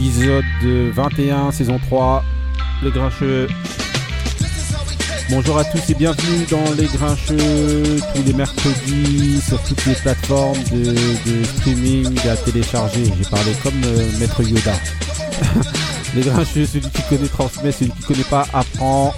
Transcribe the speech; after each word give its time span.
épisode 0.00 0.44
21, 0.62 1.52
saison 1.52 1.78
3, 1.78 2.24
Les 2.82 2.90
Grincheux. 2.90 3.48
Bonjour 5.28 5.58
à 5.58 5.64
tous 5.64 5.90
et 5.90 5.94
bienvenue 5.94 6.46
dans 6.50 6.72
Les 6.78 6.86
Grincheux, 6.86 7.98
tous 8.14 8.22
les 8.24 8.32
mercredis, 8.32 9.42
sur 9.46 9.62
toutes 9.62 9.84
les 9.84 9.94
plateformes 9.94 10.58
de, 10.72 11.44
streaming 11.44 12.18
à 12.26 12.34
télécharger. 12.36 13.04
J'ai 13.04 13.28
parlé 13.28 13.52
comme 13.62 13.74
euh, 13.84 14.18
Maître 14.18 14.42
Yoda. 14.42 14.72
les 16.14 16.22
Grincheux, 16.22 16.64
celui 16.64 16.88
qui 16.88 17.02
connaît 17.02 17.28
transmet, 17.28 17.70
celui 17.70 17.90
qui 17.90 18.02
connaît 18.02 18.24
pas 18.24 18.46
apprend. 18.54 19.14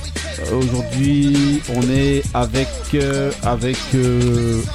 Euh, 0.50 0.56
Aujourd'hui, 0.56 1.62
on 1.76 1.82
est 1.90 2.24
avec, 2.34 2.68
euh, 2.94 3.30
avec 3.44 3.78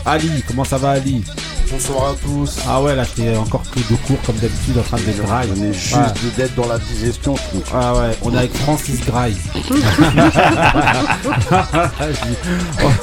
Ali. 0.05 0.41
Comment 0.47 0.63
ça 0.63 0.77
va, 0.77 0.91
Ali? 0.91 1.21
Bonsoir 1.69 2.11
à 2.11 2.15
tous. 2.23 2.59
Ah 2.67 2.81
ouais, 2.81 2.95
là, 2.95 3.03
j'étais 3.03 3.35
encore 3.35 3.61
pris 3.61 3.81
de 3.89 3.95
cours 4.07 4.17
comme 4.25 4.35
d'habitude 4.37 4.77
en 4.79 4.83
train 4.83 4.97
de 4.97 5.03
dégrailler. 5.03 5.51
On 5.57 5.63
est 5.63 5.73
juste 5.73 5.95
Ouais. 5.95 6.01
d'être 6.37 6.55
dans 6.55 6.67
la 6.67 6.77
digestion. 6.79 7.33
donc. 7.33 7.63
Ah 7.73 7.93
ouais, 7.93 8.17
on 8.21 8.33
est 8.33 8.37
avec 8.37 8.53
Francis 8.55 9.01
Graille. 9.05 9.35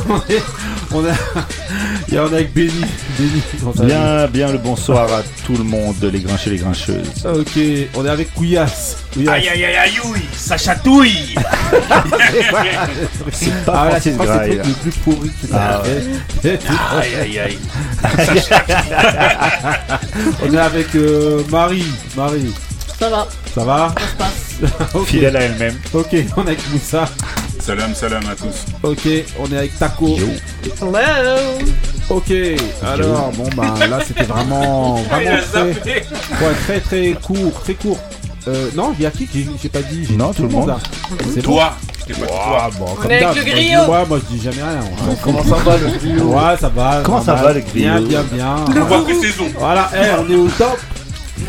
on 0.08 0.16
est, 0.28 0.42
on 0.92 1.04
est, 1.06 1.12
et 2.14 2.18
on 2.18 2.28
est 2.30 2.34
avec 2.34 2.54
Benny. 2.54 2.84
Bien, 3.82 4.26
bien 4.28 4.50
le 4.52 4.58
bonsoir 4.58 5.12
à 5.12 5.22
tout 5.46 5.56
le 5.56 5.64
monde, 5.64 5.96
les 6.02 6.20
grincheux, 6.20 6.50
les 6.52 6.58
grincheuses. 6.58 7.26
Ok, 7.26 7.58
on 7.94 8.04
est 8.06 8.10
avec 8.10 8.32
Couillasse. 8.34 8.96
Aïe 9.16 9.28
aïe 9.28 9.64
aïe 9.64 9.76
aïe 9.76 10.00
ouille, 10.06 10.24
ça 10.36 10.56
chatouille 10.56 11.36
C'est 13.32 13.64
pas 13.64 13.72
Ah, 13.72 13.84
là, 13.84 13.90
Francis 14.00 14.12
c'est 14.18 14.24
Graille. 14.26 14.56
le 14.56 14.72
plus 14.72 14.90
pourri 15.04 15.28
que 15.30 15.46
tu 15.46 15.52
Ah 15.52 15.82
fait. 16.42 16.58
Aïe 16.98 17.14
aïe 17.22 17.38
aïe 17.38 17.58
On 20.42 20.52
est 20.52 20.58
avec 20.58 20.94
euh, 20.94 21.42
Marie. 21.50 21.86
Marie, 22.16 22.52
Ça 22.98 23.08
va, 23.08 23.26
ça 23.54 23.64
va 23.64 23.94
ça 23.98 24.06
se 24.06 24.16
passe. 24.16 24.40
Ok. 24.94 25.06
Fidèle 25.06 25.36
à 25.36 25.40
elle-même. 25.42 25.76
Ok, 25.92 26.14
on 26.36 26.44
est 26.44 26.48
avec 26.48 26.70
Moussa. 26.70 27.04
Salam 27.60 27.94
salam 27.94 28.22
à 28.26 28.34
tous 28.36 28.66
Ok, 28.82 29.08
on 29.38 29.50
est 29.52 29.56
avec 29.58 29.78
Taco. 29.78 30.16
Hello 30.16 30.98
Ok, 32.10 32.30
alors 32.84 33.30
bon 33.32 33.48
bah 33.56 33.74
là 33.88 33.98
c'était 34.06 34.24
vraiment 34.24 34.96
vraiment 35.10 35.40
très, 35.80 35.94
ouais, 35.94 36.54
très 36.66 36.80
très 36.80 37.12
court, 37.14 37.52
très 37.62 37.74
court. 37.74 37.98
Euh, 38.46 38.68
non, 38.76 38.92
il 38.98 39.02
y 39.02 39.06
a 39.06 39.10
qui 39.10 39.26
qui 39.26 39.48
j'ai 39.62 39.68
pas 39.70 39.80
dit 39.82 40.04
j'ai 40.06 40.16
Non, 40.16 40.30
dit 40.30 40.36
tout 40.36 40.42
le 40.42 40.48
monde. 40.50 40.68
là. 40.68 40.76
C'est 41.32 41.42
bon. 41.42 41.52
Toi 41.54 41.72
Je 42.00 42.04
t'ai 42.04 42.12
pas 42.20 42.26
dit 42.26 42.32
toi 42.32 42.70
bon, 42.78 42.86
On 42.90 42.94
comme 42.94 43.10
est 43.10 43.24
avec 43.24 43.26
d'hab, 43.26 43.34
le 43.36 43.42
moi, 43.42 43.44
je 43.44 43.50
griot. 43.56 43.84
dis- 43.84 43.90
Ouais, 43.90 44.06
moi 44.06 44.18
je 44.18 44.34
dis 44.36 44.42
jamais 44.42 44.62
rien. 44.62 44.80
Ouais, 44.80 45.16
Comment 45.22 45.44
ça 45.44 45.54
va 45.56 45.76
le 45.78 45.98
trio 45.98 46.24
Ouais, 46.24 46.56
ça 46.60 46.68
va. 46.68 47.00
Comment 47.04 47.22
ça 47.22 47.34
va, 47.34 47.52
le 47.54 47.60
griot 47.60 47.72
Bien, 47.72 48.00
bien, 48.02 48.22
bien. 48.32 48.56
On 48.68 48.84
voit 48.84 49.02
pré-saison 49.04 49.44
Voilà, 49.58 49.90
eh, 49.94 50.10
on 50.20 50.30
est 50.30 50.36
au 50.36 50.48
top. 50.48 50.78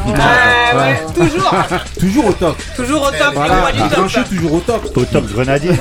Ah 0.07 0.75
ouais, 0.77 0.99
toujours, 1.13 1.53
Toujours 1.99 2.25
au 2.25 2.33
top. 2.33 2.57
toujours 2.75 3.01
au 3.03 3.11
top, 3.11 3.33
Voilà, 3.35 3.71
du 3.71 3.79
top. 3.95 4.29
toujours 4.29 4.53
au 4.55 4.59
top. 4.59 4.97
Au 4.97 5.03
top 5.05 5.25
grenadier. 5.31 5.71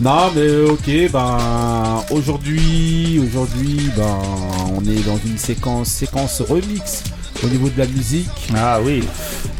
Non, 0.00 0.30
mais 0.34 0.68
ok, 0.70 1.10
ben 1.12 1.38
aujourd'hui, 2.10 3.20
aujourd'hui, 3.24 3.90
ben 3.96 4.18
on 4.76 4.80
est 4.84 5.04
dans 5.06 5.18
une 5.24 5.38
séquence, 5.38 5.88
séquence 5.88 6.40
remix 6.48 7.02
au 7.44 7.48
niveau 7.48 7.68
de 7.68 7.78
la 7.78 7.86
musique. 7.86 8.28
Ah 8.56 8.80
oui. 8.82 9.02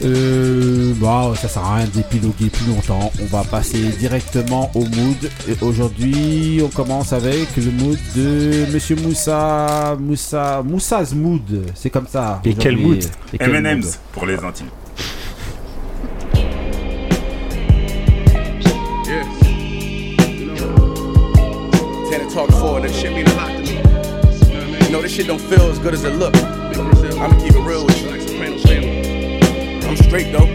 Euh, 0.04 0.92
bah, 0.96 1.32
ça 1.36 1.48
sert 1.48 1.64
à 1.64 1.76
rien 1.76 1.86
d'épiloguer 1.86 2.50
plus 2.50 2.66
longtemps. 2.66 3.10
On 3.20 3.26
va 3.26 3.44
passer 3.44 3.78
directement 3.98 4.70
au 4.74 4.80
mood. 4.80 5.30
Et 5.48 5.56
aujourd'hui, 5.62 6.60
on 6.64 6.68
commence 6.68 7.12
avec 7.12 7.56
le 7.56 7.70
mood 7.70 7.98
de 8.16 8.66
Monsieur 8.72 8.96
Moussa, 8.96 9.96
Moussa, 9.98 10.62
Moussa's 10.64 11.14
mood. 11.14 11.62
C'est 11.74 11.90
comme 11.90 12.06
ça. 12.06 12.40
Et 12.44 12.54
quel 12.54 12.76
mood 12.76 13.04
Et 13.32 13.38
quel 13.38 13.50
mood 13.50 13.66
M&M's 13.66 13.98
pour 14.12 14.26
les 14.26 14.36
intimes 14.36 14.68
Yeah. 19.06 19.24
You 20.28 20.54
know, 20.54 22.10
Tana 22.10 22.30
talk 22.30 22.50
forward, 22.50 22.82
that 22.84 22.92
shit 22.92 23.10
mean 23.10 23.26
a 23.26 23.34
lot 23.34 23.48
to 23.48 23.62
me. 23.62 23.68
You 23.70 23.82
know 23.82 23.88
what 23.88 24.44
I 24.44 24.70
mean? 24.70 24.82
You 24.84 24.90
know, 24.90 25.00
this 25.00 25.12
shit 25.12 25.26
don't 25.26 25.40
feel 25.40 25.62
as 25.70 25.78
good 25.78 25.94
as 25.94 26.04
it 26.04 26.12
look. 26.16 26.34
I'ma 26.78 27.38
keep 27.40 27.54
it 27.54 27.60
real 27.60 27.84
with 27.84 28.00
you. 28.00 28.10
Like. 28.10 28.20
I'm 29.84 29.96
straight 29.96 30.30
though. 30.30 30.46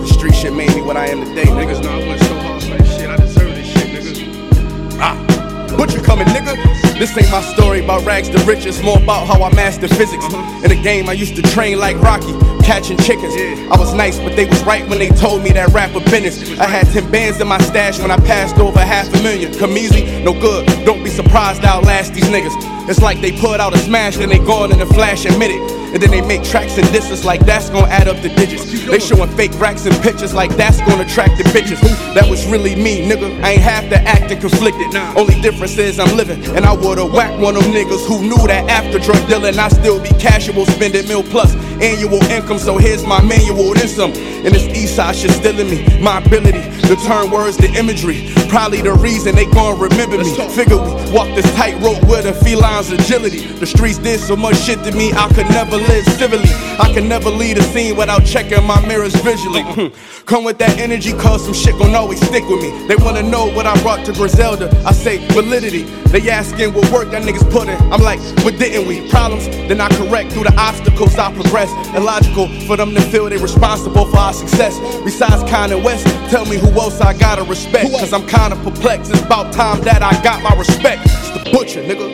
The 0.00 0.06
street 0.12 0.34
shit 0.34 0.52
made 0.52 0.72
me 0.74 0.82
what 0.82 0.96
I 0.96 1.06
am 1.06 1.24
today. 1.24 1.46
Niggas 1.46 1.82
know 1.82 1.90
I 1.90 2.06
went 2.06 2.20
so 2.20 2.38
hard 2.38 2.62
this 2.62 2.96
shit. 2.96 3.10
I 3.10 3.16
deserve 3.16 3.54
this 3.56 3.66
shit, 3.66 3.88
niggas. 3.88 4.98
Ah, 5.00 5.74
but 5.76 5.92
you 5.92 6.00
coming, 6.00 6.26
nigga? 6.28 6.54
This 6.98 7.16
ain't 7.18 7.32
my 7.32 7.40
story 7.40 7.82
about 7.82 8.04
rags 8.04 8.28
to 8.28 8.38
riches, 8.44 8.80
more 8.80 8.98
about 9.02 9.26
how 9.26 9.42
I 9.42 9.52
mastered 9.54 9.90
physics. 9.90 10.24
In 10.62 10.68
the 10.68 10.80
game, 10.80 11.08
I 11.08 11.14
used 11.14 11.34
to 11.34 11.42
train 11.42 11.78
like 11.80 12.00
Rocky, 12.00 12.32
catching 12.62 12.96
chickens. 12.98 13.34
I 13.70 13.76
was 13.78 13.92
nice, 13.94 14.18
but 14.18 14.36
they 14.36 14.46
was 14.46 14.62
right 14.64 14.88
when 14.88 14.98
they 14.98 15.08
told 15.08 15.42
me 15.42 15.50
that 15.52 15.68
rap 15.68 15.94
rapper 15.94 16.08
business. 16.10 16.58
I 16.58 16.66
had 16.66 16.86
10 16.86 17.10
bands 17.10 17.40
in 17.40 17.48
my 17.48 17.58
stash 17.58 17.98
when 17.98 18.10
I 18.10 18.16
passed 18.18 18.58
over 18.58 18.80
half 18.80 19.12
a 19.14 19.22
million. 19.22 19.52
Come 19.58 19.76
easy, 19.76 20.22
no 20.22 20.32
good. 20.32 20.66
Don't 20.84 21.02
be 21.02 21.10
surprised 21.10 21.64
I'll 21.64 21.82
last 21.82 22.14
these 22.14 22.24
niggas. 22.24 22.54
It's 22.88 23.02
like 23.02 23.20
they 23.20 23.32
put 23.32 23.60
out 23.60 23.74
a 23.74 23.78
smash, 23.78 24.16
then 24.16 24.28
they 24.28 24.38
gone 24.38 24.72
in 24.72 24.80
a 24.80 24.86
flash 24.86 25.24
and 25.24 25.42
it. 25.42 25.81
And 25.92 26.02
then 26.02 26.10
they 26.10 26.22
make 26.22 26.42
tracks 26.42 26.78
and 26.78 26.90
disses 26.92 27.24
like 27.24 27.44
that's 27.44 27.68
gonna 27.68 27.88
add 27.88 28.08
up 28.08 28.16
the 28.22 28.30
digits. 28.30 28.64
They 28.86 28.98
showing 28.98 29.28
fake 29.36 29.52
racks 29.60 29.84
and 29.84 29.94
pictures 30.02 30.32
like 30.32 30.56
that's 30.56 30.80
gonna 30.80 31.04
attract 31.04 31.36
the 31.36 31.44
bitches. 31.44 31.80
That 32.14 32.28
was 32.28 32.46
really 32.46 32.74
me, 32.74 33.06
nigga. 33.08 33.42
I 33.42 33.52
ain't 33.52 33.62
have 33.62 33.88
to 33.90 33.98
act 34.00 34.30
and 34.32 34.40
conflicted. 34.40 34.94
Only 35.16 35.40
difference 35.40 35.76
is 35.76 36.00
I'm 36.00 36.16
living. 36.16 36.42
And 36.56 36.64
I 36.64 36.72
would've 36.72 37.12
whacked 37.12 37.38
one 37.38 37.56
of 37.56 37.64
them 37.64 37.72
niggas 37.72 38.06
who 38.06 38.22
knew 38.22 38.46
that 38.46 38.68
after 38.70 38.98
drug 38.98 39.26
dealing, 39.28 39.58
I 39.58 39.68
still 39.68 40.00
be 40.02 40.10
casual, 40.18 40.64
spending 40.66 41.06
mil 41.08 41.22
plus 41.22 41.54
annual 41.82 42.22
income. 42.24 42.58
So 42.58 42.78
here's 42.78 43.06
my 43.06 43.20
manual, 43.22 43.74
then 43.74 43.88
some. 43.88 44.12
And 44.12 44.54
this 44.54 44.66
east 44.68 44.96
side 44.96 45.14
shit 45.14 45.30
still 45.30 45.58
in 45.58 45.68
me. 45.68 46.00
My 46.00 46.18
ability 46.18 46.62
to 46.88 46.96
turn 47.04 47.30
words 47.30 47.56
to 47.58 47.68
imagery. 47.74 48.32
Probably 48.52 48.82
the 48.82 48.92
reason 48.92 49.34
they 49.34 49.46
gon' 49.46 49.80
remember 49.80 50.18
me. 50.18 50.24
Figure 50.50 50.76
we 50.76 50.92
walk 51.10 51.26
this 51.34 51.50
tightrope 51.56 52.02
with 52.06 52.26
a 52.26 52.34
feline's 52.34 52.90
agility. 52.90 53.46
The 53.46 53.64
streets 53.64 53.96
did 53.96 54.20
so 54.20 54.36
much 54.36 54.58
shit 54.58 54.84
to 54.84 54.92
me, 54.92 55.10
I 55.14 55.26
could 55.32 55.48
never 55.48 55.78
live 55.78 56.04
civilly. 56.04 56.50
I 56.78 56.92
can 56.92 57.08
never 57.08 57.30
lead 57.30 57.56
a 57.56 57.62
scene 57.62 57.96
without 57.96 58.26
checking 58.26 58.62
my 58.64 58.78
mirrors 58.86 59.14
visually. 59.16 59.62
Hmm. 59.72 59.86
Come 60.26 60.44
with 60.44 60.58
that 60.58 60.78
energy, 60.78 61.12
cause 61.12 61.44
some 61.44 61.54
shit 61.54 61.78
gon' 61.78 61.94
always 61.94 62.20
stick 62.20 62.46
with 62.46 62.60
me. 62.60 62.86
They 62.88 62.96
wanna 62.96 63.22
know 63.22 63.50
what 63.52 63.64
I 63.64 63.80
brought 63.80 64.04
to 64.04 64.12
Griselda. 64.12 64.68
I 64.84 64.92
say 64.92 65.26
validity. 65.28 65.84
They 66.12 66.28
asking 66.28 66.74
what 66.74 66.90
work 66.92 67.10
that 67.12 67.22
niggas 67.22 67.50
put 67.50 67.68
in. 67.68 67.76
I'm 67.90 68.02
like, 68.02 68.20
what 68.44 68.58
didn't 68.58 68.86
we? 68.86 69.08
Problems, 69.08 69.46
then 69.46 69.80
I 69.80 69.88
correct 69.96 70.32
through 70.32 70.44
the 70.44 70.54
obstacles 70.58 71.16
I 71.18 71.32
progress. 71.32 71.70
Illogical 71.96 72.48
for 72.66 72.76
them 72.76 72.94
to 72.94 73.00
feel 73.00 73.30
they 73.30 73.38
responsible 73.38 74.04
for 74.04 74.18
our 74.18 74.34
success. 74.34 74.78
Besides 75.04 75.42
Kanye 75.44 75.82
West, 75.82 76.06
tell 76.30 76.44
me 76.44 76.58
who 76.58 76.68
else 76.78 77.00
I 77.00 77.16
gotta 77.16 77.44
respect. 77.44 77.90
Cause 77.92 78.12
I'm 78.12 78.26
kinda 78.42 78.56
perplexed. 78.64 79.12
It's 79.12 79.22
about 79.22 79.52
time 79.52 79.80
that 79.82 80.02
I 80.02 80.20
got 80.22 80.42
my 80.42 80.52
respect. 80.56 81.02
It's 81.04 81.30
the 81.30 81.50
butcher, 81.52 81.80
nigga. 81.80 82.08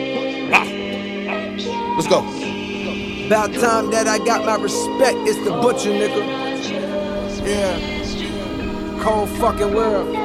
Ah. 0.53 0.63
Let's 1.95 2.07
go. 2.07 2.19
About 3.25 3.51
time 3.53 3.89
that 3.89 4.07
I 4.07 4.19
got 4.19 4.45
my 4.45 4.55
respect, 4.55 5.17
it's 5.27 5.43
the 5.43 5.51
butcher 5.51 5.89
nigga. 5.89 6.21
Yeah. 7.43 9.01
Cold 9.01 9.29
fucking 9.41 9.73
world. 9.73 10.15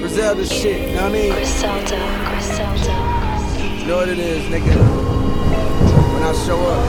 Griselda 0.00 0.44
shit, 0.44 0.94
know 0.94 1.04
what 1.04 1.10
I 1.10 1.12
mean? 1.12 1.32
Griselda, 1.32 1.98
Griselda. 2.28 2.94
You 3.80 3.86
know 3.86 3.96
what 3.96 4.08
it 4.08 4.18
is, 4.18 4.44
nigga. 4.52 4.76
When 6.12 6.22
I 6.22 6.32
show 6.44 6.60
up. 6.60 6.84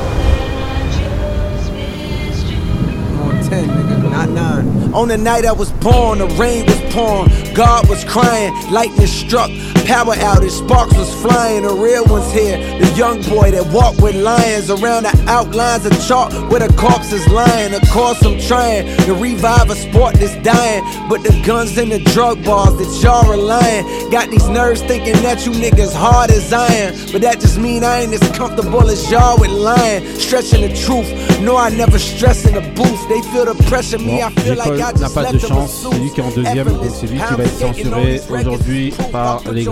I'm 3.07 3.21
on 3.21 3.49
10, 3.49 3.69
nigga, 3.69 3.96
not 4.25 4.29
9. 4.29 4.93
On 4.93 5.07
the 5.07 5.17
night 5.17 5.45
I 5.45 5.51
was 5.51 5.71
born, 5.73 6.19
the 6.19 6.27
rain 6.39 6.65
was 6.65 6.79
pouring. 6.93 7.29
God 7.53 7.87
was 7.87 8.03
crying, 8.05 8.51
lightning 8.71 9.05
struck, 9.05 9.51
power 9.87 10.15
outage, 10.15 10.51
sparks 10.51 10.95
was 10.95 11.13
flying. 11.21 11.63
The 11.63 11.73
real 11.73 12.03
one's 12.05 12.31
here, 12.31 12.57
the 12.79 12.91
young 12.95 13.21
boy 13.23 13.51
that 13.51 13.65
walked 13.73 14.01
with 14.01 14.15
lions 14.15 14.69
around 14.69 15.03
the 15.03 15.25
outlines 15.27 15.85
of 15.85 15.93
chalk 16.05 16.31
where 16.51 16.59
the 16.59 16.71
corpse 16.75 17.13
is 17.13 17.25
lying. 17.29 17.73
Of 17.73 17.81
course, 17.89 18.21
I'm 18.23 18.39
trying 18.39 18.85
to 19.05 19.13
revive 19.13 19.69
a 19.69 19.75
sport 19.75 20.15
that's 20.15 20.35
dying, 20.43 20.83
but 21.09 21.23
the 21.23 21.33
guns 21.45 21.77
and 21.77 21.91
the 21.91 21.99
drug 22.11 22.43
bars 22.43 22.75
that 22.77 22.91
y'all 23.01 23.31
relying 23.31 24.11
got 24.11 24.29
these 24.29 24.47
nerves 24.49 24.81
thinking 24.81 25.15
that 25.23 25.45
you 25.45 25.53
niggas 25.53 25.93
hard 25.93 26.29
as 26.31 26.51
iron. 26.51 26.93
But 27.11 27.21
that 27.21 27.39
just 27.39 27.57
mean 27.57 27.83
I 27.83 28.01
ain't 28.01 28.13
as 28.13 28.37
comfortable 28.37 28.89
as 28.89 29.09
y'all 29.09 29.39
with 29.39 29.51
lying, 29.51 30.05
stretching 30.19 30.61
the 30.67 30.75
truth. 30.75 31.07
No, 31.39 31.55
I 31.55 31.69
never 31.69 31.97
stress 31.97 32.45
in 32.45 32.53
the 32.55 32.61
booth. 32.75 33.07
They 33.07 33.21
feel 33.31 33.45
the 33.45 33.55
pressure, 33.69 33.99
me, 33.99 34.21
I 34.21 34.29
feel 34.31 34.57
like 34.57 34.71
I 34.71 34.91
n'a 34.91 34.93
just 34.93 35.15
pas 35.15 35.31
de 35.31 35.39
chance, 35.39 35.87
c'est 35.89 35.97
lui 35.97 36.11
qui 36.11 36.19
est 36.19 36.23
en 36.23 36.31
deuxième, 36.31 36.67
donc 36.67 36.91
c'est 36.93 37.07
lui 37.07 37.19
qui 37.19 37.33
va 37.35 37.43
être 37.43 37.57
censuré 37.57 38.21
aujourd'hui 38.29 38.93
par 39.11 39.41
les 39.51 39.65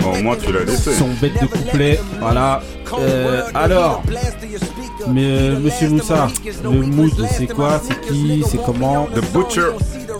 Bon, 0.00 0.22
moi, 0.22 0.36
tu 0.36 0.52
l'as 0.52 0.64
laissé. 0.64 0.92
Son 0.92 1.08
bête 1.20 1.40
de 1.40 1.46
couplet, 1.46 2.00
voilà. 2.20 2.60
Euh, 2.98 3.42
alors, 3.54 4.02
mais 5.08 5.24
euh, 5.24 5.58
Monsieur 5.58 5.88
Moussa, 5.88 6.28
le 6.62 6.70
mood 6.70 7.12
c'est 7.36 7.46
quoi? 7.46 7.80
C'est 7.82 8.00
qui? 8.02 8.44
C'est 8.48 8.62
comment? 8.64 9.06
The 9.14 9.20
Butcher 9.32 9.70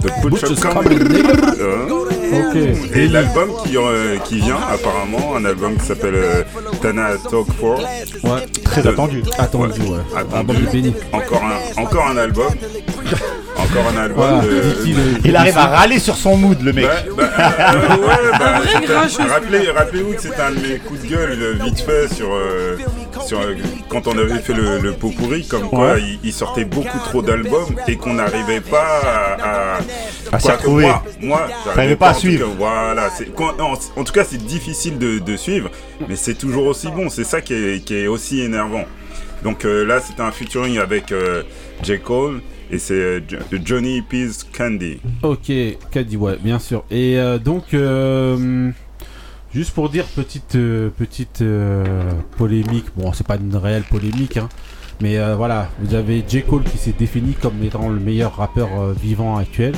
The 0.03 0.23
Butcher 0.23 0.55
Comedy 0.61 1.23
Ok. 2.33 2.56
Et 2.95 3.09
l'album 3.09 3.51
qui, 3.65 3.77
euh, 3.77 4.19
qui 4.25 4.41
vient, 4.41 4.59
apparemment, 4.71 5.37
un 5.37 5.45
album 5.45 5.77
qui 5.77 5.87
s'appelle 5.87 6.15
euh, 6.17 6.43
Tana 6.83 7.11
Talk 7.31 7.47
4. 7.61 8.25
Ouais. 8.25 8.47
Très 8.65 8.87
attendu. 8.87 9.23
Attendu, 9.39 9.81
ouais. 9.83 9.99
Attendu. 10.17 10.93
Encore 11.12 11.43
un, 11.45 11.83
encore 11.83 12.06
un 12.09 12.17
album. 12.17 12.53
Encore 13.64 13.93
un 13.93 13.96
album. 14.02 14.16
Voilà. 14.16 14.43
de- 14.43 14.61
Dit-il, 14.84 14.96
Il 15.25 15.37
arrive 15.37 15.56
à 15.58 15.66
râler 15.66 15.99
sur 15.99 16.16
son 16.16 16.37
mood, 16.37 16.61
le 16.62 16.72
mec. 16.72 16.84
Bah, 17.16 17.25
bah, 17.38 17.75
euh, 17.75 17.96
ouais, 17.96 18.38
bah, 18.38 18.61
rappelez, 19.28 19.70
rappelez-vous 19.70 20.14
que 20.14 20.22
c'était 20.22 20.40
un 20.40 20.50
de 20.52 20.61
mes 20.61 20.78
coups 20.78 21.02
de 21.02 21.06
gueule 21.08 21.58
vite 21.64 21.81
fait 21.81 22.12
sur, 22.14 22.32
euh, 22.32 22.76
sur 23.26 23.40
euh, 23.40 23.55
quand 23.88 24.06
on 24.06 24.16
avait 24.19 24.38
fait 24.38 24.52
le, 24.52 24.78
le 24.78 24.93
pot 24.93 25.11
pourri, 25.11 25.46
comme 25.46 25.69
quoi 25.69 25.94
Ouais. 25.94 26.00
il, 26.02 26.19
il 26.25 26.32
sortait 26.32 26.64
beaucoup 26.64 26.99
trop 26.99 27.22
d'albums 27.22 27.75
et 27.88 27.96
qu'on 27.96 28.14
n'arrivait 28.14 28.61
pas 28.61 29.00
à, 29.43 29.78
À 30.32 30.38
s'y 30.38 30.46
quoi 30.46 30.56
que 30.56 30.62
retrouver. 30.62 30.84
Moi, 30.84 31.02
moi 31.20 31.46
j'arrivais 31.75 31.96
pas 31.96 32.08
à 32.10 32.14
suivre. 32.14 32.46
cas, 32.49 32.55
voilà, 32.58 33.10
c'est- 33.17 33.34
quand- 33.34 33.58
en, 33.60 33.72
en 33.72 34.05
tout 34.05 34.12
cas, 34.12 34.25
c'est 34.28 34.44
difficile 34.44 34.99
de, 34.99 35.19
de 35.19 35.37
suivre, 35.37 35.70
mais 36.08 36.17
c'est 36.17 36.34
toujours 36.34 36.67
aussi 36.67 36.88
bon. 36.88 37.08
C'est 37.08 37.25
ça 37.25 37.40
qui 37.40 37.55
est, 37.55 37.84
qui 37.84 37.96
est 37.96 38.06
aussi 38.06 38.40
énervant. 38.43 38.84
Donc 39.43 39.64
euh, 39.64 39.84
là, 39.84 40.00
c'était 40.00 40.22
un 40.22 40.31
featuring 40.31 40.78
avec 40.78 41.12
euh, 41.12 41.43
J. 41.82 41.99
Cole 42.00 42.40
et 42.70 42.78
c'est 42.78 42.94
euh, 42.94 43.20
Jo- 43.28 43.58
Johnny 43.64 44.02
Peace 44.02 44.44
Candy. 44.56 44.99
Ok, 45.22 45.50
Caddy, 45.90 46.16
ouais, 46.16 46.37
bien 46.43 46.58
sûr. 46.58 46.84
Et 46.90 47.19
euh, 47.19 47.38
donc, 47.38 47.75
euh, 47.75 48.70
juste 49.55 49.72
pour 49.75 49.88
dire, 49.90 50.05
petite, 50.06 50.52
petite 50.99 51.43
polémique, 52.37 52.87
bon, 52.96 53.12
c'est 53.12 53.26
pas 53.26 53.37
une 53.37 53.56
réelle 53.56 53.84
polémique, 53.84 54.37
hein, 54.37 54.49
mais 55.00 55.16
voilà, 55.34 55.69
vous 55.81 55.94
avez 55.94 56.25
J. 56.26 56.43
Cole 56.43 56.64
qui 56.64 56.78
s'est 56.78 56.94
défini 56.99 57.32
comme 57.34 57.62
étant 57.62 57.88
le 57.88 58.00
meilleur 58.00 58.37
rappeur 58.37 58.69
vivant 58.93 59.37
actuel. 59.37 59.75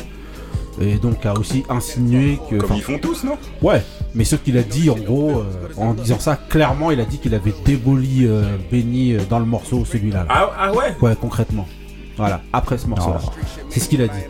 Et 0.78 0.96
donc 0.96 1.24
a 1.24 1.32
aussi 1.32 1.64
insinué 1.70 2.38
que. 2.50 2.56
Comme 2.56 2.76
ils 2.76 2.82
font 2.82 2.98
tous, 2.98 3.24
non? 3.24 3.38
Ouais, 3.62 3.82
mais 4.14 4.24
ce 4.24 4.36
qu'il 4.36 4.58
a 4.58 4.62
dit 4.62 4.90
en 4.90 4.94
gros, 4.96 5.42
en 5.78 5.94
disant 5.94 6.18
ça, 6.18 6.36
clairement, 6.50 6.90
il 6.90 7.00
a 7.00 7.06
dit 7.06 7.16
qu'il 7.18 7.34
avait 7.34 7.54
déboli 7.64 8.28
Benny 8.70 9.16
dans 9.30 9.38
le 9.38 9.46
morceau, 9.46 9.86
celui-là. 9.86 10.24
là. 10.24 10.26
ah, 10.28 10.50
ah 10.58 10.72
ouais? 10.74 10.94
Ouais, 11.00 11.14
concrètement. 11.18 11.66
Voilà, 12.16 12.40
après 12.52 12.78
ce 12.78 12.86
morceau-là. 12.86 13.20
C'est 13.70 13.80
ce 13.80 13.88
qu'il 13.88 14.00
a 14.02 14.08
dit. 14.08 14.20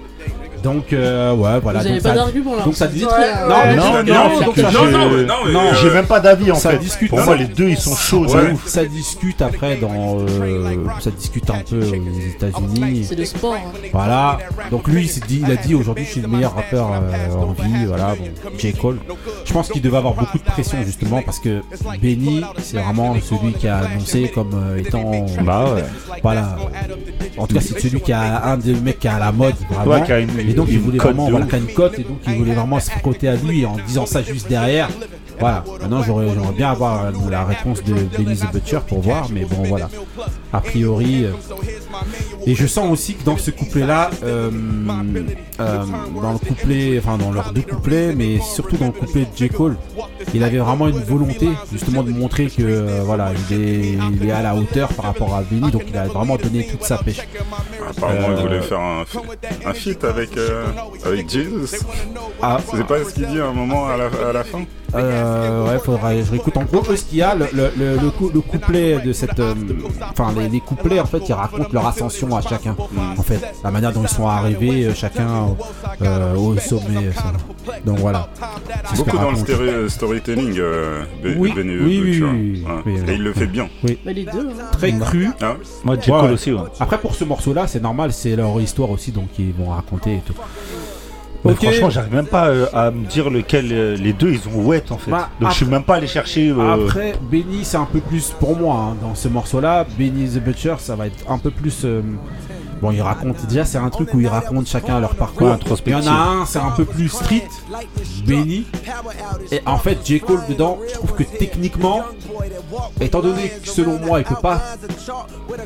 Donc, 0.66 0.92
euh, 0.92 1.32
ouais, 1.34 1.60
voilà. 1.62 1.78
Vous 1.80 1.88
donc 1.88 2.00
ça- 2.00 2.08
pas 2.08 2.14
d'argument 2.16 2.56
là. 2.56 2.62
donc 2.64 2.74
ça 2.74 2.86
dit 2.88 3.04
Ouais, 3.04 3.10
très. 3.10 3.22
ouais. 3.22 3.48
Non, 3.48 3.54
Ouais, 3.56 3.76
non, 3.76 3.84
non, 3.84 4.02
non, 4.02 5.46
non, 5.46 5.52
Non, 5.52 5.60
J'ai 5.80 5.90
même 5.90 6.06
pas 6.06 6.18
d'avis 6.18 6.50
en 6.50 6.56
ça 6.56 6.70
fait. 6.70 6.78
discute. 6.78 7.08
Pour 7.08 7.18
Non, 7.20 7.24
moi, 7.24 7.34
non. 7.36 7.40
les 7.42 7.46
deux 7.46 7.68
ils 7.68 7.76
sont 7.78 7.94
chauds, 7.94 8.26
Ouais. 8.26 8.48
de 8.48 8.52
ouf. 8.54 8.66
Ça 8.66 8.84
discute 8.84 9.40
après 9.42 9.76
dans. 9.76 10.18
euh, 10.20 10.74
ça 11.00 11.10
discute 11.12 11.48
un 11.50 11.60
peu 11.68 11.78
aux 11.78 12.20
États-Unis. 12.34 13.04
C'est 13.08 13.14
le 13.14 13.24
sport. 13.24 13.54
hein. 13.54 13.70
Voilà. 13.92 14.38
Donc 14.72 14.88
lui, 14.88 15.02
il 15.02 15.08
s'est 15.08 15.20
dit, 15.28 15.42
il 15.46 15.52
a 15.52 15.56
dit 15.56 15.74
aujourd'hui, 15.76 16.04
je 16.04 16.10
suis 16.10 16.20
le 16.20 16.28
meilleur 16.28 16.54
rappeur 16.56 16.90
euh, 16.92 17.34
en 17.36 17.52
vie. 17.52 17.84
Voilà, 17.86 18.14
bon, 18.18 18.24
J. 18.58 18.72
Cole. 18.72 18.98
Je 19.44 19.52
pense 19.52 19.68
qu'il 19.68 19.82
devait 19.82 19.98
avoir 19.98 20.14
beaucoup 20.14 20.38
de 20.38 20.42
pression 20.44 20.78
justement 20.84 21.22
parce 21.22 21.38
que 21.38 21.62
Benny, 22.02 22.42
c'est 22.58 22.78
vraiment 22.78 23.14
celui 23.22 23.52
qui 23.52 23.68
a 23.68 23.78
annoncé 23.78 24.30
comme 24.34 24.50
euh, 24.54 24.78
étant. 24.78 25.26
Bah 25.44 25.64
ouais. 25.74 25.84
Voilà. 26.22 26.56
En 27.38 27.46
tout 27.46 27.54
cas, 27.54 27.60
c'est 27.60 27.78
celui 27.78 28.00
qui 28.00 28.12
a 28.12 28.46
un 28.46 28.56
des 28.56 28.74
mecs 28.74 28.98
qui 28.98 29.08
a 29.08 29.18
la 29.18 29.30
mode 29.30 29.54
vraiment. 29.70 29.92
Ouais, 29.92 30.02
qui 30.04 30.12
a 30.12 30.18
une- 30.20 30.30
donc 30.56 30.68
il 30.70 30.80
voulait 30.80 30.98
vraiment 30.98 31.28
voilà, 31.30 31.46
une 31.52 31.72
cote 31.72 31.98
et 31.98 32.02
donc 32.02 32.18
il 32.26 32.34
voulait 32.34 32.54
vraiment 32.54 32.80
se 32.80 32.90
frotter 32.90 33.28
à 33.28 33.36
lui 33.36 33.64
en 33.66 33.76
disant 33.86 34.06
ça 34.06 34.22
juste 34.22 34.48
derrière. 34.48 34.88
Voilà. 35.38 35.64
Maintenant 35.80 36.02
j'aurais 36.02 36.28
j'aimerais 36.30 36.52
bien 36.52 36.70
avoir 36.70 37.10
la 37.30 37.44
réponse 37.44 37.82
de 37.84 37.92
Benny 37.94 38.36
the 38.36 38.50
Butcher 38.52 38.80
pour 38.88 39.00
voir, 39.00 39.28
mais 39.30 39.44
bon 39.44 39.62
voilà. 39.64 39.88
A 40.52 40.60
priori. 40.60 41.24
euh, 41.24 41.32
Et 42.46 42.54
je 42.54 42.66
sens 42.66 42.90
aussi 42.90 43.14
que 43.14 43.24
dans 43.24 43.36
ce 43.36 43.50
couplet-là, 43.50 44.10
euh, 44.22 44.50
euh, 45.60 45.84
dans 46.22 46.32
le 46.32 46.38
couplet, 46.38 46.98
enfin 46.98 47.16
dans 47.18 47.32
leurs 47.32 47.52
deux 47.52 47.62
couplets, 47.62 48.14
mais 48.14 48.38
surtout 48.40 48.76
dans 48.76 48.86
le 48.86 48.92
couplet 48.92 49.22
de 49.22 49.36
J. 49.36 49.48
Cole, 49.48 49.76
il 50.34 50.42
avait 50.44 50.58
vraiment 50.58 50.88
une 50.88 51.00
volonté 51.02 51.48
justement 51.72 52.02
de 52.02 52.10
montrer 52.10 52.46
que 52.46 52.62
euh, 52.62 53.00
voilà, 53.04 53.32
il 53.50 53.60
est, 53.60 53.98
il 54.12 54.28
est 54.28 54.32
à 54.32 54.42
la 54.42 54.54
hauteur 54.54 54.88
par 54.88 55.06
rapport 55.06 55.34
à 55.34 55.42
Benny, 55.42 55.70
donc 55.70 55.82
il 55.88 55.96
a 55.96 56.04
vraiment 56.06 56.36
donné 56.36 56.66
toute 56.66 56.82
sa 56.84 56.98
pêche. 56.98 57.26
Apparemment, 57.88 58.28
il 58.30 58.32
Euh, 58.38 58.42
voulait 58.42 58.62
faire 58.62 58.80
un, 58.80 59.04
un 59.66 59.72
feat 59.74 60.04
avec, 60.04 60.36
euh, 60.36 60.66
avec 61.04 61.28
Jesus. 61.30 61.76
Ah, 62.42 62.58
C'est 62.70 62.86
pas 62.86 63.02
ce 63.04 63.14
qu'il 63.14 63.26
dit 63.26 63.40
à 63.40 63.46
un 63.46 63.52
moment 63.52 63.86
à 63.88 63.96
la, 63.96 64.06
à 64.28 64.32
la 64.32 64.44
fin? 64.44 64.64
Euh, 64.96 65.66
ouais, 65.72 65.78
faudra, 65.78 66.16
je 66.22 66.30
réécoute. 66.30 66.56
En 66.56 66.64
gros, 66.64 66.82
eux, 66.90 66.96
ce 66.96 67.04
qu'il 67.04 67.18
y 67.18 67.22
a, 67.22 67.34
le, 67.34 67.46
le, 67.52 67.70
le, 67.78 67.96
le 67.96 68.10
cou- 68.10 68.30
le 68.32 68.40
couplet 68.40 68.98
de 69.04 69.12
cette. 69.12 69.38
euh, 69.40 69.54
Enfin, 70.10 70.32
les, 70.38 70.48
les 70.48 70.60
couplets, 70.60 71.00
en 71.00 71.06
fait, 71.06 71.22
ils 71.28 71.32
racontent 71.32 71.68
leur 71.72 71.86
ascension 71.86 72.34
à 72.36 72.40
chacun. 72.42 72.74
En 73.16 73.22
fait, 73.22 73.40
la 73.62 73.70
manière 73.70 73.92
dont 73.92 74.02
ils 74.02 74.08
sont 74.08 74.26
arrivés, 74.26 74.86
euh, 74.86 74.94
chacun 74.94 75.56
euh, 76.02 76.34
au 76.36 76.56
sommet. 76.58 77.12
ça. 77.14 77.32
Donc 77.84 77.98
voilà. 77.98 78.28
C'est 78.84 78.96
ce 78.96 79.02
Beaucoup 79.02 79.16
dans 79.16 79.22
le 79.22 79.28
raconte. 79.36 79.48
stéri- 79.48 79.88
storytelling, 79.88 80.54
euh, 80.58 81.02
Oui, 81.36 81.52
Benny 81.54 81.76
oui, 81.78 82.00
oui, 82.02 82.22
oui, 82.22 82.64
Ouais. 82.66 82.82
oui, 82.86 83.00
Et 83.08 83.14
il 83.14 83.22
le 83.22 83.32
fait 83.32 83.46
bien. 83.46 83.68
Mais 83.82 83.98
les 84.14 84.24
deux. 84.24 84.48
hein. 84.50 84.64
Très 84.72 84.92
cru. 84.92 85.28
Hein 85.42 85.56
Moi. 85.84 85.96
Ouais, 85.96 86.12
ouais. 86.12 86.30
aussi, 86.32 86.52
ouais. 86.52 86.60
Après, 86.80 86.98
pour 86.98 87.14
ce 87.14 87.24
morceau-là, 87.24 87.66
c'est 87.66 87.82
normal, 87.82 88.12
c'est 88.12 88.36
leur 88.36 88.60
histoire 88.60 88.90
aussi, 88.90 89.10
donc 89.12 89.28
ils 89.38 89.52
vont 89.52 89.70
raconter 89.70 90.14
et 90.14 90.22
tout. 90.26 90.34
Mais 91.46 91.54
franchement, 91.54 91.90
j'arrive 91.90 92.14
même 92.14 92.26
pas 92.26 92.48
euh, 92.48 92.66
à 92.72 92.90
me 92.90 93.06
dire 93.06 93.30
lequel 93.30 93.68
euh, 93.72 93.96
les 93.96 94.12
deux 94.12 94.30
ils 94.32 94.48
ont 94.48 94.64
wet 94.64 94.84
en 94.90 94.98
fait. 94.98 95.10
Bah, 95.10 95.28
Donc 95.40 95.50
je 95.50 95.56
suis 95.56 95.66
même 95.66 95.82
pas 95.84 95.96
allé 95.96 96.06
chercher. 96.06 96.50
euh, 96.50 96.84
Après, 96.86 97.14
Benny, 97.30 97.64
c'est 97.64 97.76
un 97.76 97.84
peu 97.90 98.00
plus 98.00 98.34
pour 98.38 98.56
moi 98.56 98.90
hein, 98.92 98.96
dans 99.02 99.14
ce 99.14 99.28
morceau-là. 99.28 99.86
Benny 99.98 100.28
the 100.28 100.42
Butcher, 100.42 100.74
ça 100.78 100.96
va 100.96 101.06
être 101.06 101.24
un 101.30 101.38
peu 101.38 101.50
plus. 101.50 101.86
Bon, 102.80 102.90
il 102.90 103.00
raconte 103.00 103.46
déjà, 103.46 103.64
c'est 103.64 103.78
un 103.78 103.88
truc 103.90 104.12
où 104.14 104.20
ils 104.20 104.28
racontent 104.28 104.66
chacun 104.66 105.00
leur 105.00 105.14
parcours. 105.14 105.48
Ouais, 105.48 105.76
Il 105.86 105.92
y 105.92 105.94
en 105.94 106.06
a 106.06 106.10
un, 106.10 106.46
c'est 106.46 106.58
un 106.58 106.70
peu 106.70 106.84
plus 106.84 107.08
street, 107.08 107.48
Benny. 108.26 108.66
Et 109.50 109.60
en 109.66 109.78
fait, 109.78 109.98
J. 110.04 110.20
Cole 110.20 110.42
dedans, 110.48 110.78
je 110.88 110.94
trouve 110.94 111.12
que 111.14 111.22
techniquement, 111.22 112.02
étant 113.00 113.20
donné 113.20 113.48
que 113.62 113.68
selon 113.68 113.98
moi, 113.98 114.18
il 114.20 114.24
peut 114.24 114.34
pas, 114.40 114.60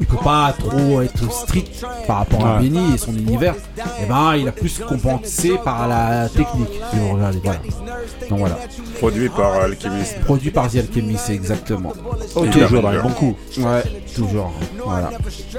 il 0.01 0.07
peut 0.07 0.17
pas 0.23 0.55
trop 0.59 1.01
être 1.03 1.33
street 1.33 1.65
par 2.07 2.19
rapport 2.19 2.47
à 2.47 2.51
Ouais. 2.51 2.69
Benny 2.69 2.95
et 2.95 2.99
son 2.99 3.13
univers. 3.15 3.55
Et 4.03 4.07
ben, 4.07 4.35
il 4.37 4.49
a 4.49 4.53
plus 4.53 4.79
compensé 4.81 5.59
par 5.65 5.87
la 5.89 6.29
technique. 6.29 6.69
si 6.91 6.99
vous 6.99 7.13
regardez, 7.15 7.41
voilà. 7.43 7.61
Donc 8.29 8.39
voilà. 8.39 8.59
Produit 8.99 9.29
par 9.29 9.53
Alchemist. 9.55 10.21
Produit 10.21 10.51
par 10.51 10.71
The 10.71 10.77
Alchemist, 10.77 11.31
exactement. 11.31 11.93
Ok. 12.35 12.51
toujours 12.51 12.83
dans 12.83 12.91
les 12.91 12.99
bons 12.99 13.11
coups. 13.11 13.59
Ouais, 13.59 13.83
toujours. 14.15 14.53
Voilà. 14.85 15.11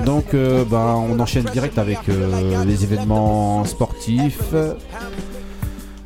Donc, 0.06 0.33
euh, 0.33 0.63
ben, 0.65 0.95
on 1.09 1.19
enchaîne 1.19 1.41
direct 1.50 1.78
avec 1.78 2.00
euh, 2.10 2.64
les 2.66 2.84
événements 2.84 3.64
sportifs. 3.66 4.40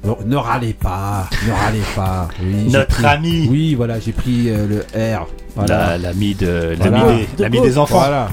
Alors, 0.04 0.20
ne 0.24 0.36
râlez 0.36 0.74
pas, 0.74 1.28
ne 1.48 1.52
râlez 1.52 1.82
pas. 1.96 2.28
Oui, 2.42 2.72
Notre 2.72 2.88
pris- 2.98 3.06
ami. 3.06 3.48
Oui, 3.50 3.74
voilà, 3.74 4.00
j'ai 4.00 4.12
pris 4.12 4.50
euh, 4.50 4.68
le 4.68 4.80
R. 5.16 5.28
Voilà. 5.56 5.98
La- 5.98 5.98
L'ami 5.98 6.36
de 6.36 6.76
Voilà. 6.78 7.02
des, 7.16 7.28
l'ami 7.40 7.62
des 7.62 7.78
enfants. 7.78 7.98
Voilà. 8.00 8.28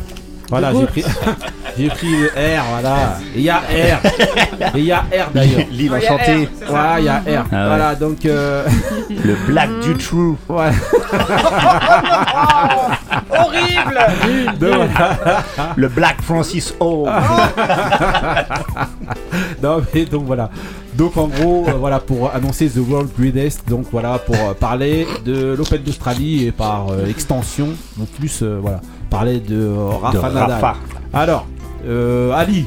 Voilà, 0.52 0.70
j'ai 0.78 0.84
pris, 0.86 1.02
j'ai 1.78 1.88
pris 1.88 2.10
le 2.10 2.26
R, 2.28 2.62
voilà. 2.72 3.18
Il 3.34 3.40
y 3.40 3.48
a 3.48 3.56
R. 3.56 4.72
Il 4.74 4.84
y 4.84 4.92
a 4.92 4.98
R 4.98 5.30
d'ailleurs. 5.34 5.66
L'île 5.70 5.94
enchantée. 5.94 6.46
Voilà, 6.68 7.00
il 7.00 7.06
y 7.06 7.08
a 7.08 7.16
R. 7.16 7.22
Ah 7.26 7.34
ouais. 7.34 7.66
Voilà, 7.68 7.94
donc. 7.94 8.26
euh, 8.26 8.66
Le 9.08 9.34
Black 9.46 9.70
du 9.80 9.94
True. 9.96 10.36
ouais. 10.50 10.70
Horrible 13.30 13.98
Donc. 14.60 14.90
Le 15.76 15.88
Black 15.88 16.20
Francis 16.20 16.74
O. 16.80 17.08
Non 19.62 19.82
mais 19.94 20.04
donc 20.04 20.24
voilà. 20.26 20.50
Donc 20.94 21.16
en 21.16 21.28
gros, 21.28 21.64
euh, 21.68 21.72
voilà 21.72 21.98
pour 22.00 22.30
annoncer 22.34 22.68
The 22.68 22.76
World 22.86 23.08
Greatest, 23.18 23.66
donc 23.66 23.86
voilà 23.90 24.18
pour 24.18 24.34
euh, 24.34 24.52
parler 24.52 25.06
de 25.24 25.54
l'Open 25.56 25.82
d'Australie 25.82 26.44
et 26.46 26.52
par 26.52 26.88
euh, 26.90 27.06
extension, 27.06 27.68
donc 27.96 28.08
plus 28.08 28.40
euh, 28.42 28.58
voilà, 28.60 28.82
parler 29.12 29.40
de 29.40 29.56
euh, 29.60 29.88
Rafa 30.00 30.28
De 30.30 30.34
Nadal. 30.34 30.50
Rafa. 30.52 30.76
Alors, 31.12 31.46
euh, 31.86 32.32
Ali, 32.32 32.64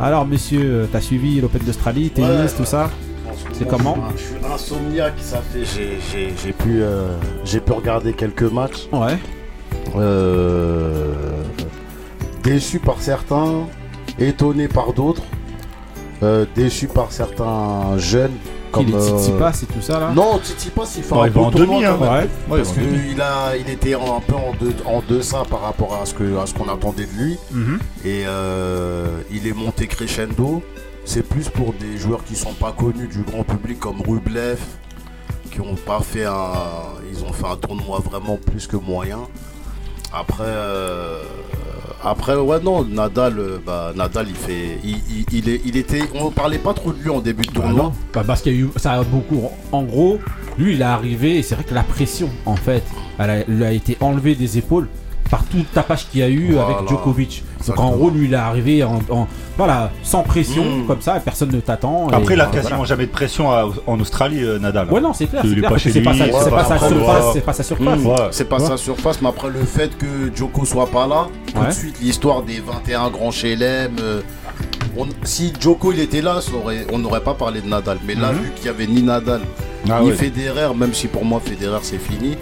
alors 0.00 0.24
monsieur, 0.24 0.60
euh, 0.62 0.86
t'as 0.90 1.00
suivi 1.00 1.40
l'Open 1.40 1.60
d'Australie, 1.62 2.10
tennis, 2.10 2.30
Ouais. 2.52 2.56
tout 2.56 2.64
ça 2.64 2.88
C'est 3.52 3.66
comment 3.66 3.96
Je 4.16 4.22
suis 4.22 4.36
insomniaque, 4.54 5.14
ça 5.18 5.40
fait. 5.42 5.64
J'ai, 5.64 6.52
pu, 6.52 6.82
euh, 6.82 7.08
j'ai 7.44 7.60
pu 7.60 7.72
regarder 7.72 8.12
quelques 8.12 8.42
matchs. 8.44 8.88
Ouais. 8.92 9.18
Euh, 9.96 11.12
déçu 12.44 12.78
par 12.78 13.00
certains, 13.00 13.66
étonné 14.18 14.68
par 14.68 14.92
d'autres. 14.92 15.22
Euh, 16.22 16.46
déçu 16.54 16.86
par 16.86 17.10
certains 17.10 17.98
jeunes. 17.98 18.36
Qui 18.72 18.84
Comme, 18.84 18.86
les 18.86 18.94
euh, 18.94 19.18
Tsitsipas 19.18 19.62
et 19.62 19.66
tout 19.66 19.80
ça 19.82 20.00
là 20.00 20.12
Non, 20.14 20.38
Tsitsipas, 20.42 20.94
il 20.96 21.02
fait 21.02 21.14
Bon, 21.14 21.22
un 21.22 21.30
tournoi 21.30 21.50
demi, 21.52 21.82
quand 21.82 21.88
hein. 21.90 21.98
même. 22.00 22.00
Ouais. 22.00 22.28
Ouais, 22.48 22.62
Parce 22.62 22.72
qu'il 22.72 23.20
a, 23.20 23.56
il 23.56 23.68
était 23.70 23.94
un 23.94 24.20
peu 24.26 24.34
en, 24.34 24.52
deux, 24.58 24.74
en 24.86 25.02
deçà 25.06 25.42
par 25.48 25.60
rapport 25.60 25.98
à 26.00 26.06
ce 26.06 26.14
que, 26.14 26.38
à 26.38 26.46
ce 26.46 26.54
qu'on 26.54 26.68
attendait 26.68 27.06
de 27.06 27.22
lui. 27.22 27.38
Mhm. 27.50 27.78
Et 28.04 28.24
euh, 28.26 29.06
il 29.30 29.46
est 29.46 29.52
monté 29.52 29.86
crescendo. 29.86 30.62
C'est 31.04 31.28
plus 31.28 31.48
pour 31.48 31.72
des 31.74 31.98
joueurs 31.98 32.24
qui 32.24 32.34
sont 32.36 32.52
pas 32.54 32.72
connus 32.72 33.08
du 33.08 33.22
grand 33.22 33.42
public 33.44 33.78
comme 33.80 34.00
Rublev, 34.00 34.58
qui 35.50 35.60
ont 35.60 35.74
pas 35.74 36.00
fait 36.00 36.24
un, 36.24 36.52
ils 37.12 37.24
ont 37.24 37.32
fait 37.32 37.46
un 37.46 37.56
tournoi 37.56 37.98
vraiment 37.98 38.36
plus 38.38 38.66
que 38.66 38.76
moyen. 38.76 39.18
Après, 40.14 40.44
euh, 40.46 41.22
Après, 42.04 42.34
ouais, 42.36 42.60
non, 42.60 42.84
Nadal, 42.84 43.38
euh, 43.38 43.58
bah, 43.64 43.92
Nadal, 43.94 44.26
il 44.28 44.34
fait. 44.34 44.78
Il, 44.82 44.96
il, 45.08 45.24
il 45.32 45.48
est, 45.48 45.60
il 45.64 45.76
était. 45.76 46.02
On 46.14 46.30
parlait 46.30 46.58
pas 46.58 46.74
trop 46.74 46.92
de 46.92 47.00
lui 47.00 47.10
en 47.10 47.20
début 47.20 47.42
de 47.42 47.52
Bah 47.52 47.60
tournoi. 47.60 47.82
non, 47.84 47.92
bah 48.12 48.24
parce 48.26 48.42
qu'il 48.42 48.52
y 48.54 48.56
a 48.56 48.58
eu 48.60 48.68
ça 48.76 48.92
a 48.94 49.02
beaucoup. 49.04 49.48
En 49.70 49.82
gros, 49.84 50.18
lui 50.58 50.74
il 50.74 50.80
est 50.80 50.84
arrivé 50.84 51.38
et 51.38 51.42
c'est 51.42 51.54
vrai 51.54 51.64
que 51.64 51.74
la 51.74 51.84
pression 51.84 52.28
en 52.44 52.56
fait, 52.56 52.82
elle 53.18 53.30
a, 53.30 53.44
lui 53.44 53.64
a 53.64 53.70
été 53.72 53.96
enlevée 54.00 54.34
des 54.34 54.58
épaules 54.58 54.88
par 55.32 55.42
tout 55.44 55.56
le 55.56 55.64
tapage 55.64 56.06
qu'il 56.10 56.20
y 56.20 56.22
a 56.22 56.28
eu 56.28 56.52
Voilà. 56.52 56.76
avec 56.76 56.88
Djokovic. 56.88 57.42
Donc 57.66 57.80
en 57.80 57.90
gros, 57.92 58.10
lui 58.10 58.26
il 58.26 58.34
est 58.34 58.36
arrivé 58.36 58.84
en, 58.84 59.00
en- 59.08 59.26
voilà 59.56 59.90
sans 60.02 60.22
pression 60.22 60.62
Mm. 60.64 60.86
comme 60.86 61.00
ça, 61.00 61.16
et 61.16 61.20
personne 61.20 61.50
ne 61.50 61.60
t'attend. 61.60 62.08
Après, 62.08 62.34
il 62.34 62.40
a 62.40 62.44
voilà. 62.44 62.60
quasiment 62.60 62.84
jamais 62.84 63.06
de 63.06 63.10
pression 63.12 63.50
à- 63.50 63.66
en 63.86 63.98
Australie, 63.98 64.42
euh, 64.44 64.58
Nadal. 64.58 64.90
Ouais 64.92 65.00
non 65.00 65.14
c'est 65.14 65.26
clair, 65.26 65.42
c'est 65.42 65.60
pas 65.62 65.78
c'est 65.78 65.90
sa, 65.90 65.98
ouais, 66.26 66.30
c'est 66.44 66.50
pas 66.50 66.64
sa 66.64 66.74
après, 66.74 66.88
surface, 66.88 67.24
c'est 67.32 67.40
pas 67.40 67.52
sa 67.54 67.62
surface. 67.62 67.98
Mmh. 67.98 68.06
Ouais. 68.06 68.16
C'est 68.30 68.44
pas 68.48 68.60
Ouais. 68.60 68.66
sa 68.68 68.76
surface, 68.76 69.22
mais 69.22 69.28
après 69.28 69.48
le 69.48 69.60
fait 69.64 69.96
que 69.96 70.30
Djoko 70.36 70.66
soit 70.66 70.86
pas 70.88 71.06
là, 71.06 71.28
tout 71.52 71.60
Ouais. 71.60 71.66
de 71.68 71.72
suite 71.72 71.96
l'histoire 72.02 72.42
des 72.42 72.60
21 72.60 73.08
grands 73.08 73.30
chelem. 73.30 73.92
euh, 74.00 74.20
on- 74.98 75.06
si 75.24 75.52
Djoko 75.58 75.92
il 75.92 76.00
était 76.00 76.20
là, 76.20 76.40
ça 76.42 76.52
aurait- 76.52 76.86
on 76.92 76.98
n'aurait 76.98 77.20
pas 77.22 77.34
parlé 77.34 77.62
de 77.62 77.68
Nadal. 77.68 77.98
Mais 78.06 78.14
là, 78.14 78.32
Mhm. 78.32 78.38
vu 78.38 78.50
qu'il 78.56 78.66
y 78.66 78.68
avait 78.68 78.86
ni 78.86 79.02
Nadal, 79.02 79.40
Ah 79.90 80.00
ni. 80.02 80.12
Federer, 80.12 80.74
même 80.76 80.92
si 80.92 81.08
pour 81.08 81.24
moi 81.24 81.40
Federer 81.42 81.78
c'est 81.82 81.98
fini, 81.98 82.36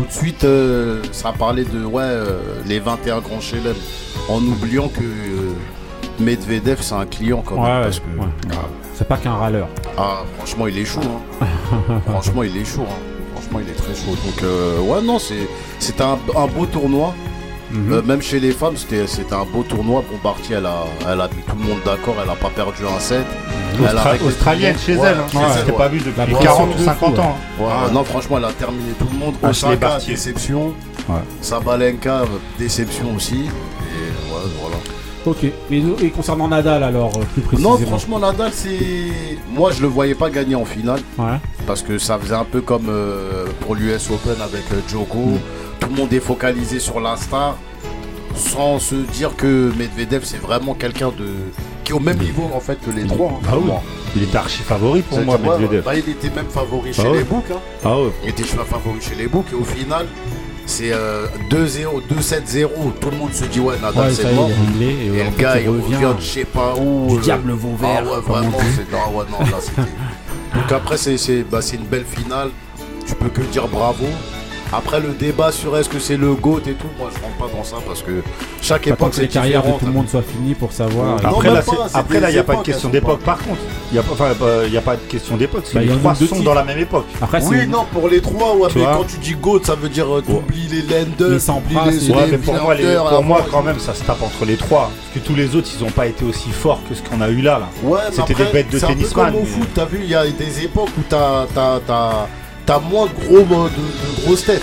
tout 0.00 0.06
de 0.06 0.12
suite 0.12 0.44
euh, 0.44 1.02
ça 1.12 1.28
a 1.28 1.32
parlé 1.32 1.64
de 1.64 1.84
ouais, 1.84 2.02
euh, 2.02 2.40
les 2.66 2.78
21 2.80 3.20
grands 3.20 3.40
chelem. 3.40 3.74
En 4.28 4.38
oubliant 4.42 4.88
que 4.88 5.02
euh, 5.02 5.52
Medvedev 6.18 6.78
c'est 6.80 6.94
un 6.94 7.06
client 7.06 7.42
quand 7.44 7.56
même. 7.56 7.64
ouais, 7.64 7.82
parce 7.82 8.00
que, 8.00 8.04
ouais. 8.18 8.56
C'est 8.94 9.06
pas 9.08 9.16
qu'un 9.16 9.34
râleur. 9.34 9.68
ah, 9.96 10.22
franchement, 10.38 10.66
il 10.66 10.78
est 10.78 10.84
chaud. 10.84 11.00
hein. 11.40 12.00
franchement, 12.06 12.42
il 12.42 12.56
est 12.56 12.64
chaud. 12.64 12.82
hein. 12.88 12.94
Franchement, 13.34 13.60
il 13.64 13.70
est 13.70 13.74
très 13.76 13.94
chaud. 13.94 14.10
Donc, 14.24 14.42
euh, 14.42 14.78
ouais, 14.80 15.02
non, 15.02 15.18
c'est 15.18 15.48
c'était 15.78 16.02
un, 16.02 16.18
un 16.36 16.46
beau 16.46 16.66
tournoi. 16.66 17.14
Euh, 17.72 18.02
même 18.02 18.20
chez 18.20 18.40
les 18.40 18.50
femmes, 18.52 18.76
c'était 18.76 19.06
c'était 19.06 19.34
un 19.34 19.44
beau 19.44 19.62
tournoi. 19.62 20.02
Bon, 20.10 20.18
Barty, 20.24 20.54
elle 20.54 20.66
a, 20.66 20.84
elle 21.08 21.20
a 21.20 21.28
mis 21.28 21.42
tout 21.48 21.56
le 21.56 21.64
monde 21.68 21.78
d'accord. 21.84 22.16
Elle 22.22 22.28
a 22.30 22.34
pas 22.34 22.50
perdu 22.50 22.82
un 22.84 22.98
set. 22.98 23.24
Elle 23.78 23.86
a 23.86 23.92
Austra- 24.02 24.10
réglé 24.10 24.26
Australienne 24.26 24.74
tout 24.74 24.80
chez 24.80 24.94
monde. 24.96 25.06
elle. 25.06 25.16
Ouais, 25.18 25.22
Hein. 25.22 25.26
chez 25.30 25.38
Ouais, 25.38 25.70
ouais. 25.70 25.72
pas 25.78 25.88
vu 25.88 25.98
depuis 25.98 26.12
pression 26.12 26.38
40 26.40 26.68
de 26.68 26.74
ou 26.74 26.78
fou, 26.78 26.84
50 26.84 27.14
ouais. 27.14 27.20
ans. 27.20 27.36
hein. 27.60 27.62
Ouais, 27.86 27.92
Non, 27.92 28.04
franchement, 28.04 28.38
elle 28.38 28.44
a 28.46 28.52
terminé 28.52 28.90
tout 28.98 29.06
le 29.12 29.18
monde. 29.18 29.34
Ashley 29.42 29.68
Osaka, 29.68 29.98
déception. 30.04 30.66
Ouais. 31.08 31.16
Sabalenka, 31.40 32.22
déception 32.58 33.14
aussi. 33.16 33.36
Et 33.44 33.44
ouais, 33.44 34.50
voilà. 34.60 34.76
Ok. 35.26 35.44
Et, 35.44 36.04
et 36.04 36.10
concernant 36.10 36.48
Nadal 36.48 36.82
alors 36.82 37.12
euh, 37.16 37.24
plus 37.34 37.42
précisément. 37.42 37.78
Non, 37.78 37.86
franchement, 37.86 38.18
Nadal, 38.18 38.50
c'est. 38.52 38.78
Moi, 39.52 39.70
je 39.72 39.82
le 39.82 39.88
voyais 39.88 40.14
pas 40.14 40.30
gagner 40.30 40.54
en 40.56 40.64
finale. 40.64 41.00
Ouais. 41.18 41.38
parce 41.66 41.82
que 41.82 41.98
ça 41.98 42.18
faisait 42.18 42.34
un 42.34 42.44
peu 42.44 42.60
comme 42.62 42.88
euh, 42.88 43.46
pour 43.60 43.74
l'US 43.76 44.10
Open 44.10 44.40
avec 44.42 44.62
euh, 44.72 44.80
Djoko. 44.88 45.38
Tout 45.80 45.88
le 45.88 45.94
monde 45.96 46.12
est 46.12 46.20
focalisé 46.20 46.78
sur 46.78 47.00
star 47.16 47.56
sans 48.36 48.78
se 48.78 48.94
dire 48.94 49.34
que 49.36 49.72
Medvedev 49.76 50.22
c'est 50.24 50.40
vraiment 50.40 50.74
quelqu'un 50.74 51.08
de 51.08 51.26
qui 51.84 51.92
est 51.92 51.94
au 51.94 52.00
même 52.00 52.18
niveau 52.18 52.48
en 52.54 52.60
fait 52.60 52.78
que 52.84 52.90
les 52.90 53.06
trois. 53.06 53.32
hein, 53.42 53.46
Ah 53.50 53.56
oui. 53.58 53.70
Il 54.16 54.22
était 54.24 54.36
archi 54.38 54.62
favori 54.62 55.02
pour 55.02 55.20
moi, 55.20 55.36
C'est-à-dire, 55.36 55.52
ouais, 55.52 55.58
Medvedev. 55.60 55.84
bah, 55.84 55.94
il 55.96 56.08
était 56.08 56.30
même 56.34 56.48
favori 56.48 56.92
chez 56.92 57.02
ouais. 57.02 57.18
les 57.18 57.24
books. 57.24 57.50
hein. 57.52 57.58
Ah 57.84 57.98
ouais. 57.98 58.10
Il 58.24 58.30
était 58.30 58.42
favori 58.44 59.00
chez 59.00 59.14
les 59.16 59.26
books 59.26 59.46
et 59.52 59.56
au 59.56 59.64
final 59.64 60.06
c'est 60.66 60.92
euh, 60.92 61.26
2-0, 61.50 62.02
2-7-0. 62.08 62.68
Tout 63.00 63.10
le 63.10 63.16
monde 63.16 63.32
se 63.32 63.44
dit 63.46 63.58
ouais 63.58 63.74
Nadal 63.82 64.06
Ouais, 64.08 64.14
c'est 64.14 64.22
y 64.24 64.26
est, 64.30 64.34
mort. 64.34 64.50
il 64.76 64.82
est 64.82 64.86
et, 64.86 65.06
Et 65.06 65.22
en 65.22 65.24
le 65.24 65.30
fait, 65.32 65.42
gars 65.42 65.58
il 65.58 65.62
il 65.64 65.68
revient 65.68 66.14
de 66.16 66.20
je 66.20 66.26
sais 66.26 66.44
pas 66.44 66.74
où. 66.80 67.08
Du 67.08 67.16
euh, 67.16 67.20
diable 67.20 67.50
Vauvert, 67.52 67.88
Ah 67.98 68.02
ouais, 68.04 68.10
comme 68.10 68.24
on 68.28 68.32
vraiment, 68.32 68.58
dit. 68.58 68.64
c'est. 68.76 68.86
Ah 68.96 69.08
ouais, 69.10 69.24
non, 69.30 69.40
là 69.40 69.56
c'était. 69.60 69.82
Donc 70.60 70.70
après, 70.72 70.96
c'est 70.96 71.16
c'est- 71.18 71.42
bah, 71.42 71.60
c'est 71.62 71.76
une 71.76 71.84
belle 71.86 72.04
finale. 72.04 72.50
Tu 73.06 73.14
peux 73.16 73.28
que 73.28 73.40
dire 73.42 73.66
bravo. 73.66 74.04
Après, 74.72 75.00
le 75.00 75.08
débat 75.08 75.50
sur 75.50 75.76
est-ce 75.76 75.88
que 75.88 75.98
c'est 75.98 76.16
le 76.16 76.34
GOAT 76.34 76.60
et 76.68 76.74
tout, 76.74 76.86
moi 76.96 77.10
je 77.12 77.20
rentre 77.20 77.36
pas 77.36 77.56
dans 77.56 77.64
ça 77.64 77.76
parce 77.84 78.02
que 78.02 78.22
chaque 78.62 78.86
époque 78.86 79.10
que 79.10 79.16
c'est 79.16 79.22
les 79.22 79.28
carrières 79.28 79.62
de 79.64 79.72
tout 79.72 79.84
le 79.86 79.90
monde 79.92 80.08
soient 80.08 80.22
finies 80.22 80.54
pour 80.54 80.70
savoir. 80.72 81.16
Après, 81.24 81.48
là, 81.50 81.62
pas, 81.62 81.72
c'est- 81.72 81.76
c'est 81.92 81.96
après, 81.98 82.20
là, 82.20 82.30
il 82.30 82.34
n'y 82.34 82.38
a 82.38 82.44
pas 82.44 82.54
de 82.56 82.62
question 82.62 82.88
d'époque. 82.88 83.20
Par 83.20 83.38
contre, 83.38 83.58
il 83.90 83.94
n'y 83.94 83.98
a, 83.98 84.02
pas- 84.02 84.12
enfin, 84.12 84.26
euh, 84.42 84.64
il 84.68 84.72
y 84.72 84.76
a 84.76 84.80
pas 84.80 84.94
de 84.94 85.00
question 85.02 85.36
d'époque. 85.36 85.64
Bah, 85.74 85.80
les 85.80 85.88
trois 85.88 86.14
sont 86.14 86.40
dans 86.42 86.54
la 86.54 86.62
même 86.62 86.78
époque. 86.78 87.06
Après, 87.20 87.40
c'est 87.40 87.48
Oui, 87.48 87.66
non, 87.66 87.84
pour 87.92 88.08
les 88.08 88.20
trois, 88.20 88.54
ouais, 88.54 88.68
Tu 88.70 88.78
mais 88.78 88.84
quand 88.84 89.04
tu 89.08 89.18
dis 89.18 89.34
GOAT, 89.34 89.60
ça 89.64 89.74
veut 89.74 89.88
dire 89.88 90.06
euh, 90.14 90.22
t'oublies 90.22 90.68
les 90.68 90.82
Lenders, 90.82 91.30
Les 91.30 91.40
t'oublies 91.40 91.76
c'est- 91.98 92.06
les, 92.08 92.14
Ouais, 92.14 92.26
les 92.26 92.32
mais 92.32 92.38
pour 92.38 92.54
moi, 92.54 92.74
les- 92.76 92.84
Winners, 92.84 93.00
pour 93.08 93.24
moi, 93.24 93.38
avant, 93.38 93.46
quand 93.50 93.62
même, 93.62 93.78
ça 93.80 93.92
se 93.94 94.04
tape 94.04 94.22
entre 94.22 94.44
les 94.44 94.56
trois. 94.56 94.90
Parce 95.12 95.14
que 95.14 95.28
tous 95.28 95.34
les 95.34 95.56
autres, 95.56 95.68
ils 95.76 95.84
n'ont 95.84 95.90
pas 95.90 96.06
été 96.06 96.24
aussi 96.24 96.50
forts 96.50 96.80
que 96.88 96.94
ce 96.94 97.02
qu'on 97.02 97.20
a 97.20 97.28
eu 97.28 97.40
là. 97.42 97.58
là. 97.58 97.68
Ouais, 97.82 97.98
mais 98.10 98.14
C'était 98.16 98.34
des 98.44 98.52
bêtes 98.52 98.70
de 98.72 98.78
c'est 98.78 98.86
tennisman, 98.86 99.32
comme 99.32 99.42
au 99.42 99.44
foot, 99.44 99.68
t'as 99.74 99.84
vu, 99.86 99.98
il 100.04 100.10
y 100.10 100.14
a 100.14 100.24
des 100.30 100.64
époques 100.64 100.90
où 100.96 101.02
t'as 101.08 101.46
t'as- 102.66 102.78
moins 102.78 103.06
de, 103.06 103.26
gros, 103.26 103.36
euh, 103.38 103.68
de, 103.68 104.20
de 104.20 104.24
grosses 104.26 104.44
têtes. 104.46 104.62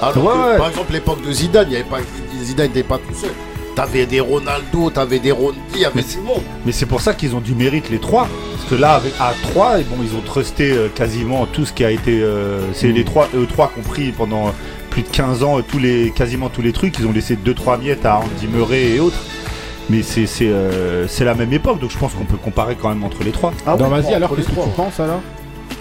Alors 0.00 0.16
Ouais, 0.24 0.32
que, 0.32 0.50
ouais. 0.52 0.56
par 0.58 0.68
exemple, 0.68 0.92
l'époque 0.92 1.22
de 1.26 1.32
Zidane, 1.32 1.66
il 1.68 1.72
y 1.72 1.76
avait 1.76 1.84
pas, 1.88 1.98
Zidane 2.42 2.68
n'était 2.68 2.82
pas 2.82 2.98
tout 2.98 3.14
seul. 3.14 3.30
T'avais 3.74 4.06
des 4.06 4.18
Ronaldo, 4.20 4.90
t'avais 4.90 5.20
des 5.20 5.30
Rondi, 5.30 5.58
il 5.74 5.80
y 5.80 5.84
avait 5.84 5.94
Mais 6.16 6.22
monde. 6.24 6.42
C'est 6.72 6.86
pour 6.86 7.00
ça 7.00 7.14
qu'ils 7.14 7.36
ont 7.36 7.40
du 7.40 7.54
mérite, 7.54 7.90
les 7.90 8.00
trois. 8.00 8.26
Parce 8.56 8.68
que 8.70 8.74
là, 8.74 8.94
avec, 8.94 9.12
à 9.20 9.32
trois, 9.50 9.78
et 9.80 9.84
bon, 9.84 9.96
ils 10.02 10.16
ont 10.16 10.20
trusté 10.20 10.72
euh, 10.72 10.88
quasiment 10.88 11.46
tout 11.46 11.64
ce 11.64 11.72
qui 11.72 11.84
a 11.84 11.90
été. 11.92 12.20
euh, 12.20 12.60
c'est 12.74 12.88
les 12.88 13.04
trois, 13.04 13.28
eux 13.36 13.46
trois 13.46 13.68
qui 13.72 13.78
ont 13.80 13.88
pris 13.88 14.10
pendant 14.10 14.52
plus 14.90 15.02
de 15.02 15.08
15 15.08 15.44
ans 15.44 15.58
euh, 15.58 15.62
tous 15.62 15.78
les, 15.78 16.10
quasiment 16.10 16.48
tous 16.48 16.62
les 16.62 16.72
trucs. 16.72 16.98
Ils 16.98 17.06
ont 17.06 17.12
laissé 17.12 17.36
2-3 17.36 17.80
miettes 17.80 18.04
à 18.04 18.18
Andy 18.18 18.48
Murray 18.52 18.96
et 18.96 19.00
autres. 19.00 19.18
Mais 19.90 20.02
c'est 20.02 20.26
c'est, 20.26 20.48
euh, 20.48 21.06
c'est 21.06 21.24
la 21.24 21.34
même 21.34 21.52
époque, 21.52 21.78
donc 21.80 21.90
je 21.90 21.98
pense 21.98 22.12
qu'on 22.14 22.24
peut 22.24 22.36
comparer 22.36 22.74
quand 22.80 22.88
même 22.88 23.04
entre 23.04 23.22
les 23.24 23.30
trois. 23.30 23.52
Ah 23.64 23.76
Non, 23.78 23.88
ouais, 23.88 24.00
vas-y, 24.02 24.12
alors 24.12 24.30
les 24.32 24.36
qu'est-ce 24.38 24.48
que 24.48 24.52
trois. 24.54 24.64
tu 24.66 24.70
penses 24.72 25.00
alors? 25.00 25.20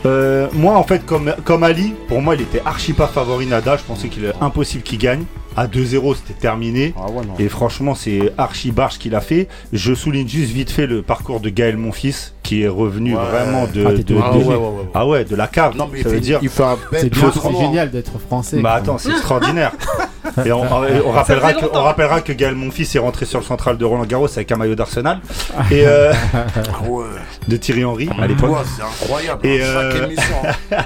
Euh, 0.06 0.48
moi, 0.54 0.76
en 0.78 0.84
fait, 0.84 1.06
comme, 1.06 1.34
comme 1.44 1.64
Ali, 1.64 1.94
pour 2.08 2.22
moi, 2.22 2.36
il 2.36 2.42
était 2.42 2.62
archi 2.66 2.94
pas 2.94 3.08
favori 3.08 3.46
Nadal. 3.48 3.80
Je 3.80 3.84
pensais 3.84 4.08
qu'il 4.10 4.26
est 4.26 4.34
impossible 4.42 4.84
qu'il 4.84 5.00
gagne. 5.00 5.24
À 5.60 5.66
2-0, 5.66 6.16
c'était 6.16 6.40
terminé. 6.40 6.94
Ah 6.96 7.10
ouais. 7.10 7.24
Et 7.40 7.50
franchement, 7.50 7.96
c'est 7.96 8.32
archi 8.38 8.70
barge 8.72 9.00
qu'il 9.00 9.16
a 9.16 9.22
fait. 9.22 9.48
Je 9.74 9.96
souligne 9.96 10.28
juste 10.28 10.52
vite 10.52 10.70
fait 10.70 10.86
le 10.86 11.02
parcours 11.02 11.40
de 11.40 11.50
Gaël 11.50 11.78
Monfils, 11.78 12.34
qui 12.44 12.62
est 12.62 12.68
revenu 12.68 13.16
Ouais. 13.18 13.24
vraiment 13.24 13.64
de, 13.66 13.84
Ah, 13.84 13.92
de- 13.94 14.16
Ah 14.24 14.32
de- 14.34 14.38
ouais, 14.38 14.44
ouais, 14.46 14.56
ouais, 14.56 14.56
ouais. 14.56 14.90
ah 14.94 15.08
ouais, 15.08 15.26
de 15.26 15.36
la 15.36 15.48
cave. 15.48 15.76
Non, 15.76 15.90
mais 15.92 15.98
il 16.00 16.04
ça 16.04 16.10
fait, 16.10 16.16
veut 16.16 16.22
dire. 16.22 16.40
il 16.44 16.50
fait 16.50 16.62
un 16.64 16.78
bête 16.92 17.12
C'est 17.12 17.58
génial 17.60 17.90
d'être 17.90 18.20
français. 18.20 18.60
Bah 18.62 18.74
attends, 18.74 19.00
c'est 19.00 19.10
extraordinaire. 19.10 19.72
Et 20.46 20.52
on, 20.52 20.62
on 20.62 21.12
rappellera 21.12 21.54
que, 21.54 21.62
longtemps. 21.62 21.80
on 21.82 21.84
rappellera 21.84 22.22
que 22.22 22.32
Gaël 22.34 22.56
Monfils 22.56 22.88
est 22.96 23.00
rentré 23.00 23.26
sur 23.26 23.40
le 23.40 23.46
central 23.46 23.78
de 23.78 23.86
Roland 23.86 24.06
Garros 24.06 24.28
avec 24.36 24.52
un 24.52 24.56
maillot 24.58 24.76
d'Arsenal 24.76 25.20
et 25.72 25.86
euh, 25.88 26.14
Ah 26.34 26.84
ouais. 26.88 27.06
de 27.48 27.58
Thierry 27.58 27.84
Henry 27.86 28.10
à 28.22 28.28
l'époque. 28.28 28.52
Ouais, 28.52 28.58
c'est 28.76 28.84
incroyable. 28.84 29.46
Et 29.48 29.60
euh, 29.62 30.08
hein. 30.72 30.86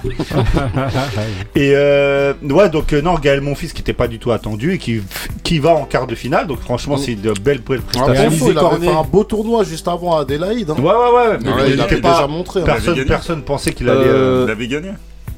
Et 1.56 1.74
euh, 1.76 2.34
ouais, 2.44 2.70
donc 2.70 2.94
euh, 2.94 3.02
non, 3.02 3.16
Gaël 3.16 3.42
Monfils 3.42 3.72
qui 3.74 3.82
n'était 3.82 3.94
pas 3.94 4.08
du 4.08 4.20
tout 4.20 4.32
attendu 4.32 4.74
et 4.74 4.78
qui, 4.78 5.02
qui 5.44 5.60
va 5.60 5.72
en 5.72 5.86
quart 5.86 6.08
de 6.08 6.16
finale. 6.16 6.48
Donc 6.48 6.60
franchement, 6.62 6.98
c'est 6.98 7.16
de 7.16 7.34
belles, 7.42 7.60
Ah, 7.62 7.64
prestations. 7.66 8.48
Il 8.50 8.58
avait 8.58 8.86
fait 8.88 8.92
un 8.96 9.04
beau 9.04 9.24
tournoi 9.24 9.64
juste 9.64 9.88
avant 9.88 10.18
à 10.18 10.22
Adélaïde. 10.22 10.70
hein. 10.70 10.76
Ouais, 10.80 10.84
ouais, 10.92 11.30
ouais. 11.32 11.38
mais 11.44 11.52
il 11.68 11.74
il 11.74 11.78
n'était 11.80 11.94
avait 11.94 12.02
pas. 12.02 12.14
déjà 12.14 12.28
montré. 12.28 12.62
hein. 12.62 12.66
Personne, 12.66 13.06
personne 13.06 13.42
pensait 13.44 13.74
qu'il 13.74 13.90
allait. 13.90 14.00
euh, 14.06 14.46
Il 14.48 14.52
avait 14.52 14.68
gagné 14.68 14.90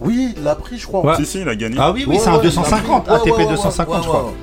Oui, 0.03 0.33
il 0.37 0.43
l'a 0.43 0.55
pris, 0.55 0.77
je 0.77 0.85
crois. 0.87 1.05
Ouais. 1.05 1.15
Si, 1.17 1.25
si, 1.25 1.41
il 1.41 1.49
a 1.49 1.55
gagné. 1.55 1.75
Ah 1.79 1.91
oui, 1.91 2.05
oui, 2.07 2.15
Ouais, 2.15 2.19
c'est 2.21 2.29
un 2.29 2.35
ouais, 2.37 2.43
250, 2.43 3.05
il 3.07 3.11
l'a 3.11 3.19
pris. 3.19 3.29
ATP 3.31 3.37
Ouais, 3.39 3.45
ouais, 3.45 3.51
250, 3.51 3.95
ouais, 3.95 4.01
je 4.03 4.07
crois. 4.07 4.33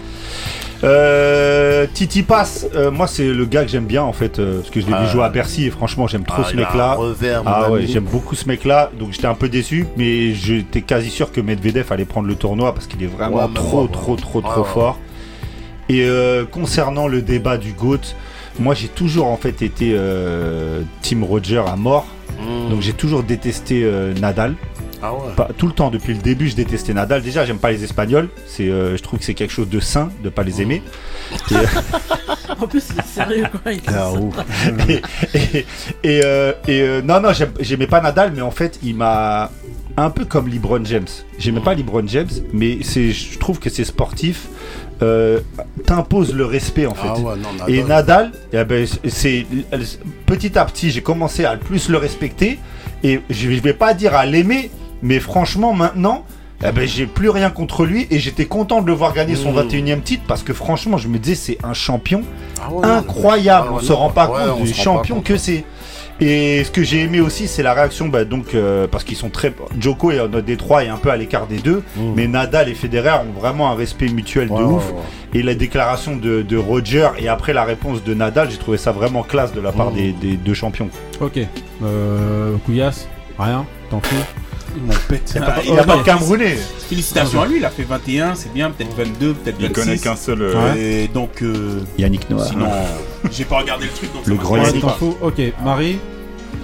Euh, 0.82 1.86
Titi 1.92 2.22
Pass, 2.22 2.66
euh, 2.74 2.90
moi 2.90 3.06
c'est 3.06 3.26
le 3.28 3.44
gars 3.44 3.64
que 3.64 3.70
j'aime 3.70 3.84
bien 3.84 4.02
en 4.02 4.14
fait, 4.14 4.38
euh, 4.38 4.60
parce 4.60 4.70
que 4.70 4.80
je 4.80 4.86
l'ai 4.86 4.94
vu 4.94 5.06
jouer 5.08 5.24
à 5.24 5.28
Bercy 5.28 5.66
et 5.66 5.70
franchement 5.70 6.06
j'aime 6.06 6.24
trop 6.24 6.40
Ah, 6.42 6.48
ce 6.50 6.56
mec-là. 6.56 6.96
Ah 7.44 7.70
ouais, 7.70 7.86
j'aime 7.86 8.04
beaucoup 8.04 8.34
ce 8.34 8.48
mec-là, 8.48 8.90
donc 8.98 9.12
j'étais 9.12 9.26
un 9.26 9.34
peu 9.34 9.50
déçu, 9.50 9.86
mais 9.98 10.32
j'étais 10.32 10.80
quasi 10.80 11.10
sûr 11.10 11.32
que 11.32 11.42
Medvedev 11.42 11.92
allait 11.92 12.06
prendre 12.06 12.28
le 12.28 12.34
tournoi 12.34 12.72
parce 12.72 12.86
qu'il 12.86 13.02
est 13.02 13.06
vraiment 13.08 13.44
Ouais, 13.44 13.52
trop, 13.54 13.82
ouais, 13.82 13.88
trop, 13.92 14.16
trop, 14.16 14.38
Ouais, 14.38 14.44
trop 14.48 14.62
ouais. 14.62 14.66
fort. 14.68 14.98
Et 15.90 16.04
euh, 16.06 16.46
concernant 16.46 17.08
le 17.08 17.20
débat 17.20 17.58
du 17.58 17.72
GOAT, 17.74 17.98
moi 18.58 18.72
j'ai 18.74 18.88
toujours 18.88 19.26
en 19.26 19.36
fait 19.36 19.60
été 19.60 19.92
euh, 19.94 20.80
Team 21.02 21.24
Roger 21.24 21.62
à 21.66 21.76
mort, 21.76 22.06
Mmh. 22.40 22.70
donc 22.70 22.80
j'ai 22.80 22.94
toujours 22.94 23.22
détesté 23.22 23.82
euh, 23.84 24.14
Nadal. 24.14 24.54
Ah 25.02 25.14
ouais. 25.14 25.34
Pas- 25.36 25.48
tout 25.56 25.66
le 25.66 25.72
temps, 25.72 25.90
depuis 25.90 26.14
le 26.14 26.20
début, 26.20 26.48
je 26.48 26.56
détestais 26.56 26.92
Nadal. 26.94 27.22
Déjà, 27.22 27.44
j'aime 27.46 27.58
pas 27.58 27.70
les 27.70 27.82
Espagnols. 27.84 28.28
C'est, 28.46 28.68
euh, 28.68 28.96
je 28.96 29.02
trouve 29.02 29.18
que 29.18 29.24
c'est 29.24 29.34
quelque 29.34 29.52
chose 29.52 29.68
de 29.68 29.80
sain 29.80 30.10
de 30.22 30.28
pas 30.28 30.42
les 30.42 30.60
aimer. 30.62 30.82
En 32.60 32.66
plus, 32.66 32.82
il 32.92 32.98
est 32.98 33.06
sérieux 33.06 33.46
quoi. 33.50 33.72
Il 33.72 33.80
Ah, 33.88 34.12
ouf. 34.12 34.34
et 34.88 35.00
et, 35.34 35.66
et, 36.02 36.20
euh, 36.24 36.52
et, 36.68 36.82
euh, 36.82 37.00
non, 37.02 37.20
non, 37.20 37.32
j'aime- 37.32 37.52
j'aimais 37.60 37.86
pas 37.86 38.00
Nadal, 38.00 38.32
mais 38.34 38.42
en 38.42 38.50
fait, 38.50 38.78
il 38.82 38.96
m'a 38.96 39.50
un 39.96 40.10
peu 40.10 40.24
comme 40.24 40.48
LeBron 40.48 40.84
James. 40.84 41.06
J'aimais 41.38 41.60
pas 41.60 41.74
LeBron 41.74 42.02
James, 42.06 42.28
mais 42.52 42.78
c'est, 42.82 43.12
je 43.12 43.38
trouve 43.38 43.60
que 43.60 43.70
c'est 43.70 43.84
sportif. 43.84 44.48
Euh, 45.02 45.40
t'impose 45.86 46.34
le 46.34 46.44
respect 46.44 46.84
en 46.86 46.94
fait. 46.94 47.08
Ah 47.08 47.18
ouais, 47.18 47.36
non, 47.36 47.52
Nadal. 47.56 47.70
Et 47.74 47.82
Nadal, 47.84 48.32
eh 48.52 48.64
ben, 48.64 48.86
c'est 49.08 49.46
petit 50.26 50.58
à 50.58 50.64
petit, 50.66 50.90
j'ai 50.90 51.02
commencé 51.02 51.44
à 51.46 51.56
plus 51.56 51.88
le 51.88 51.96
respecter. 51.96 52.58
Et 53.02 53.20
je 53.30 53.50
je 53.50 53.60
vais 53.60 53.72
pas 53.72 53.94
dire 53.94 54.14
à 54.14 54.26
l'aimer, 54.26 54.70
mais 55.02 55.20
franchement, 55.20 55.72
maintenant, 55.72 56.24
eh 56.66 56.72
ben, 56.72 56.86
j'ai 56.86 57.06
plus 57.06 57.30
rien 57.30 57.48
contre 57.50 57.84
lui. 57.86 58.06
Et 58.10 58.18
j'étais 58.18 58.44
content 58.44 58.82
de 58.82 58.86
le 58.86 58.92
voir 58.92 59.14
gagner 59.14 59.34
son 59.34 59.50
Mmh. 59.52 59.54
21 59.56 59.96
e 59.96 60.00
titre 60.00 60.24
parce 60.28 60.42
que 60.42 60.52
franchement, 60.52 60.98
je 60.98 61.08
me 61.08 61.18
disais, 61.18 61.34
c'est 61.34 61.58
un 61.64 61.72
champion 61.72 62.22
Ah 62.62 62.70
ouais, 62.72 62.86
incroyable. 62.86 63.68
Ah 63.70 63.72
ouais, 63.72 63.78
on 63.80 63.84
se 63.84 63.92
non, 63.92 63.98
rend 63.98 64.10
pas 64.10 64.30
ouais, 64.30 64.52
compte 64.52 64.64
du 64.64 64.74
champion 64.74 65.14
compte. 65.16 65.24
que 65.24 65.36
c'est. 65.36 65.64
Et 66.22 66.64
ce 66.64 66.70
que 66.70 66.82
j'ai 66.82 67.00
aimé 67.04 67.20
aussi, 67.20 67.48
c'est 67.48 67.62
la 67.62 67.72
réaction, 67.72 68.08
bah, 68.08 68.26
donc 68.26 68.54
euh, 68.54 68.86
parce 68.86 69.04
qu'ils 69.04 69.16
sont 69.16 69.30
très. 69.30 69.54
Joko 69.80 70.10
et 70.10 70.16
notre 70.18 70.42
Détroit 70.42 70.84
est 70.84 70.88
un 70.88 70.98
peu 70.98 71.10
à 71.10 71.16
l'écart 71.16 71.46
des 71.46 71.56
deux, 71.56 71.82
Mm. 71.96 72.12
mais 72.14 72.26
Nadal 72.28 72.68
et 72.68 72.74
Federer 72.74 73.20
ont 73.26 73.40
vraiment 73.40 73.70
un 73.72 73.74
respect 73.74 74.08
mutuel 74.08 74.48
de 74.48 74.52
Ouais, 74.52 74.60
ouf. 74.62 74.92
Et 75.32 75.42
la 75.42 75.54
déclaration 75.54 76.16
de, 76.16 76.42
de 76.42 76.56
Roger 76.58 77.08
et 77.18 77.28
après 77.28 77.54
la 77.54 77.64
réponse 77.64 78.04
de 78.04 78.12
Nadal, 78.12 78.50
j'ai 78.50 78.58
trouvé 78.58 78.76
ça 78.76 78.92
vraiment 78.92 79.22
classe 79.22 79.54
de 79.54 79.62
la 79.62 79.72
part 79.72 79.92
Mm. 79.92 79.94
des, 79.94 80.12
des 80.12 80.36
deux 80.36 80.52
champions. 80.52 80.90
Ok. 81.22 81.38
Euh, 81.82 82.54
Couillasse 82.66 83.08
Rien 83.38 83.64
T'en 83.88 84.00
fous 84.00 84.14
Ils 84.76 84.82
m'ont 84.82 84.92
pété. 85.08 85.32
Il 85.34 85.40
n'y 85.40 85.46
a, 85.46 85.50
pas- 85.50 85.54
Ah, 85.58 85.62
il 85.64 85.78
a 85.78 85.84
pas 85.84 85.96
de 85.96 86.02
Camerounais. 86.02 86.56
Félicitations 86.88 87.42
à 87.42 87.46
lui, 87.46 87.56
il 87.58 87.64
a 87.64 87.70
fait 87.70 87.82
21, 87.82 88.34
c'est 88.34 88.52
bien, 88.52 88.70
peut-être 88.70 88.94
22, 88.96 89.34
peut-être 89.34 89.56
Il 89.58 89.66
26. 89.66 89.72
connaît 89.72 89.98
qu'un 89.98 90.16
seul. 90.16 90.42
euh, 90.42 90.72
Ouais. 90.74 90.80
Et 90.80 91.08
donc, 91.08 91.42
euh, 91.42 91.80
Yannick 91.98 92.28
Noah. 92.30 92.46
sinon, 92.46 92.68
j'ai 93.30 93.44
pas 93.44 93.58
regardé 93.58 93.86
le 93.86 93.92
truc. 93.92 94.12
Donc 94.14 94.26
Le 94.26 94.34
grand 94.36 94.56
Yannick. 94.56 94.80
T'en 94.82 94.88
fous 94.90 95.16
Ok. 95.22 95.40
Marie 95.64 95.98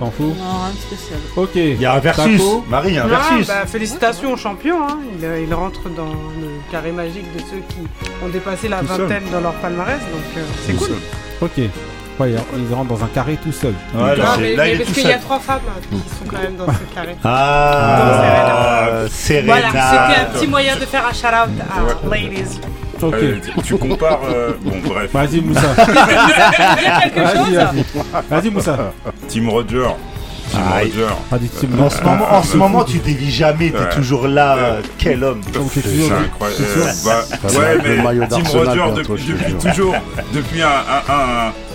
T'en 0.01 0.11
fous 0.11 0.25
Non, 0.25 0.35
rien 0.35 0.73
de 0.75 0.79
spécial. 0.79 1.19
Ok. 1.37 1.51
Il 1.55 1.81
y 1.81 1.87
a 1.87 1.95
un 1.95 1.99
versus. 2.01 2.39
Taco 2.39 2.65
Marie, 2.69 2.91
il 2.91 2.95
y 2.97 2.99
a 2.99 3.03
un 3.05 3.09
Ouais, 3.09 3.11
versus. 3.13 3.47
bah, 3.47 3.67
félicitations 3.67 4.33
aux 4.33 4.37
champions. 4.37 4.83
Hein. 4.87 4.99
Il, 5.19 5.25
euh, 5.25 5.41
il 5.47 5.55
rentre 5.55 5.89
dans 5.89 6.11
le 6.11 6.49
carré 6.71 6.93
magique 6.93 7.33
de 7.35 7.39
ceux 7.41 7.63
qui 7.69 7.87
ont 8.25 8.29
dépassé 8.29 8.69
la 8.69 8.81
Tout 8.81 8.89
seul. 8.89 9.03
vingtaine 9.03 9.23
dans 9.33 9.41
leur 9.41 9.55
palmarès. 9.55 10.01
Donc 10.01 10.21
euh, 10.37 10.41
c'est 10.67 10.75
cool. 10.75 10.89
seul. 10.89 10.97
Ok. 11.41 11.71
Ouais, 12.19 12.33
ils 12.57 12.75
rentrent 12.75 12.89
dans 12.97 13.05
un 13.05 13.09
carré 13.09 13.37
tout 13.43 13.53
seul. 13.53 13.75
Ouais, 13.95 14.17
là, 14.17 14.37
mais, 14.39 14.57
là, 14.57 14.65
mais 14.65 14.73
il 14.73 14.81
est 14.81 14.85
parce 14.85 14.97
qu'il 14.97 15.07
y 15.09 15.13
a 15.13 15.19
trois 15.19 15.39
femmes 15.39 15.61
hein, 15.69 15.81
qui 15.91 15.97
sont 15.97 16.25
quand 16.31 16.41
même 16.43 16.57
dans 16.57 16.67
ce 16.67 16.95
carré. 16.95 17.15
Ah, 17.23 18.91
Serena. 19.11 19.53
Voilà, 19.53 19.69
c'était 19.69 20.21
un 20.21 20.25
petit 20.33 20.47
moyen 20.47 20.77
de 20.77 20.87
faire 20.87 21.05
un 21.07 21.13
shout-out 21.13 21.51
à 21.61 22.09
ladies. 22.09 22.59
Ok. 23.03 23.13
Euh, 23.15 23.39
tu- 23.63 23.77
compares. 23.77 24.21
euh, 24.25 24.53
Bon, 24.63 24.73
bref. 24.83 25.11
Vas-y, 25.13 25.43
Moussa. 25.43 25.61
Vas-y, 28.31 28.51
Moussa. 28.51 28.93
Team 29.29 29.51
Roger. 29.51 29.89
Roger. 30.61 31.07
Vas-y, 31.31 31.49
tu 31.61 31.67
me 31.67 31.81
En 31.83 31.91
ce 31.91 32.03
moment, 32.03 32.33
en 32.33 32.43
ce 32.43 32.57
moment, 32.57 32.85
tu 32.85 32.99
dévis 32.99 33.31
jamais, 33.31 33.71
t'es 33.71 33.79
Ouais. 33.79 33.89
toujours 33.95 34.27
là. 34.29 34.55
Ouais. 34.57 34.63
euh, 34.63 34.81
Quel 34.99 35.25
homme. 35.25 35.41
C'est 35.73 35.83
toujours- 35.83 36.13
incroyable. 36.13 36.65
c'est 36.75 36.81
Euh, 36.81 36.93
bah, 37.05 37.49
ouais, 37.59 37.79
mais 37.85 38.03
maillot 38.03 38.23
Team 38.27 38.43
d'Arsenal 38.43 38.67
Roger 38.69 38.75
bientôt, 38.95 39.13
depuis, 39.15 39.25
depuis 39.27 39.55
toujours, 39.71 39.95
depuis 40.33 40.63
un, 40.63 40.69
un, 40.69 41.13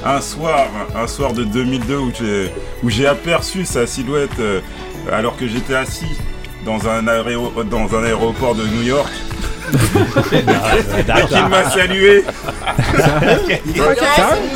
un, 0.08 0.16
un 0.16 0.22
soir, 0.22 0.68
un 0.96 1.08
soir 1.08 1.34
de 1.34 1.44
2002 1.44 1.98
où 1.98 2.12
j'ai 2.18 2.52
où 2.84 2.90
j'ai 2.90 3.08
aperçu 3.08 3.66
sa 3.66 3.86
silhouette 3.88 4.32
euh, 4.40 4.60
alors 5.12 5.36
que 5.38 5.48
j'étais 5.48 5.76
assis 5.76 6.06
dans 6.66 6.88
un, 6.88 7.08
aéro- 7.08 7.64
dans 7.64 7.96
un 7.96 8.04
aéroport 8.04 8.56
de 8.56 8.64
New 8.64 8.84
York. 8.84 9.10
Et 10.34 11.26
qu'il 11.28 11.48
m'a 11.48 11.70
salué. 11.70 12.24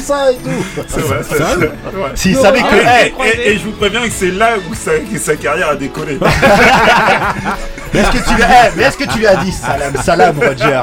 ça 0.01 0.31
et 0.31 0.35
tout. 0.35 0.83
C'est 0.87 0.99
vrai, 1.01 1.17
c'est 1.27 1.37
Ça 1.37 1.43
vrai. 1.55 1.71
S'il 2.15 2.35
savait 2.35 2.59
que. 2.61 2.65
Et, 2.75 3.13
et- 3.27 3.51
et 3.51 3.57
je 3.57 3.63
vous 3.65 3.71
préviens 3.71 4.01
que 4.01 4.11
c'est 4.11 4.31
là 4.31 4.51
où 4.69 4.73
sa, 4.73 4.91
que 4.99 5.17
sa 5.17 5.35
carrière 5.35 5.69
a 5.69 5.75
décollé. 5.75 6.17
Mais 7.93 8.01
est-ce 8.01 8.11
que 8.11 8.27
tu 8.29 8.35
lui 8.35 8.43
as, 8.43 8.67
eh, 8.67 8.71
mais 8.75 8.83
est-ce 8.83 8.97
que 8.97 9.03
tu 9.09 9.19
lui 9.19 9.27
as 9.27 9.37
dit 9.37 9.53
salam, 9.53 9.93
salam, 10.03 10.35
Roger 10.37 10.81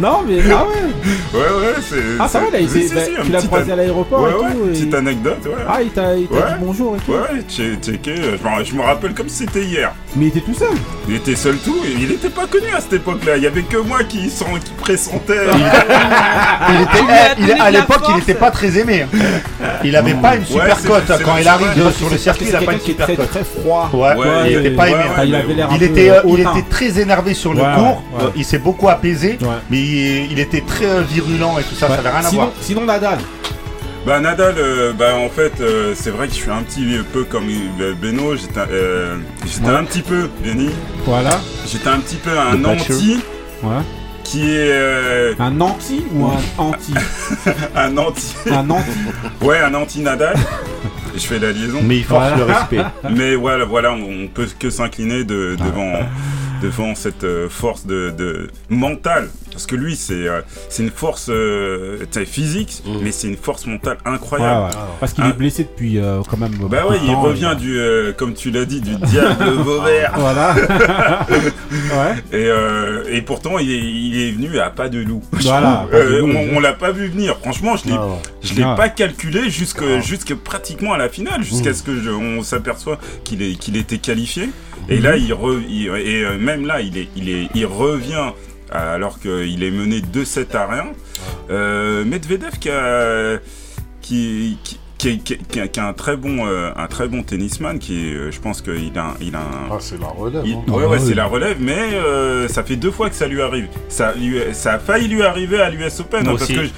Non, 0.00 0.22
mais. 0.26 0.38
Ah 0.50 0.64
ouais. 0.64 1.38
Ouais, 1.38 1.40
ouais, 1.46 1.74
c'est. 1.88 1.96
Ah, 2.18 2.26
ça 2.26 2.40
va, 2.40 2.50
là, 2.50 2.58
il 2.58 2.68
s'est- 2.68 2.92
bah, 2.92 3.00
tu 3.24 3.30
l'as 3.30 3.42
croisé 3.42 3.70
à 3.72 3.76
l'aéroport 3.76 4.22
Ouais, 4.22 4.30
et 4.30 4.34
ouais, 4.34 4.50
tout. 4.52 4.66
et- 4.66 4.72
petite 4.72 4.94
anecdote, 4.94 5.38
ouais. 5.46 5.64
Ah, 5.68 5.80
il 5.80 5.90
t'a 5.90 6.16
il 6.16 6.26
t'a 6.26 6.34
Ouais. 6.34 6.40
dit 6.48 6.54
bonjour 6.60 6.96
et 6.96 7.00
tout. 7.00 7.12
Ouais, 7.12 7.40
checké, 7.48 8.14
je 8.64 8.74
me 8.74 8.82
rappelle 8.82 9.14
comme 9.14 9.28
si 9.28 9.44
c'était 9.46 9.62
hier. 9.62 9.92
Mais 10.16 10.24
il 10.26 10.28
était 10.28 10.40
tout 10.40 10.54
seul. 10.54 10.68
Il 11.08 11.14
était 11.14 11.36
seul 11.36 11.56
tout, 11.58 11.76
et 11.86 11.92
il 12.02 12.10
était 12.10 12.28
pas 12.34 12.46
connu 12.46 12.66
à 12.76 12.80
cette 12.80 12.94
époque-là. 12.94 13.36
Il 13.36 13.42
y 13.42 13.46
avait 13.46 13.62
que 13.62 13.76
moi 13.76 14.02
qui, 14.04 14.28
sent, 14.30 14.44
qui 14.64 14.72
pressentais. 14.72 15.46
Il 16.70 16.82
était, 16.82 17.52
il- 17.54 17.60
à 17.60 17.70
l'époque, 17.70 18.02
il 18.08 18.16
n'était 18.16 18.34
pas 18.34 18.50
très 18.50 18.78
aimé. 18.78 19.02
hein. 19.02 19.18
Il 19.84 19.96
avait 19.96 20.14
pas 20.14 20.36
une 20.36 20.44
super 20.44 20.78
c'est- 20.78 20.88
cote 20.88 21.02
c'est- 21.06 21.12
hein, 21.12 21.18
quand 21.24 21.34
c'est 21.36 21.42
il 21.42 21.48
arrive 21.48 21.74
de- 21.84 21.90
sur 21.90 22.08
le 22.10 22.16
circuit. 22.18 22.46
Il 22.48 22.56
a 22.56 22.60
C'est 22.60 22.64
pas 22.66 22.72
une 22.72 22.80
super 22.80 23.06
très 23.06 23.16
cote. 23.16 23.30
très 23.30 23.44
froid. 23.44 23.90
Ouais, 23.92 24.14
Ouais, 24.16 24.26
il 24.52 24.58
était 24.58 24.70
pas 24.70 24.88
aimé. 24.88 24.98
ouais, 24.98 25.04
Enfin, 25.10 25.24
il 25.24 25.34
avait 25.34 25.54
l'air 25.54 25.70
un 25.70 25.74
Il 25.74 25.78
peu, 25.78 25.84
était, 25.84 26.10
euh, 26.10 26.20
il 26.26 26.32
hautain. 26.40 26.52
était 26.56 26.68
très 26.68 26.98
énervé 27.00 27.34
sur 27.34 27.52
le 27.54 27.60
Ouais, 27.62 27.74
cours. 27.74 27.84
ouais, 27.84 28.18
ouais. 28.20 28.24
euh, 28.24 28.30
Il 28.36 28.44
s'est 28.44 28.58
beaucoup 28.58 28.88
apaisé, 28.88 29.38
Ouais. 29.40 29.48
mais 29.70 29.78
il, 29.78 30.32
il 30.32 30.38
était 30.38 30.62
très 30.66 30.86
euh, 30.86 31.02
virulent 31.02 31.58
et 31.58 31.62
tout 31.62 31.74
ça. 31.74 31.86
Ça 31.86 31.90
Ouais. 31.92 31.96
n'avait 31.98 32.08
rien 32.10 32.18
à 32.20 32.22
sinon, 32.30 32.42
voir. 32.42 32.52
sinon, 32.60 32.84
Nadal. 32.84 33.18
Bah 34.04 34.18
Nadal, 34.18 34.54
euh, 34.58 34.92
bah 34.92 35.14
en 35.16 35.28
fait, 35.28 35.52
euh, 35.60 35.94
c'est 35.94 36.10
vrai 36.10 36.26
que 36.26 36.34
je 36.34 36.38
suis 36.40 36.50
un 36.50 36.62
petit 36.62 36.84
peu 37.12 37.22
comme 37.22 37.46
Beno. 38.00 38.34
J'étais 38.36 38.58
euh, 38.70 39.16
j'étais 39.46 39.68
Ouais. 39.68 39.76
un 39.76 39.84
petit 39.84 40.02
peu, 40.02 40.28
Benny. 40.42 40.70
Voilà. 41.04 41.40
J'étais 41.66 41.88
un 41.88 42.00
petit 42.00 42.16
peu 42.16 42.30
un 42.36 42.64
anti 42.64 43.20
Ouais. 43.62 43.70
qui 44.24 44.42
est 44.50 44.72
euh, 44.72 45.34
Un 45.38 45.60
anti 45.60 46.04
ou 46.14 46.26
un 46.26 46.36
anti? 46.58 46.92
Un 47.76 47.96
anti. 47.96 48.34
Un 48.50 48.68
anti. 48.70 48.90
Ouais, 49.40 49.60
un 49.60 49.74
anti 49.74 50.00
Nadal. 50.00 50.34
je 51.14 51.20
fais 51.20 51.38
la 51.38 51.52
liaison. 51.52 51.78
Mais 51.84 51.98
il 51.98 52.04
force 52.04 52.26
Voilà. 52.30 52.36
le 52.44 52.52
respect. 52.52 52.82
Mais 53.14 53.34
voilà, 53.36 53.64
voilà, 53.66 53.92
on, 53.92 54.24
on 54.24 54.26
peut 54.26 54.48
que 54.58 54.70
s'incliner 54.70 55.22
de- 55.22 55.54
devant, 55.56 56.00
devant 56.60 56.94
cette 56.96 57.22
euh, 57.22 57.48
force 57.48 57.86
de, 57.86 58.12
de 58.18 58.50
mentale. 58.68 59.28
Parce 59.52 59.66
que 59.66 59.76
lui, 59.76 59.96
c'est 59.96 60.26
euh, 60.28 60.40
c'est 60.68 60.82
une 60.82 60.90
force 60.90 61.26
euh, 61.30 61.98
physique, 62.26 62.82
mais 63.02 63.12
c'est 63.12 63.28
une 63.28 63.36
force 63.36 63.66
mentale 63.66 63.98
incroyable. 64.04 64.66
ouais. 64.66 64.80
Parce 65.00 65.12
qu'il 65.12 65.24
Hein. 65.24 65.30
est 65.30 65.38
blessé 65.38 65.64
depuis 65.64 65.98
euh, 65.98 66.20
quand 66.28 66.36
même. 66.38 66.52
Bah 66.70 66.86
ouais, 66.88 66.98
de 66.98 67.04
il 67.04 67.12
temps, 67.12 67.20
revient 67.22 67.54
du, 67.58 67.78
comme 68.16 68.34
tu 68.34 68.50
l'as 68.50 68.64
dit, 68.64 68.80
du 68.80 68.94
diable 68.96 69.44
Vauvert. 69.58 70.12
Voilà. 70.16 70.54
ouais. 71.70 72.38
Et, 72.38 73.16
et 73.16 73.22
pourtant, 73.22 73.58
il 73.58 73.70
est, 73.70 73.78
il 73.78 74.20
est 74.20 74.30
venu 74.32 74.58
à 74.58 74.70
pas 74.70 74.88
de 74.88 75.00
loup. 75.00 75.22
Voilà, 75.32 75.86
de 75.92 76.18
loup, 76.18 76.30
on 76.34 76.56
on 76.56 76.60
l'a 76.60 76.72
pas 76.72 76.92
vu 76.92 77.08
venir. 77.08 77.36
Franchement, 77.38 77.76
je 77.76 77.86
l'ai, 77.88 77.94
Ah 77.96 78.06
je 78.42 78.54
l'ai 78.54 78.62
Ah. 78.64 78.74
pas 78.76 78.88
calculé 78.88 79.50
jusque, 79.50 79.82
jusque 80.00 80.34
pratiquement 80.34 80.92
à 80.92 80.98
la 80.98 81.08
finale, 81.08 81.42
jusqu'à 81.42 81.72
ce 81.74 81.82
que 81.82 82.00
je- 82.00 82.10
on 82.10 82.42
s'aperçoit 82.42 82.98
qu'il 83.24 83.42
est, 83.42 83.54
qu'il 83.54 83.76
était 83.76 83.98
qualifié. 83.98 84.50
Et 84.88 84.98
là, 84.98 85.16
il, 85.16 85.32
re- 85.32 85.62
il- 85.68 85.88
et 85.88 86.24
même 86.38 86.66
là, 86.66 86.80
il 86.80 86.98
est, 86.98 87.08
il 87.16 87.28
est, 87.28 87.48
il 87.54 87.66
revient 87.66 88.32
alors 88.72 89.20
qu'il 89.20 89.62
est 89.62 89.70
mené 89.70 90.00
2-7 90.00 90.56
à 90.56 90.66
rien. 90.66 90.86
Euh, 91.50 92.04
Medvedev 92.04 92.58
qui 92.58 92.70
a, 92.70 93.38
qui, 94.00 94.58
qui, 95.02 95.18
qui- 95.18 95.36
qui 95.38 95.60
a, 95.60 95.66
qui 95.68 95.80
a 95.80 95.88
un 95.88 95.92
très 95.92 96.16
bon, 96.16 96.46
euh, 96.46 96.70
un 96.76 96.86
très 96.86 97.08
bon 97.08 97.22
tennisman, 97.24 97.78
qui 97.78 98.08
est, 98.08 98.14
euh, 98.14 98.30
je 98.30 98.38
pense 98.40 98.62
qu'il 98.62 98.96
a, 98.96 99.02
un- 99.02 99.14
il 99.20 99.34
a 99.34 99.40
un, 99.40 99.68
Ah, 99.72 99.76
c'est 99.80 100.00
la 100.00 100.06
relève. 100.06 100.42
il- 100.46 100.54
hein. 100.54 100.58
ouais, 100.68 100.82
Ah, 100.84 100.88
ouais, 100.90 100.98
c'est 101.00 101.14
la 101.14 101.24
relève, 101.26 101.56
mais 101.60 101.76
euh, 101.94 102.46
ça 102.48 102.62
fait 102.62 102.76
deux 102.76 102.90
fois 102.92 103.10
que 103.10 103.16
ça 103.16 103.26
lui 103.26 103.42
arrive. 103.42 103.66
Ça, 103.88 104.12
lui- 104.14 104.38
ça 104.52 104.74
a 104.74 104.78
failli 104.78 105.08
lui 105.08 105.22
arriver 105.22 105.60
à 105.60 105.70
l'US 105.70 105.98
Open, 106.00 106.26
hein, 106.28 106.34
parce 106.38 106.46
que 106.46 106.64
je- 106.64 106.68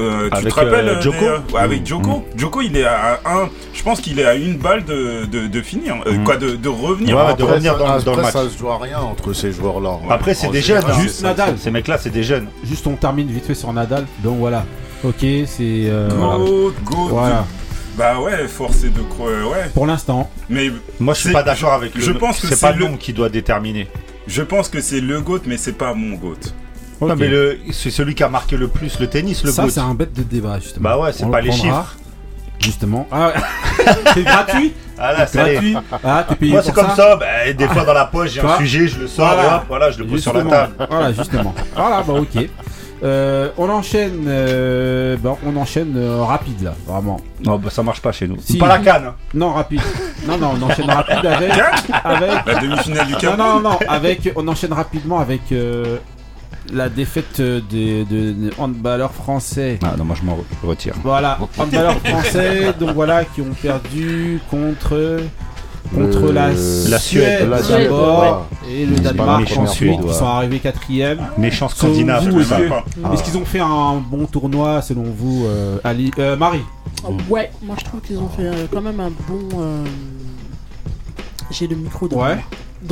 euh, 0.00 0.28
tu 0.30 0.36
Avec, 0.38 0.48
te 0.48 0.54
rappelles 0.54 0.88
euh, 0.88 1.00
euh, 1.04 1.10
euh, 1.22 1.38
ouais, 1.54 1.60
avec 1.60 1.82
Mm. 1.82 1.86
Joko. 1.86 2.24
Joko, 2.36 2.60
il 2.62 2.76
est 2.78 2.84
à 2.84 3.20
un, 3.26 3.48
je 3.74 3.82
pense 3.82 4.00
qu'il 4.00 4.18
est 4.20 4.24
à 4.26 4.34
une 4.34 4.56
balle 4.56 4.84
de, 4.84 5.26
de, 5.26 5.46
de 5.46 5.60
finir, 5.60 5.96
euh, 6.06 6.12
Mm. 6.12 6.24
quoi, 6.24 6.36
de, 6.38 6.56
de 6.56 6.68
revenir. 6.70 7.14
Ouais, 7.16 7.22
Après, 7.22 7.36
de 7.36 7.42
revenir 7.44 7.76
dans- 7.76 7.84
le 8.16 8.22
match. 8.22 8.32
ça 8.32 8.48
se 8.48 8.56
joue 8.58 8.70
à 8.70 8.78
rien 8.78 9.00
entre 9.00 9.32
ces 9.34 9.52
joueurs-là. 9.52 9.90
ouais. 9.90 9.98
Après, 10.10 10.32
c'est 10.34 10.46
En 10.46 10.50
des 10.50 10.62
général, 10.62 10.86
jeunes, 10.92 10.96
hein. 10.98 11.02
Juste. 11.02 11.22
Nadal. 11.22 11.54
Ces 11.58 11.70
mecs-là, 11.70 11.98
c'est 11.98 12.10
des 12.10 12.22
jeunes. 12.22 12.46
Juste 12.64 12.86
on 12.86 12.94
termine 12.94 13.28
vite 13.28 13.44
fait 13.44 13.54
sur 13.54 13.70
Nadal. 13.72 14.06
Donc 14.24 14.38
voilà. 14.38 14.64
Ok, 15.04 15.16
c'est. 15.20 15.46
euh, 15.60 16.08
voilà. 16.16 16.38
Go, 16.38 16.72
go. 16.84 17.08
Voilà. 17.10 17.44
Bah 17.96 18.20
ouais, 18.20 18.46
force 18.46 18.84
est 18.84 18.90
de 18.90 19.00
croire, 19.00 19.30
ouais. 19.50 19.70
Pour 19.72 19.86
l'instant. 19.86 20.30
Mais 20.50 20.70
Moi, 21.00 21.14
je 21.14 21.20
suis 21.20 21.32
pas 21.32 21.42
d'accord 21.42 21.72
avec 21.72 21.94
le 21.94 22.00
je 22.00 22.12
pense 22.12 22.40
que 22.40 22.46
C'est 22.46 22.60
pas 22.60 22.72
le 22.72 22.84
nom 22.84 22.96
qui 22.96 23.12
doit 23.12 23.28
déterminer. 23.28 23.88
je 24.26 24.42
pense 24.42 24.68
que 24.68 24.80
c'est 24.80 25.00
le 25.00 25.20
GOAT, 25.20 25.40
mais 25.46 25.56
c'est 25.56 25.72
pas 25.78 25.94
mon 25.94 26.16
GOAT. 26.16 26.36
Non, 27.00 27.14
mais 27.16 27.28
le- 27.28 27.58
c'est 27.72 27.90
celui 27.90 28.14
qui 28.14 28.22
a 28.22 28.28
marqué 28.28 28.56
le 28.56 28.68
plus 28.68 28.98
le 29.00 29.06
tennis, 29.06 29.44
le 29.44 29.50
ça, 29.50 29.62
GOAT. 29.64 29.70
c'est 29.70 29.80
un 29.80 29.94
bête 29.94 30.12
de 30.14 30.22
débat 30.22 30.58
justement. 30.60 30.90
Bah 30.90 30.98
ouais, 30.98 31.12
c'est 31.12 31.28
pas 31.30 31.40
le 31.40 31.48
les 31.50 31.56
prendra, 31.56 31.86
Justement. 32.58 33.06
Ah 33.12 33.28
ouais. 33.28 33.92
c'est 34.14 34.22
gratuit. 34.24 34.72
Ah 34.98 35.12
là, 35.12 35.26
c'est 35.26 35.38
gratuit. 35.38 35.76
Ah, 36.02 36.24
t'es 36.26 36.34
payé 36.36 36.52
Moi, 36.52 36.62
c'est 36.62 36.72
comme 36.72 36.88
ça. 36.96 37.14
bah, 37.16 37.52
des 37.52 37.68
fois, 37.68 37.84
dans 37.84 37.92
la 37.92 38.06
poche, 38.06 38.30
j'ai 38.30 38.40
un 38.40 38.56
sujet, 38.56 38.88
je 38.88 38.98
le 39.00 39.06
sors, 39.08 39.26
Voilà. 39.34 39.64
voilà, 39.68 39.90
je 39.90 39.98
le 39.98 40.06
pose 40.06 40.22
sur 40.22 40.32
la 40.32 40.42
table. 40.42 40.72
Voilà, 40.90 41.12
justement. 41.12 41.54
voilà, 41.76 42.02
bah 42.02 42.14
ok. 42.14 42.48
Euh, 43.04 43.50
on 43.58 43.68
enchaîne, 43.68 44.24
euh, 44.26 45.16
bah, 45.22 45.36
on 45.46 45.54
enchaîne 45.56 45.94
euh, 45.96 46.22
rapide 46.24 46.62
là, 46.62 46.74
vraiment. 46.86 47.18
Non, 47.44 47.58
bah, 47.58 47.68
ça 47.70 47.82
marche 47.82 48.00
pas 48.00 48.12
chez 48.12 48.26
nous. 48.26 48.36
Si. 48.40 48.54
C'est 48.54 48.58
pas 48.58 48.68
la 48.68 48.78
canne. 48.78 49.12
Non, 49.34 49.52
rapide. 49.52 49.82
Non, 50.26 50.38
non, 50.38 50.52
on 50.58 50.62
enchaîne 50.62 50.90
rapide 50.90 51.26
avec, 51.26 51.52
avec. 52.04 52.30
La 52.46 52.54
demi-finale 52.60 53.06
du 53.06 53.12
Non, 53.12 53.18
Cameroun. 53.18 53.62
non, 53.62 53.70
non, 53.70 53.78
avec, 53.86 54.32
on 54.34 54.48
enchaîne 54.48 54.72
rapidement 54.72 55.18
avec 55.20 55.42
euh, 55.52 55.98
la 56.72 56.88
défaite 56.88 57.40
de, 57.40 57.60
de, 57.60 58.32
de 58.32 58.50
handballeurs 58.58 59.12
français. 59.12 59.78
Ah 59.84 59.94
non, 59.98 60.04
moi, 60.04 60.16
je 60.18 60.24
m'en 60.24 60.36
re- 60.36 60.66
retire. 60.66 60.94
Voilà, 61.04 61.38
handballeurs 61.58 61.98
français, 62.00 62.72
donc 62.80 62.90
voilà, 62.94 63.24
qui 63.26 63.42
ont 63.42 63.54
perdu 63.60 64.40
contre 64.50 65.18
contre 65.94 66.20
Le- 66.26 66.32
la, 66.32 66.48
La 66.48 66.98
Suède. 66.98 67.48
La 67.48 67.62
Suède, 67.62 67.82
d'abord 67.84 68.46
et 68.68 68.84
le 68.86 68.96
Danemark 68.96 69.52
ensuite, 69.58 70.00
qui 70.00 70.14
sont 70.14 70.26
arrivés 70.26 70.58
quatrième. 70.58 71.18
Méchant 71.38 71.68
Selon 71.68 71.92
scandinave, 71.92 72.28
vous, 72.28 72.38
tout 72.38 72.44
ça. 72.44 72.60
est-ce 72.60 72.68
que- 72.68 72.74
Ah. 73.04 73.10
Est-ce 73.14 73.22
qu'ils 73.24 73.36
ont 73.38 73.44
fait 73.44 73.60
un 73.60 73.96
bon 74.10 74.26
tournoi 74.26 74.82
selon 74.82 75.04
vous, 75.04 75.44
euh, 75.46 75.78
Ali 75.84 76.10
euh, 76.18 76.36
Marie 76.36 76.62
Ouais, 77.28 77.50
moi 77.62 77.76
je 77.78 77.84
trouve 77.84 78.00
qu'ils 78.00 78.18
ont 78.18 78.28
fait 78.28 78.46
euh, 78.46 78.66
quand 78.72 78.80
même 78.82 78.98
un 79.00 79.10
bon. 79.10 79.48
euh, 79.60 79.84
J'ai 81.50 81.68
le 81.68 81.76
micro 81.76 82.08
devant 82.08 82.24
Ouais. 82.24 82.38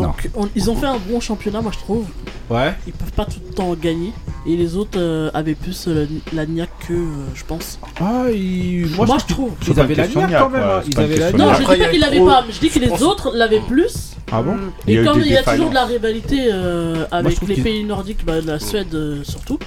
Donc 0.02 0.30
on- 0.34 0.48
ils 0.54 0.70
ont 0.70 0.76
fait 0.76 0.86
un 0.86 0.98
bon 0.98 1.20
championnat, 1.20 1.60
moi 1.60 1.72
je 1.72 1.78
trouve. 1.78 2.06
Ouais. 2.50 2.74
Ils 2.86 2.92
peuvent 2.92 3.12
pas 3.12 3.24
tout 3.24 3.40
le 3.46 3.54
temps 3.54 3.72
gagner. 3.74 4.12
Et 4.46 4.56
les 4.56 4.76
autres 4.76 4.98
euh, 4.98 5.30
avaient 5.32 5.54
plus 5.54 5.86
euh, 5.88 6.06
la, 6.34 6.44
niaque 6.44 6.68
que, 6.86 6.92
euh, 6.92 7.06
je 7.34 7.44
pense. 7.44 7.78
Ah, 8.00 8.24
il- 8.30 8.90
moi, 8.96 9.06
Moi, 9.06 9.16
je 9.16 9.22
je 9.28 9.34
trouve. 9.34 9.54
trouve 9.54 9.58
qu'ils 9.74 9.80
avaient 9.80 9.94
la 9.94 10.06
niaque 10.08 10.30
quand 10.38 10.50
même. 10.50 10.62
hein. 10.62 10.82
Ils 10.86 11.00
avaient 11.00 11.16
la 11.16 11.32
Non, 11.32 11.54
je 11.54 11.60
dis 11.60 11.64
pas 11.64 11.76
qu'ils 11.88 12.00
l'avaient 12.00 12.16
trop- 12.16 12.26
pas, 12.26 12.44
mais 12.46 12.52
je 12.52 12.60
dis 12.60 12.68
que 12.68 12.78
les 12.80 13.02
autres 13.02 13.32
l'avaient 13.34 13.60
plus. 13.60 14.10
Ah 14.32 14.42
bon 14.42 14.56
Il 14.86 14.94
y 14.94 14.98
Et 14.98 15.04
comme 15.04 15.20
il 15.20 15.28
y 15.28 15.36
a 15.36 15.42
toujours 15.42 15.70
de 15.70 15.74
la 15.74 15.84
rivalité 15.86 16.48
euh, 16.52 17.06
avec 17.10 17.40
les 17.46 17.56
pays 17.56 17.84
nordiques, 17.84 18.24
bah, 18.26 18.40
la 18.44 18.58
Suède 18.58 18.94
euh, 18.94 19.22
surtout, 19.24 19.58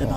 eh 0.00 0.04
ben, 0.04 0.10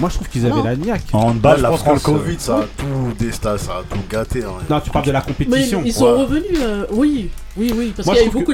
Moi, 0.00 0.08
je 0.08 0.14
trouve 0.16 0.28
qu'ils 0.28 0.44
avaient 0.46 0.54
Non. 0.56 0.64
la 0.64 0.76
niaque. 0.76 1.02
En 1.12 1.32
je 1.34 1.62
la 1.62 1.72
France. 1.72 2.02
que 2.02 2.10
le 2.10 2.16
Covid, 2.18 2.36
ça 2.38 2.56
a 2.58 2.62
tout 2.62 3.14
ça 3.40 3.52
a 3.78 3.82
tout 3.88 4.00
gâté. 4.10 4.42
hein. 4.44 4.48
Non, 4.70 4.80
tu 4.80 4.90
parles 4.90 5.06
de 5.06 5.10
la 5.12 5.20
mais 5.26 5.44
compétition. 5.46 5.82
ils 5.84 5.92
sont 5.92 6.04
ouais. 6.06 6.12
revenus, 6.22 6.58
euh, 6.60 6.86
oui, 6.92 7.30
oui, 7.56 7.72
oui, 7.76 7.92
parce 7.96 8.08
qu'il 8.08 8.16
y 8.16 8.20
a 8.20 8.26
eu 8.26 8.30
beaucoup 8.30 8.52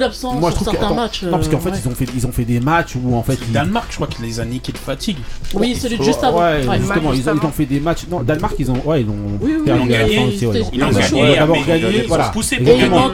je 0.51 0.57
sur 0.57 0.65
trouve 0.65 0.75
que. 0.75 0.79
certains 0.81 0.87
attends, 0.95 1.03
matchs. 1.03 1.23
Non, 1.23 1.31
parce 1.33 1.49
qu'en 1.49 1.57
euh, 1.57 1.61
fait, 1.61 1.71
ouais. 1.71 1.77
ils 1.85 1.89
ont 1.89 1.95
fait, 1.95 2.07
ils 2.15 2.27
ont 2.27 2.33
fait 2.33 2.45
des 2.45 2.61
matchs 2.61 2.97
où 2.97 3.15
en 3.15 3.23
fait. 3.23 3.41
Le 3.41 3.47
ils- 3.49 3.53
Danemark, 3.53 3.87
je 3.91 3.95
crois 3.97 4.07
qu'il 4.07 4.25
les 4.25 4.41
a 4.41 4.45
niqués 4.45 4.73
de 4.73 4.79
fatigue. 4.79 5.17
Oui, 5.55 5.75
celui 5.75 5.99
de 5.99 6.03
juste 6.05 6.23
avant. 6.23 6.41
Ouais, 6.41 6.67
Ouais. 6.67 6.79
justement, 6.79 7.13
ils, 7.15 7.29
ont, 7.29 7.35
ils 7.35 7.37
juste 7.37 7.45
ont 7.47 7.51
fait 7.51 7.67
des 7.67 7.81
matchs. 7.81 8.07
Non, 8.11 8.23
Danemark, 8.23 8.55
ils 8.59 8.71
ont. 8.71 8.81
Ouais, 8.85 9.03
ils 9.03 9.09
ont. 9.09 9.15
Oui, 9.41 9.55
oui, 9.59 9.65
perdu 9.65 9.83
ils 9.89 9.91
ont 9.91 9.95
à 9.95 9.99
la 9.99 10.05
fin 10.05 10.11
gagné, 10.13 10.47
ouais, 10.47 10.61
Ils 10.73 10.83
ont 10.85 10.91
gagné, 10.91 11.21
gagné, 11.23 11.37
d'abord 11.37 11.57
mais 11.57 11.81
gagné, 11.81 11.97
ils 11.99 12.05
ont 12.05 12.09
voilà. 12.09 12.29
poussé 12.29 12.57
pour 12.57 12.67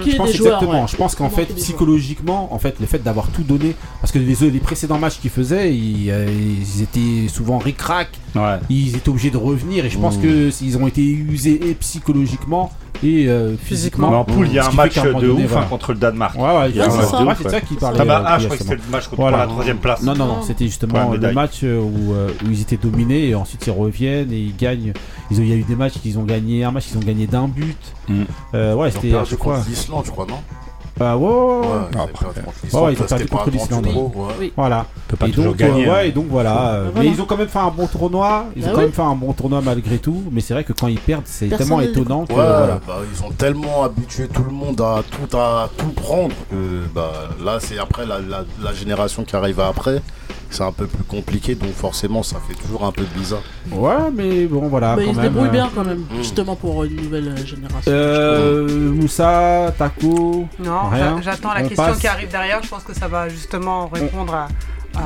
Je 0.07 0.16
pense 0.16 0.31
exactement. 0.35 0.87
Je 0.87 0.96
pense 0.96 1.14
qu'en 1.14 1.31
fait, 1.31 1.46
psychologiquement, 1.55 2.53
en 2.53 2.59
fait, 2.59 2.77
le 2.81 2.87
fait 2.87 3.03
d'avoir 3.03 3.29
tout 3.29 3.42
donné, 3.42 3.75
parce 4.01 4.12
que 4.12 4.18
les, 4.18 4.51
les 4.51 4.59
précédents 4.61 4.99
matchs 4.99 5.18
qu'ils 5.20 5.31
faisasaient, 5.31 5.75
ils, 5.75 6.11
euh, 6.11 6.27
ils 6.29 6.83
étaient 6.83 7.29
souvent 7.29 7.59
ric-rac, 7.59 8.09
Ouais. 8.37 8.59
ils 8.70 8.96
étaient 8.96 9.09
obligés 9.09 9.31
de 9.31 9.37
revenir, 9.37 9.85
et 9.85 9.90
je 9.90 9.99
pense 9.99 10.16
Mm. 10.18 10.22
que 10.22 10.51
ils 10.64 10.77
ont 10.79 10.87
été 10.87 11.03
usés 11.03 11.61
et 11.70 11.75
psychologiquement 11.75 12.70
et 13.03 13.27
euh, 13.29 13.51
Mais 13.51 13.57
physiquement. 13.59 14.09
en 14.20 14.25
poule, 14.25 14.46
il 14.46 14.55
y 14.55 14.59
a 14.59 14.66
un 14.68 14.72
match 14.72 14.94
de 14.99 15.11
donné, 15.12 15.44
ouf 15.44 15.51
voilà. 15.51 15.66
hein, 15.66 15.68
contre 15.68 15.92
le 15.92 15.99
Danemark. 15.99 16.35
Ouais, 16.35 16.42
ouais, 16.44 16.70
il 16.70 16.77
y 16.77 16.81
a 16.81 16.85
Ouais, 16.85 16.88
un 16.88 16.90
c'est 16.92 17.25
match 17.25 17.37
ça. 17.38 17.44
de- 17.44 17.49
c'est 17.49 17.51
ça 17.57 17.61
qui 17.61 17.75
parlait. 17.75 17.99
Ah 18.01 18.05
bah, 18.07 18.18
euh, 18.20 18.25
ah, 18.27 18.38
je 18.38 18.44
crois 18.46 18.57
que 18.57 18.62
c'était 18.62 18.77
le 18.77 18.83
match 18.90 19.05
contre 19.09 19.20
Voilà. 19.20 19.37
la 19.38 19.46
troisième 19.46 19.77
place. 19.79 20.03
Non, 20.03 20.14
non, 20.14 20.27
non, 20.27 20.42
c'était 20.42 20.64
justement 20.66 21.12
le 21.12 21.33
match 21.33 21.61
euh, 21.64 21.79
où, 21.79 22.12
où 22.12 22.51
ils 22.51 22.61
étaient 22.62 22.79
dominés 22.79 23.29
et 23.29 23.35
ensuite 23.35 23.66
ils 23.66 23.70
reviennent 23.70 24.33
et 24.33 24.38
ils 24.38 24.57
gagnent. 24.57 24.92
Ils 25.31 25.38
ont, 25.40 25.42
il 25.42 25.49
y 25.49 25.53
a 25.53 25.57
eu 25.57 25.62
des 25.64 25.77
matchs 25.77 25.99
qu'ils 26.03 26.18
ont 26.18 26.25
gagné, 26.25 26.64
un 26.64 26.70
match 26.70 26.87
ils 26.90 26.96
ont 26.96 27.01
gagné 27.01 27.27
d'un 27.27 27.49
but. 27.49 27.77
Mm. 28.09 28.22
Euh, 28.55 28.75
ouais, 28.75 28.90
c'était 28.90 29.11
fois. 29.11 29.57
contre 29.57 29.68
l'Islande, 29.68 30.05
je 30.07 30.11
crois, 30.11 30.27
non? 30.27 30.38
Ah, 30.98 31.16
ouais, 31.16 32.92
ils 32.92 33.02
ont 33.02 33.04
perdu 33.06 33.26
contre 33.26 33.50
l'Islande. 33.50 33.87
Voilà. 34.56 34.87
Peut 35.09 35.16
pas 35.16 35.28
et 35.28 35.30
toujours 35.30 35.52
donc, 35.52 35.56
gagner. 35.56 35.88
ouais, 35.88 36.09
et 36.09 36.12
donc 36.12 36.26
voilà. 36.28 36.80
Mais 36.94 37.06
ils 37.06 37.20
ont 37.20 37.26
quand 37.26 37.37
même 37.37 37.48
fait 37.48 37.59
un 37.59 37.70
bon 37.70 37.87
tournoi. 37.87 38.46
Ils 38.56 38.62
ont 38.64 38.66
Bah 38.66 38.72
quand 38.72 38.78
oui. 38.78 38.85
même 38.85 38.92
fait 38.92 39.02
un 39.02 39.14
bon 39.14 39.32
tournoi 39.32 39.61
malgré 39.62 39.98
tout. 39.98 40.22
Mais 40.32 40.40
c'est 40.40 40.54
vrai 40.54 40.64
que 40.64 40.72
quand 40.72 40.87
ils 40.88 40.98
perdent, 40.98 41.22
c'est 41.26 41.48
tellement 41.48 41.80
étonnant 41.80 42.24
que 42.26 42.32
Ouais, 42.32 42.38
voilà. 42.38 42.80
bah, 42.87 42.98
ils 43.12 43.24
ont 43.24 43.30
tellement 43.30 43.85
habitué 43.85 44.28
tout 44.28 44.42
le 44.44 44.50
monde 44.52 44.80
à 44.80 45.02
tout, 45.11 45.37
à 45.37 45.68
tout 45.76 45.90
prendre 45.90 46.35
que 46.50 46.87
bah, 46.94 47.12
là, 47.44 47.59
c'est 47.61 47.78
après 47.78 48.06
la, 48.06 48.18
la- 48.18 48.44
la 48.62 48.72
génération 48.72 49.24
qui 49.24 49.37
arrive 49.37 49.61
après, 49.61 50.00
c'est 50.50 50.62
un 50.62 50.72
peu 50.72 50.87
plus 50.87 51.04
compliqué, 51.04 51.54
donc 51.54 51.72
forcément, 51.72 52.22
ça 52.22 52.37
fait 52.48 52.54
toujours 52.54 52.85
un 52.85 52.92
peu 52.92 53.04
bizarre. 53.16 53.42
Ouais, 53.72 54.11
mais 54.14 54.46
bon, 54.46 54.68
voilà. 54.68 54.96
Mais 54.96 55.04
quand 55.04 55.11
ils 55.11 55.14
se 55.14 55.20
même, 55.20 55.28
débrouillent 55.32 55.48
euh, 55.48 55.52
bien 55.52 55.70
quand 55.74 55.85
même, 55.85 55.98
Mm. 56.11 56.16
justement 56.18 56.56
pour 56.56 56.85
une 56.85 56.96
nouvelle 56.96 57.28
euh, 57.28 57.37
génération. 57.46 57.90
Euh, 57.92 58.90
Moussa, 58.92 59.72
Taco. 59.78 60.46
Non, 60.59 60.90
j'attends 61.22 61.52
la 61.54 61.61
On 61.64 61.68
question 61.68 61.85
passe. 61.87 61.98
qui 61.98 62.06
arrive 62.06 62.30
derrière. 62.30 62.62
Je 62.62 62.68
pense 62.68 62.82
que 62.85 62.94
ça 62.94 63.09
va 63.09 63.28
justement 63.28 63.88
répondre 63.88 64.35
à, 64.35 64.48
à- 64.96 65.00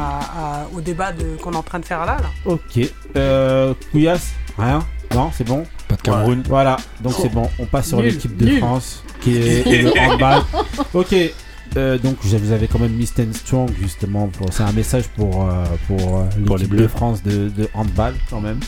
à- 0.62 0.66
au 0.74 0.80
débat 0.80 1.12
de- 1.12 1.36
qu'on 1.42 1.52
est 1.52 1.56
en 1.56 1.62
train 1.62 1.80
de 1.80 1.84
faire 1.84 2.04
là. 2.06 2.16
là. 2.20 2.30
Ok. 2.44 2.80
Euh, 3.16 3.74
Couillasse 3.90 4.32
Rien 4.58 4.80
Non, 5.14 5.30
c'est 5.34 5.44
bon 5.44 5.64
Pas 5.88 5.96
de 5.96 6.02
Cameroun. 6.02 6.42
Voilà, 6.48 6.76
donc 7.02 7.14
c'est 7.20 7.28
bon. 7.32 7.48
On 7.58 7.64
passe 7.66 7.88
sur 7.88 8.00
l'équipe 8.02 8.36
de 8.36 8.44
nul. 8.44 8.58
France 8.58 9.02
qui 9.20 9.36
est 9.36 9.66
et 9.66 9.82
le 9.82 9.92
handball. 9.98 10.42
Ok. 10.94 11.14
Euh, 11.76 11.98
donc 11.98 12.16
je 12.24 12.36
vous 12.36 12.52
avais 12.52 12.66
quand 12.68 12.78
même 12.78 12.92
mis 12.92 13.06
Stand 13.06 13.34
Strong 13.34 13.70
justement. 13.80 14.28
pour- 14.28 14.52
C'est 14.52 14.62
un 14.62 14.72
message 14.72 15.04
pour 15.16 15.44
euh, 15.48 15.64
pour 15.86 16.18
euh, 16.18 16.24
Pour 16.46 16.56
les 16.56 16.64
l'équipe 16.64 16.70
Bleus. 16.70 16.82
de 16.82 16.88
France 16.88 17.22
de, 17.22 17.48
de 17.48 17.68
handball 17.74 18.14
quand 18.28 18.40
même. 18.40 18.60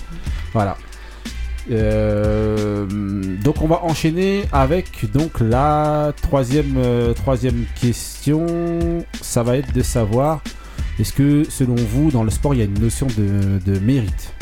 Voilà. 0.52 0.76
Euh, 1.70 2.86
donc 3.44 3.62
on 3.62 3.68
va 3.68 3.84
enchaîner 3.84 4.44
avec 4.52 5.10
donc 5.12 5.38
la 5.40 6.12
troisième 6.22 6.74
euh, 6.76 7.12
troisième 7.14 7.64
question. 7.80 8.46
Ça 9.20 9.42
va 9.42 9.56
être 9.56 9.72
de 9.72 9.82
savoir 9.82 10.42
est-ce 10.98 11.12
que 11.12 11.44
selon 11.48 11.76
vous 11.76 12.10
dans 12.10 12.24
le 12.24 12.30
sport 12.30 12.54
il 12.54 12.58
y 12.58 12.62
a 12.62 12.66
une 12.66 12.78
notion 12.80 13.06
de, 13.16 13.58
de 13.64 13.78
mérite? 13.78 14.34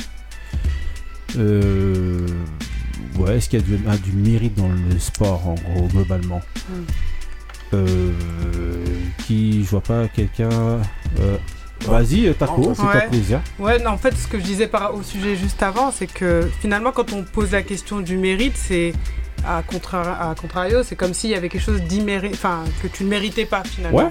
Euh, 1.37 2.27
Ouais, 3.19 3.37
est-ce 3.37 3.51
qu'il 3.51 3.59
y 3.59 3.63
a 3.63 3.67
du, 3.67 3.77
du 4.11 4.13
mérite 4.17 4.55
dans 4.57 4.69
le 4.69 4.99
sport 4.99 5.47
en 5.47 5.55
gros 5.55 5.89
globalement? 5.89 6.41
Mm. 6.71 6.73
Euh, 7.73 8.13
Qui 9.27 9.65
je 9.65 9.71
vois 9.71 9.81
pas 9.83 10.09
quelqu'un. 10.09 10.49
euh, 11.21 11.37
Vas-y, 11.87 12.27
euh, 12.27 12.35
Taco, 12.35 12.61
Ouais. 12.69 12.75
c'est 12.75 12.83
toi 12.83 13.01
plaisir. 13.09 13.41
Ouais, 13.59 13.79
non, 13.79 13.91
en 13.91 13.97
fait, 13.99 14.15
ce 14.17 14.27
que 14.27 14.39
je 14.39 14.45
disais 14.45 14.67
par, 14.67 14.95
au 14.95 15.03
sujet 15.03 15.35
juste 15.37 15.63
avant, 15.63 15.91
c'est 15.91 16.07
que 16.07 16.51
finalement, 16.61 16.93
quand 16.93 17.13
on 17.13 17.23
pose 17.23 17.53
la 17.53 17.63
question 17.63 18.01
du 18.01 18.19
mérite, 18.19 18.55
c'est 18.57 18.93
à, 19.47 19.63
contra- 19.63 20.31
à 20.31 20.35
contrario, 20.35 20.83
c'est 20.83 20.97
comme 20.97 21.15
s'il 21.15 21.31
y 21.31 21.35
avait 21.35 21.49
quelque 21.49 21.63
chose 21.65 21.81
d'immérite, 21.83 22.35
enfin, 22.35 22.65
que 22.83 22.89
tu 22.89 23.05
ne 23.05 23.09
méritais 23.09 23.47
pas 23.47 23.63
finalement. 23.65 23.97
Ouais, 23.99 24.11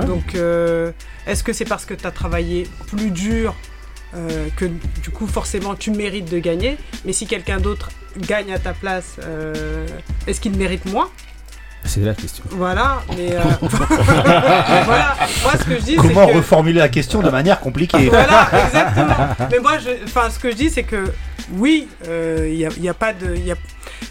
ouais. 0.00 0.04
Donc, 0.06 0.34
euh, 0.36 0.92
est-ce 1.26 1.42
que 1.42 1.52
c'est 1.52 1.64
parce 1.64 1.84
que 1.84 1.94
tu 1.94 2.06
as 2.06 2.12
travaillé 2.12 2.68
plus 2.86 3.10
dur 3.10 3.54
euh, 4.14 4.46
que 4.56 4.66
du 4.66 5.10
coup, 5.10 5.26
forcément, 5.26 5.74
tu 5.74 5.90
mérites 5.90 6.30
de 6.30 6.38
gagner? 6.38 6.76
Mais 7.04 7.12
si 7.12 7.26
quelqu'un 7.26 7.58
d'autre 7.58 7.90
gagne 8.28 8.52
à 8.52 8.58
ta 8.60 8.74
place, 8.74 9.16
euh, 9.24 9.86
est-ce 10.28 10.40
qu'il 10.40 10.56
mérite 10.56 10.84
moins? 10.86 11.08
C'est 11.84 12.00
la 12.00 12.14
question. 12.14 12.44
Voilà, 12.50 13.02
mais. 13.16 13.34
euh, 13.34 13.40
voilà, 14.84 15.16
moi, 15.42 15.52
ce 15.58 15.64
que 15.64 15.76
je 15.76 15.82
dis, 15.84 15.96
c'est 15.96 16.08
Comment 16.08 16.26
que. 16.26 16.34
reformuler 16.34 16.78
la 16.80 16.88
question 16.88 17.22
de 17.22 17.30
manière 17.30 17.60
compliquée 17.60 18.08
Voilà, 18.08 18.48
exactement. 18.66 19.28
Mais 19.50 19.58
moi, 19.60 19.78
je, 19.78 19.90
enfin, 20.04 20.28
ce 20.30 20.38
que 20.38 20.50
je 20.50 20.56
dis, 20.56 20.70
c'est 20.70 20.82
que 20.82 21.12
oui, 21.52 21.88
il 22.04 22.56
n'y 22.56 22.66
a, 22.66 22.70
y 22.78 22.88
a 22.88 22.94
pas 22.94 23.12
de, 23.12 23.34
y 23.36 23.52
a, 23.52 23.54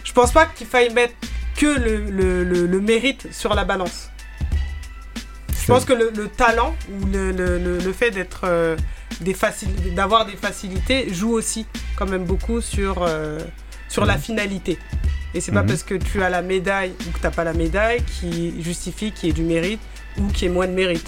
je 0.03 0.12
pense 0.12 0.32
pas 0.32 0.45
qu'il 0.47 0.65
faille 0.67 0.91
mettre 0.93 1.13
que 1.56 1.65
le, 1.67 1.97
le, 2.10 2.43
le- 2.43 2.65
le 2.67 2.80
mérite 2.82 3.27
sur 3.32 3.53
la 3.53 3.63
balance. 3.63 4.10
Je 5.62 5.73
pense 5.73 5.86
que 5.86 5.93
le, 5.93 6.12
le 6.15 6.27
talent 6.30 6.75
ou 6.89 7.06
le, 7.08 7.32
le, 7.32 7.58
le- 7.60 7.77
le 7.80 7.93
fait 7.93 8.10
d'être 8.10 8.41
euh, 8.45 8.77
des 9.21 9.34
facil- 9.34 9.93
d'avoir 9.95 10.25
des 10.25 10.36
facilités 10.38 11.13
joue 11.13 11.32
aussi 11.34 11.65
quand 11.97 12.06
même 12.10 12.23
beaucoup 12.23 12.62
sur 12.62 13.03
euh, 13.03 13.38
sur 13.89 14.06
la 14.06 14.17
finalité. 14.17 14.80
Et 15.38 15.41
c'est 15.41 15.52
pas 15.52 15.62
Mhm. 15.62 15.67
parce 15.67 15.84
que 15.84 15.93
tu 15.93 16.23
as 16.23 16.30
la 16.32 16.41
médaille 16.41 16.93
ou 17.08 17.12
que 17.12 17.19
t'as 17.21 17.30
pas 17.30 17.43
la 17.43 17.54
médaille 17.54 18.02
qui 18.19 18.56
justifie 18.63 19.12
qu'il 19.12 19.28
y 19.28 19.30
ait 19.30 19.36
du 19.36 19.43
mérite 19.43 19.80
ou 20.17 20.26
qu'il 20.30 20.47
y 20.47 20.52
ait 20.52 20.54
moins 20.54 20.65
de 20.67 20.71
mérite. 20.73 21.08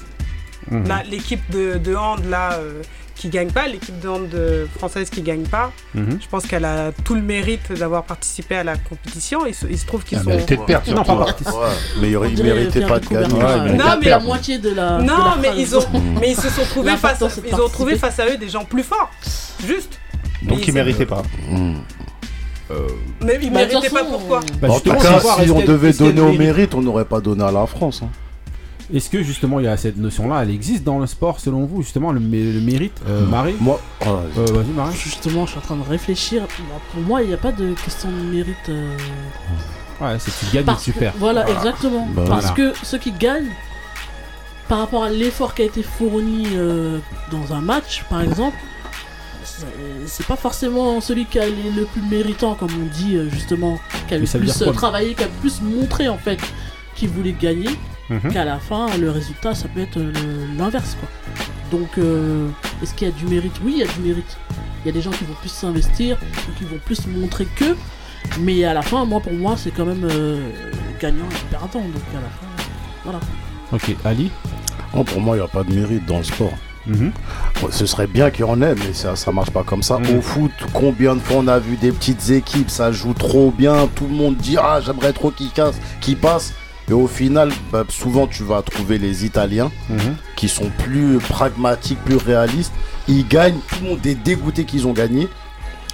Mhm. 0.69 0.87
Là, 0.87 1.01
l'équipe 1.09 1.41
de, 1.49 1.79
de 1.79 1.95
hand 1.95 2.23
là 2.29 2.53
euh, 2.53 2.83
qui 3.15 3.29
gagne 3.29 3.49
pas, 3.51 3.67
l'équipe 3.67 3.99
de 3.99 4.07
hand 4.07 4.29
euh, 4.35 4.67
française 4.77 5.09
qui 5.09 5.23
gagne 5.23 5.41
pas, 5.47 5.71
Mhm. 5.95 6.19
je 6.21 6.27
pense 6.29 6.45
qu'elle 6.45 6.63
a 6.65 6.91
tout 7.03 7.15
le 7.15 7.23
mérite 7.23 7.71
d'avoir 7.73 8.03
participé 8.03 8.55
à 8.57 8.63
la 8.63 8.75
compétition. 8.77 9.47
Il 9.47 9.55
se, 9.55 9.65
il 9.65 9.79
se 9.79 9.87
trouve 9.87 10.03
qu'ils 10.03 10.19
Ah, 10.19 10.23
sont. 10.23 10.29
mais 10.29 10.45
peut-être 10.45 10.65
perdre 10.65 10.93
Non, 10.93 11.03
pas 11.03 11.13
Ouais, 11.15 11.25
partie. 11.25 11.43
mais 11.99 12.09
il 12.11 12.17
On 12.17 12.23
il 12.25 12.35
Pierre 12.35 12.87
pas 12.87 12.99
de 12.99 13.05
de 13.07 13.09
gagner. 13.13 13.33
Ouais, 13.33 13.61
mais 13.63 13.71
il 13.71 13.77
Non, 13.77 13.85
mais- 13.99 14.09
la 14.09 14.19
moitié 14.19 14.59
de 14.59 14.69
la. 14.69 14.99
de 14.99 15.03
Non, 15.05 15.17
la 15.17 15.37
mais 15.41 15.49
ils 15.57 15.75
ont, 15.75 15.83
mais 16.21 16.29
ils 16.31 16.37
se 16.37 16.49
sont 16.49 16.65
trouvés 16.65 16.97
face, 16.97 17.17
de 17.19 17.27
ils 17.47 17.55
ont 17.55 17.67
trouvé 17.69 17.97
face 17.97 18.19
à 18.19 18.27
eux 18.27 18.37
des 18.37 18.47
gens 18.49 18.63
plus 18.63 18.83
forts, 18.83 19.09
juste. 19.65 19.97
Donc 20.43 20.59
Mais 20.59 20.63
il 20.67 20.73
méritait 20.73 21.05
pas. 21.07 21.23
Mmh. 22.69 22.73
Mais 23.25 23.39
ils 23.41 23.51
Bah, 23.51 23.65
méritaient 23.65 23.89
pas 23.89 24.03
pourquoi 24.03 24.41
Bah, 24.61 24.67
en 24.69 24.73
justement, 24.73 24.95
tout 24.95 25.01
cas, 25.01 25.19
si 25.43 25.49
on 25.51 25.59
devait 25.61 25.93
donner 25.93 26.21
au 26.21 26.33
mérite 26.33 26.73
on 26.75 26.81
n'aurait 26.81 27.05
pas 27.05 27.19
donné 27.19 27.43
à 27.43 27.51
la 27.51 27.65
France. 27.65 28.01
hein. 28.03 28.09
Est-ce 28.93 29.09
que 29.09 29.21
justement 29.21 29.59
il 29.59 29.65
y 29.65 29.67
a 29.67 29.77
cette 29.77 29.97
notion-là, 29.97 30.41
elle 30.43 30.49
existe 30.49 30.83
dans 30.83 30.97
le 30.97 31.05
sport 31.05 31.39
selon 31.39 31.65
vous, 31.65 31.83
justement 31.83 32.11
le, 32.11 32.19
mé- 32.19 32.53
le 32.53 32.59
mérite 32.61 32.99
euh, 33.07 33.25
Marie 33.27 33.55
Moi, 33.59 33.79
oh, 34.01 34.05
Euh, 34.37 34.45
Vas-y 34.51 34.71
Marie. 34.75 34.95
Justement, 34.95 35.45
je 35.45 35.51
suis 35.51 35.59
en 35.59 35.61
train 35.61 35.75
de 35.75 35.87
réfléchir. 35.87 36.41
Bah, 36.41 36.75
Pour 36.93 37.01
moi, 37.03 37.21
il 37.21 37.27
n'y 37.27 37.33
a 37.33 37.37
pas 37.37 37.51
de 37.51 37.73
question 37.73 38.09
de 38.09 38.35
mérite. 38.35 38.55
euh, 38.69 38.97
Ouais, 40.01 40.15
c'est 40.17 40.31
tu 40.31 40.45
gagnes 40.53 40.63
et 40.63 40.65
parce 40.65 40.83
tu 40.83 40.93
que- 40.93 40.99
perds. 40.99 41.13
Voilà, 41.19 41.47
exactement. 41.49 42.07
Bah, 42.15 42.23
parce 42.27 42.47
voilà. 42.51 42.71
que 42.73 42.77
ceux 42.85 42.97
qui 42.97 43.11
gagnent, 43.11 43.49
par 44.67 44.79
rapport 44.79 45.03
à 45.03 45.09
l'effort 45.09 45.53
qui 45.53 45.61
a 45.63 45.65
été 45.65 45.83
fourni 45.83 46.47
euh, 46.55 46.97
dans 47.31 47.53
un 47.53 47.61
match, 47.61 48.05
par 48.09 48.21
exemple, 48.21 48.57
c'est- 49.59 50.07
c'est 50.07 50.25
pas 50.25 50.35
forcément 50.35 50.99
celui 51.01 51.25
qui 51.25 51.39
a 51.39 51.45
les- 51.45 51.71
le 51.75 51.85
plus 51.85 52.01
méritant, 52.01 52.55
comme 52.55 52.71
on 52.81 52.85
dit 52.97 53.15
euh, 53.15 53.29
justement, 53.29 53.79
qui 54.07 54.13
a 54.15 54.17
le 54.17 54.25
plus 54.25 54.57
quoi 54.57 54.67
euh, 54.67 54.71
travaillé, 54.71 55.13
qui 55.15 55.23
a 55.23 55.27
le 55.27 55.31
plus 55.41 55.61
montré 55.61 56.07
en 56.09 56.17
fait 56.17 56.39
qu'il 56.95 57.09
voulait 57.09 57.35
gagner, 57.39 57.69
Mhm. 58.09 58.31
qu'à 58.33 58.43
la 58.45 58.59
fin, 58.59 58.87
le 58.97 59.09
résultat, 59.11 59.53
ça 59.55 59.67
peut 59.67 59.81
être 59.81 59.97
euh, 59.97 60.11
le- 60.13 60.57
l'inverse, 60.57 60.97
quoi. 60.99 61.09
Donc, 61.71 61.97
euh, 61.97 62.47
est-ce 62.81 62.93
qu'il 62.95 63.07
y 63.07 63.11
a 63.11 63.13
du 63.13 63.25
mérite? 63.25 63.53
Oui, 63.63 63.73
il 63.75 63.79
y 63.79 63.83
a 63.83 63.87
du 63.93 63.99
mérite. 63.99 64.37
Il 64.83 64.87
y 64.87 64.89
a 64.89 64.93
des 64.93 65.01
gens 65.01 65.11
qui 65.11 65.23
vont 65.25 65.35
plus 65.39 65.49
s'investir, 65.49 66.17
qui 66.57 66.63
vont 66.63 66.79
plus 66.83 67.05
montrer 67.05 67.45
que, 67.55 67.75
mais 68.39 68.63
à 68.65 68.73
la 68.73 68.81
fin, 68.81 69.05
moi, 69.05 69.19
pour 69.19 69.33
moi, 69.33 69.55
c'est 69.57 69.69
quand 69.71 69.85
même 69.85 70.03
euh, 70.09 70.39
gagnant 70.99 71.25
et 71.29 71.49
perdant. 71.51 71.81
Donc, 71.81 72.01
à 72.11 72.21
la 72.21 72.29
fin, 72.29 72.45
euh, 72.57 72.63
voilà. 73.03 73.19
Ok, 73.71 73.95
Ali? 74.03 74.31
oh, 74.95 75.03
pour 75.03 75.21
moi, 75.21 75.35
il 75.35 75.39
n'y 75.39 75.45
a 75.45 75.47
pas 75.47 75.63
de 75.63 75.71
mérite 75.73 76.05
dans 76.07 76.17
le 76.17 76.23
sport. 76.23 76.53
Mm-hmm. 76.87 77.71
Ce 77.71 77.85
serait 77.85 78.07
bien 78.07 78.29
qu'il 78.29 78.45
y 78.45 78.49
en 78.49 78.61
ait, 78.61 78.75
mais 78.75 78.93
ça, 78.93 79.15
marche 79.31 79.51
pas 79.51 79.63
comme 79.63 79.83
ça. 79.83 79.99
Mm. 79.99 80.17
Au 80.17 80.21
foot, 80.21 80.51
combien 80.73 81.15
de 81.15 81.19
fois 81.19 81.37
on 81.39 81.47
a 81.47 81.59
vu 81.59 81.75
des 81.77 81.91
petites 81.91 82.29
équipes, 82.29 82.69
ça 82.69 82.91
joue 82.91 83.13
trop 83.13 83.51
bien, 83.51 83.87
tout 83.95 84.05
le 84.07 84.13
monde 84.13 84.37
dit 84.37 84.57
ah 84.57 84.79
j'aimerais 84.83 85.13
trop 85.13 85.31
qu'ils 85.31 86.17
passent. 86.17 86.53
Et 86.89 86.93
au 86.93 87.07
final, 87.07 87.51
bah, 87.71 87.83
souvent 87.89 88.25
tu 88.25 88.43
vas 88.43 88.63
trouver 88.63 88.97
les 88.97 89.25
Italiens 89.25 89.71
mm-hmm. 89.91 90.13
qui 90.35 90.49
sont 90.49 90.71
plus 90.79 91.19
pragmatiques, 91.19 92.03
plus 92.03 92.17
réalistes. 92.17 92.73
Ils 93.07 93.27
gagnent, 93.27 93.59
tout 93.67 93.83
le 93.83 93.89
monde 93.89 94.05
est 94.05 94.15
dégoûté 94.15 94.65
qu'ils 94.65 94.87
ont 94.87 94.93
gagné. 94.93 95.27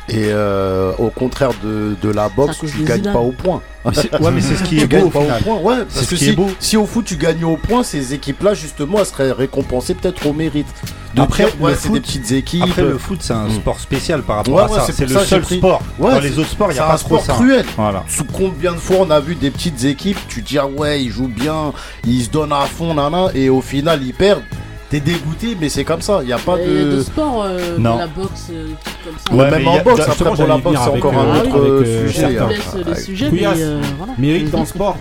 Et 0.08 0.28
euh, 0.30 0.92
au 1.00 1.10
contraire 1.10 1.52
de, 1.64 1.96
de 2.00 2.10
la 2.10 2.30
boxe, 2.30 2.60
tu 2.60 2.84
gagnes 2.84 3.12
pas 3.12 3.20
au 3.20 3.32
point. 3.32 3.62
Ah, 3.84 3.90
ouais, 4.20 4.32
mais 4.32 4.42
c'est 4.42 4.56
ce 4.56 4.64
qui 4.64 4.78
est 4.78 4.82
tu 4.82 4.88
beau. 4.88 4.96
Gagnes 4.96 5.04
au 5.06 5.10
point, 5.10 5.58
ouais. 5.62 5.86
Parce 5.94 6.08
que 6.08 6.16
si, 6.16 6.30
est 6.30 6.34
beau. 6.34 6.48
si 6.60 6.78
au 6.78 6.86
foot 6.86 7.06
tu 7.06 7.18
gagnes 7.18 7.44
au 7.44 7.58
point, 7.58 7.84
ces 7.84 8.14
équipes-là, 8.14 8.54
justement, 8.54 9.00
elles 9.00 9.06
seraient 9.06 9.32
récompensées 9.32 9.96
peut-être 9.96 10.26
au 10.28 10.34
mérite. 10.34 10.68
De 11.16 11.22
après, 11.22 11.46
ouais, 11.60 11.74
c'est 11.78 11.92
des 11.92 12.02
petites 12.02 12.32
équipes. 12.32 12.64
Après, 12.64 12.82
le 12.84 12.98
foot, 12.98 13.20
c'est 13.22 13.34
un 13.34 13.48
mm. 13.48 13.56
sport 13.56 13.80
spécial 13.80 14.22
par 14.22 14.38
rapport 14.38 14.54
ouais, 14.54 14.62
à 14.64 14.72
ouais, 14.72 14.80
ça. 14.80 14.88
C'est 14.92 15.10
le 15.10 15.20
seul 15.20 15.42
pris... 15.42 15.58
sport. 15.58 15.82
Dans 15.98 16.20
les 16.20 16.38
autres 16.38 16.50
sports, 16.50 16.72
il 16.72 16.76
n'y 16.76 16.80
a 16.80 16.88
pas 16.88 16.94
un 16.94 16.98
sport 16.98 17.26
cruel. 17.26 17.66
Voilà. 17.76 18.04
Sous 18.08 18.26
combien 18.26 18.74
de 18.74 18.80
fois 18.80 18.98
on 19.00 19.10
a 19.10 19.20
vu 19.20 19.36
des 19.36 19.50
petites 19.50 19.86
équipes, 19.86 20.20
tu 20.28 20.42
dis, 20.42 20.60
ah 20.60 20.68
ouais, 20.68 21.04
ils 21.04 21.12
jouent 21.12 21.28
bien, 21.28 21.74
ils 22.06 22.24
se 22.24 22.30
donnent 22.30 22.54
à 22.54 22.66
fond, 22.66 22.94
nana, 22.94 23.30
et 23.34 23.50
au 23.50 23.62
final, 23.62 24.04
ils 24.04 24.14
perdent. 24.14 24.44
T'es 24.90 25.00
dégoûté, 25.00 25.58
mais 25.60 25.70
c'est 25.70 25.84
comme 25.84 26.02
ça. 26.02 26.20
Il 26.22 26.28
n'y 26.28 26.34
a 26.34 26.38
pas 26.38 26.58
de. 26.58 26.64
Il 26.64 26.68
y 26.68 27.20
a 27.20 27.24
euh, 27.24 27.78
Non. 27.78 27.98
la 27.98 28.08
boxe, 28.08 28.48
euh, 28.52 28.68
comme 29.04 29.14
ça. 29.18 29.34
Ouais, 29.34 29.50
même 29.50 29.64
mais 29.64 29.68
en 29.68 29.76
a- 29.78 29.84
boxe, 29.84 30.00
après, 30.02 30.12
justement, 30.12 30.36
pour 30.36 30.48
la 30.48 30.58
boxe, 30.58 30.80
c'est 30.84 30.90
encore 30.90 31.14
un 31.14 31.26
euh, 31.26 31.42
autre, 31.42 31.58
euh, 31.58 32.02
avec, 32.02 32.12
sujet, 32.14 32.32
Je 32.34 32.38
hein. 32.40 32.50
laisse 32.50 32.86
le 32.86 32.96
sujet, 32.96 33.30
mais 33.32 33.46
euh, 33.46 33.82
voilà. 33.98 34.14
Mérite 34.18 34.52
dans 34.52 34.60
le 34.60 34.66
sport. 34.66 34.98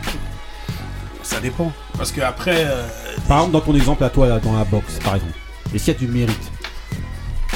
Ça 1.22 1.40
dépend. 1.40 1.70
Parce 1.98 2.12
que 2.12 2.20
après, 2.22 2.64
euh, 2.66 2.86
Par 3.28 3.38
exemple, 3.38 3.52
dans 3.52 3.60
ton 3.60 3.74
exemple 3.74 4.04
à 4.04 4.10
toi, 4.10 4.26
là, 4.26 4.38
dans 4.38 4.56
la 4.56 4.64
boxe, 4.64 4.98
par 5.04 5.16
exemple. 5.16 5.34
Et 5.74 5.78
s'il 5.78 5.92
y 5.92 5.96
a 5.96 5.98
du 5.98 6.06
mérite 6.06 6.50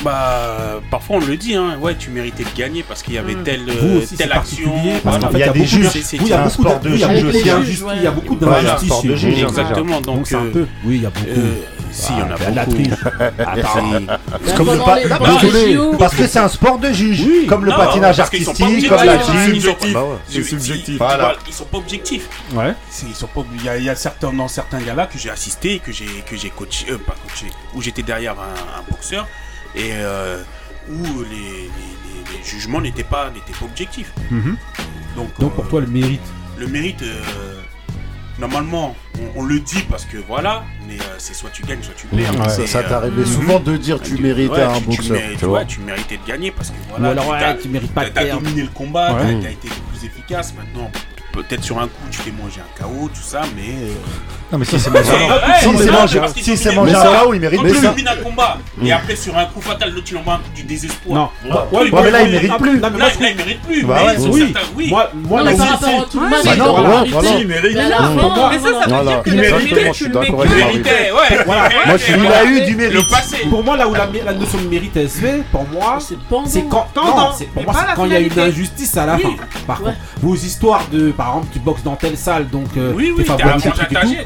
bah, 0.04 0.80
parfois 0.90 1.16
on 1.16 1.26
le 1.26 1.36
dit, 1.36 1.54
hein, 1.56 1.76
ouais, 1.80 1.96
tu 1.96 2.10
méritais 2.10 2.44
de 2.44 2.56
gagner 2.56 2.84
parce 2.86 3.02
qu'il 3.02 3.14
y 3.14 3.18
avait 3.18 3.34
mm. 3.34 3.42
telle, 3.42 3.68
euh, 3.68 3.72
Vous 3.80 3.98
aussi, 3.98 4.16
telle 4.16 4.32
action. 4.32 4.72
parce 5.02 5.18
qu'en 5.18 5.28
fait, 5.30 5.38
Il 5.38 5.40
y 5.40 5.42
a 5.42 5.52
des 5.52 5.66
juges. 5.66 5.90
Oui, 5.94 6.12
il 6.20 6.26
y 6.26 6.30
a 6.30 6.42
beaucoup 6.42 6.64
de 6.76 7.00
d'injustices, 7.26 7.72
juges 7.72 7.82
il 7.92 8.02
y 8.04 8.06
a 8.06 8.10
beaucoup 8.10 8.36
d'injustices. 8.36 8.88
Voilà, 8.88 9.44
de 9.44 9.48
Exactement. 9.48 9.96
Hein. 9.96 10.00
Donc, 10.02 10.16
Donc, 10.16 10.26
c'est 10.26 10.36
un 10.36 10.44
euh, 10.44 10.52
peu. 10.52 10.66
Oui, 10.84 10.96
il 10.96 11.02
y 11.02 11.06
a 11.06 11.10
beaucoup. 11.10 11.26
euh, 11.26 11.54
si, 11.90 12.12
il 12.12 12.18
y 12.18 12.22
en 12.22 12.30
a 12.30 12.34
ah, 12.34 12.64
beaucoup. 12.64 12.82
Attends. 13.38 13.90
Ah, 14.08 14.18
ah, 14.32 14.38
comme 14.56 14.72
le 14.72 14.78
pas... 14.78 15.98
Parce 15.98 16.14
que 16.14 16.26
c'est 16.26 16.38
un 16.38 16.48
sport 16.48 16.78
de 16.78 16.92
juge. 16.92 17.46
Comme 17.48 17.64
le 17.64 17.70
patinage 17.72 18.20
artistique, 18.20 18.88
comme 18.88 19.04
la 19.04 19.18
gym. 19.18 19.92
Bah 19.92 20.00
c'est 20.28 20.42
subjectif. 20.42 21.00
Ils 21.46 21.52
sont 21.52 21.64
pas 21.64 21.78
objectifs. 21.78 22.28
Ouais. 22.52 22.74
Ils 23.06 23.14
sont 23.14 23.26
pas. 23.26 23.44
Il 23.54 23.84
y 23.84 23.88
a 23.88 23.94
certains 23.94 24.32
dans 24.32 24.48
certains 24.48 24.80
gars 24.80 24.94
là 24.94 25.06
que 25.06 25.18
j'ai 25.18 25.30
assisté, 25.30 25.78
que 25.78 25.92
j'ai 25.92 26.06
que 26.26 26.36
j'ai 26.36 26.48
euh, 26.48 26.98
pas 26.98 27.14
coaché, 27.22 27.46
où 27.74 27.82
j'étais 27.82 28.02
derrière 28.02 28.34
un, 28.38 28.82
boxeur 28.90 29.26
et 29.74 29.90
euh, 29.92 30.42
où 30.90 31.02
les, 31.30 31.70
jugements 32.44 32.80
n'étaient 32.80 33.04
pas 33.04 33.30
n'étaient 33.30 33.52
pas 33.58 33.64
objectifs. 33.64 34.12
Mhm. 34.30 34.56
Donc, 35.16 35.30
pour 35.32 35.64
euh, 35.64 35.68
toi 35.68 35.80
le 35.80 35.86
mérite. 35.86 36.22
Le 36.58 36.66
mérite 36.66 37.02
normalement, 38.38 38.94
on, 39.36 39.44
le 39.44 39.60
dit 39.60 39.82
parce 39.90 40.04
que 40.04 40.16
voilà, 40.16 40.64
mais 40.86 40.94
euh, 40.94 41.16
c'est 41.18 41.34
soit 41.34 41.50
tu 41.50 41.62
gagnes, 41.62 41.82
soit 41.82 41.94
tu 41.94 42.06
perds. 42.06 42.50
Ça, 42.50 42.66
ça 42.66 42.78
euh, 43.02 43.24
souvent 43.24 43.58
hmm. 43.58 43.64
de 43.64 43.76
dire 43.76 44.00
tu, 44.00 44.16
méritais 44.18 44.62
un 44.62 44.80
boxeur. 44.80 45.20
Tu, 45.38 45.44
vois, 45.44 45.64
tu 45.64 45.80
méritais 45.80 46.18
de 46.18 46.26
gagner 46.26 46.50
parce 46.50 46.70
que 46.70 46.76
voilà, 46.88 47.08
Ou 47.08 47.10
alors, 47.12 47.28
ouais, 47.28 47.44
as, 47.44 47.54
tu 47.54 47.68
mérites 47.68 47.92
pas 47.92 48.08
T'as 48.10 48.30
dominé 48.30 48.62
le 48.62 48.68
combat, 48.68 49.16
t'as 49.20 49.50
été 49.50 49.68
le 49.68 49.90
plus 49.90 50.06
efficace. 50.06 50.54
Maintenant, 50.54 50.90
peut-être 51.32 51.64
sur 51.64 51.78
un 51.78 51.86
coup, 51.86 52.06
tu 52.10 52.20
t'es 52.20 52.32
mangé 52.32 52.60
un 52.60 52.82
KO, 52.82 53.08
tout 53.08 53.22
ça, 53.22 53.42
mais 53.56 53.70
euh, 53.70 53.94
non, 54.50 54.58
mais 54.58 54.64
si 54.64 54.78
c'est 54.80 54.90
mangé. 54.90 56.20
Si 56.36 56.56
c'est 56.56 56.74
mangé 56.74 56.94
à 56.94 57.02
Kao, 57.02 57.34
il 57.34 57.40
mérite 57.40 57.60
plus. 57.60 57.72
Quand 57.74 57.80
tu 57.80 57.86
élimines 57.86 58.08
un 58.08 58.16
combat 58.16 58.56
mm. 58.78 58.86
et 58.86 58.92
après 58.92 59.16
sur 59.16 59.36
un 59.36 59.44
coup 59.46 59.60
fatal, 59.60 59.90
l'autre 59.90 60.04
tu 60.04 60.14
l'envoies 60.14 60.40
du 60.54 60.62
désespoir. 60.62 61.30
Non, 61.42 61.90
mais 62.02 62.10
là 62.10 62.22
il 62.22 62.30
mérite 62.32 62.56
plus. 62.56 62.80
Là 62.80 62.90
il 63.20 63.36
mérite 63.36 63.60
plus. 63.62 63.86
Oui, 64.74 64.88
moi, 64.88 65.10
moi, 65.14 65.42
mais 65.44 65.54
par 65.54 65.68
rapport 65.68 65.88
à 65.88 66.04
tout 66.10 66.20
le 66.20 66.28
match, 66.28 66.44
il 67.40 67.46
mérite. 67.46 67.76
Mais 67.76 68.58
ça, 68.58 68.68
ça 68.88 68.98
veut 68.98 69.04
dire 69.06 69.22
que 69.22 69.30
le 69.30 69.36
méritait. 69.36 69.92
Moi, 71.46 71.56
il 72.08 72.26
a 72.26 72.44
eu 72.44 72.60
du 72.64 72.74
mérite. 72.76 73.06
Pour 73.50 73.62
moi, 73.64 73.76
là 73.76 73.86
où 73.88 73.94
la 73.94 74.32
notion 74.32 74.58
de 74.58 74.68
mérite 74.68 74.96
elle 74.96 75.10
se 75.10 75.18
fait, 75.18 75.42
pour 75.52 75.66
moi, 75.68 75.98
c'est 76.00 76.16
quand 76.68 76.84
il 78.04 78.12
y 78.12 78.16
a 78.16 78.20
une 78.20 78.38
injustice 78.38 78.96
à 78.96 79.06
la 79.06 79.18
fin. 79.18 79.34
Par 79.66 79.80
contre, 79.80 79.98
vos 80.22 80.34
histoires 80.34 80.86
de, 80.90 81.10
par 81.10 81.28
exemple, 81.28 81.48
tu 81.52 81.58
boxes 81.58 81.82
dans 81.82 81.96
telle 81.96 82.16
salle, 82.16 82.48
donc 82.48 82.68
oui, 82.74 82.92
oui, 82.96 83.12
tu 83.16 83.20
es 83.22 83.24
favorable 83.24 83.62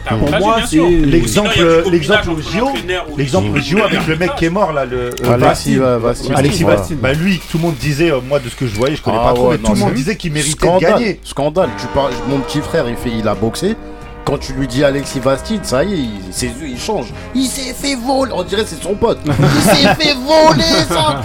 à 0.06 0.11
pour 0.18 0.38
moi, 0.38 0.58
c'est 0.66 0.78
l'exemple, 0.78 1.84
l'exemple 1.90 2.30
JO, 2.40 2.70
l'exemple 3.16 3.60
JO 3.60 3.82
avec 3.82 4.06
le 4.06 4.16
mec 4.16 4.34
qui 4.36 4.46
est 4.46 4.50
mort 4.50 4.72
là, 4.72 4.84
le 4.84 5.10
euh, 5.24 5.32
Alexis 5.32 5.78
Bastine. 5.78 6.96
Euh, 6.96 7.00
bah 7.00 7.12
lui, 7.12 7.40
tout 7.50 7.58
le 7.58 7.62
monde 7.62 7.76
disait, 7.76 8.10
euh, 8.10 8.20
moi 8.26 8.38
de 8.38 8.48
ce 8.48 8.56
que 8.56 8.66
je 8.66 8.74
voyais, 8.74 8.96
je 8.96 9.02
connais 9.02 9.18
ah 9.20 9.28
pas 9.28 9.34
trop, 9.34 9.50
mais 9.50 9.58
tout 9.58 9.72
le 9.72 9.78
monde 9.78 9.94
disait 9.94 10.16
qu'il 10.16 10.32
méritait 10.32 10.66
de 10.66 10.78
gagner. 10.78 11.20
Scandale. 11.24 11.70
Tu 11.78 11.86
parles, 11.88 12.12
mon 12.28 12.40
petit 12.40 12.60
frère, 12.60 12.88
il 12.88 12.96
fait, 12.96 13.10
il 13.16 13.26
a 13.28 13.34
boxé. 13.34 13.76
Quand 14.24 14.38
tu 14.38 14.52
lui 14.52 14.68
dis 14.68 14.84
Alexis 14.84 15.18
Bastide, 15.18 15.64
ça 15.64 15.82
y 15.82 15.94
est, 15.94 15.96
il, 15.96 16.32
ses 16.32 16.46
yeux 16.46 16.68
ils 16.68 16.78
changent. 16.78 17.12
Il 17.34 17.46
s'est 17.46 17.74
fait 17.74 17.96
voler, 17.96 18.30
on 18.32 18.44
dirait 18.44 18.62
c'est 18.64 18.80
son 18.80 18.94
pote. 18.94 19.18
Il 19.26 19.32
s'est 19.62 19.94
fait 19.96 20.14
voler 20.14 20.62
ça. 20.88 21.20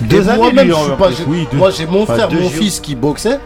Deux 0.00 0.22
moi-même, 0.22 0.72
moi 1.54 1.70
j'ai 1.70 1.86
mon 1.86 2.06
frère, 2.06 2.30
mon 2.30 2.48
fils 2.48 2.78
qui 2.78 2.94
boxait. 2.94 3.40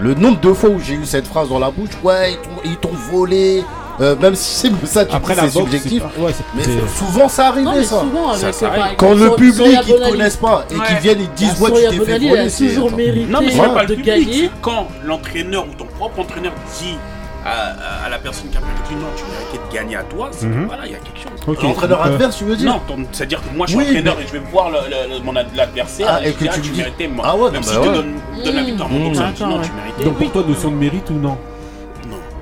Le 0.00 0.14
nombre 0.14 0.40
de 0.40 0.52
fois 0.52 0.70
où 0.70 0.80
j'ai 0.80 0.94
eu 0.94 1.04
cette 1.04 1.26
phrase 1.28 1.48
dans 1.48 1.60
la 1.60 1.70
bouche, 1.70 1.90
ouais, 2.02 2.36
ils 2.64 2.76
t'ont 2.76 2.90
volé, 3.12 3.62
euh, 4.02 4.16
même 4.16 4.34
si 4.34 4.54
c'est 4.68 4.86
ça, 4.86 5.04
tu 5.06 5.14
Après, 5.14 5.34
dis, 5.34 5.40
c'est 5.40 5.44
boxe, 5.46 5.54
subjectif. 5.70 6.02
c'est 6.02 6.20
pas- 6.20 6.26
ouais, 6.26 6.32
c'est- 6.32 6.44
Mais 6.54 6.62
c'est- 6.64 6.98
souvent 6.98 7.28
ça 7.28 7.48
arrivait 7.48 7.64
Non, 7.70 7.76
mais 7.76 7.84
ça. 7.84 8.00
souvent, 8.00 8.28
avec, 8.30 8.40
ça, 8.40 8.52
ça 8.52 8.66
arrive. 8.68 8.96
Quand 8.96 9.12
le 9.14 9.18
Soria 9.20 9.36
public 9.36 9.84
ils 9.88 9.94
te 9.94 10.10
connaissent 10.10 10.36
pas 10.36 10.64
et 10.70 10.74
qu'ils 10.74 10.96
viennent 10.98 11.20
ils 11.20 11.28
te 11.28 11.36
disent 11.36 11.60
ouais 11.60 11.70
tu 11.70 11.76
t'es 11.80 11.90
fait 11.92 11.98
Bonali, 11.98 12.28
voler, 12.28 12.48
c'est 12.50 12.68
toujours 12.68 12.90
mérité 12.92 13.26
Non, 13.30 13.38
mais 13.40 13.50
c'est 13.50 13.56
Voilà. 13.56 13.72
pas 13.74 13.82
le 13.84 13.94
public. 13.94 14.50
Quand 14.60 14.88
l'entraîneur 15.04 15.64
ou 15.64 15.74
ton 15.78 15.84
propre 15.84 16.20
entraîneur 16.20 16.52
dit 16.80 16.96
à, 17.44 18.06
à- 18.06 18.08
la 18.08 18.18
personne 18.18 18.48
qui 18.50 18.56
a 18.56 18.60
perdu, 18.60 18.94
non, 19.00 19.06
tu 19.16 19.24
méritais 19.24 19.58
de 19.68 19.74
gagner 19.74 19.96
à 19.96 20.02
toi, 20.04 20.28
c'est 20.32 20.46
que 20.46 20.66
voilà, 20.66 20.86
il 20.86 20.92
y 20.92 20.94
a 20.94 20.98
quelque 20.98 21.18
chose. 21.18 21.32
Ok. 21.46 21.62
l'entraîneur 21.62 21.98
Donc, 21.98 22.06
euh, 22.06 22.14
adverse 22.14 22.36
tu 22.38 22.44
veux 22.44 22.56
dire 22.56 22.70
Non, 22.72 22.80
ton- 22.86 23.04
c'est-à-dire 23.12 23.40
que 23.40 23.56
moi 23.56 23.66
je 23.66 23.72
suis 23.72 23.78
Oui, 23.80 23.88
entraîneur 23.88 24.16
et 24.20 24.26
je 24.26 24.32
vais 24.32 24.42
voir 24.52 24.70
le- 24.70 24.78
le- 24.88 25.14
le- 25.18 25.24
mon 25.24 25.34
ad- 25.36 25.46
l'adversaire 25.54 26.06
Ah, 26.08 26.20
et 26.24 26.28
et 26.28 26.32
je 26.32 26.36
que 26.38 26.38
dis, 26.44 26.48
ah, 26.48 26.52
tu 26.54 26.58
ah, 26.60 26.62
tu 26.64 26.70
dis- 26.70 26.78
méritais, 26.78 27.08
moi. 27.08 27.24
Ah 27.28 27.36
ouais, 27.36 27.50
Même 27.50 27.60
bah 27.62 27.66
si 27.68 27.74
je 27.74 27.78
te 27.80 27.86
ouais. 27.86 27.94
donne, 27.94 28.12
donne 28.44 28.54
la 28.56 28.62
victoire, 28.62 28.88
mon 28.88 28.98
Mmh. 28.98 29.02
coach, 29.02 29.12
il 29.12 29.32
dit, 29.34 29.42
Attends, 29.42 29.46
non, 29.50 29.56
ouais. 29.58 29.64
tu 29.64 29.72
méritais. 29.72 30.04
Donc 30.04 30.18
pour 30.18 30.30
toi, 30.32 30.44
notion 30.48 30.70
de 30.70 30.76
mérite 30.76 31.10
ou 31.10 31.14
non 31.14 31.38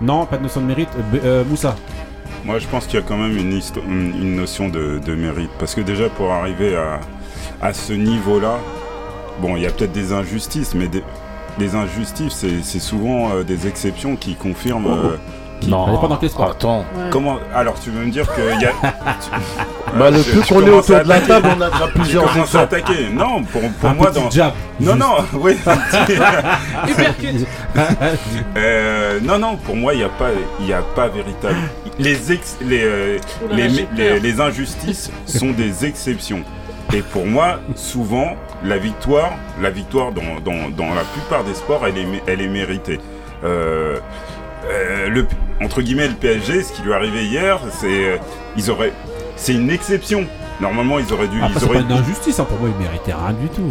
non, 0.01 0.25
pas 0.27 0.39
de 0.39 0.43
notion 0.43 0.61
de 0.61 0.67
mérite. 0.67 0.89
Euh, 1.25 1.45
Moussa 1.45 1.77
Moi, 2.45 2.59
je 2.59 2.67
pense 2.67 2.87
qu'il 2.87 2.99
y 2.99 3.03
a 3.03 3.07
quand 3.07 3.19
même 3.19 3.37
une, 3.37 4.35
notion 4.35 4.69
de, 4.69 5.15
mérite. 5.15 5.51
Parce 5.59 5.75
que 5.75 5.83
déjà, 5.83 6.09
pour 6.09 6.33
arriver 6.33 6.77
à, 7.61 7.73
ce 7.73 7.93
niveau-là, 7.93 8.59
bon, 9.41 9.57
il 9.57 9.63
y 9.63 9.67
a 9.67 9.71
peut-être 9.71 9.93
des 9.93 10.13
injustices, 10.13 10.75
mais 10.75 10.89
des, 10.89 11.75
injustices, 11.75 12.47
c'est 12.63 12.79
souvent 12.79 13.33
euh, 13.33 13.43
des 13.43 13.67
exceptions 13.67 14.17
qui 14.17 14.35
confirment. 14.35 14.87
Oh, 14.87 14.97
oh. 15.03 15.07
Euh, 15.07 15.17
qui 15.61 15.69
Non. 15.71 15.87
Ça 15.87 15.93
dépend 15.93 16.09
dans 16.09 16.17
quel 16.17 16.31
sport. 16.31 16.47
Ah, 16.49 16.53
attends. 16.53 16.85
Comment 17.11 17.39
Alors, 17.55 17.79
tu 17.81 17.91
veux 17.91 18.05
me 18.05 18.11
dire 18.11 18.27
qu'il 18.35 18.61
y 18.61 18.67
a. 18.67 18.73
Bah, 19.99 20.09
le 20.09 20.23
plus 20.23 20.41
qu'on 20.43 20.65
est 20.65 20.71
autour 20.71 21.01
de 21.03 21.09
la 21.09 21.21
table, 21.21 21.49
on 21.59 21.61
a 21.61 21.69
déjà 21.71 21.89
plusieurs 21.89 22.23
commence 22.33 22.37
à 22.55 22.63
exemples. 22.63 22.75
attaquer. 22.77 23.09
Non, 23.13 23.43
pour, 23.43 23.61
pour 23.81 23.91
Un 23.91 23.95
moi, 23.95 24.07
petit 24.13 24.21
dans. 24.21 24.31
jab. 24.31 24.53
Non, 24.79 24.95
non, 24.95 25.15
oui. 25.35 25.57
Hypercute. 26.89 27.47
Euh, 28.57 29.19
non, 29.23 29.39
non, 29.39 29.57
pour 29.57 29.77
moi, 29.77 29.95
il 29.95 29.99
n'y 29.99 30.05
a 30.05 30.09
pas, 30.09 30.31
il 30.61 30.67
y 30.67 30.73
a 30.73 30.83
pas 30.83 31.09
véritable. 31.09 31.57
Les 31.99 32.33
ex, 32.33 32.57
les, 32.61 32.83
euh, 32.85 33.19
les, 33.51 33.69
les- 33.97 34.21
les 34.21 34.41
injustices 34.41 35.11
sont 35.27 35.51
des 35.51 35.85
exceptions. 35.85 36.43
Et 36.93 37.03
pour 37.03 37.27
moi, 37.27 37.61
souvent, 37.77 38.35
la 38.65 38.79
victoire, 38.79 39.31
la 39.61 39.71
victoire 39.71 40.13
dans, 40.13 40.41
dans, 40.45 40.69
dans 40.71 40.95
la 40.95 41.03
plupart 41.03 41.45
des 41.45 41.55
sports, 41.55 41.83
elle 41.87 41.99
est, 41.99 42.07
elle 42.27 42.41
est 42.41 42.49
méritée. 42.49 42.99
Euh, 43.45 43.99
euh, 44.69 45.09
le, 45.09 45.27
entre 45.63 45.83
guillemets, 45.83 46.09
le 46.09 46.15
PSG, 46.15 46.63
ce 46.63 46.73
qui 46.73 46.83
lui 46.83 46.91
est 46.91 46.95
arrivé 46.95 47.25
hier, 47.25 47.61
euh, 47.85 48.19
c'est 49.37 49.53
une 49.53 49.71
exception. 49.71 50.27
Normalement, 50.61 50.99
ils 50.99 51.11
auraient 51.13 51.29
dû. 51.29 51.41
Après, 51.41 51.55
ils 51.57 51.65
auraient... 51.65 51.79
pas 51.79 51.85
une 51.85 51.93
injustice, 51.93 52.39
hein, 52.39 52.45
pour 52.47 52.59
moi, 52.59 52.69
ils 52.69 52.83
méritaient 52.83 53.15
rien 53.15 53.33
du 53.33 53.49
tout. 53.49 53.63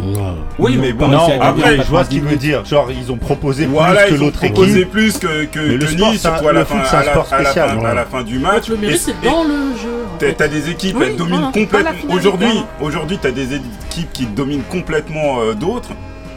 Oui, 0.58 0.76
mais 0.76 0.92
bon, 0.92 1.12
après, 1.40 1.76
je 1.76 1.82
vois 1.82 2.04
ce 2.04 2.10
qu'il 2.10 2.22
veut 2.22 2.36
dire. 2.36 2.64
Genre, 2.64 2.90
ils 2.90 3.12
ont 3.12 3.16
proposé 3.16 3.66
plus 3.66 3.74
que 4.08 4.14
l'autre 4.14 4.42
équipe. 4.44 4.56
Ils 4.56 4.60
ont 4.60 4.64
proposé 4.64 4.84
plus 4.86 5.18
que, 5.18 5.44
que, 5.44 5.60
le 5.60 5.86
sport, 5.86 6.10
Nice, 6.10 6.22
surtout 6.22 6.48
à 6.48 6.52
la, 6.52 6.64
fin, 6.64 6.78
à, 6.78 7.04
la, 7.04 7.88
à, 7.90 7.94
la 7.94 8.04
fin, 8.04 8.22
du 8.22 8.38
match. 8.40 8.68
Le 8.68 8.76
mérite, 8.76 8.98
c'est 8.98 9.20
dans 9.22 9.44
le 9.44 9.76
jeu. 9.80 10.34
T'as 10.36 10.48
des 10.48 10.70
équipes, 10.70 10.96
oui, 10.98 11.06
elles 11.08 11.16
dominent 11.16 11.52
complètement. 11.52 12.14
Aujourd'hui, 12.14 12.64
aujourd'hui, 12.80 13.18
t'as 13.20 13.30
des 13.30 13.54
équipes 13.54 14.12
qui 14.12 14.26
dominent 14.26 14.64
complètement 14.68 15.40
euh, 15.40 15.54
d'autres. 15.54 15.90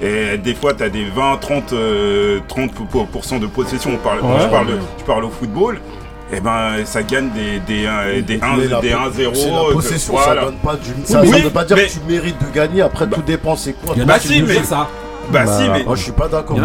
Et 0.04 0.38
des 0.38 0.54
fois, 0.54 0.74
tu 0.74 0.84
as 0.84 0.89
des 0.89 1.06
20, 1.06 1.38
30, 1.38 1.74
euh, 1.74 2.39
30% 2.50 3.39
de 3.39 3.48
possession. 3.48 3.92
Je, 3.92 5.06
parle, 5.06 5.24
au 5.24 5.30
football 5.30 5.80
et 6.32 6.38
eh 6.38 6.39
ben 6.39 6.84
ça 6.86 7.04
gagne 7.04 7.30
des, 7.30 7.60
des, 7.60 7.88
des, 8.24 8.38
des 8.38 8.39
1-0. 8.39 9.36
C'est 9.36 9.52
euh, 9.52 9.72
possession, 9.72 10.13
voilà. 10.13 10.42
ça, 10.42 10.46
donne 10.48 10.56
pas 10.56 10.76
du, 10.78 10.89
ça, 11.04 11.22
veut 11.22 11.50
pas 11.52 11.63
dire 11.63 11.78
que 11.78 11.92
tu 11.92 12.00
mérites 12.08 12.38
de 12.39 12.56
gagner. 12.56 12.82
Après, 12.82 13.06
bah, 13.06 13.18
tout 13.18 13.22
dépend, 13.22 13.56
c'est 13.56 13.74
quoi. 13.74 13.94
Bah, 14.04 14.20
si, 14.20 14.42
mais. 14.42 14.56
Bah, 15.32 15.46
bah, 15.46 15.58
si, 15.58 15.70
mais. 15.70 15.84
Moi, 15.84 15.96
je 15.96 16.04
suis 16.04 16.12
pas 16.12 16.28
d'accord. 16.28 16.58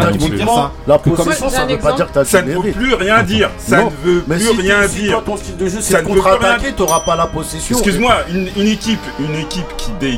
La 0.87 0.97
possession, 0.97 1.49
ça 1.49 1.65
ne 1.65 1.71
veut 1.71 1.79
pas 1.79 1.93
dire 1.93 2.07
que 2.07 2.13
t'as 2.13 2.25
Ça 2.25 2.41
ne 2.41 2.53
veut 2.53 2.71
plus 2.71 2.93
rien 2.93 3.23
dire. 3.23 3.49
Ça 3.57 3.83
ne 3.83 3.89
veut 4.03 4.21
plus 4.21 4.49
rien 4.61 4.87
dire. 4.87 5.23
ton 5.23 5.37
style 5.37 5.57
de 5.57 5.67
jeu, 5.67 5.77
c'est 5.81 6.03
contre-attaquer, 6.03 6.73
t'auras 6.73 7.01
pas 7.01 7.15
la 7.15 7.27
possession. 7.27 7.77
Excuse-moi, 7.77 8.15
une 8.29 8.67
équipe 8.67 8.99
une 9.19 9.35
équipe 9.35 9.65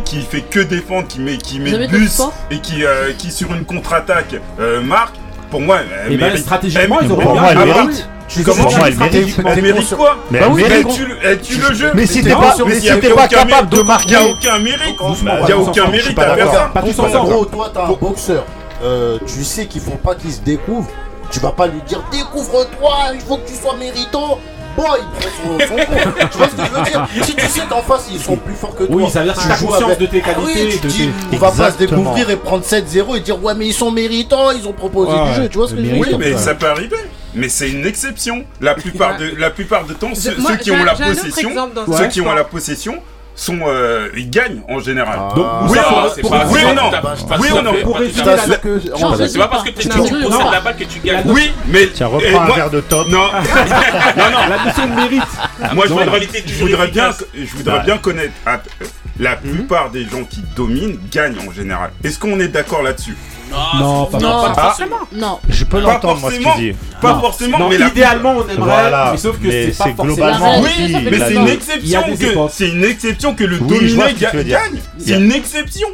qui 0.06 0.22
fait 0.22 0.42
que 0.42 0.60
défendre, 0.60 1.08
qui 1.08 1.20
met 1.20 1.38
qui 1.38 1.60
met 1.60 1.88
bus 1.88 2.22
et 2.50 2.60
euh, 2.84 3.14
qui 3.18 3.32
sur 3.32 3.54
une 3.54 3.66
contre-attaque 3.66 4.36
euh, 4.60 4.82
marque 4.82 5.16
pour 5.50 5.62
moi, 5.62 5.80
elle 5.82 6.14
eh 6.14 6.18
ben, 6.18 6.28
mérite. 6.28 6.44
Stratégiquement, 6.44 7.00
ils 7.02 7.12
auraient 7.12 7.56
mérite. 7.56 8.08
Je 8.36 8.44
comment 8.44 8.70
elle 8.86 8.98
mérite, 8.98 9.38
elle 9.46 9.62
mérite 9.62 9.96
quoi 9.96 10.18
Mais 10.30 10.40
bah 10.40 10.46
elle 10.50 10.54
mérite 10.54 10.88
elle 11.24 11.42
tue 11.42 11.58
le 11.58 11.74
jeu. 11.74 11.92
Mais 11.94 12.06
si 12.06 12.24
t'es 12.24 12.32
pas 12.32 12.56
mais 12.66 12.80
si 12.80 13.00
t'es 13.00 13.10
pas 13.10 13.28
capable 13.28 13.70
de 13.70 13.82
marquer, 13.82 14.12
y 14.12 14.16
a 14.16 14.26
aucun 14.26 14.60
mérite. 14.60 14.96
Y 15.48 15.52
a 15.52 15.58
aucun 15.58 15.88
mérite 15.88 16.18
à 16.20 16.36
personne. 16.74 17.16
En 17.16 17.24
gros, 17.26 17.46
toi 17.46 17.72
t'es 17.74 17.80
un 17.80 17.92
boxeur. 17.94 18.46
Euh, 18.84 19.20
tu 19.28 19.44
sais 19.44 19.68
qu'il 19.68 19.82
faut 19.82 19.92
pas 19.92 20.16
qu'il 20.16 20.32
se 20.32 20.42
découvre. 20.42 20.88
Tu 21.30 21.40
vas 21.40 21.52
pas 21.52 21.68
lui 21.68 21.82
dire 21.88 22.04
découvre-toi, 22.12 22.94
il 23.14 23.22
faut 23.22 23.38
que 23.38 23.48
tu 23.48 23.56
sois 23.56 23.76
méritant 23.78 24.38
boy 24.76 25.00
son, 25.44 25.60
son 25.60 25.76
Tu 25.76 26.38
vois 26.38 26.48
ce 26.48 26.56
que 26.56 26.66
je 26.66 26.72
veux 26.72 26.84
dire 26.84 27.08
Si 27.24 27.36
tu 27.36 27.46
sais 27.46 27.62
qu'en 27.70 27.82
face 27.82 28.08
ils 28.12 28.20
sont 28.20 28.36
plus 28.38 28.54
forts 28.54 28.76
que 28.76 28.84
toi. 28.84 28.96
Oui, 28.96 29.10
ça 29.10 29.20
veut 29.20 29.26
dire 29.26 29.36
que 29.36 29.42
tu 29.42 29.52
as 29.52 29.58
conscience 29.58 29.84
avec... 29.84 30.00
de 30.00 30.06
tes 30.08 30.22
qualités. 30.22 31.10
Ah 31.32 31.36
va 31.38 31.52
pas 31.52 31.72
se 31.72 31.78
découvrir 31.78 32.30
et 32.30 32.36
prendre 32.36 32.64
7-0 32.64 33.18
et 33.18 33.20
dire 33.22 33.44
ouais 33.44 33.54
mais 33.56 33.68
ils 33.68 33.74
sont 33.74 33.92
méritants, 33.92 34.52
ils 34.52 34.68
ont 34.68 34.74
proposé 34.74 35.12
du 35.12 35.34
jeu, 35.36 35.50
tu 35.50 35.58
vois 35.58 35.68
ce 35.68 35.74
que 35.74 35.82
je 35.82 35.86
veux 35.86 35.92
dire 35.94 36.02
Oui 36.02 36.16
mais 36.18 36.38
ça 36.38 36.56
peut 36.56 36.68
arriver 36.68 36.98
mais 37.34 37.50
c'est 37.50 37.70
une 37.70 37.86
exception. 37.86 38.46
La 38.60 38.76
plupart 38.76 39.18
de 39.18 39.34
la 39.38 39.50
plupart 39.50 39.86
de 39.86 39.94
temps, 39.94 40.14
ceux, 40.16 40.34
qui 40.58 40.72
ont 40.72 40.84
la 40.84 40.96
possession, 40.96 41.50
ceux 41.98 42.08
qui 42.08 42.22
ont 42.22 42.34
la 42.34 42.44
possession 42.44 43.02
sont 43.34 43.60
euh, 43.66 44.10
ils 44.16 44.30
gagnent 44.30 44.62
en 44.68 44.80
général. 44.80 45.18
Donc 45.36 45.48
oui, 45.70 45.78
non, 45.78 46.30
pas, 46.30 46.56
ou 46.62 46.74
non, 46.74 46.92
oui 47.40 47.50
ou 47.52 47.62
non? 47.62 47.74
Pour 47.84 47.98
résumer 47.98 48.24
c'est 49.28 49.38
pas 49.38 49.48
parce 49.48 49.64
que 49.64 49.70
tu 49.70 49.88
possèdes 49.88 50.52
la 50.52 50.60
balle 50.60 50.76
que 50.76 50.84
tu 50.84 51.00
gagnes. 51.00 51.24
Oui, 51.26 51.52
mais 51.68 51.88
tiens, 51.88 52.08
reprends 52.08 52.42
un 52.42 52.56
verre 52.56 52.70
de 52.70 52.82
top. 52.82 53.08
Non, 53.08 53.18
non, 53.18 54.32
non. 54.32 54.50
La 54.50 54.66
notion 54.66 54.88
mérite. 54.96 55.24
Moi, 55.74 55.86
je 55.86 56.54
je 56.54 56.60
voudrais 56.60 56.88
bien, 56.88 57.12
je 57.34 57.56
voudrais 57.56 57.84
bien 57.84 57.98
connaître. 57.98 58.34
Ah, 58.46 58.62
la 59.20 59.36
plupart 59.36 59.92
des 59.92 60.04
gens 60.06 60.24
qui 60.24 60.44
dominent 60.56 61.00
gagnent 61.12 61.38
en 61.48 61.52
général. 61.52 61.92
Est-ce 62.04 62.20
qu'on 62.20 62.40
est 62.40 62.48
d'accord 62.48 62.82
là-dessus? 62.82 63.16
Non, 63.80 64.06
pas, 64.06 64.18
pas 64.18 64.54
forcément. 64.54 64.98
Non. 65.14 65.40
Je 65.50 65.66
peux 65.66 65.80
l'entendre, 65.80 66.20
moi, 66.22 66.32
ce 66.32 66.38
qu'il. 66.38 66.76
Pas 67.02 67.20
forcément, 67.20 67.70
mais 67.70 67.76
idéalement, 67.76 68.36
on 68.38 68.44
aimerait. 68.44 68.56
Voilà. 68.58 69.10
Mais 69.12 69.18
sauf 69.18 69.40
que 69.40 69.50
c'est 69.52 69.96
pas 69.96 70.04
globalement. 70.04 70.62
Oui, 70.62 70.96
mais 71.10 71.20
c'est 71.20 71.36
une 71.36 71.48
exception. 71.48 72.50
C'est 72.50 72.70
une 72.70 72.84
exception 72.84 73.36
que 73.36 73.44
le 73.44 73.60
dominant 73.60 74.06
gagne. 74.18 74.80
C'est 74.98 75.18
une 75.18 75.32
exception. 75.32 75.88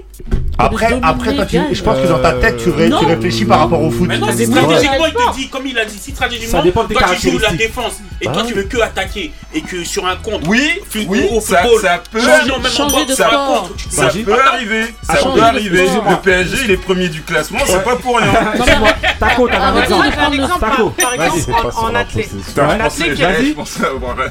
Après, 0.58 1.00
après 1.04 1.46
tu, 1.46 1.60
je 1.72 1.84
pense 1.84 2.00
que 2.00 2.08
dans 2.08 2.20
ta 2.20 2.34
tête, 2.34 2.58
tu, 2.58 2.70
euh, 2.70 2.89
réfléchis 3.08 3.46
par 3.46 3.60
rapport 3.60 3.82
au 3.82 3.91
foot. 3.91 4.08
Mais 4.08 4.17
non, 4.17 4.28
stratégiquement, 4.28 5.06
il 5.06 5.13
te 5.13 5.36
dit, 5.36 5.50
comme 5.50 5.67
il 5.67 5.78
a 5.78 5.86
dit, 5.86 5.98
si 6.00 6.12
stratégiquement, 6.12 6.63
toi 6.63 6.88
tu 7.20 7.32
joues 7.32 7.39
la 7.39 7.54
défense 7.54 7.98
et 8.20 8.26
toi 8.26 8.38
bah 8.38 8.43
tu 8.48 8.54
veux 8.56 8.63
que 8.63 8.78
attaquer 8.82 9.32
et 9.54 9.62
que 9.62 9.84
sur 9.84 10.08
un 10.08 10.15
contre, 10.15 10.48
oui, 10.50 10.82
oui 11.08 11.28
ça, 11.41 11.63
ça 11.82 12.02
peut 12.12 12.20
changer 12.70 13.06
de 13.06 13.13
ça, 13.13 13.30
ça 13.89 14.10
peut 14.10 14.41
arriver. 14.41 14.86
Ça 15.04 15.17
peut 15.17 15.41
arriver. 15.41 15.86
Le 15.86 16.22
PSG, 16.22 16.58
il 16.65 16.72
est 16.72 16.78
premier 16.78 17.10
du 17.10 17.22
classement, 17.22 17.60
c'est 17.65 17.84
pas 17.84 17.96
pour 17.96 18.17
rien. 18.17 18.34
Taco, 19.20 19.48
t'as. 19.48 19.60
Par 19.60 21.13
exemple, 21.13 21.67
en 21.76 21.96
athlète. 21.96 22.30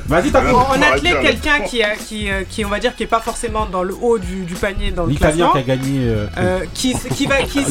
Vas-y, 0.07 0.31
Taco. 0.31 0.57
En 0.57 0.83
athlète, 0.83 1.21
quelqu'un 1.23 1.61
euh, 1.61 1.83
euh, 2.12 2.43
qui, 2.49 2.65
on 2.65 2.69
va 2.69 2.79
dire, 2.79 2.95
qui 2.97 3.05
est 3.05 3.07
pas 3.07 3.21
forcément 3.21 3.67
dans 3.67 3.83
le 3.83 3.95
haut 4.01 4.19
du 4.19 4.55
panier 4.61 4.91
dans 4.91 5.07
le 5.07 5.15
classement. 5.15 5.53
L'italien 5.55 5.65
qui 5.65 5.71
a 5.71 5.77
gagné. 5.77 6.16
Euh, 6.39 6.65
qui, 6.75 6.95
se 6.95 7.09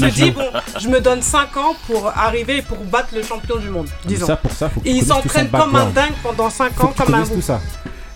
dit 0.10 0.32
bon, 0.32 0.50
je 0.80 0.88
me 0.88 1.00
donne 1.00 1.22
5 1.22 1.58
ans 1.58 1.76
pour 1.88 2.08
arriver 2.08 2.58
et 2.58 2.62
pour 2.62 2.78
battre 2.78 3.10
le 3.16 3.24
champion 3.24 3.58
du 3.58 3.70
monde, 3.70 3.88
disons. 4.06 4.28
Pour 4.42 4.52
ça, 4.52 4.72
et 4.84 4.92
ils 4.92 5.06
s'entraînent 5.06 5.50
comme 5.50 5.76
un 5.76 5.88
dingue 5.88 6.14
pendant 6.24 6.50
5 6.50 6.84
ans, 6.84 6.94
comme 6.96 7.14
un 7.14 7.24
tout. 7.24 7.42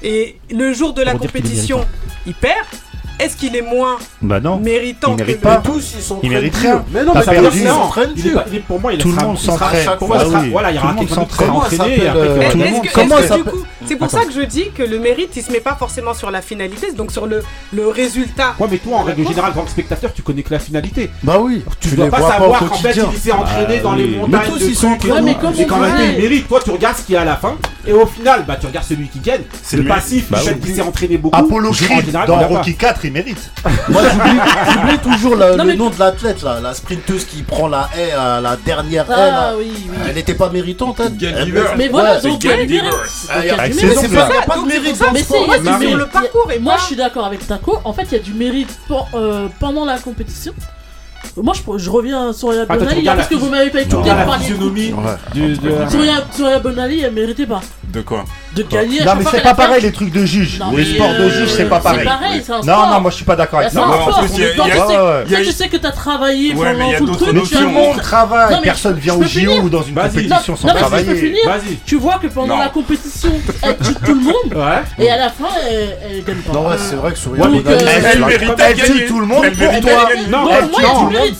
Et 0.02 0.38
le 0.50 0.74
jour 0.74 0.94
de 0.94 1.02
la 1.02 1.16
compétition, 1.16 1.86
ils 2.26 2.34
perdent. 2.34 2.56
Est-ce 3.20 3.36
qu'il 3.36 3.56
est 3.56 3.62
moins 3.62 3.98
bah 4.22 4.40
non. 4.40 4.60
méritant 4.60 5.16
il 5.18 5.26
mérite 5.26 5.42
que 5.42 5.68
tous 5.68 5.94
ils 5.98 6.02
sont 6.02 6.20
Il 6.24 6.30
mérite 6.30 6.56
rien. 6.56 6.86
Mais 6.92 7.04
non, 7.04 7.12
mais 7.14 7.22
ça 7.24 7.32
perdu. 7.32 7.60
Il 8.16 8.28
est 8.28 8.32
pas- 8.32 8.46
il 8.52 8.62
pour 8.62 8.80
moi, 8.80 8.94
il 8.94 9.00
Tout 9.00 9.10
le 9.10 9.16
monde 9.16 9.38
il 9.42 9.50
à 9.50 9.52
s'entraîne. 9.52 9.84
chaque 9.86 10.00
fois, 10.00 10.18
il 10.24 10.32
bah 10.32 10.40
oui. 10.42 10.50
Voilà, 10.52 10.72
il 10.72 10.76
y 10.76 10.78
aura 10.78 10.88
Tout 10.88 10.94
le 10.94 11.00
monde 11.00 11.08
qui 11.08 11.14
s'entraîne. 11.14 11.50
entraîné. 11.50 12.08
Hein, 12.08 12.14
est-ce 12.16 12.82
que- 12.82 13.00
-ce 13.02 13.28
ça 13.28 13.38
du 13.38 13.44
coup, 13.44 13.64
c'est 13.86 13.96
pour 13.98 14.10
ça 14.10 14.24
que 14.24 14.32
je 14.32 14.42
dis 14.42 14.72
que 14.72 14.84
le 14.84 15.00
mérite, 15.00 15.32
il 15.36 15.44
se 15.44 15.52
met 15.52 15.60
pas 15.60 15.76
forcément 15.76 16.14
sur 16.14 16.32
la 16.32 16.42
finalité, 16.42 16.94
donc 16.94 17.12
sur 17.12 17.28
le, 17.28 17.44
résultat. 17.90 18.56
Ouais, 18.60 18.68
mais 18.72 18.78
toi, 18.78 18.98
en 18.98 19.04
règle 19.04 19.28
générale, 19.28 19.52
en 19.52 19.56
tant 19.56 19.64
que 19.64 19.72
spectateur, 19.72 20.14
tu 20.14 20.22
connais 20.22 20.44
que 20.44 20.54
la 20.54 20.60
finalité. 20.60 21.10
Bah 21.24 21.40
oui, 21.40 21.64
Tu, 21.80 21.90
dois 21.96 22.08
pas 22.10 22.22
savoir 22.22 22.60
qu'en 22.60 22.76
fait, 22.76 22.96
il 23.12 23.18
s'est 23.20 23.32
entraîné 23.32 23.78
bah 23.78 23.84
dans 23.84 23.96
les 23.96 24.08
montagnes. 24.08 24.42
tous, 24.48 24.62
ils 24.62 24.76
sont 24.76 24.88
entraînés. 24.88 25.36
tout. 25.36 25.46
Ouais, 25.48 25.90
mais 25.98 26.14
il 26.14 26.22
mérite. 26.22 26.48
Toi, 26.48 26.60
tu 26.64 26.72
regardes 26.72 26.98
ce 26.98 27.04
qu'il 27.04 27.16
y 27.16 27.18
a 27.18 27.22
à 27.22 27.26
la 27.26 27.36
fin. 27.36 27.56
Et 27.88 27.94
au 27.94 28.06
final, 28.06 28.46
bah, 28.48 28.58
tu 28.60 28.68
regardes 28.68 28.86
celui 28.86 29.08
qui 29.08 29.20
gagne. 29.20 29.42
C'est 29.64 29.78
le 29.78 29.86
passif, 29.86 30.30
le 30.30 30.38
fait 30.38 30.60
qu'il 30.60 30.76
s'est 30.76 30.82
entraîné 30.82 31.18
beaucoup. 31.18 31.36
Apollo 31.38 31.70
en 31.70 31.74
Creed 31.74 32.12
dans 32.12 32.38
l'a. 32.38 32.48
Rocky 32.48 32.76
4, 32.76 33.06
il 33.06 33.09
mérite. 33.12 33.52
Moi, 33.90 34.02
j'oublie 34.72 34.98
toujours 35.00 35.36
le, 35.36 35.76
nom 35.76 35.90
de 35.90 36.00
l'athlète, 36.00 36.42
là, 36.42 36.60
la 36.62 36.74
sprinteuse 36.74 37.26
qui 37.26 37.44
prend 37.44 37.68
la 37.68 37.90
haie, 37.98 38.12
à 38.12 38.42
la 38.42 38.56
dernière 38.58 39.06
ah, 39.10 39.54
Oui. 39.58 39.72
Elle 40.08 40.16
n'était 40.16 40.36
pas 40.36 40.50
méritante. 40.50 41.00
Hein. 41.00 41.10
Mais 41.78 41.88
voilà, 41.88 42.16
ah, 42.18 42.22
donc 42.22 42.44
elle 42.46 42.68
mérite. 42.68 42.94
Il 43.44 43.50
pas 44.48 44.58
de 44.58 44.66
mérite 44.66 45.00
dans 45.00 45.98
le 45.98 46.06
parcours. 46.08 46.52
Et 46.52 46.60
moi, 46.60 46.76
je 46.80 46.86
suis 46.86 46.96
d'accord 46.96 47.26
avec 47.26 47.46
Taco. 47.46 47.80
En 47.84 47.94
fait, 47.94 48.04
il 48.12 48.12
y 48.14 48.20
a 48.20 48.24
du 48.24 48.34
mérite 48.34 48.80
euh, 49.14 49.48
pendant 49.60 49.86
la 49.86 49.98
compétition. 50.00 50.54
Moi, 51.42 51.54
je, 51.54 51.78
je 51.84 51.90
reviens 51.90 52.34
sur 52.34 52.50
Aya 52.50 52.66
Bonali 52.66 53.08
hein, 53.08 53.14
parce 53.16 53.28
que 53.28 53.36
vous 53.36 53.50
m'avez 53.50 53.70
pas 53.70 53.82
écouté. 53.82 54.10
La 54.10 54.38
physionomie 54.40 54.94
du. 55.34 55.56
Surya 55.90 56.60
Bonali, 56.60 57.02
elle 57.02 57.14
méritait 57.14 57.46
pas. 57.46 57.62
De 57.92 58.02
quoi 58.02 58.24
De 58.56 58.62
gagner. 58.64 59.04
Non, 59.04 59.14
mais 59.18 59.26
c'est 59.32 59.42
pas 59.42 59.56
pareil 59.56 59.82
les 59.82 59.92
trucs 59.92 60.12
de 60.12 60.24
juge. 60.24 60.60
Les 60.76 60.86
sports 60.86 61.10
de 61.10 61.24
euh, 61.24 61.30
juge, 61.30 61.50
c'est 61.50 61.66
pas 61.66 61.80
pareil. 61.80 62.08
Non, 62.66 62.88
non, 62.88 63.02
moi 63.02 63.10
je 63.10 63.16
suis 63.16 63.26
pas 63.26 63.36
d'accord 63.36 63.60
avec 63.60 63.72
ça. 63.72 63.84
Tu 65.28 65.52
sais 65.52 65.70
que 65.70 65.78
t'as 65.78 65.92
travaillé 65.92 66.54
pendant 66.54 66.98
tout 66.98 67.06
le 67.06 67.42
truc. 67.42 67.52
Tout 67.52 67.60
le 67.60 67.68
monde 67.68 67.98
travaille. 67.98 68.62
Personne 68.62 68.98
vient 68.98 69.16
au 69.16 69.24
JO 69.24 69.62
ou 69.64 69.70
dans 69.70 69.84
une 69.84 69.96
compétition 69.96 70.56
sans 70.56 70.68
travailler. 70.68 71.36
Tu 71.86 71.96
vois 71.98 72.20
que 72.20 72.28
pendant 72.28 72.58
la 72.58 72.70
compétition, 72.70 73.32
elle 73.64 73.78
tue 73.78 73.94
tout 74.06 74.14
le 74.14 74.22
monde. 74.22 74.66
Et 74.98 75.10
à 75.10 75.18
la 75.18 75.30
fin, 75.30 75.48
elle 75.70 76.24
gagne 76.24 76.38
pas. 76.38 76.54
Non, 76.54 76.66
c'est 76.78 76.96
vrai 76.96 77.12
que 77.14 77.18
Surya 77.18 77.44
Bonali, 77.44 77.64
euh, 77.66 78.02
elle 78.14 78.20
mérite 78.20 79.08
tout 79.08 79.20
le 79.20 79.26
monde 79.26 79.46
pour 79.50 79.80
toi. 79.82 80.10
Non, 80.30 80.48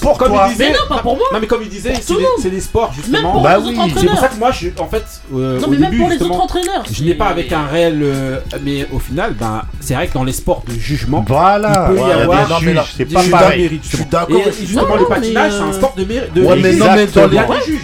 pour 0.02 0.18
comme. 0.18 0.34
Il 0.46 0.52
disait, 0.52 0.72
non, 0.72 1.40
mais 1.40 1.48
comme 1.48 1.62
il 1.64 1.70
disait, 1.70 1.94
c'est 2.40 2.50
des 2.50 2.62
sports 2.62 2.92
justement. 2.94 3.42
Bah 3.42 3.58
oui. 3.64 3.78
C'est 3.96 4.08
pour 4.08 4.20
ça 4.20 4.28
que 4.28 4.38
moi, 4.38 4.52
je, 4.52 4.70
en 4.80 4.88
fait, 4.88 5.06
euh, 5.34 5.60
non, 5.60 5.68
mais 5.70 5.78
même 5.78 5.98
pour 5.98 6.10
les 6.10 6.22
autres 6.22 6.40
entraîneurs. 6.40 6.84
Je 6.92 7.04
n'ai 7.04 7.14
pas 7.14 7.28
avec 7.28 7.52
un 7.52 7.66
réel, 7.66 8.00
euh, 8.02 8.40
mais 8.64 8.88
au 8.92 9.00
final, 9.00 9.34
ben, 9.34 9.62
c'est 9.80 9.94
vrai 9.94 10.08
que 10.08 10.14
dans 10.14 10.24
les 10.24 10.34
sports 10.34 10.64
de 10.68 10.74
jugement, 10.74 11.24
voilà, 11.28 11.90
il 11.92 11.96
peut 11.96 12.82
c'est 12.98 13.06
pas 13.06 13.24
pareil. 13.32 13.80
Je 13.84 13.98
suis 13.98 14.06
d'accord. 14.06 14.42
Justement, 14.60 14.96
le 14.96 15.06
patinage, 15.06 15.54
c'est 15.54 15.62
un 15.62 15.74
sport 15.74 15.94
de 15.96 16.06
mérite. 16.06 16.36
Ouais, 16.36 16.56
mais 16.62 16.74
non, 16.74 16.88
mais 16.96 17.06
dans 17.08 17.28
les 17.28 17.38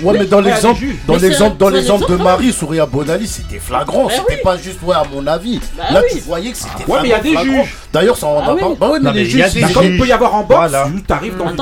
ouais, 0.03 0.19
mais 0.19 0.25
dans 0.25 0.41
l'exemple, 0.41 0.83
dans 1.07 1.15
l'exemple, 1.15 1.57
dans 1.57 1.69
l'exemple 1.69 2.11
de 2.11 2.15
Marie, 2.15 2.51
Souria 2.51 2.85
Bonali, 2.85 3.27
c'était 3.27 3.59
flagrant. 3.59 4.09
C'était 4.09 4.41
pas 4.41 4.57
juste 4.57 4.81
ouais, 4.83 4.95
à 4.95 5.03
mon 5.13 5.25
avis. 5.27 5.59
Là, 5.77 6.01
tu 6.09 6.19
voyais 6.19 6.51
que 6.51 6.57
c'était. 6.57 6.85
Ah 6.87 7.01
ouais, 7.01 7.21
juges. 7.43 7.75
D'ailleurs, 7.91 8.17
ça 8.17 8.27
en 8.27 8.39
a 8.39 8.55
pas. 8.55 8.69
Bah 8.79 8.91
mais 9.01 9.13
les 9.13 9.25
juges, 9.25 9.73
comme 9.73 9.85
il 9.85 9.97
peut 9.97 10.07
y 10.07 10.11
avoir 10.11 10.35
en 10.35 10.43
boxe, 10.43 10.73
t'arrives 11.07 11.37
dans 11.37 11.49
une 11.49 11.55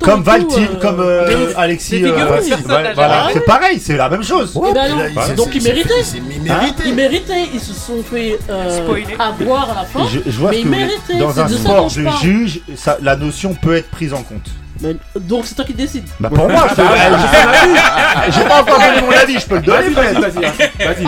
comme 0.00 0.22
Valtil, 0.22 0.68
euh. 0.72 0.80
comme 0.80 1.00
euh, 1.00 1.52
Alexis. 1.56 2.04
Euh, 2.04 2.40
c'est 3.32 3.44
pareil, 3.44 3.80
c'est 3.80 3.96
la 3.96 4.08
même 4.08 4.22
chose. 4.22 4.58
Ben 4.74 5.34
donc 5.34 5.54
ils 5.54 5.62
méritaient. 5.62 5.94
Hein, 6.48 6.74
ils 6.84 6.94
méritaient, 6.94 7.48
ils 7.52 7.60
se 7.60 7.72
sont 7.72 8.02
fait 8.02 8.38
avoir 9.18 9.70
à 9.70 9.74
la 9.74 9.84
fin. 9.84 10.06
Je 10.26 10.38
vois 10.38 10.52
que 10.52 11.18
dans 11.18 11.40
un 11.40 11.48
sport 11.48 11.86
de 11.86 12.08
juge, 12.22 12.60
la 13.02 13.16
notion 13.16 13.54
peut 13.54 13.76
être 13.76 13.90
prise 13.90 14.12
en 14.12 14.22
compte. 14.22 14.50
Donc 15.20 15.46
c'est 15.46 15.54
toi 15.54 15.64
qui 15.64 15.72
décides. 15.72 16.04
Bah 16.20 16.28
pour 16.28 16.48
moi, 16.48 16.66
ah, 16.68 16.74
bah, 16.76 16.82
je, 16.82 16.82
bah, 16.82 18.24
j'ai 18.30 18.42
bah, 18.42 18.48
pas 18.48 18.60
encore 18.60 18.78
donné 18.78 19.00
mon 19.00 19.10
avis, 19.10 19.38
je 19.38 19.46
peux 19.46 19.56
le 19.56 19.62
donner. 19.62 19.88
Vas-y, 19.88 21.04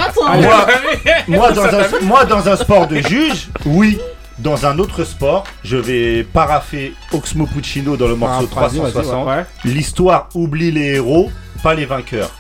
moi, 2.02 2.24
dans 2.24 2.48
un 2.48 2.56
sport 2.56 2.86
de 2.86 2.96
juge, 2.96 3.48
oui, 3.66 3.98
dans 4.38 4.66
un 4.66 4.78
autre 4.78 5.02
sport, 5.04 5.44
je 5.64 5.76
vais 5.76 6.22
paraffer 6.22 6.94
Oxmo 7.12 7.46
Puccino 7.46 7.96
dans 7.96 8.06
le 8.06 8.14
ah, 8.14 8.16
morceau 8.16 8.46
360. 8.46 9.46
L'histoire 9.64 10.28
oublie 10.34 10.70
les 10.70 10.94
héros, 10.94 11.30
pas 11.62 11.74
les 11.74 11.86
vainqueurs. 11.86 12.30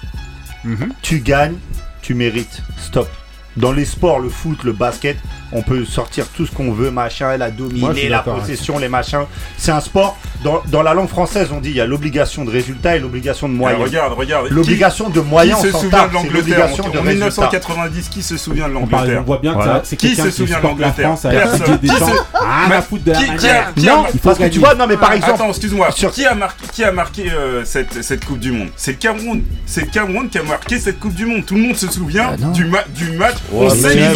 Mhm. 0.64 0.92
Tu 1.02 1.20
gagnes, 1.20 1.56
tu 2.00 2.14
mérites. 2.14 2.62
Stop. 2.78 3.08
Dans 3.56 3.72
les 3.72 3.84
sports, 3.84 4.20
le 4.20 4.28
foot, 4.28 4.62
le 4.62 4.72
basket, 4.72 5.16
on 5.52 5.62
peut 5.62 5.84
sortir 5.84 6.26
tout 6.28 6.46
ce 6.46 6.52
qu'on 6.52 6.72
veut, 6.72 6.90
machin, 6.90 7.36
la 7.36 7.48
je 7.50 7.54
dominer, 7.54 7.94
suis 7.94 8.08
la 8.08 8.18
possession, 8.20 8.78
les 8.78 8.88
machins. 8.88 9.24
C'est 9.56 9.72
un 9.72 9.80
sport. 9.80 10.16
Dans, 10.44 10.62
dans 10.68 10.82
la 10.82 10.94
langue 10.94 11.08
française, 11.08 11.48
on 11.52 11.60
dit 11.60 11.70
il 11.70 11.76
y 11.76 11.80
a 11.80 11.86
l'obligation 11.86 12.44
de 12.44 12.50
résultat 12.50 12.96
et 12.96 13.00
l'obligation 13.00 13.48
de 13.48 13.54
Ah, 13.54 13.58
moyens. 13.58 13.82
regarde, 13.82 14.12
regarde. 14.12 14.46
L'obligation 14.50 15.08
de 15.08 15.20
moyens, 15.20 15.60
qui 15.60 15.66
on 15.66 15.72
se 15.72 15.78
souvient 15.78 16.06
de 16.06 16.12
l'Angleterre 16.14 16.64
en, 16.66 16.76
de 16.76 16.98
en 16.98 17.02
résultat. 17.02 17.12
1990 17.12 18.08
Qui 18.08 18.22
se 18.22 18.36
souvient 18.36 18.68
de 18.68 18.74
On, 18.76 18.80
l'Angleterre 18.80 19.20
on 19.20 19.24
voit 19.24 19.38
bien 19.38 19.52
que 19.52 19.56
Voilà. 19.56 19.80
c'est 19.84 19.96
Qui 19.96 20.14
se 20.14 20.22
qui 20.22 20.32
souvient 20.32 20.58
de 20.58 20.62
la 20.62 20.68
l'Angleterre 20.68 20.94
Personne. 21.08 21.30
Rien 21.32 22.70
à 22.76 22.82
foutre 22.82 23.04
de 23.04 23.10
la 23.12 23.18
Qui- 23.18 23.30
a- 23.48 23.72
qui 23.74 23.88
a- 23.88 23.96
Non, 23.96 24.04
il 24.12 24.20
faut 24.20 24.28
parce 24.28 24.38
que 24.38 24.44
tu 24.44 24.48
gagner. 24.50 24.58
vois, 24.58 24.74
non, 24.74 24.86
mais 24.86 24.96
par 24.96 25.12
exemple, 25.12 25.32
Attends, 25.34 25.48
excuse-moi. 25.48 25.90
sur- 25.92 26.10
Qui 26.12 26.24
a 26.26 26.34
marqué, 26.34 26.66
qui 26.72 26.84
a 26.84 26.92
marqué 26.92 27.30
euh, 27.30 27.64
cette, 27.64 28.02
cette 28.02 28.24
Coupe 28.24 28.38
du 28.38 28.52
Monde? 28.52 28.68
C'est 28.76 28.92
le 28.92 28.96
Cameroun. 28.98 29.42
C'est 29.66 29.80
le 29.82 29.86
Cameroun 29.88 30.28
qui 30.28 30.38
a 30.38 30.42
marqué 30.42 30.78
cette 30.78 30.98
Coupe 31.00 31.14
du 31.14 31.26
Monde. 31.26 31.44
Tout 31.46 31.54
le 31.54 31.62
monde 31.62 31.76
se 31.76 31.90
souvient 31.90 32.30
Ah, 32.32 32.36
du, 32.52 32.64
ma- 32.64 32.84
du 32.94 33.12
match. 33.12 33.36
Ouais, 33.52 33.66
on 33.66 33.70
sait 33.70 33.94
mais 33.96 34.14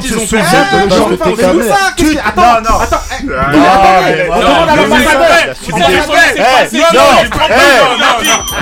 qu'ils 0.00 0.12
fais 0.42 1.94
Tu 1.96 2.18
Attends, 2.18 2.60
non, 2.60 2.80
attends. 2.80 3.00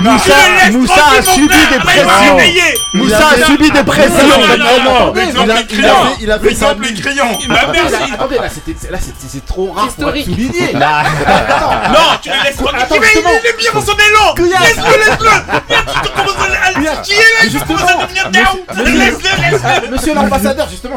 Moussa, 0.00 0.34
Moussa 0.72 1.04
a 1.18 1.22
subi 1.22 1.56
des 1.70 1.78
pressions. 1.78 2.38
Moussa 2.94 3.28
a 3.28 3.44
subi 3.46 3.70
des 3.70 3.84
pressions. 3.84 4.30
Il 6.20 6.30
a 6.30 6.38
fait 6.38 6.54
là 8.90 8.98
c'est 9.32 9.46
trop 9.46 9.72
rare. 9.72 9.88
Non, 9.98 10.12
tu 12.22 12.28
le 12.28 12.34
laisses. 12.44 12.56
Il 12.60 13.48
est 13.48 13.56
bien 13.58 13.72
dans 13.72 13.80
son 13.80 13.92
élan. 13.92 14.34
Laisse-le, 14.36 14.94
laisse-le. 14.98 15.24
Là. 15.24 15.34
Laisse-le, 18.84 19.30
laisse-le. 19.50 19.90
Monsieur 19.90 20.14
l'ambassadeur, 20.14 20.68
justement. 20.68 20.96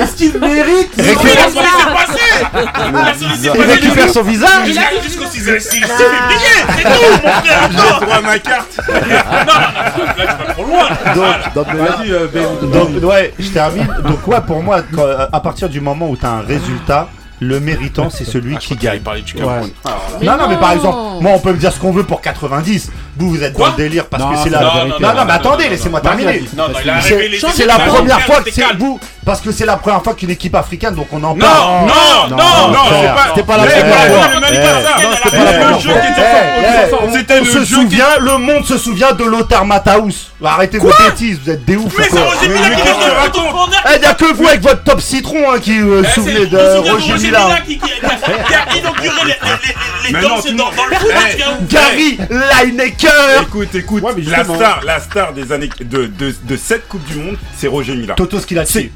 Est-ce 0.00 0.14
qu'il 0.16 0.38
mérite 0.38 0.90
Récupère 0.96 1.50
son 1.50 1.60
visage 1.60 2.42
ah, 2.42 2.72
ah, 2.74 3.12
Il 3.54 3.62
récupère 3.62 4.10
son 4.10 4.22
visage 4.22 4.68
Il 4.68 4.78
arrive 4.78 5.02
jusqu'au 5.02 5.26
6 5.26 5.36
Il 5.36 5.42
s'est 5.42 5.60
fait 5.60 5.80
C'est 6.76 6.82
tout, 6.82 7.22
mon 7.22 7.28
frère. 7.28 7.60
Ah, 7.62 7.98
je 8.00 8.04
vois 8.06 8.20
ma 8.20 8.38
carte. 8.38 8.80
Non, 8.88 8.94
là, 10.16 10.26
tu 10.30 10.46
vas 10.46 10.52
trop 10.52 10.64
loin. 10.64 10.88
Donc, 11.54 11.66
euh, 11.74 12.28
ben, 12.32 12.70
donc, 12.70 13.02
ouais, 13.04 13.34
je 13.38 13.48
termine. 13.50 13.88
Donc, 14.04 14.26
ouais, 14.26 14.40
pour 14.46 14.62
moi, 14.62 14.82
euh, 14.98 15.26
à 15.32 15.40
partir 15.40 15.68
du 15.68 15.80
moment 15.80 16.08
où 16.08 16.16
t'as 16.16 16.30
un 16.30 16.40
résultat, 16.40 17.08
le 17.40 17.58
méritant, 17.58 18.10
c'est 18.10 18.24
celui 18.24 18.54
ah, 18.56 18.58
qui 18.58 18.76
gagne. 18.76 19.00
Parler 19.00 19.22
du 19.22 19.34
ouais. 19.34 19.42
ah, 19.84 19.96
mais 20.20 20.26
non, 20.26 20.36
non, 20.36 20.48
mais 20.48 20.58
par 20.58 20.72
exemple, 20.72 21.22
moi, 21.22 21.32
on 21.34 21.38
peut 21.38 21.52
me 21.52 21.58
dire 21.58 21.72
ce 21.72 21.80
qu'on 21.80 21.92
veut 21.92 22.04
pour 22.04 22.20
90. 22.20 22.90
Vous, 23.20 23.28
vous 23.28 23.42
êtes 23.42 23.56
dans 23.56 23.66
le 23.66 23.72
délire 23.72 24.06
parce 24.06 24.22
que 24.22 24.42
c'est 24.44 24.50
la. 24.50 24.60
Non, 24.62 24.72
vérité. 24.72 25.02
non, 25.02 25.14
non, 25.14 25.24
mais 25.26 25.32
attendez, 25.32 25.68
laissez-moi 25.68 26.00
terminer. 26.00 26.42
C'est 27.54 27.66
la 27.66 27.78
première 27.78 28.20
fois 28.22 28.40
que 28.42 28.50
c'est 28.50 28.64
vous. 28.78 28.98
Parce 29.24 29.42
que 29.42 29.52
c'est 29.52 29.66
la 29.66 29.76
première 29.76 30.02
fois 30.02 30.14
qu'une 30.14 30.30
équipe 30.30 30.54
africaine, 30.54 30.94
donc 30.94 31.08
on 31.12 31.22
en 31.22 31.34
parle. 31.36 31.86
Non, 31.86 32.28
non, 32.30 32.36
non, 32.36 32.68
non, 32.72 32.78
c'était 33.28 33.46
pas 33.46 33.58
la 33.58 33.64
eh, 33.66 33.80
première 33.80 34.06
eh, 34.06 34.10
fois. 34.10 34.26
Eh, 36.62 37.16
c'était 37.18 37.40
le 37.40 37.44
jeu. 37.44 37.64
souvient, 37.66 38.16
le 38.18 38.38
monde 38.38 38.64
se 38.64 38.78
souvient 38.78 39.12
de 39.12 39.24
Lothar 39.24 39.66
Mataus. 39.66 40.30
Arrêtez 40.42 40.78
vos 40.78 40.90
bêtises, 40.98 41.38
vous 41.44 41.50
êtes 41.50 41.64
des 41.66 41.76
ouf. 41.76 41.92
Mais 41.98 42.04
c'est 42.04 44.02
y'a 44.02 44.14
que 44.14 44.32
vous 44.32 44.46
avec 44.48 44.62
votre 44.62 44.82
top 44.84 45.00
citron 45.00 45.52
hein, 45.52 45.58
qui 45.60 45.78
euh, 45.78 46.02
vous 46.02 46.10
souvenez 46.10 46.46
de 46.46 46.90
Roger 46.90 47.14
Mila. 47.18 47.48
Gary 51.68 52.18
Lineker. 52.30 53.09
Écoute, 53.42 53.74
écoute, 53.74 54.02
la, 54.26 54.44
star, 54.44 54.78
hein. 54.78 54.80
la 54.84 55.00
star 55.00 55.32
des 55.32 55.52
années 55.52 55.70
de, 55.80 56.06
de, 56.06 56.34
de 56.42 56.56
cette 56.56 56.88
Coupe 56.88 57.04
du 57.04 57.16
Monde, 57.16 57.36
c'est 57.56 57.68
Roger 57.68 57.94
Mila. 57.96 58.14
Toto 58.14 58.38
ce 58.38 58.46
qu'il 58.46 58.58
a 58.58 58.64
C'est 58.64 58.90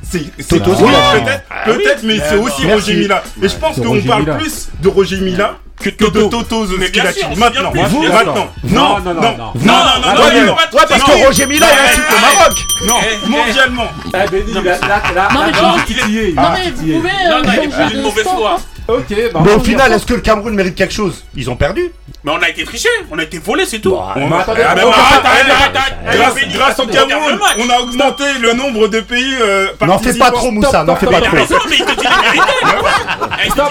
Toto 0.49 0.87
ah, 0.87 1.65
Peut-être, 1.65 2.03
mais 2.05 2.19
c'est 2.19 2.37
aussi 2.37 2.71
Roger 2.71 2.95
Mila. 2.95 3.23
Et 3.43 3.49
je 3.49 3.57
pense 3.57 3.81
qu'on 3.81 4.01
parle 4.03 4.37
plus 4.39 4.69
de 4.81 4.89
Roger 4.89 5.19
Mila 5.19 5.59
que 5.81 5.91
Toto, 5.91 6.29
Toto 6.29 6.67
The 6.67 6.87
Skilati. 6.87 7.25
Maintenant, 7.37 7.73
vous, 7.89 8.03
maintenant. 8.03 8.49
Non, 8.63 9.01
non, 9.01 9.15
non, 9.15 9.15
non, 9.15 9.21
non, 9.21 9.53
non, 9.55 9.55
non, 9.55 10.47
non, 10.47 10.55
Ouais, 10.55 10.83
parce 10.89 11.03
que 11.03 11.27
Roger 11.27 11.47
Mila, 11.47 11.67
il 11.73 11.91
insulte 11.91 12.07
au 12.11 12.21
Maroc. 12.21 12.55
Non, 12.87 13.29
mondialement. 13.29 13.89
Ah, 14.13 14.27
Benny, 14.27 14.53
là, 14.53 14.63
là, 14.63 15.03
là, 15.15 15.29
non, 15.33 15.41
mais 15.45 16.71
vous 16.71 16.83
pouvez. 16.83 17.13
Non, 17.29 17.43
non, 17.43 17.53
il 17.53 17.65
est 17.65 17.69
plus 17.69 17.87
d'une 17.93 18.03
mauvaise 18.03 18.25
foi. 18.25 18.59
Ok, 18.87 19.15
bah 19.33 19.41
Mais 19.45 19.53
au 19.53 19.61
final, 19.61 19.93
est-ce 19.93 20.05
que 20.05 20.15
le 20.15 20.21
Cameroun 20.21 20.55
mérite 20.55 20.75
quelque 20.75 20.93
chose? 20.93 21.25
Ils 21.35 21.49
ont 21.49 21.57
perdu. 21.57 21.91
Mais 22.23 22.33
on 22.33 22.43
a 22.43 22.49
été 22.49 22.65
triché, 22.65 22.89
on 23.11 23.19
a 23.19 23.23
été 23.23 23.39
volé, 23.39 23.65
c'est 23.65 23.79
tout. 23.79 23.93
Bah, 23.93 24.15
on 24.17 24.31
a... 24.31 24.45
Grâce, 26.53 26.79
au 26.79 26.87
Cameroun, 26.87 27.39
on 27.59 27.71
a 27.71 27.81
augmenté 27.81 28.25
le 28.41 28.53
nombre 28.53 28.89
de 28.89 29.01
pays 29.01 29.37
euh, 29.41 29.69
N'en 29.81 29.99
fais 29.99 30.15
pas 30.15 30.31
trop, 30.31 30.51
Moussa, 30.51 30.85
n'en 30.85 30.97
fais 30.97 31.07
pas 31.07 31.21
trop. 31.21 31.37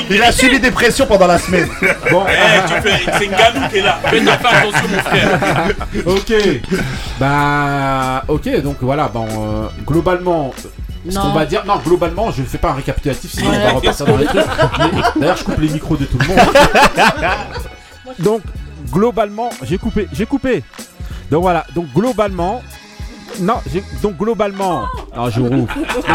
Mais 0.09 0.15
il 0.15 0.21
a 0.21 0.31
subi 0.31 0.59
des 0.59 0.71
pressions 0.71 1.05
pendant 1.05 1.27
la 1.27 1.37
semaine. 1.37 1.69
Bon, 2.11 2.25
eh, 2.27 2.89
c'est 3.17 3.27
Ngannou 3.27 3.69
qui 3.69 3.77
est 3.77 3.81
là. 3.81 3.99
Fais 4.05 4.21
attention, 4.21 4.87
mon 4.89 4.99
frère. 4.99 5.39
Ok. 6.05 6.33
Bah, 7.19 8.23
ok, 8.27 8.61
donc 8.61 8.77
voilà, 8.81 9.03
bah, 9.03 9.11
bon, 9.13 9.27
euh, 9.27 9.67
globalement, 9.85 10.53
parce 11.05 11.17
qu'on 11.17 11.33
va 11.33 11.45
dire, 11.45 11.65
non, 11.65 11.77
globalement, 11.77 12.31
je 12.31 12.41
ne 12.41 12.47
fais 12.47 12.57
pas 12.57 12.71
un 12.71 12.75
récapitulatif, 12.75 13.31
sinon 13.31 13.51
on 13.53 13.59
va 13.63 13.71
repasser 13.71 14.05
dans 14.05 14.17
les 14.17 14.25
trucs. 14.25 14.45
D'ailleurs, 15.17 15.37
je 15.37 15.43
coupe 15.43 15.57
les 15.59 15.69
micros 15.69 15.97
de 15.97 16.05
tout 16.05 16.17
le 16.17 16.27
monde. 16.27 16.39
Donc, 18.19 18.41
globalement, 18.91 19.49
j'ai 19.63 19.77
coupé, 19.77 20.07
j'ai 20.13 20.25
coupé. 20.25 20.63
Donc 21.31 21.41
voilà, 21.41 21.65
donc 21.73 21.87
globalement, 21.95 22.61
non, 23.39 23.55
donc 24.03 24.17
globalement. 24.17 24.83
Ah, 25.11 25.17
non, 25.17 25.29
je 25.29 25.39
roule. 25.41 25.65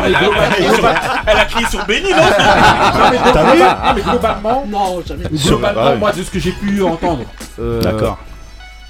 Mais 0.03 0.11
globalement. 0.11 0.89
Elle 1.27 1.39
a 1.39 1.45
crié 1.47 1.67
sur 1.67 1.85
Benny, 1.87 2.11
non 2.11 3.11
mais 3.11 3.19
globalement- 3.19 3.65
non, 3.65 3.95
mais 3.97 4.03
globalement, 4.03 4.65
Non, 4.69 5.03
jamais. 5.05 5.25
globalement, 5.33 5.97
moi, 5.97 6.13
de 6.13 6.23
ce 6.23 6.31
que 6.31 6.39
j'ai 6.39 6.53
pu 6.53 6.83
entendre, 6.83 7.25
euh, 7.59 7.83
D'accord. 7.83 8.19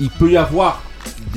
il 0.00 0.10
peut 0.10 0.30
y 0.30 0.36
avoir 0.36 0.82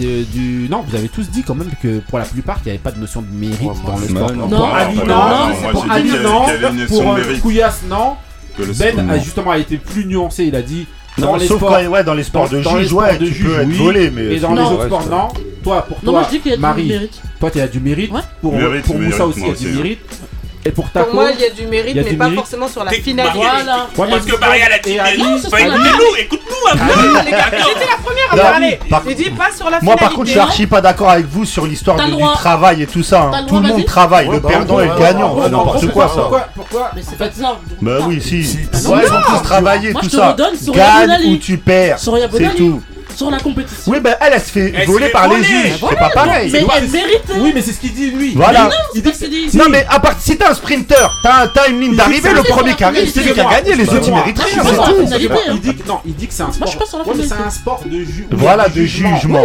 du. 0.02 0.68
Non, 0.70 0.84
vous 0.88 0.96
avez 0.96 1.10
tous 1.10 1.30
dit 1.30 1.44
quand 1.44 1.56
même 1.56 1.72
que 1.82 2.00
pour 2.00 2.20
la 2.20 2.26
plupart, 2.26 2.60
il 2.62 2.66
n'y 2.66 2.70
avait 2.72 2.80
pas 2.80 2.92
de 2.92 3.00
notion 3.00 3.22
de 3.22 3.28
mérite 3.32 3.60
dans 3.86 3.98
le 3.98 4.08
sport. 4.08 4.32
Non, 4.34 4.48
pour 4.50 4.76
Alina, 4.76 5.50
pour 5.72 5.86
euh, 5.86 5.88
Alina, 5.90 6.20
non. 6.20 6.46
Pour 6.88 7.18
Couillasse, 7.42 7.82
non. 7.90 8.16
Ben 8.78 9.10
a 9.10 9.18
justement 9.18 9.54
été 9.54 9.78
plus 9.78 10.06
nuancé, 10.06 10.46
il 10.46 10.56
a 10.56 10.62
dit. 10.62 10.88
Dans 11.18 11.36
les 11.36 11.46
sauf 11.46 11.58
sports, 11.58 11.72
ouais, 11.90 12.04
dans 12.04 12.14
les 12.14 12.24
sports 12.24 12.50
dans, 12.50 12.58
de 12.58 12.62
juge, 12.62 12.90
tu 13.36 13.44
peux 13.44 13.60
être 13.60 13.70
volé, 13.72 14.10
mais 14.12 14.36
et 14.36 14.40
dans 14.40 14.56
non. 14.56 14.64
les 14.64 14.76
autres 14.76 14.86
sports, 14.86 15.10
non. 15.10 15.28
Toi, 15.64 15.86
pour 15.88 16.00
toi, 16.00 16.14
non, 16.14 16.58
Marie, 16.58 16.84
du 16.84 16.90
mérite. 16.90 17.22
toi, 17.40 17.52
tu 17.52 17.60
as 17.60 17.68
du 17.68 17.80
mérite. 17.80 18.12
Ouais. 18.12 18.22
Pour, 18.42 18.54
mérite, 18.54 18.86
pour 18.86 18.98
Moussa 18.98 19.28
aussi, 19.28 19.42
il 19.42 19.48
y 19.48 19.52
a 19.52 19.54
du 19.54 19.68
mérite. 19.78 20.00
Pour 20.70 21.14
moi, 21.14 21.32
il 21.32 21.40
y 21.40 21.46
a 21.46 21.50
du 21.50 21.66
mérite, 21.66 21.96
mais 21.96 22.14
pas 22.14 22.30
forcément 22.32 22.68
sur 22.68 22.84
la 22.84 22.92
finale. 22.92 23.30
Voilà. 23.34 23.88
Parce 23.96 24.26
que 24.26 24.40
Maria 24.40 24.70
l'a 24.70 24.80
dit. 24.80 24.94
Écoute-nous, 24.94 26.16
écoute-nous 26.20 26.72
un 26.72 26.78
peu. 26.78 27.20
J'étais 27.24 27.32
la 27.32 27.98
première 28.04 28.32
à 28.32 28.38
parler. 28.38 28.80
La. 28.90 29.80
Moi, 29.82 29.96
par 29.96 30.14
contre, 30.14 30.26
je 30.26 30.32
suis 30.32 30.40
hein. 30.40 30.44
archi 30.44 30.68
pas 30.68 30.82
d'accord 30.82 31.10
avec 31.10 31.26
vous 31.26 31.46
sur 31.46 31.66
l'histoire 31.66 31.98
du 31.98 32.16
travail 32.36 32.84
et 32.84 32.88
tout 32.88 33.04
ça. 33.04 33.32
Hein. 33.34 33.46
Tout 33.48 33.60
le 33.60 33.68
monde 33.68 33.86
travaille. 33.86 34.28
Le 34.28 34.42
perdant 34.42 34.80
et 34.80 34.88
le 34.88 34.96
gagnant. 34.96 35.36
C'est 35.44 35.50
n'importe 35.50 35.88
quoi 35.92 36.08
ça. 36.08 36.50
Pourquoi 36.56 36.92
Mais 36.96 37.02
c'est 37.02 37.18
pas 37.18 37.32
ça. 37.32 37.58
Bah 37.82 37.98
oui, 38.08 38.22
si. 38.22 38.58
Ouais, 38.88 39.04
ils 39.06 39.12
ont 39.12 39.38
tous 39.38 39.44
travaillé, 39.44 39.94
tout 39.94 40.10
ça. 40.10 40.36
Gagne 40.74 41.34
ou 41.34 41.38
tu 41.38 41.58
perds. 41.58 42.00
C'est 42.00 42.56
tout 42.56 42.82
sur 43.16 43.32
la 43.32 43.40
compétition. 43.40 43.92
Oui, 43.92 44.00
ben 44.00 44.16
elle, 44.22 44.34
elle 44.34 44.42
se 44.42 44.52
fait 44.52 44.86
voler 44.86 45.10
par 45.10 45.28
les 45.28 45.44
juges. 45.44 45.74
C'est 45.80 45.96
pas 45.98 46.10
pareil. 46.10 46.50
Mais 46.52 46.66
elle 46.78 46.90
mérite. 46.90 47.24
Oui, 47.38 47.52
mais 47.54 47.62
c'est 47.62 47.74
ce 47.74 47.80
qu'il 47.80 47.94
dit 47.94 48.12
lui. 48.12 48.34
Voilà. 48.36 48.64
Non, 48.64 49.12
non, 49.54 49.66
mais 49.70 49.86
à 49.90 50.00
part 50.00 50.16
si 50.20 50.38
t'es 50.38 50.46
un 50.46 50.54
sprinter, 50.54 51.22
t'as 51.24 51.70
une 51.70 51.80
ligne 51.80 51.96
d'arrivée, 51.96 52.34
le 52.34 52.44
premier 52.44 52.76
qui 52.76 52.84
arrive, 52.84 53.12
c'est 53.12 53.22
lui 53.24 53.34
qui 53.34 53.40
a 53.40 53.46
gagné. 53.46 53.76
Les 53.76 53.90
autres, 53.90 54.08
ils 54.08 54.14
méritent 54.14 54.40
hein, 54.40 54.46
rien. 55.12 56.02
Il 56.06 56.16
dit 56.16 56.28
que 56.28 56.34
c'est 56.34 56.44
un 56.44 56.52
sport. 56.52 56.70
C'est 57.16 57.34
un 57.34 57.50
sport 57.50 57.82
de 57.86 58.00
jugement. 58.00 58.28
Voilà, 58.32 58.70
de 58.70 58.84
jugement. 58.84 59.44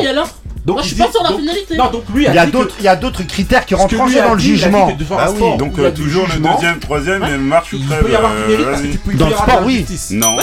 Moi, 0.67 0.83
je 0.83 0.87
suis 0.89 0.97
pas 0.97 1.11
sur 1.11 1.23
la 1.23 1.31
finalité. 1.31 1.77
Non, 1.77 1.91
donc 1.91 2.05
lui 2.15 2.27
il 2.27 2.35
y 2.35 2.89
a 2.89 2.97
d'autres, 2.97 3.23
critères 3.27 3.67
qui 3.67 3.75
rentrent 3.75 4.01
en 4.01 4.09
jeu 4.09 4.21
dans 4.21 4.35
le 4.35 4.39
jugement. 4.39 4.91
Bah 5.11 5.29
oui, 5.35 5.57
donc 5.59 5.79
euh, 5.79 5.91
toujours 5.91 6.27
le 6.27 6.41
deuxième, 6.41 6.79
troisième 6.79 7.25
et 7.25 7.37
marche 7.39 7.73
ou 7.73 7.77
Il 7.77 7.87
peut 7.87 8.11
y 8.11 8.15
avoir 8.17 8.33
du 8.35 8.41
mérite 8.49 8.67
parce 8.67 8.83
que 8.83 8.87
tu 8.87 8.99
peux 8.99 9.15
Dans 9.15 9.27
y 9.27 9.31
le 9.31 9.37
sport, 9.37 9.63
oui. 9.65 9.87
Non, 10.13 10.37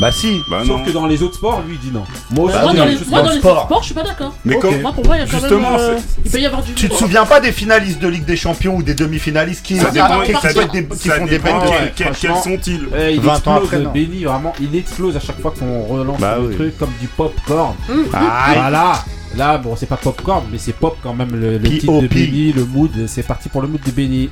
Bah 0.00 0.12
si. 0.12 0.40
Bah, 0.50 0.62
Sauf 0.66 0.84
que 0.84 0.90
dans 0.90 1.06
les 1.06 1.22
autres 1.22 1.36
sports, 1.36 1.62
lui, 1.66 1.74
il 1.74 1.90
dit 1.90 1.94
non. 1.94 2.04
Moi 2.30 2.50
bah, 2.50 2.64
aussi, 2.64 2.76
dans 2.76 2.84
les, 2.84 2.96
sports, 2.96 3.80
je 3.80 3.84
suis 3.84 3.94
pas 3.94 4.02
d'accord. 4.02 4.28
Hein. 4.28 4.40
Mais 4.44 4.58
comme 4.58 4.80
Moi, 4.80 4.92
pour 4.92 5.04
moi, 5.04 5.16
il 5.16 5.20
y 5.20 5.22
a 5.22 5.26
quand 5.26 5.38
Justement, 5.38 5.72
même. 5.72 5.80
Euh, 5.80 6.58
tu 6.74 6.88
te 6.88 6.94
souviens 6.94 7.26
pas 7.26 7.40
des 7.40 7.52
finalistes 7.52 8.00
de 8.00 8.08
Ligue 8.08 8.24
des 8.24 8.36
Champions 8.36 8.76
ou 8.76 8.82
des 8.82 8.94
demi-finalistes 8.94 9.64
qui, 9.64 9.76
ça 9.76 9.90
qui- 9.90 9.98
font 9.98 11.24
des 11.24 11.30
dépend 11.30 11.60
quels- 11.96 12.14
sont-ils 12.42 12.88
Eh, 12.98 13.14
il 13.14 13.20
20 13.20 13.46
ans 13.48 13.60
vraiment, 13.60 14.52
il 14.60 14.76
explose 14.76 15.16
à 15.16 15.20
chaque 15.20 15.40
fois 15.40 15.52
qu'on 15.58 15.82
relance 15.84 16.20
Bah 16.20 16.38
le 16.40 16.54
truc 16.54 16.78
comme 16.78 16.92
du 17.00 17.06
pop-corn. 17.08 17.74
Ah, 18.12 18.52
Voilà, 18.54 19.04
Là, 19.36 19.58
bon, 19.58 19.76
c'est 19.76 19.86
pas 19.86 19.96
popcorn, 19.96 20.44
mais 20.50 20.58
c'est 20.58 20.72
pop 20.72 20.96
quand 21.02 21.14
même 21.14 21.34
le, 21.36 21.58
le 21.58 21.68
titre 21.78 22.00
de 22.02 22.08
Benny, 22.08 22.52
le 22.52 22.64
mood. 22.64 23.06
C'est 23.06 23.22
parti 23.22 23.48
pour 23.48 23.62
le 23.62 23.68
mood 23.68 23.80
de 23.84 23.90
Benny. 23.92 24.28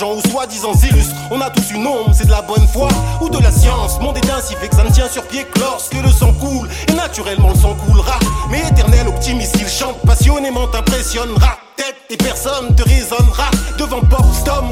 gens 0.00 0.14
ou 0.14 0.30
soi-disant 0.30 0.72
illustres. 0.72 1.14
On 1.30 1.40
a 1.42 1.50
tous 1.50 1.72
une 1.72 1.86
ombre, 1.86 2.10
c'est 2.14 2.24
de 2.24 2.30
la 2.30 2.40
bonne 2.40 2.66
foi 2.66 2.88
ou 3.20 3.28
de 3.28 3.38
la 3.38 3.50
science. 3.50 4.00
Mon 4.00 4.12
dédain 4.12 4.40
si 4.42 4.54
fait 4.54 4.68
que 4.68 4.76
ça 4.76 4.82
ne 4.82 4.90
tient 4.90 5.08
sur 5.08 5.24
pied 5.24 5.44
que 5.44 5.60
lorsque 5.60 5.94
le 5.94 6.10
sang 6.10 6.32
coule. 6.32 6.68
Et 6.88 6.94
naturellement, 6.94 7.50
le 7.50 7.58
sang 7.58 7.74
coulera. 7.74 8.18
Mais 8.50 8.60
éternel 8.60 9.08
optimiste, 9.08 9.56
il 9.60 9.68
chante 9.68 9.98
passionnément, 10.06 10.66
t'impressionnera 10.68 11.58
et 12.10 12.16
personne 12.16 12.74
te 12.74 12.82
raisonnera 12.82 13.50
devant 13.78 14.00
Bob 14.02 14.20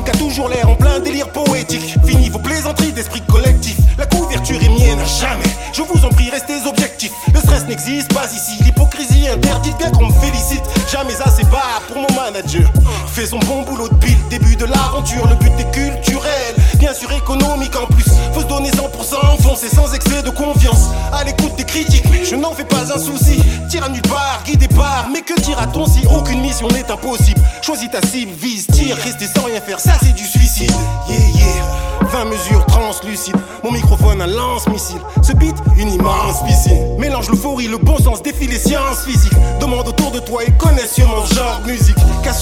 qui 0.05 0.11
a 0.11 0.14
toujours 0.14 0.49
l'air 0.49 0.68
en 0.68 0.74
plein 0.74 0.99
délire 0.99 1.29
poétique. 1.31 1.95
Fini 2.05 2.29
vos 2.29 2.39
plaisanteries 2.39 2.93
d'esprit 2.93 3.22
collectif. 3.22 3.76
La 3.97 4.07
couverture 4.07 4.61
est 4.62 4.68
mienne 4.68 4.99
à 4.99 5.05
jamais. 5.05 5.45
Je 5.72 5.83
vous 5.83 6.05
en 6.05 6.09
prie, 6.11 6.31
restez 6.31 6.66
objectifs. 6.66 7.12
Le 7.33 7.41
stress 7.41 7.64
n'existe 7.66 8.12
pas 8.12 8.26
ici. 8.26 8.62
L'hypocrisie 8.64 9.29
interdite 9.29 9.76
bien 9.79 9.91
qu'on 9.91 10.07
me 10.07 10.12
fait 10.12 10.28
le 15.16 15.34
but 15.36 15.52
est 15.59 15.70
culturel. 15.70 16.54
Bien 16.78 16.92
sûr 16.92 17.11
économique 17.12 17.74
en 17.76 17.86
plus. 17.86 18.04
Faut 18.32 18.40
se 18.40 18.46
donner 18.46 18.70
100%, 18.70 19.42
foncer 19.42 19.68
sans 19.68 19.92
excès 19.94 20.22
de 20.22 20.30
confiance. 20.30 20.88
À 21.12 21.24
l'écoute 21.24 21.56
des 21.56 21.64
critiques, 21.64 22.04
je 22.24 22.36
n'en 22.36 22.52
fais 22.52 22.64
pas 22.64 22.92
un 22.92 22.98
souci. 22.98 23.42
Tire 23.70 23.84
à 23.84 23.88
nulle 23.88 24.02
part, 24.02 24.42
guidé 24.44 24.68
par. 24.68 25.09
Mais 25.12 25.22
que 25.22 25.38
dira-t-on 25.40 25.86
si 25.86 26.06
aucune 26.06 26.40
mission 26.40 26.68
n'est 26.68 26.90
impossible? 26.90 27.40
Choisis 27.62 27.90
ta 27.90 28.00
cible, 28.06 28.32
vise, 28.38 28.66
tire, 28.66 28.96
rester 28.96 29.26
sans 29.26 29.44
rien 29.44 29.61
faire, 29.61 29.80
ça 29.80 29.92
c'est 30.02 30.14
du 30.14 30.24
suicide. 30.24 30.72
Yeah, 31.09 31.18
yeah. 31.34 31.88
20 32.11 32.24
mesures 32.26 32.64
translucides, 32.66 33.36
mon 33.62 33.72
microphone 33.72 34.22
un 34.22 34.26
lance-missile. 34.26 35.00
Ce 35.22 35.32
beat, 35.32 35.56
une 35.76 35.90
immense 35.90 36.42
piscine. 36.46 36.96
Mélange 36.98 37.28
l'euphorie, 37.28 37.68
le 37.68 37.78
bon 37.78 37.98
sens, 37.98 38.22
défie 38.22 38.46
les 38.46 38.59
sciences 38.59 39.04
physiques. 39.04 39.36
Demande 39.61 39.88
autour 39.88 40.11
de 40.11 40.20
toi 40.20 40.42
et 40.44 40.50
connais 40.52 40.86
sûrement 40.86 41.24
genre 41.26 41.61
de 41.64 41.72
musique. 41.72 41.97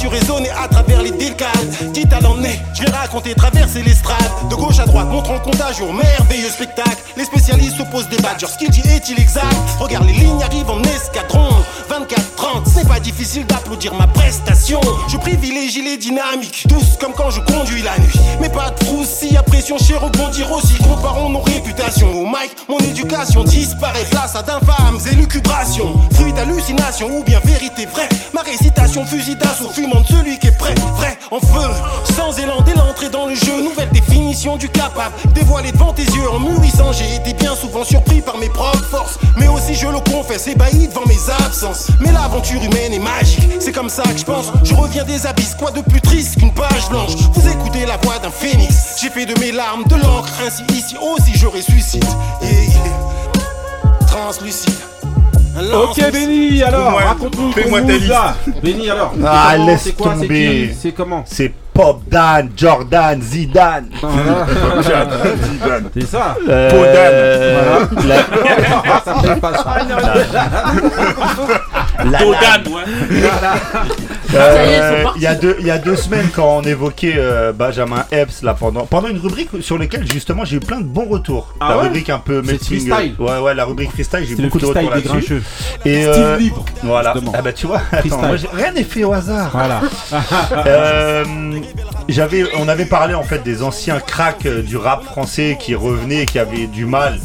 Résonner 0.09 0.51
à 0.51 0.69
travers 0.69 1.03
les 1.03 1.11
décales. 1.11 1.51
Dit 1.93 2.07
à 2.13 2.21
l'emmener, 2.21 2.61
je 2.75 2.85
vais 2.85 2.91
raconter, 2.91 3.35
traverser 3.35 3.83
l'estrade. 3.83 4.17
De 4.51 4.55
gauche 4.55 4.79
à 4.79 4.87
droite, 4.87 5.09
montrant 5.09 5.39
contagion, 5.39 5.93
merveilleux 5.93 6.49
spectacle. 6.49 7.03
Les 7.17 7.25
spécialistes 7.25 7.77
s'opposent 7.77 8.09
des 8.09 8.19
badges, 8.19 8.47
ce 8.47 8.59
qu'il 8.59 8.71
dit 8.71 8.83
est-il 8.89 9.19
exact 9.19 9.47
Regarde, 9.79 10.07
les 10.07 10.13
lignes 10.13 10.43
arrivent 10.43 10.71
en 10.71 10.83
escadron. 10.83 11.49
24-30, 11.91 12.65
c'est 12.67 12.89
pas 12.89 13.01
difficile 13.01 13.47
d'applaudir 13.47 13.95
ma 13.95 14.07
prestation. 14.07 14.81
Je 15.09 15.17
privilégie 15.17 15.83
les 15.83 15.97
dynamiques, 15.97 16.67
douces 16.69 16.97
comme 17.01 17.13
quand 17.13 17.31
je 17.31 17.41
conduis 17.41 17.83
la 17.83 17.99
nuit. 17.99 18.21
Mais 18.41 18.49
pas 18.49 18.71
de 18.71 18.87
si 19.05 19.37
à 19.37 19.43
pression 19.43 19.79
chez 19.79 19.97
rebondir 19.97 20.51
aussi. 20.53 20.75
Comparons 20.79 21.31
nos 21.31 21.41
réputations. 21.41 22.13
Au 22.13 22.27
mic, 22.27 22.57
mon 22.69 22.79
éducation 22.79 23.45
disparaît 23.45 24.05
place 24.11 24.35
à 24.35 24.43
d'infâmes 24.43 24.99
élucubrations. 25.11 25.95
Fruit 26.13 26.33
d'hallucination 26.33 27.09
ou 27.19 27.25
bien 27.25 27.41
vérité 27.45 27.87
vraie. 27.87 28.09
Ma 28.33 28.43
récitation 28.43 29.05
fusil 29.05 29.37
d'assaut 29.37 29.71
fumant 29.71 29.96
celui 30.05 30.39
qui 30.39 30.49
est 30.49 30.59
prêt, 30.59 30.75
vrai, 30.97 31.19
en 31.31 31.41
feu. 31.41 31.69
Sans 32.15 32.39
élan 32.39 32.61
dès 32.63 32.75
l'entrée 32.75 33.09
dans 33.09 33.27
le 33.27 33.35
jeu, 33.35 33.63
nouvelle 33.63 33.91
définition 33.91 34.57
du 34.57 34.69
capable. 34.69 35.15
Dévoilé 35.35 35.73
devant 35.73 35.93
tes 35.93 36.05
yeux 36.05 36.31
en 36.31 36.41
mûrissant, 36.41 36.93
j'ai 36.93 37.17
été 37.17 37.35
bien 37.35 37.55
souvent 37.55 37.85
surpris 37.85 38.21
par 38.21 38.39
mes 38.39 38.49
propres 38.49 38.85
forces. 38.85 39.19
Mais 39.37 39.49
aussi, 39.49 39.75
je 39.75 39.87
le 39.87 40.01
confesse, 40.01 40.47
ébahi 40.47 40.89
devant 40.89 41.07
mes 41.07 41.31
absences. 41.45 41.89
Mais 42.01 42.13
l'aventure 42.13 42.63
humaine 42.63 42.93
est 42.93 42.99
magique, 42.99 43.49
c'est 43.61 43.73
comme 43.73 43.91
ça 43.91 44.03
que 44.03 44.19
je 44.19 44.25
pense. 44.25 44.47
Je 44.65 44.75
reviens 44.75 45.05
des 45.05 45.27
abysses, 45.27 45.55
quoi 45.55 45.71
de 45.71 45.81
plus 45.81 46.01
triste 46.01 46.39
qu'une 46.39 46.53
page 46.53 46.89
blanche? 46.89 47.13
Vous 47.35 47.49
écoutez 47.49 47.87
la 47.87 47.97
voix 47.99 48.19
d'un 48.19 48.31
phénix, 48.31 48.97
j'ai 49.01 49.11
fait 49.11 49.27
de 49.27 49.39
mes 49.41 49.53
larmes 49.53 49.85
de 49.85 49.97
l'encre, 49.97 50.33
ainsi 50.47 50.63
ici 50.75 50.97
aussi 51.01 51.37
je 51.37 51.47
ressuscite. 51.47 52.05
Yeah, 52.43 52.51
yeah. 52.53 54.07
Translucide. 54.07 54.96
Ok 55.57 56.13
Benny, 56.13 56.63
alors 56.63 56.85
Fais-moi- 56.85 57.01
raconte-nous 57.09 57.53
fais-moi 57.53 57.81
ta 57.83 57.93
liste. 57.93 58.09
là. 58.09 58.35
Benny 58.63 58.91
alors. 58.91 59.13
c'est 59.17 59.23
Ah, 59.27 59.49
comment, 59.53 59.67
laisse 59.67 59.83
c'est 59.83 59.93
quoi, 59.97 60.13
c'est 60.15 60.21
tomber. 60.23 60.69
qui, 60.71 60.75
C'est 60.81 60.93
comment 60.93 61.25
C'est 61.27 61.53
Pop 61.73 62.01
Dan, 62.11 62.51
Jordan, 62.57 63.21
Zidane. 63.23 63.89
Zidane. 64.83 65.91
C'est 65.95 66.07
ça. 66.07 66.37
Euh, 66.49 66.71
la- 68.07 68.17
Ah, 68.85 69.03
ça 69.05 69.15
fait 69.21 69.41
pas 69.41 69.53
ça. 69.55 69.77
la- 72.05 72.19
Todan, 72.19 72.73
ouais. 72.73 72.85
Euh, 74.35 75.05
il 75.17 75.23
y 75.23 75.27
a 75.27 75.35
deux 75.35 75.57
il 75.61 75.67
y 75.67 75.71
a 75.71 75.79
deux 75.79 75.97
semaines 75.97 76.29
quand 76.35 76.59
on 76.59 76.63
évoquait 76.63 77.15
euh, 77.17 77.53
Benjamin 77.53 78.05
Epps 78.11 78.43
là 78.43 78.55
pendant 78.55 78.85
pendant 78.87 79.09
une 79.09 79.19
rubrique 79.19 79.51
sur 79.61 79.79
laquelle 79.79 80.07
justement 80.11 80.45
j'ai 80.45 80.57
eu 80.57 80.61
plein 80.61 80.81
de 80.81 80.85
bons 80.87 81.07
retours. 81.07 81.55
Ah 81.61 81.71
la 81.71 81.77
ouais 81.79 81.83
rubrique 81.85 82.11
un 82.11 82.19
peu 82.19 82.43
melting, 82.43 82.89
freestyle. 82.89 83.15
euh, 83.21 83.25
Ouais 83.25 83.39
ouais 83.41 83.55
la 83.55 83.65
rubrique 83.65 83.93
freestyle 83.93 84.25
j'ai 84.29 84.35
le 84.37 84.43
beaucoup 84.45 84.59
de 84.59 84.67
freestyle 84.67 84.89
retours 84.93 85.03
des 85.03 85.09
là-dessus. 85.21 85.43
Et 85.85 86.03
Style 86.03 86.13
euh, 86.23 86.37
libre. 86.39 86.65
voilà. 86.83 87.13
justement. 87.15 87.33
Ah 87.37 87.43
bah 87.43 87.53
tu 87.53 87.67
vois 87.67 87.79
attends 87.93 87.99
Freestyle. 88.01 88.27
moi, 88.27 88.37
j'ai- 88.37 88.49
rien 88.53 88.73
n'est 88.73 88.85
fait 88.85 89.05
au 89.05 89.13
hasard. 89.13 89.51
Voilà. 89.53 89.81
Euh, 90.67 91.25
j'avais, 92.09 92.45
on 92.59 92.69
avait 92.69 92.85
parlé 92.87 93.15
en 93.15 93.23
fait 93.23 93.43
des 93.43 93.63
anciens 93.63 94.01
cracks 94.01 94.47
du 94.47 94.77
rap 94.77 95.05
français 95.05 95.57
qui 95.61 95.75
revenaient, 95.75 96.27
qui 96.27 96.39
avaient 96.39 96.67
du 96.67 96.87
mal. 96.87 97.19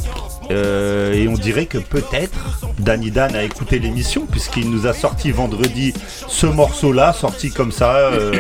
Euh, 0.51 1.13
et 1.13 1.27
on 1.27 1.33
dirait 1.33 1.65
que 1.65 1.77
peut-être 1.77 2.37
Danny 2.79 3.11
Dan 3.11 3.35
a 3.35 3.43
écouté 3.43 3.79
l'émission 3.79 4.25
puisqu'il 4.25 4.69
nous 4.69 4.87
a 4.87 4.93
sorti 4.93 5.31
vendredi 5.31 5.93
ce 6.27 6.45
morceau-là, 6.45 7.13
sorti 7.13 7.49
comme 7.49 7.71
ça 7.71 7.95
euh, 7.95 8.31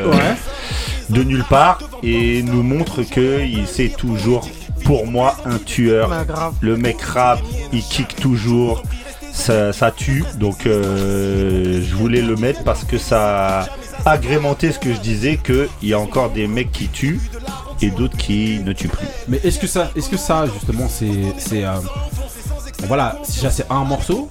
de 1.09 1.23
nulle 1.23 1.45
part, 1.49 1.79
et 2.03 2.43
nous 2.43 2.63
montre 2.63 3.03
que 3.03 3.43
il 3.43 3.67
c'est 3.67 3.89
toujours 3.89 4.47
pour 4.83 5.07
moi 5.07 5.37
un 5.45 5.57
tueur. 5.57 6.09
Bah. 6.09 6.51
Le 6.61 6.77
mec 6.77 7.01
rap, 7.01 7.39
il 7.71 7.83
kick 7.83 8.15
toujours, 8.15 8.83
ça, 9.33 9.73
ça 9.73 9.91
tue. 9.91 10.23
Donc 10.37 10.65
euh, 10.65 11.81
je 11.83 11.95
voulais 11.95 12.21
le 12.21 12.35
mettre 12.35 12.63
parce 12.63 12.83
que 12.83 12.97
ça 12.97 13.61
a 13.61 13.67
agrémenté 14.11 14.71
ce 14.71 14.79
que 14.79 14.93
je 14.93 14.99
disais 14.99 15.37
qu'il 15.37 15.67
y 15.89 15.93
a 15.93 15.99
encore 15.99 16.29
des 16.31 16.47
mecs 16.47 16.71
qui 16.71 16.87
tuent 16.87 17.19
et 17.81 17.89
d'autres 17.89 18.17
qui 18.17 18.59
ne 18.63 18.73
tuent 18.73 18.87
plus. 18.89 19.07
Mais 19.27 19.39
est-ce 19.43 19.59
que 19.59 19.67
ça, 19.67 19.91
est-ce 19.95 20.09
que 20.09 20.17
ça 20.17 20.45
justement 20.53 20.87
c'est, 20.89 21.09
c'est, 21.37 21.63
euh, 21.63 21.71
voilà, 22.87 23.17
déjà 23.27 23.49
c'est 23.51 23.65
un 23.69 23.83
morceau? 23.83 24.29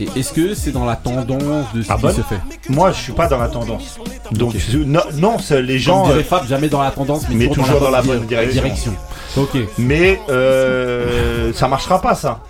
Et 0.00 0.08
est-ce 0.16 0.32
que 0.32 0.54
c'est 0.54 0.72
dans 0.72 0.84
la 0.84 0.96
tendance 0.96 1.72
de 1.72 1.82
ce 1.82 1.86
Ah 1.92 1.94
qui 1.96 2.02
bon? 2.02 2.08
se 2.10 2.22
fait? 2.22 2.40
Moi 2.68 2.90
je 2.92 3.00
suis 3.00 3.12
pas 3.12 3.28
dans 3.28 3.38
la 3.38 3.48
tendance. 3.48 3.98
Donc 4.32 4.54
je- 4.56 4.78
non, 4.78 5.00
non, 5.14 5.36
les 5.62 5.78
gens. 5.78 6.06
dirait 6.06 6.18
euh, 6.20 6.24
Fab, 6.24 6.46
jamais 6.48 6.68
dans 6.68 6.82
la 6.82 6.90
tendance, 6.90 7.22
mais, 7.28 7.36
mais 7.36 7.48
toujours 7.48 7.78
dans 7.80 7.90
la 7.90 8.02
bonne 8.02 8.22
di- 8.26 8.34
direction. 8.52 8.94
Ok. 9.36 9.56
Mais 9.78 10.20
euh, 10.30 11.52
ça 11.54 11.66
marchera 11.68 12.00
pas 12.00 12.14
ça. 12.14 12.40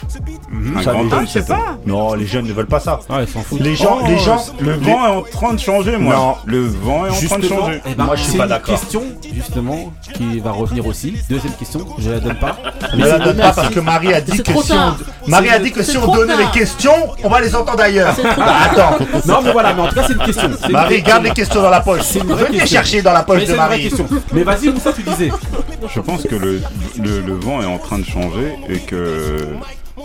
Un 0.77 0.83
Ça, 0.83 0.93
grand 0.93 1.03
les 1.03 1.13
homme, 1.13 1.19
jeunes, 1.21 1.27
c'est 1.29 1.47
ça. 1.47 1.59
Non, 1.87 2.15
les 2.15 2.27
jeunes 2.27 2.47
ne 2.47 2.53
veulent 2.53 2.67
pas 2.67 2.81
ça. 2.81 3.01
Ouais, 3.09 3.25
ils 3.25 3.29
s'en 3.29 3.41
foutent. 3.43 3.61
Les 3.61 3.75
gens, 3.75 3.99
Oh, 4.03 4.07
les 4.07 4.19
gens, 4.19 4.45
le 4.61 4.73
les- 4.75 4.79
vent 4.93 5.07
est 5.07 5.11
en 5.17 5.23
train 5.23 5.53
de 5.55 5.61
changer, 5.61 5.97
moi. 5.97 6.15
Non. 6.15 6.35
Le 6.45 6.61
vent 6.67 7.07
est 7.07 7.11
en 7.11 7.27
train 7.29 7.39
de 7.39 7.49
changer. 7.49 7.81
eh 7.87 7.95
ben, 7.95 8.05
Moi, 8.05 8.17
je 8.17 8.23
suis 8.23 8.33
c'est 8.33 8.39
pas 8.39 8.45
une 8.45 8.51
d'accord. 8.51 8.75
question 8.79 9.03
justement 9.35 9.93
qui 10.15 10.41
va 10.41 10.51
revenir 10.53 10.87
aussi. 10.87 11.15
Deuxième 11.31 11.53
question, 11.55 11.87
je 11.99 12.11
la 12.11 12.21
donne 12.21 12.39
pas. 12.39 12.57
Ne 12.95 13.07
la 13.07 13.19
donne 13.19 13.37
pas 13.39 13.53
parce 13.53 13.69
que 13.71 13.81
Marie 13.81 14.13
a 14.13 14.21
dit 14.21 14.43
que 14.43 14.53
si 14.63 14.73
on... 14.73 15.31
Marie 15.31 15.49
a 15.51 15.59
dit 15.59 15.73
que 15.73 15.83
si 15.83 15.97
on 15.97 16.07
donnait 16.15 16.37
les 16.37 16.47
questions, 16.53 16.93
on 17.23 17.29
va 17.29 17.41
les 17.41 17.55
entendre 17.55 17.81
ailleurs. 17.81 18.15
Tard. 18.15 18.63
Attends, 18.71 19.05
Non 19.27 19.41
mais 19.43 19.53
voilà, 19.53 19.73
mais 19.75 19.83
en 19.83 19.89
tout 19.89 19.95
cas 19.95 20.05
c'est 20.07 20.13
une 20.15 20.19
question. 20.19 20.51
Marie, 20.71 21.03
garde 21.03 21.25
les 21.25 21.31
questions 21.31 21.63
dans 21.63 21.71
la 21.71 21.81
poche. 21.81 22.03
C'est 22.03 22.21
une 22.21 22.27
vraie 22.33 22.45
Venez 22.47 22.67
chercher 22.67 23.01
dans 23.03 23.13
la 23.13 23.23
poche 23.23 23.45
de 23.47 23.55
Marie. 23.55 23.91
Mais 24.33 24.43
vas-y, 24.43 24.69
Moussa, 24.69 24.93
tu 24.93 25.03
disais. 25.03 25.31
Je 25.95 26.01
pense 26.01 26.23
que 26.25 26.35
le, 26.35 26.61
le, 27.01 27.21
le 27.21 27.35
vent 27.35 27.63
est 27.63 27.67
en 27.67 27.79
train 27.79 27.99
de 27.99 28.05
changer 28.05 28.55
et 28.69 28.79
que 28.79 29.49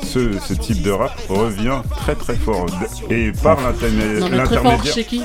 ce, 0.03 0.37
ce 0.39 0.53
type 0.53 0.81
de 0.81 0.91
rap 0.91 1.11
revient 1.29 1.81
très 1.97 2.15
très 2.15 2.35
fort. 2.35 2.65
Et 3.09 3.31
par 3.43 3.57
l'intermédiaire, 3.61 4.85
chez 4.85 5.03
qui 5.03 5.21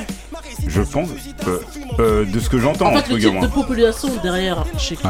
je 0.66 0.80
pense, 0.82 1.09
euh, 1.47 1.59
euh, 1.99 2.24
de 2.24 2.40
ce 2.40 2.49
que 2.49 2.59
j'entends, 2.59 2.86
En 2.86 2.97
fait, 2.97 3.12
le 3.12 3.18
type 3.20 3.28
gamins. 3.32 3.40
de 3.47 3.47
population 3.53 4.09
derrière 4.22 4.64
chez 4.78 4.97
qui 4.97 5.07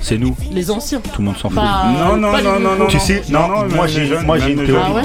C'est 0.00 0.16
nous. 0.16 0.34
Les 0.52 0.70
anciens. 0.70 1.00
Tout 1.00 1.20
le 1.20 1.24
monde 1.26 1.36
s'en 1.36 1.50
fout. 1.50 1.58
Non, 1.58 2.16
non, 2.16 2.32
non, 2.42 2.58
non, 2.60 2.76
non, 2.76 2.86
Tu 2.86 2.98
sais, 2.98 3.22
non, 3.28 3.48
non, 3.48 3.68
moi 3.74 3.86
j'ai 3.86 4.06
jeunes, 4.06 4.24
moi 4.24 4.38
j'ai 4.38 4.52
une 4.52 4.64
théorie. 4.64 4.82
Ah 4.86 4.94
ouais 4.94 5.02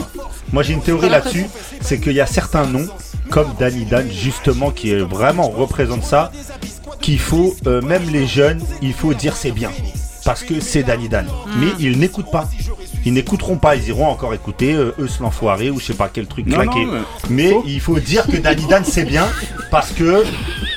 Moi 0.53 0.63
j'ai 0.63 0.74
une 0.74 0.82
théorie 0.82 1.09
là-dessus, 1.09 1.45
c'est 1.82 1.99
qu'il 1.99 2.13
y 2.13 2.22
a 2.22 2.26
certains 2.26 2.65
noms, 2.65 2.88
comme 3.30 3.47
Danny 3.59 3.86
Dan 3.86 4.07
justement, 4.11 4.72
qui 4.72 4.91
est 4.91 4.99
vraiment 4.99 5.49
représente 5.49 6.03
ça, 6.03 6.32
qu'il 7.01 7.19
faut, 7.19 7.55
euh, 7.67 7.82
même 7.82 8.03
les 8.11 8.28
jeunes, 8.28 8.61
il 8.82 8.93
faut 8.93 9.13
dire 9.13 9.36
c'est 9.36 9.51
bien. 9.51 9.72
Parce 10.24 10.43
que 10.43 10.59
c'est 10.59 10.84
Danny 10.84 11.09
Dan. 11.09 11.28
Mais 11.57 11.72
ils 11.80 11.97
n'écoutent 11.97 12.32
pas. 12.32 12.47
Ils 13.06 13.14
n'écouteront 13.14 13.58
pas, 13.58 13.76
ils 13.76 13.88
iront 13.88 14.08
encore 14.08 14.34
écouter 14.34 14.74
euh, 14.74 14.93
Eux 14.99 15.08
l'enfoiré 15.20 15.70
ou 15.72 15.80
je 15.80 15.86
sais 15.86 15.93
pas 15.93 16.10
quel 16.14 16.28
truc 16.28 16.45
Non, 16.45 16.58
claqué. 16.58 16.86
non, 16.86 17.02
mais 17.30 17.54
il 17.66 17.80
faut 17.80 17.99
dire 17.99 18.28
que 18.28 18.38
Danny 18.38 18.66
Dan 18.68 18.84
c'est 18.86 19.06
bien 19.06 19.28
parce 19.72 19.91
que. 19.91 20.24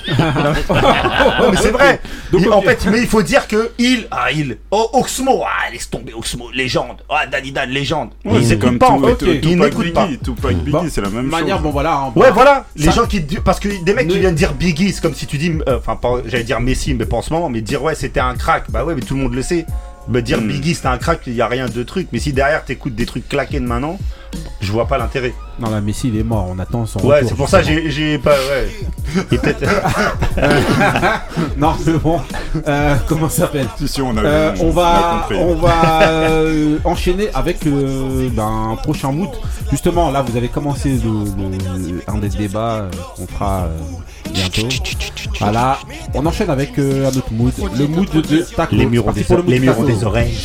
non 0.19 1.51
mais 1.51 1.57
c'est 1.57 1.71
vrai. 1.71 2.01
Donc, 2.31 2.43
Il- 2.43 2.49
ok. 2.49 2.55
En 2.55 2.61
fait, 2.63 2.87
mais 2.91 3.01
il 3.01 3.07
faut 3.07 3.23
dire 3.23 3.47
que 3.49 3.71
il, 3.79 4.07
ah 4.11 4.31
il, 4.33 4.59
oh 4.71 4.89
Oxmo, 4.95 5.43
ah 5.45 5.71
laisse 5.73 5.89
tomber 5.89 6.13
Oxmo, 6.15 6.51
légende, 6.53 7.03
ah 7.09 7.27
Danny 7.27 7.53
Dan 7.53 7.71
légende. 7.71 8.11
Ouais, 8.25 8.39
ils 8.39 8.47
c'est 8.47 8.55
écoutent 8.55 8.69
comme 8.69 8.79
pas 8.79 8.91
en 8.91 9.01
fait. 9.01 9.13
Ok. 9.13 9.19
tout- 9.19 9.49
Ils 9.49 9.59
n'écoutent 9.59 9.93
pas. 9.93 10.07
Biggie, 10.07 10.19
Tupac 10.19 10.55
Biggie, 10.57 10.71
Bon, 10.71 10.85
c'est 10.91 11.01
la 11.01 11.09
même 11.11 11.25
de 11.27 11.31
manière, 11.31 11.57
chose. 11.57 11.65
bon 11.65 11.71
voilà. 11.71 11.95
hein, 11.97 12.13
Ouais, 12.17 12.27
bah, 12.29 12.31
voilà, 12.33 12.67
les 12.77 12.85
Ça- 12.87 12.91
gens 12.93 13.07
qui 13.07 13.21
parce 13.21 13.61
que 13.61 13.69
des 13.83 13.95
mecs 13.95 14.07
Ne- 14.07 14.13
qui 14.13 14.19
viennent 14.21 14.35
dire 14.35 14.53
Biggie, 14.55 14.93
c'est 14.93 15.01
comme 15.03 15.15
si 15.15 15.27
tu 15.27 15.39
dis, 15.39 15.53
euh, 15.69 15.79
enfin, 15.79 15.97
pas- 15.97 16.23
j'allais 16.27 16.45
dire 16.45 16.61
Messi, 16.61 16.95
mais 16.95 17.07
pas 17.07 17.17
en 17.17 17.23
ce 17.23 17.33
moment, 17.33 17.49
mais 17.49 17.61
dire 17.61 17.83
ouais, 17.83 17.95
c'était 17.95 18.21
un 18.21 18.35
crack, 18.35 18.71
bah 18.71 18.85
ouais, 18.85 18.95
mais 18.95 19.01
tout 19.03 19.15
le 19.15 19.21
monde 19.23 19.35
le 19.35 19.43
sait. 19.43 19.65
Me 20.09 20.21
dire 20.21 20.41
Hmm. 20.41 20.49
Biggie, 20.49 20.75
c'était 20.75 20.89
un 20.89 20.99
crack, 20.99 21.21
il 21.27 21.35
y 21.35 21.41
a 21.43 21.47
rien 21.47 21.67
de 21.67 21.83
truc. 21.83 22.09
Mais 22.13 22.19
si 22.19 22.33
derrière 22.33 22.65
t'écoutes 22.65 22.95
des 22.95 23.07
trucs 23.07 23.29
claqués 23.29 23.59
de 23.61 23.65
maintenant, 23.67 23.99
je 24.61 24.71
vois 24.73 24.87
pas 24.87 24.99
l'intérêt. 24.99 25.33
Non, 25.61 25.71
là, 25.71 25.81
Messi, 25.81 26.09
il 26.09 26.19
est 26.19 26.23
mort. 26.25 26.47
On 26.51 26.59
attend 26.59 26.85
son 26.87 27.01
Ouais, 27.07 27.21
c'est 27.25 27.35
pour 27.37 27.49
ça 27.49 27.63
j'ai 27.63 27.89
j'ai 27.91 28.19
pas 28.19 28.33
ouais. 28.35 28.69
Et 29.33 29.39
peut-être 29.39 29.63
Non, 31.57 31.75
mais 31.87 31.93
bon. 31.95 32.21
Euh, 32.67 32.97
comment 33.07 33.29
ça 33.29 33.43
s'appelle 33.43 33.69
Si, 33.79 33.89
si, 33.89 34.03
on 34.03 34.17
a, 34.17 34.23
Euh, 34.23 34.55
on 34.61 34.69
a 34.71 34.73
va, 34.73 35.29
on 35.39 35.55
va 35.55 36.03
euh, 36.03 36.79
enchaîner 36.85 37.29
avec 37.35 37.67
euh, 37.67 38.29
ben, 38.33 38.73
un 38.73 38.77
prochain 38.77 39.13
mood. 39.13 39.31
Justement, 39.71 40.11
là, 40.11 40.23
vous 40.23 40.37
avez 40.37 40.49
commencé 40.49 40.91
le, 41.05 41.25
le- 41.25 42.03
un 42.09 42.19
des 42.19 42.29
débats 42.29 42.89
qu'on 43.17 43.27
fera 43.27 43.65
euh, 43.65 43.79
bientôt. 44.35 44.69
Voilà, 45.41 45.79
on 46.15 46.27
enchaîne 46.27 46.51
avec 46.51 46.79
euh, 46.79 47.07
un 47.11 47.17
autre 47.17 47.33
mood, 47.33 47.53
le 47.79 47.87
mood 47.87 48.11
de 48.11 48.43
Taco. 48.55 48.75
Les 48.75 48.87
murs 48.87 49.13
des, 49.13 49.25
pour 49.25 49.37
le 49.37 49.43
mood 49.43 49.51
les 49.53 49.61
murs 49.61 49.85
des 49.85 50.05
oreilles. 50.05 50.37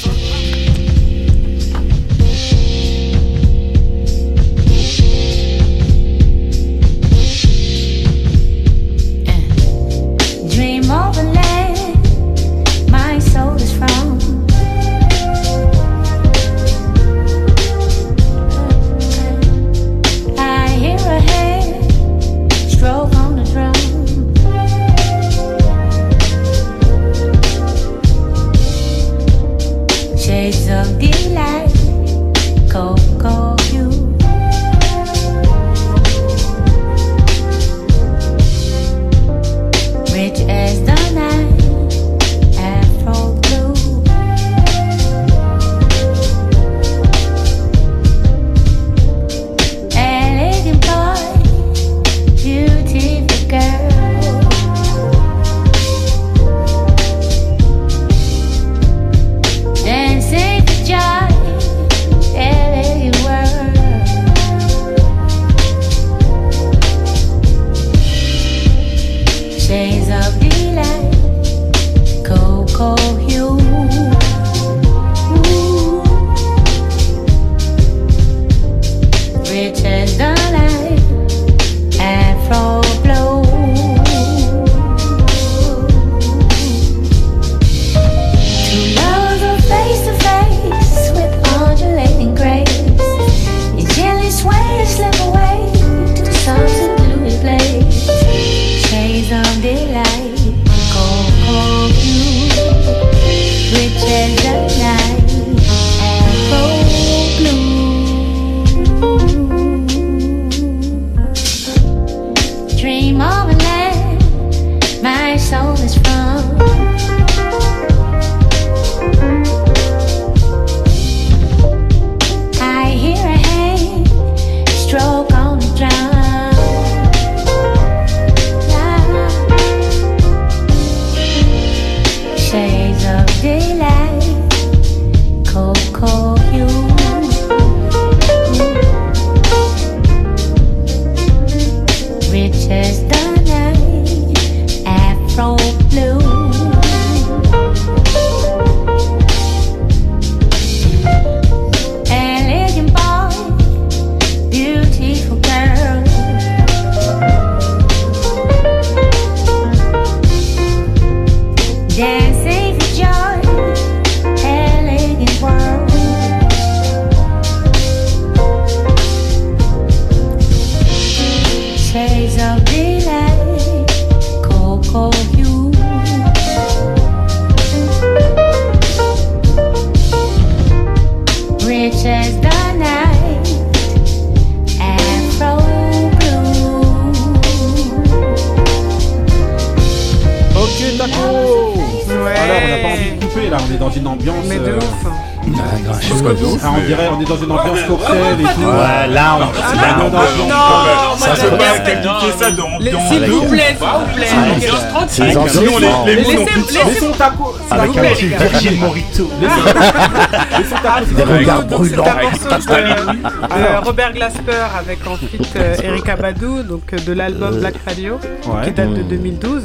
Des 211.15 211.23
regards 211.23 211.65
brûlants. 211.65 212.05
un 212.07 212.21
morceau 212.21 212.49
de, 212.49 213.81
de 213.81 213.85
Robert 213.85 214.13
Glasper 214.13 214.65
avec 214.77 214.99
ensuite 215.05 215.53
euh, 215.55 215.75
Erika 215.83 216.15
Badou, 216.15 216.63
donc 216.63 216.93
euh, 216.93 216.97
de 217.05 217.13
l'album 217.13 217.59
Black 217.59 217.75
Radio, 217.85 218.17
qui 218.63 218.71
date 218.71 218.93
de 218.93 219.03
2012. 219.03 219.63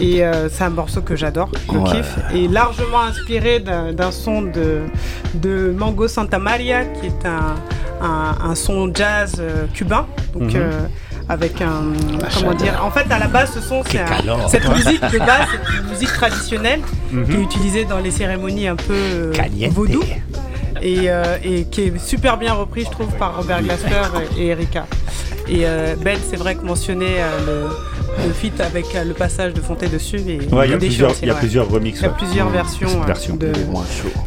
Et 0.00 0.24
euh, 0.24 0.48
c'est 0.48 0.64
un 0.64 0.70
morceau 0.70 1.02
que 1.02 1.14
j'adore, 1.16 1.48
je 1.72 1.78
Ouais. 1.78 1.90
kiffe. 1.90 2.16
Et 2.34 2.48
largement 2.48 3.00
inspiré 3.08 3.60
d'un 3.60 4.10
son 4.10 4.42
de, 4.42 4.80
de 5.34 5.72
Mango 5.76 6.08
Santa 6.08 6.38
Maria, 6.38 6.84
qui 6.84 7.06
est 7.06 7.26
un, 7.26 7.54
un, 8.04 8.50
un 8.50 8.54
son 8.56 8.92
jazz 8.92 9.36
euh, 9.38 9.66
cubain. 9.72 10.06
Donc, 10.34 10.52
Mhm. 10.52 10.56
euh, 10.56 10.70
avec 11.28 11.62
un. 11.62 11.84
Comment 12.38 12.52
dire 12.54 12.78
En 12.84 12.90
fait, 12.90 13.10
à 13.10 13.18
la 13.18 13.28
base, 13.28 13.52
ce 13.54 13.60
son, 13.60 13.82
c'est 13.84 14.04
cette 14.48 14.68
musique 14.68 15.00
de 15.00 15.18
base, 15.18 15.46
c'est 15.52 15.78
une 15.80 15.88
musique 15.88 16.12
traditionnelle 16.12 16.80
Mhm. 17.14 17.26
qui 17.26 17.32
est 17.36 17.42
utilisée 17.42 17.84
dans 17.84 17.98
les 17.98 18.10
cérémonies 18.10 18.68
un 18.68 18.76
peu 18.76 18.92
euh, 18.94 19.32
vaudou 19.70 20.02
et, 20.82 21.08
euh, 21.10 21.36
et 21.42 21.64
qui 21.64 21.82
est 21.82 21.98
super 21.98 22.36
bien 22.36 22.52
repris, 22.54 22.84
je 22.84 22.90
trouve, 22.90 23.08
par 23.18 23.36
Robert 23.36 23.62
Glasper 23.62 24.02
et, 24.36 24.42
et 24.42 24.46
Erika. 24.48 24.86
Et 25.48 25.60
euh, 25.66 25.94
Ben, 26.02 26.18
c'est 26.28 26.36
vrai 26.36 26.54
que 26.54 26.64
mentionner 26.64 27.16
euh, 27.18 27.68
le, 28.18 28.26
le 28.26 28.32
feat 28.32 28.58
avec 28.62 28.86
euh, 28.94 29.04
le 29.04 29.12
passage 29.12 29.52
de 29.52 29.60
Fonté 29.60 29.88
dessus. 29.88 30.16
Et 30.26 30.38
Ouais, 30.54 30.66
il 30.66 30.70
y 30.70 30.74
a 30.74 30.78
plusieurs, 30.78 31.12
il 31.20 31.28
y 31.28 31.30
a 31.30 31.34
plusieurs 31.34 31.68
remixes. 31.70 32.00
Il 32.00 32.04
y 32.04 32.06
a 32.06 32.10
plusieurs 32.10 32.48
versions, 32.48 33.02
versions. 33.06 33.36
de, 33.36 33.52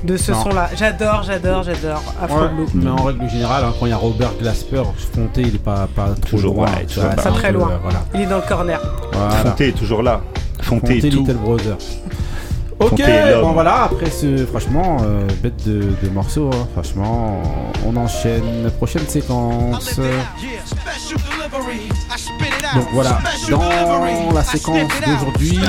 de 0.04 0.18
ce 0.18 0.32
Non. 0.32 0.44
son-là. 0.44 0.70
J'adore, 0.76 1.24
j'adore, 1.26 1.64
j'adore. 1.64 2.04
Afro 2.22 2.42
Ouais, 2.42 2.48
Blue. 2.50 2.66
mais 2.76 2.90
en 2.92 3.04
règle 3.04 3.28
générale, 3.30 3.64
hein, 3.66 3.74
quand 3.80 3.88
il 3.88 3.90
y 3.90 3.94
a 3.94 3.98
Robert 3.98 4.34
Glasper, 4.40 4.84
Fonté, 5.16 5.42
il 5.42 5.56
est 5.56 5.64
pas, 5.64 5.88
pas 5.96 6.10
trop 6.22 6.38
Toujours, 6.38 6.54
loin. 6.56 6.66
ouais, 6.68 6.86
toujours 6.86 7.10
pas 7.10 7.16
très 7.32 7.52
loin. 7.52 7.72
euh, 7.72 7.78
voilà. 7.82 8.06
Il 8.14 8.22
est 8.22 8.26
dans 8.28 8.38
le 8.38 8.48
corner. 8.48 8.80
Voilà. 9.12 9.30
Fonté 9.32 9.68
est 9.70 9.72
toujours 9.72 10.04
là. 10.04 10.22
Fonté 10.62 10.96
Fonté 11.02 11.08
et 11.08 11.10
tout. 11.10 11.20
Little 11.22 11.34
Brother. 11.38 11.78
Ok, 12.80 13.02
bon 13.42 13.54
voilà, 13.54 13.86
après 13.86 14.12
ce, 14.12 14.46
franchement, 14.46 14.98
euh, 15.02 15.28
bête 15.42 15.68
de, 15.68 15.82
de 16.04 16.10
morceaux, 16.10 16.52
hein, 16.54 16.68
franchement, 16.74 17.42
on 17.86 17.96
enchaîne, 17.96 18.70
prochaine 18.78 19.08
séquence. 19.08 20.00
Donc 22.76 22.88
voilà, 22.94 23.20
dans 23.50 24.32
la 24.32 24.44
séquence 24.44 24.92
d'aujourd'hui, 25.06 25.60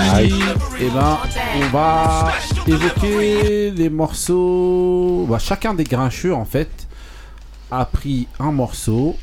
eh 0.80 0.90
ben, 0.90 1.18
on 1.56 1.66
va 1.72 2.32
évoquer 2.66 3.70
les 3.70 3.88
morceaux. 3.88 5.26
Bah, 5.28 5.38
chacun 5.38 5.72
des 5.72 5.84
grincheux 5.84 6.34
en 6.34 6.44
fait 6.44 6.86
a 7.70 7.84
pris 7.86 8.28
un 8.38 8.52
morceau 8.52 9.16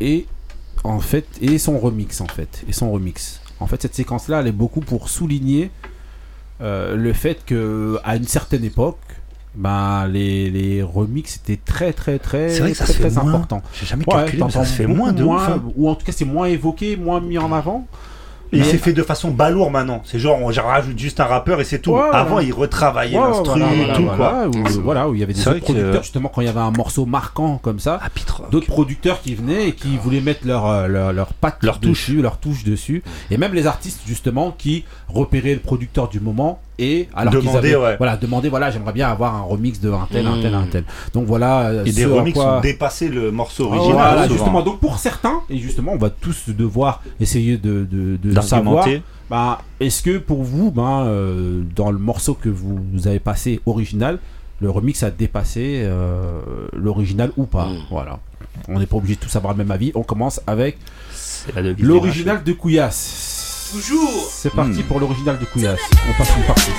et 0.00 0.26
en 0.84 0.98
fait 1.00 1.26
et 1.40 1.58
son 1.58 1.78
remix 1.78 2.20
en 2.20 2.26
fait. 2.26 2.64
Et 2.68 2.72
son 2.72 2.90
remix. 2.90 3.40
En 3.60 3.66
fait, 3.66 3.80
cette 3.80 3.94
séquence-là, 3.94 4.40
elle 4.40 4.48
est 4.48 4.52
beaucoup 4.52 4.80
pour 4.80 5.08
souligner 5.08 5.70
euh, 6.60 6.96
le 6.96 7.12
fait 7.12 7.44
que 7.44 7.98
à 8.04 8.16
une 8.16 8.26
certaine 8.26 8.64
époque, 8.64 8.98
ben, 9.54 10.06
les, 10.06 10.50
les 10.50 10.82
remix 10.82 11.36
étaient 11.36 11.60
très 11.62 11.92
très 11.92 12.18
très 12.18 12.48
vrai 12.58 12.72
que 12.72 12.76
ça 12.76 12.84
très, 12.84 12.92
se 12.92 12.98
fait 12.98 13.10
très 13.10 13.22
moins. 13.22 13.34
importants. 13.34 13.62
J'ai 13.72 13.86
jamais 13.86 14.04
calculé, 14.04 14.42
mais 14.42 14.50
ça 14.50 14.58
t'entends 14.58 14.64
se 14.64 14.72
fait 14.74 14.86
beaucoup 14.86 14.98
moins 14.98 15.12
de 15.12 15.24
ouf, 15.24 15.48
hein. 15.48 15.62
ou 15.76 15.88
en 15.88 15.94
tout 15.94 16.04
cas 16.04 16.12
c'est 16.12 16.24
moins 16.24 16.46
évoqué, 16.46 16.96
moins 16.96 17.20
mis 17.20 17.38
en 17.38 17.52
avant. 17.52 17.86
Et 18.52 18.58
Mais- 18.58 18.64
c'est 18.64 18.78
fait 18.78 18.92
de 18.92 19.02
façon 19.02 19.30
balourd 19.30 19.70
maintenant. 19.70 20.02
C'est 20.04 20.18
genre, 20.18 20.38
on 20.40 20.46
rajoute 20.46 20.98
juste 20.98 21.18
un 21.20 21.24
rappeur 21.24 21.60
et 21.60 21.64
c'est 21.64 21.80
tout. 21.80 21.92
Ouais, 21.92 22.02
Avant, 22.12 22.30
voilà. 22.34 22.46
ils 22.46 22.52
retravaillaient 22.52 23.18
Ouais, 23.18 23.24
l'instru 23.28 23.58
voilà, 23.60 23.72
et 23.72 23.76
voilà, 23.76 23.94
tout, 23.94 24.02
voilà, 24.04 24.16
quoi. 24.16 24.48
Où, 24.48 24.82
voilà, 24.82 25.08
où 25.08 25.14
il 25.14 25.20
y 25.20 25.22
avait 25.22 25.32
des 25.32 25.46
autres 25.48 25.58
que- 25.58 25.64
producteurs, 25.64 26.02
justement, 26.02 26.28
quand 26.32 26.40
il 26.42 26.46
y 26.46 26.50
avait 26.50 26.60
un 26.60 26.70
morceau 26.70 27.06
marquant 27.06 27.58
comme 27.58 27.80
ça, 27.80 28.00
d'autres 28.50 28.66
producteurs 28.66 29.20
qui 29.20 29.34
venaient 29.34 29.68
et 29.68 29.72
qui 29.72 29.96
voulaient 29.98 30.20
mettre 30.20 30.46
leur, 30.46 30.66
euh, 30.66 30.86
leur, 30.86 31.12
leur 31.12 31.32
patte 31.34 31.58
Leur 31.62 31.80
touche. 31.80 31.90
dessus, 32.08 32.22
leur 32.22 32.38
touche 32.38 32.62
dessus. 32.64 33.02
Et 33.30 33.36
même 33.36 33.52
les 33.54 33.66
artistes, 33.66 34.00
justement, 34.06 34.52
qui 34.56 34.84
repéraient 35.08 35.54
le 35.54 35.60
producteur 35.60 36.08
du 36.08 36.20
moment 36.20 36.60
et 36.78 37.08
alors 37.14 37.32
Demandaient, 37.32 37.58
avaient, 37.58 37.76
ouais. 37.76 37.96
voilà, 37.96 38.16
demandaient, 38.16 38.48
voilà, 38.48 38.70
j'aimerais 38.70 38.92
bien 38.92 39.08
avoir 39.08 39.34
un 39.34 39.42
remix 39.42 39.80
de 39.80 39.90
un 39.90 40.06
tel, 40.10 40.26
un 40.26 40.40
tel, 40.42 40.54
un 40.54 40.66
tel. 40.66 40.84
Donc 41.14 41.24
voilà. 41.26 41.68
euh, 41.68 41.84
Et 41.84 41.92
des 41.92 42.04
remix 42.04 42.34
quoi- 42.34 42.58
ont 42.58 42.60
dépassé 42.60 43.08
le 43.08 43.30
morceau 43.32 43.68
Ah, 43.72 43.76
original. 43.76 43.96
Voilà, 44.14 44.28
justement. 44.28 44.62
Donc 44.62 44.80
pour 44.80 44.98
certains, 44.98 45.40
et 45.48 45.58
justement, 45.58 45.92
on 45.94 45.98
va 45.98 46.10
tous 46.10 46.50
devoir 46.50 47.02
essayer 47.20 47.56
de, 47.56 47.86
de, 47.90 48.16
de 48.22 48.40
savoir. 48.40 48.84
D'argumenter. 48.84 49.02
Ben, 49.30 49.58
est-ce 49.80 50.02
que 50.02 50.18
pour 50.18 50.42
vous, 50.44 50.70
ben, 50.70 51.04
euh, 51.06 51.62
dans 51.74 51.90
le 51.90 51.98
morceau 51.98 52.34
que 52.34 52.48
vous, 52.48 52.78
vous 52.92 53.08
avez 53.08 53.18
passé 53.18 53.60
original, 53.66 54.18
le 54.60 54.70
remix 54.70 55.02
a 55.02 55.10
dépassé 55.10 55.80
euh, 55.82 56.40
l'original 56.72 57.32
ou 57.36 57.44
pas? 57.46 57.68
Voilà. 57.90 58.20
On 58.68 58.78
n'est 58.78 58.86
pas 58.86 58.96
obligé 58.96 59.16
de 59.16 59.20
tous 59.20 59.34
avoir 59.36 59.52
le 59.52 59.58
même 59.58 59.70
avis. 59.70 59.92
On 59.94 60.02
commence 60.02 60.40
avec 60.46 60.78
l'original 61.78 62.42
de 62.44 62.52
Couillasse. 62.52 63.35
Toujours. 63.72 64.28
C'est 64.30 64.50
parti 64.50 64.82
Hmm. 64.82 64.86
pour 64.86 65.00
l'original 65.00 65.38
de 65.38 65.44
Couillasse. 65.44 65.80
On 66.08 66.12
passe 66.18 66.30
une 66.36 66.44
partie. 66.44 66.70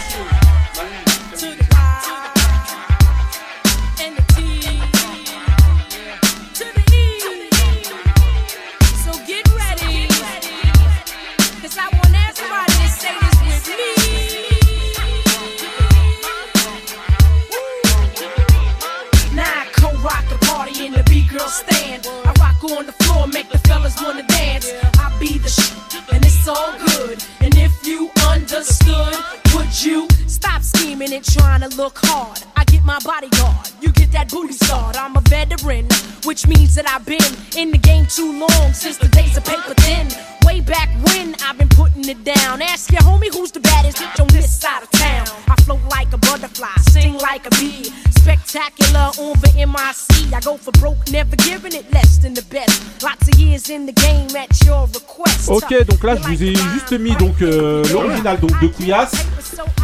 And 31.01 31.23
trying 31.23 31.61
to 31.61 31.69
look 31.77 31.99
hard? 32.01 32.43
I 32.55 32.63
get 32.65 32.83
my 32.83 32.99
bodyguard, 33.03 33.69
you 33.81 33.91
get 33.91 34.11
that 34.11 34.31
booty 34.31 34.53
start. 34.53 34.97
I'm 34.99 35.15
a 35.15 35.21
veteran, 35.21 35.87
which 36.25 36.47
means 36.47 36.75
that 36.75 36.87
I've 36.89 37.05
been 37.05 37.19
in 37.55 37.71
the 37.71 37.77
game 37.77 38.07
too 38.07 38.39
long 38.39 38.73
since 38.73 38.97
the 38.97 39.07
days 39.09 39.37
of 39.37 39.45
paper 39.45 39.73
thin. 39.75 40.36
Way 40.47 40.61
back 40.61 40.87
when 41.03 41.35
I've 41.45 41.57
been 41.57 41.67
putting 41.67 42.07
it 42.07 42.23
down. 42.23 42.61
Ask 42.61 42.89
your 42.89 43.01
homie 43.01 43.27
who's 43.35 43.51
the 43.51 43.59
baddest 43.59 43.97
bitch 43.97 44.17
on 44.21 44.27
this 44.27 44.49
side 44.61 44.81
of 44.81 44.89
town. 44.91 45.27
I 45.49 45.55
float 45.63 45.83
like 45.91 46.13
a 46.13 46.17
butterfly, 46.17 46.73
sting 46.87 47.15
like 47.15 47.45
a 47.45 47.49
bee. 47.59 47.91
Spectacular 48.11 49.11
the 49.43 49.51
MIC. 49.67 50.33
I 50.33 50.39
go 50.39 50.55
for 50.55 50.71
broke, 50.79 51.11
never 51.11 51.35
giving 51.35 51.73
it 51.73 51.91
less 51.91 52.17
than 52.19 52.33
the 52.33 52.43
best. 52.43 53.03
Lots 53.03 53.27
of 53.27 53.37
years 53.37 53.69
in 53.69 53.87
the 53.87 53.91
game 53.91 54.33
at 54.37 54.49
your 54.65 54.87
request. 54.87 55.49
Ok, 55.49 55.85
donc 55.85 56.01
là 56.05 56.15
je 56.15 56.21
vous 56.21 56.41
ai 56.41 56.55
juste 56.55 56.93
mis 56.97 57.15
donc 57.17 57.41
euh, 57.41 57.83
l'original 57.91 58.39
donc 58.39 58.57
de 58.61 58.67
Couillasse 58.67 59.15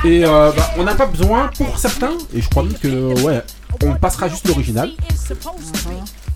et 0.06 0.24
euh, 0.24 0.52
bah, 0.56 0.72
on 0.78 0.86
n'a 0.86 0.96
pas 0.96 1.08
besoin 1.08 1.50
pour 1.58 1.78
certains 1.78 2.14
et 2.34 2.42
je 2.42 2.50
crois 2.50 2.64
même 2.64 2.78
que 2.78 3.22
ouais 3.22 3.44
on 3.84 3.96
passera 3.96 4.30
juste 4.30 4.48
l'original 4.48 4.92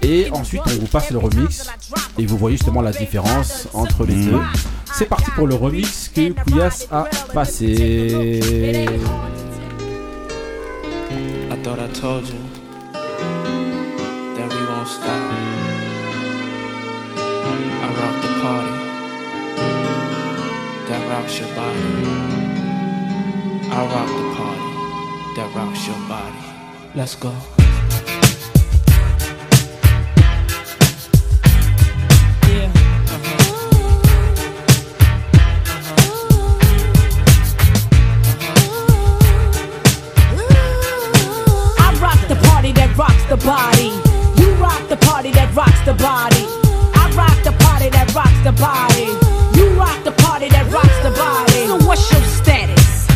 et 0.02 0.30
ensuite 0.32 0.62
on 0.66 0.80
vous 0.80 0.88
passe 0.88 1.12
le 1.12 1.18
remix 1.18 1.70
et 2.18 2.26
vous 2.26 2.38
voyez 2.38 2.58
justement 2.58 2.82
la 2.82 2.92
différence 2.92 3.68
entre 3.74 4.06
les 4.06 4.16
deux. 4.16 4.40
C'est 4.94 5.08
parti 5.08 5.30
pour 5.32 5.48
le 5.48 5.56
remix 5.56 6.10
que 6.14 6.32
Couillasse 6.32 6.88
a 6.92 7.06
passé. 7.34 8.86
I 11.50 11.56
thought 11.64 11.80
I 11.80 11.88
told 11.94 12.28
you 12.28 12.40
that 14.36 14.50
we 14.50 14.62
won't 14.68 14.88
stop. 14.88 15.08
I 17.82 17.88
rock 18.00 18.16
the 18.22 18.30
party 18.42 18.76
that 20.88 21.02
rocks 21.10 21.40
your 21.40 21.50
body. 21.56 21.82
I 23.70 23.74
rock 23.94 24.08
the 24.08 24.24
party 24.36 24.72
that 25.36 25.50
rocks 25.56 25.88
your 25.88 26.00
body. 26.08 26.44
Let's 26.96 27.16
go. 27.16 27.57
The 43.30 43.38
body. 43.38 43.92
You 44.40 44.54
rock 44.56 44.88
the 44.88 44.96
party 44.96 45.32
that 45.32 45.54
rocks 45.54 45.82
the 45.84 45.94
body. 45.94 46.48
I 46.96 47.12
rock 47.12 47.36
the 47.44 47.52
party 47.64 47.90
that 47.90 48.08
rocks 48.16 48.40
the 48.48 48.54
body. 48.56 49.12
You 49.60 49.68
rock 49.76 50.00
the 50.06 50.16
party 50.24 50.48
that 50.48 50.72
rocks 50.72 50.98
the 51.04 51.12
body. 51.12 51.68
So 51.68 51.76
what's 51.86 52.08
your 52.12 52.24
status? 52.24 53.08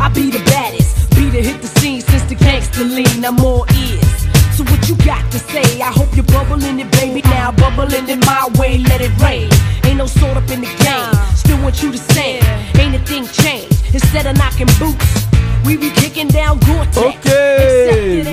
I 0.00 0.08
be 0.14 0.30
the 0.30 0.40
baddest. 0.48 1.10
Be 1.16 1.28
the 1.28 1.42
hit 1.42 1.60
the 1.60 1.68
scene 1.68 2.00
since 2.00 2.22
the 2.24 2.34
gangster 2.34 2.84
lean. 2.84 3.24
I'm 3.24 3.40
all 3.40 3.66
ears. 3.76 4.08
So 4.56 4.64
what 4.64 4.88
you 4.88 4.96
got 5.04 5.30
to 5.32 5.38
say? 5.38 5.82
I 5.82 5.92
hope 5.92 6.16
you're 6.16 6.32
bubbling 6.32 6.80
it, 6.80 6.90
baby. 6.92 7.20
Now 7.22 7.52
bubbling 7.52 8.08
in 8.08 8.20
my 8.20 8.48
way, 8.58 8.78
let 8.78 9.02
it 9.02 9.12
rain. 9.20 9.50
Ain't 9.84 9.98
no 9.98 10.06
sort 10.06 10.36
up 10.38 10.48
in 10.48 10.62
the 10.64 10.72
game. 10.80 11.14
Still 11.36 11.60
want 11.60 11.82
you 11.82 11.92
to 11.92 11.98
sing. 12.16 12.40
Ain't 12.80 12.96
a 12.96 13.02
thing 13.04 13.26
changed. 13.26 13.92
Instead 13.92 14.24
of 14.24 14.36
knocking 14.38 14.72
boots, 14.80 15.28
we 15.66 15.76
be 15.76 15.90
kicking 15.90 16.28
down 16.28 16.58
Gore-Tex. 16.60 17.27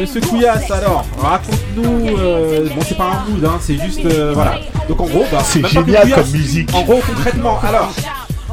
Ok, 0.06 0.16
Monsieur 0.16 0.22
Couillasse, 0.22 0.70
alors, 0.72 1.04
raconte-nous. 1.22 2.18
euh, 2.18 2.68
bon, 2.76 2.82
c'est 2.88 2.98
pas 2.98 3.06
un 3.06 3.20
mood, 3.30 3.44
hein, 3.46 3.58
c'est 3.60 3.78
juste. 3.84 4.06
euh, 4.06 4.32
voilà. 4.34 4.56
Donc 4.88 5.02
en 5.02 5.06
gros, 5.06 5.26
bah, 5.32 5.40
C'est 5.44 5.66
génial 5.68 5.84
Couillasse. 6.04 6.14
comme 6.14 6.30
musique. 6.32 6.70
En 6.74 6.82
gros, 6.84 7.02
concrètement, 7.08 7.60
alors. 7.68 7.92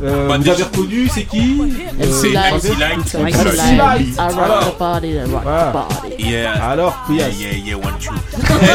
euh, 0.03 0.29
Bah, 0.29 0.37
vous 0.41 0.49
avez 0.49 0.63
reconnu, 0.63 1.09
c'est 1.13 1.25
qui? 1.25 1.61
C'est 2.01 2.35
Euh, 2.37 2.57
MC 2.57 2.75
Light. 2.79 3.15
MC 3.15 3.45
MC 3.45 3.77
Light. 3.77 4.19
Alors, 4.19 4.65
the 4.67 4.73
party 4.79 5.13
the 5.13 5.29
body. 5.29 6.15
Yeah. 6.19 6.53
Alors, 6.71 6.95
Yeah, 7.11 7.27
Couillasse. 7.29 7.41
yeah, 7.41 7.53
yeah, 7.67 7.77
one, 7.77 7.99
two. 8.01 8.15
Eh, 8.63 8.67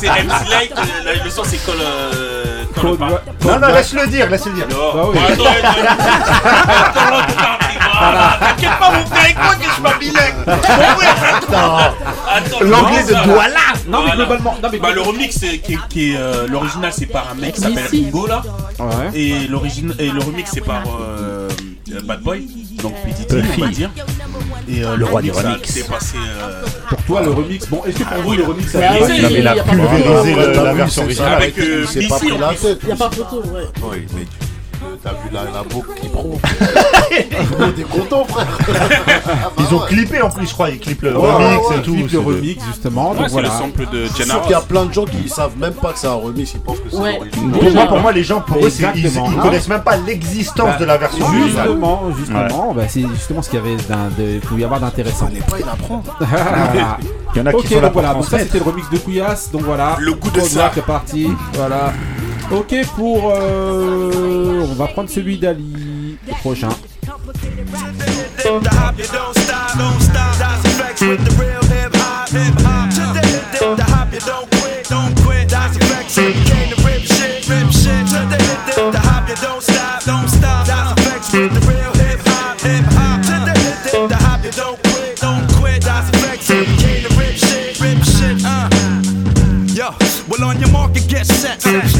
c'est 0.00 0.08
MC 0.08 0.48
Light, 0.50 0.72
euh, 0.76 0.80
la 1.04 1.12
leçon 1.24 1.42
c'est 1.44 1.58
quand 1.64 1.74
le. 1.74 1.80
Non, 2.80 3.58
non, 3.60 3.68
laisse-le 3.74 4.06
dire, 4.06 4.30
laisse-le 4.30 4.52
dire. 4.52 4.66
Non. 4.70 4.94
Bah 4.94 5.02
oui. 5.12 5.18
T'inquiète 8.40 8.78
pas, 8.78 8.90
mon 8.90 9.06
frère, 9.06 9.26
écoute 9.30 9.58
que 9.58 9.64
je 9.64 9.82
attends. 11.36 11.94
L'anglais 12.60 13.02
de 13.04 13.24
Douala. 13.24 13.56
Non, 13.86 13.98
mais 14.02 14.06
Voilà. 14.06 14.14
globalement. 14.16 14.54
Non, 14.62 14.68
mais 14.72 14.78
Bah, 14.78 14.90
le 14.94 15.00
remix, 15.02 15.36
c'est- 15.38 15.58
qui, 15.58 15.74
est- 15.74 15.88
qui 15.88 16.12
est 16.12 16.16
euh, 16.16 16.46
l'original, 16.48 16.92
c'est 16.94 17.06
par 17.06 17.28
un 17.32 17.34
mec 17.34 17.54
qui 17.54 17.60
s'appelle. 17.60 17.86
Ringo 17.90 18.26
là, 18.26 18.42
Ouais. 18.78 19.10
et 19.14 19.48
l'origine 19.48 19.94
et 19.98 20.10
le 20.10 20.20
remix, 20.20 20.50
c'est 20.52 20.60
par 20.60 20.82
euh, 21.00 21.48
euh, 21.92 22.00
Bad 22.04 22.20
Boy, 22.22 22.46
donc 22.82 22.94
PDT, 23.04 23.42
on 23.56 23.60
va 23.62 23.68
dire. 23.68 23.90
Et 24.68 24.84
euh, 24.84 24.96
Le 24.96 25.04
roi 25.06 25.22
des 25.22 25.30
remix. 25.30 25.60
C'est 25.70 25.88
passé. 25.88 26.16
euh, 26.18 26.62
Pour 26.88 27.02
toi, 27.02 27.22
le 27.22 27.30
remix. 27.30 27.66
Bon, 27.68 27.82
est-ce 27.86 27.98
que 27.98 28.04
pour 28.04 28.22
vous, 28.22 28.32
le 28.34 28.44
remix 28.44 28.74
a 28.74 28.78
dépassé 28.80 29.12
oui, 29.12 29.22
Non, 29.22 29.28
mais 29.30 29.38
il 29.38 29.44
y 29.44 29.48
a 29.48 29.54
pas 29.54 29.72
photo. 29.72 30.64
la 30.64 30.74
version 30.74 31.02
c'est 31.02 31.06
originale. 31.06 31.34
avec 31.34 31.58
euh, 31.58 31.80
Missy 31.96 32.08
pas 32.08 32.16
pris 32.18 32.32
en 32.32 32.38
la 32.38 32.48
plus. 32.48 32.56
tête. 32.58 32.80
Y 32.86 32.92
a 32.92 32.96
pas 32.96 33.10
photo, 33.10 33.42
ouais. 33.46 33.62
Oui, 33.82 34.06
mais 34.14 34.22
tu- 34.24 34.47
t'as 35.02 35.10
vu 35.10 35.28
la, 35.32 35.44
la 35.44 35.62
boucle 35.62 35.90
qui 36.00 36.08
prend. 36.08 36.24
T'es 37.76 37.82
content, 37.82 38.24
frère. 38.24 38.46
Ils 39.58 39.74
ont 39.74 39.78
clippé 39.80 40.20
en 40.22 40.30
plus, 40.30 40.46
je 40.46 40.52
crois. 40.52 40.70
Ils 40.70 40.78
clippent 40.78 41.02
le 41.02 41.16
Ouais, 41.16 41.30
remix 41.30 41.68
ouais, 41.68 41.76
et 41.78 41.82
tout. 41.82 41.96
C'est 42.08 42.12
le 42.14 42.18
remix, 42.20 42.64
justement. 42.66 43.10
Ouais, 43.10 43.16
Donc 43.16 43.24
le 43.26 43.30
voilà. 43.32 43.50
sample 43.50 43.86
de 43.92 44.06
Sauf 44.06 44.42
qu'il 44.42 44.50
y 44.50 44.54
a 44.54 44.60
plein 44.60 44.84
de 44.86 44.92
gens 44.92 45.04
qui 45.04 45.28
savent 45.28 45.56
même 45.58 45.72
pas 45.74 45.92
que 45.92 45.98
c'est 45.98 46.06
un 46.06 46.14
remix, 46.14 46.52
ils 46.54 46.60
pensent 46.60 46.78
que 46.78 46.90
c'est 46.90 46.96
Ouais. 46.96 47.14
l'original. 47.14 47.50
Pour 47.60 47.72
moi, 47.72 47.86
pour 47.86 47.98
moi, 48.00 48.12
les 48.12 48.24
gens, 48.24 48.40
pour 48.40 48.64
eux, 48.64 48.70
c'est- 48.70 48.84
ils, 48.94 49.06
ils 49.06 49.36
connaissent 49.40 49.68
même 49.68 49.82
pas 49.82 49.96
l'existence 49.96 50.66
Bah, 50.70 50.76
de 50.78 50.84
la 50.84 50.96
version 50.98 51.24
originale. 51.24 51.48
Justement, 51.68 52.02
justement, 52.16 52.72
bah, 52.74 52.82
c'est 52.88 53.02
justement 53.14 53.42
ce 53.42 53.50
qu'il 53.50 53.58
y 53.58 53.62
avait 53.62 53.76
d'un- 53.88 54.08
de, 54.18 54.34
il 54.34 54.40
pouvait 54.40 54.62
y 54.62 54.64
avoir 54.64 54.80
d'intéressant. 54.80 55.28
On 55.30 55.34
n'est 55.34 55.40
pas, 55.40 55.56
il 55.58 55.68
apprend. 55.68 56.02
Il 57.34 57.38
y 57.38 57.42
en 57.42 57.46
a 57.46 57.50
qui 57.52 57.56
ok, 57.58 57.66
sont 57.68 57.80
là 57.82 57.90
voilà, 57.90 58.14
donc 58.14 58.24
ça 58.24 58.38
c'était 58.38 58.58
le 58.58 58.64
remix 58.64 58.88
de 58.90 58.96
Couillasse, 58.98 59.50
donc 59.52 59.62
voilà. 59.62 59.96
Le 60.00 60.14
goût 60.14 60.30
de 60.30 60.40
ça. 60.40 60.70
C'est 60.74 60.84
parti, 60.84 61.28
voilà. 61.52 61.92
Ok 62.50 62.74
pour... 62.96 63.32
Euh, 63.34 64.66
on 64.70 64.74
va 64.74 64.86
prendre 64.88 65.10
celui 65.10 65.38
d'Ali. 65.38 66.16
Prochain. 66.40 66.70
Well, 90.28 90.44
on 90.44 90.60
your 90.60 90.68
get 91.08 91.26
set. 91.26 91.97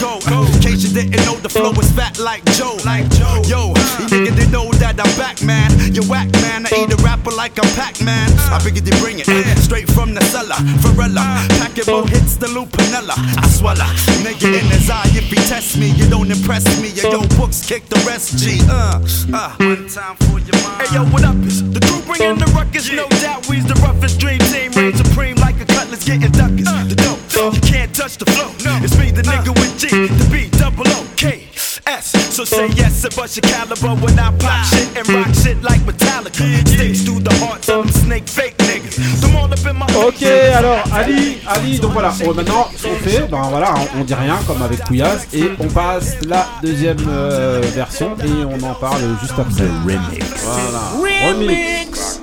Uh, 0.00 0.20
can't 0.20 0.22
forget 0.22 0.28
the 0.28 0.30
go. 0.30 0.42
Uh, 0.42 0.46
in 0.46 0.60
case 0.60 0.82
you 0.84 0.92
didn't 0.94 1.24
know, 1.26 1.36
the 1.36 1.48
flow 1.48 1.72
is 1.72 1.90
fat 1.92 2.18
like 2.18 2.44
Joe. 2.54 2.76
Like 2.84 3.08
Joe. 3.10 3.42
Yo, 3.46 3.68
you 3.98 4.06
nigga 4.06 4.32
they 4.36 4.50
know 4.50 4.70
that 4.78 4.98
I'm 4.98 5.12
back, 5.18 5.42
man. 5.42 5.70
You 5.92 6.02
whack, 6.08 6.30
man. 6.44 6.66
I 6.66 6.84
eat 6.84 6.92
a 6.92 6.96
rapper 7.02 7.30
like 7.30 7.58
I'm 7.58 7.68
Pac-Man. 7.74 8.30
I 8.52 8.58
figured 8.58 8.84
they 8.84 8.96
bring 9.00 9.18
it 9.18 9.26
straight 9.58 9.90
from 9.90 10.14
the 10.14 10.22
cellar. 10.30 10.56
Varela, 10.82 11.46
pack 11.58 11.78
it, 11.78 11.86
hits 12.10 12.36
the 12.36 12.48
loop, 12.48 12.70
lupinella. 12.70 13.16
I 13.16 13.46
swallow, 13.48 13.88
nigga 14.22 14.58
in 14.58 14.66
his 14.70 14.90
eye. 14.90 15.08
If 15.14 15.30
he 15.30 15.36
test 15.48 15.78
me, 15.78 15.90
you 15.90 16.08
don't 16.08 16.30
impress 16.30 16.64
me. 16.80 16.90
Yo, 16.90 17.10
yo 17.10 17.20
books 17.36 17.64
kick 17.66 17.86
the 17.88 17.98
rest. 18.06 18.38
G. 18.38 18.60
Uh, 18.68 19.00
uh. 19.32 19.56
One 19.58 19.88
time 19.88 20.16
for 20.26 20.38
your 20.38 20.58
mind. 20.62 20.82
Hey 20.82 20.94
yo, 20.94 21.04
what 21.10 21.24
up? 21.24 21.36
Is 21.46 21.62
the 21.70 21.80
crew 21.80 22.02
bringing 22.06 22.38
the 22.38 22.46
ruckus? 22.54 22.90
No 22.92 23.08
doubt, 23.20 23.48
we's 23.48 23.64
the 23.66 23.74
roughest 23.82 24.20
dream 24.20 24.38
team. 24.50 24.72
Reign 24.72 24.94
supreme 24.94 25.36
like 25.36 25.60
a 25.60 25.66
cutlass 25.66 26.04
getting 26.04 26.30
duckers. 26.32 26.68
The 26.88 26.96
dope, 27.38 27.54
you 27.54 27.60
can't 27.60 27.94
touch 27.94 28.16
the 28.18 28.26
flow. 28.32 28.50
It's 28.82 28.98
me, 28.98 29.10
the 29.10 29.22
nigga 29.22 29.54
with 29.54 29.78
G, 29.78 29.88
the 29.88 30.26
B, 30.30 30.50
double 30.58 30.88
O, 30.88 31.06
K, 31.16 31.44
S. 31.86 32.10
So 32.34 32.44
say 32.44 32.68
yes 32.74 33.04
and 33.04 33.14
bust 33.14 33.36
your 33.36 33.42
caliber 33.42 33.94
when 34.02 34.18
I 34.18 34.30
pop 34.38 34.64
shit 34.66 34.88
and 34.98 35.08
rock 35.08 35.32
shit 35.34 35.62
like 35.62 35.80
Metallica. 35.82 36.44
Sticks 36.66 37.02
through 37.02 37.20
the 37.20 37.34
hearts 37.42 37.68
of 37.68 37.86
them 37.86 37.92
snake 38.02 38.28
fake 38.28 38.56
niggas. 38.58 38.96
Them 39.20 39.36
all 39.36 39.52
up 39.52 39.66
in 39.66 39.76
my 39.76 39.86
Ok, 40.06 40.22
alors 40.22 40.82
Ali, 40.92 41.38
Ali, 41.46 41.78
donc 41.78 41.92
voilà, 41.92 42.12
oh, 42.24 42.34
maintenant 42.34 42.68
ce 42.76 42.86
qu'on 42.86 42.96
fait, 42.96 43.22
ben 43.30 43.42
voilà, 43.50 43.74
on, 43.76 44.00
on 44.00 44.04
dit 44.04 44.14
rien 44.14 44.38
comme 44.46 44.62
avec 44.62 44.84
Kouyas 44.84 45.26
et 45.32 45.50
on 45.60 45.68
passe 45.68 46.16
la 46.26 46.46
deuxième 46.62 47.04
euh, 47.08 47.60
version 47.74 48.16
et 48.24 48.44
on 48.44 48.60
en 48.66 48.74
parle 48.74 49.02
juste 49.20 49.38
après. 49.38 49.68
remix. 49.84 50.24
Voilà. 50.44 51.30
Remix. 51.30 52.20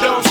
To 0.00 0.29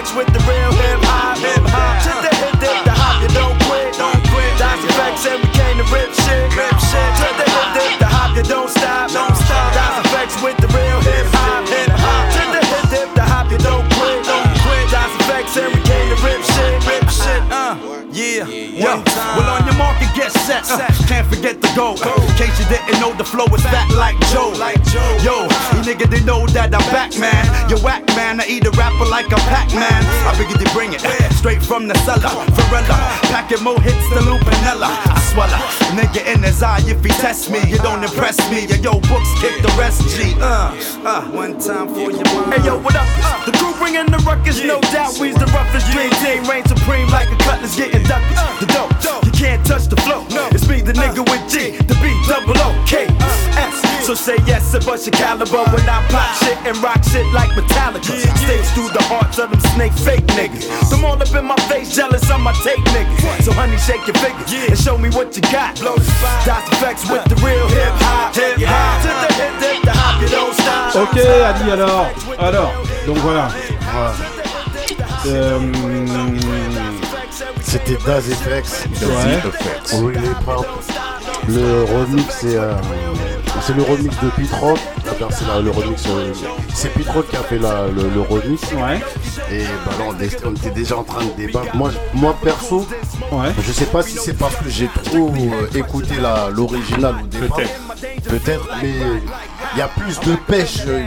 Effects 0.00 0.16
with 0.16 0.32
the 0.32 0.40
real 0.48 0.72
hip 0.80 0.96
hop, 1.04 1.36
hip 1.36 1.60
hop. 1.68 2.00
To 2.08 2.12
the 2.24 2.32
hip 2.40 2.56
hip, 2.56 2.88
the 2.88 2.96
hop, 2.96 3.20
you 3.20 3.28
don't 3.36 3.52
quit, 3.68 3.92
don't 4.00 4.16
quit. 4.32 4.48
Das 4.56 4.80
effects 4.80 5.28
and 5.28 5.44
we 5.44 5.48
came 5.52 5.76
to 5.76 5.84
rip 5.92 6.08
shit, 6.24 6.48
rip 6.56 6.72
shit. 6.88 7.10
To 7.20 7.28
the 7.36 7.44
hip 7.44 7.68
hip, 7.76 7.92
the 8.00 8.08
hop, 8.08 8.32
you 8.32 8.40
don't 8.40 8.72
stop, 8.72 9.12
don't 9.12 9.36
stop. 9.36 9.76
Das 9.76 10.00
effects 10.08 10.40
with 10.40 10.56
the 10.56 10.56
real 10.56 10.56
hip 10.56 10.59
shit, 16.60 16.86
rip 16.86 17.08
shit. 17.08 17.42
Uh, 17.50 17.76
yeah, 18.12 18.44
yo. 18.46 19.02
Well 19.36 19.48
on 19.48 19.64
your 19.66 19.76
market, 19.76 20.08
get 20.14 20.32
set. 20.32 20.68
Uh, 20.70 20.86
can't 21.06 21.26
forget 21.26 21.60
the 21.60 21.70
go. 21.76 21.94
In 21.94 22.34
case 22.36 22.58
you 22.58 22.66
didn't 22.66 23.00
know, 23.00 23.12
the 23.14 23.24
flow 23.24 23.46
is 23.54 23.62
fat 23.62 23.88
like 23.94 24.18
Joe. 24.32 24.52
Like 24.58 24.82
Joe. 24.90 25.16
Yo, 25.22 25.36
you 25.72 25.80
nigga 25.86 26.10
they 26.10 26.22
know 26.24 26.46
that 26.48 26.74
I'm 26.74 26.84
back, 26.90 27.16
man. 27.18 27.44
You 27.70 27.78
whack, 27.84 28.06
man. 28.16 28.40
I 28.40 28.46
eat 28.46 28.66
a 28.66 28.70
rapper 28.72 29.06
like 29.06 29.32
I'm 29.32 29.40
Pac-Man. 29.46 30.02
I 30.26 30.34
figured 30.34 30.58
they 30.58 30.70
bring 30.72 30.92
it 30.92 31.00
straight 31.34 31.62
from 31.62 31.88
the 31.88 31.94
cellar. 32.06 32.30
Varela, 32.56 32.98
packing 33.30 33.62
more 33.62 33.80
hits 33.80 34.06
than 34.12 34.24
Lupinella. 34.26 34.90
I 34.90 35.18
swallow, 35.30 35.62
nigga 35.94 36.26
in 36.26 36.39
If 36.62 37.02
he 37.02 37.08
test 37.08 37.50
me, 37.50 37.58
you 37.70 37.78
don't 37.78 38.04
impress 38.04 38.36
me. 38.50 38.66
Yo, 38.68 38.76
yo, 38.84 38.92
books 39.08 39.32
kick 39.40 39.62
the 39.62 39.72
rest. 39.80 40.02
G. 40.12 40.34
Uh, 40.36 40.76
uh. 41.08 41.24
One 41.32 41.58
time 41.58 41.88
for 41.88 42.12
your 42.12 42.24
mind. 42.36 42.52
Hey 42.52 42.66
yo, 42.66 42.76
what 42.78 42.94
up? 42.94 43.08
The 43.46 43.52
crew 43.56 43.72
bringing 43.80 44.04
the 44.12 44.18
ruckus, 44.28 44.60
no 44.62 44.78
doubt. 44.92 45.16
We's 45.18 45.34
the 45.36 45.46
roughest 45.56 45.90
dream 45.90 46.10
team. 46.20 46.44
Reign 46.44 46.66
supreme 46.66 47.08
like 47.08 47.32
a 47.32 47.36
cutlass 47.36 47.76
getting 47.76 48.02
ducked. 48.04 48.28
The 48.60 48.66
dope, 48.76 48.92
you 49.24 49.32
can't 49.32 49.64
touch 49.64 49.86
the 49.88 49.96
flow. 50.04 50.26
It's 50.52 50.68
me, 50.68 50.82
the 50.82 50.92
nigga 50.92 51.24
with 51.24 51.48
G, 51.48 51.78
the 51.80 51.96
B, 51.96 52.12
double 52.28 52.58
O, 52.60 52.76
K, 52.86 53.06
S. 53.56 53.90
So 54.04 54.14
say 54.14 54.36
yes 54.44 54.74
and 54.74 54.84
bust 54.84 55.06
your 55.06 55.12
caliber 55.12 55.64
when 55.70 55.88
I 55.88 56.04
pop 56.08 56.34
shit 56.42 56.58
and 56.66 56.76
rock 56.82 57.04
shit 57.04 57.24
like 57.32 57.50
Metallica. 57.56 58.20
Stakes 58.36 58.70
through 58.72 58.90
the 58.90 59.02
hearts 59.08 59.38
of 59.38 59.50
them 59.50 59.60
snake 59.72 59.92
fake 59.92 60.26
niggas. 60.36 60.90
Them 60.90 61.04
all 61.04 61.16
up 61.16 61.32
in 61.32 61.44
my 61.44 61.56
face, 61.72 61.94
jealous 61.94 62.28
on 62.30 62.42
my 62.42 62.52
take 62.64 62.84
niggas. 62.92 63.44
So 63.44 63.52
honey, 63.52 63.78
shake 63.78 64.04
your 64.06 64.16
fingers 64.16 64.52
and 64.52 64.78
show 64.78 64.98
me 64.98 65.08
what 65.10 65.36
you 65.36 65.42
got. 65.52 65.80
Effects 65.80 66.44
the 66.44 66.49
real 66.49 66.49
hip 66.50 67.92
hop, 68.00 68.34
hip 68.36 68.66
hop. 68.66 69.02
To 69.02 69.08
the 69.08 69.34
hip 69.34 69.54
hip, 69.60 69.82
the 69.82 69.92
hop, 69.92 70.20
you 70.22 70.28
don't 70.28 70.54
stop. 70.54 70.96
Ok 70.96 71.16
Ali 71.18 71.70
alors, 71.70 72.08
alors, 72.38 72.72
donc 73.06 73.18
voilà. 73.18 73.48
Euh, 75.26 75.60
C'était 77.62 77.98
Daz 78.06 78.24
FX. 78.24 78.84
Ouais. 79.02 79.40
Really 79.92 80.34
Pop. 80.44 80.66
Le 81.48 81.84
remix, 81.84 82.24
c'est 82.40 82.56
euh, 82.56 82.72
c'est 83.60 83.74
le 83.76 83.82
remix 83.82 84.16
de 84.20 84.30
Pitrock. 84.30 84.78
La- 85.18 85.60
le 85.60 85.70
remix. 85.70 86.04
euh, 86.06 86.32
c'est 86.74 86.92
Pitrock 86.94 87.28
qui 87.30 87.36
a 87.36 87.40
fait 87.40 87.58
la- 87.58 87.86
le, 87.88 88.08
le 88.14 88.20
remix. 88.22 88.60
Ouais. 88.72 89.00
Et 89.50 89.64
bah 89.84 89.92
là, 89.98 90.04
on, 90.44 90.52
était 90.54 90.70
déjà 90.70 90.96
en 90.98 91.02
train 91.02 91.24
de 91.24 91.30
débattre. 91.36 91.74
Moi, 91.74 91.90
moi 92.14 92.36
perso, 92.42 92.86
je 93.66 93.72
sais 93.72 93.86
pas 93.86 94.02
si 94.02 94.16
c'est 94.18 94.38
parce 94.38 94.54
que 94.56 94.68
j'ai 94.68 94.88
trop 95.04 95.32
euh, 95.36 95.78
écouté 95.78 96.14
la- 96.20 96.48
l'original 96.50 97.14
au 97.22 97.26
départ. 97.26 97.56
Peut-être. 97.58 98.28
Peut-être, 98.28 98.68
mais 98.82 98.92
il 99.74 99.78
y 99.78 99.82
a 99.82 99.88
plus 99.88 100.18
de 100.20 100.36
pêche. 100.36 100.78
euh, 100.86 101.06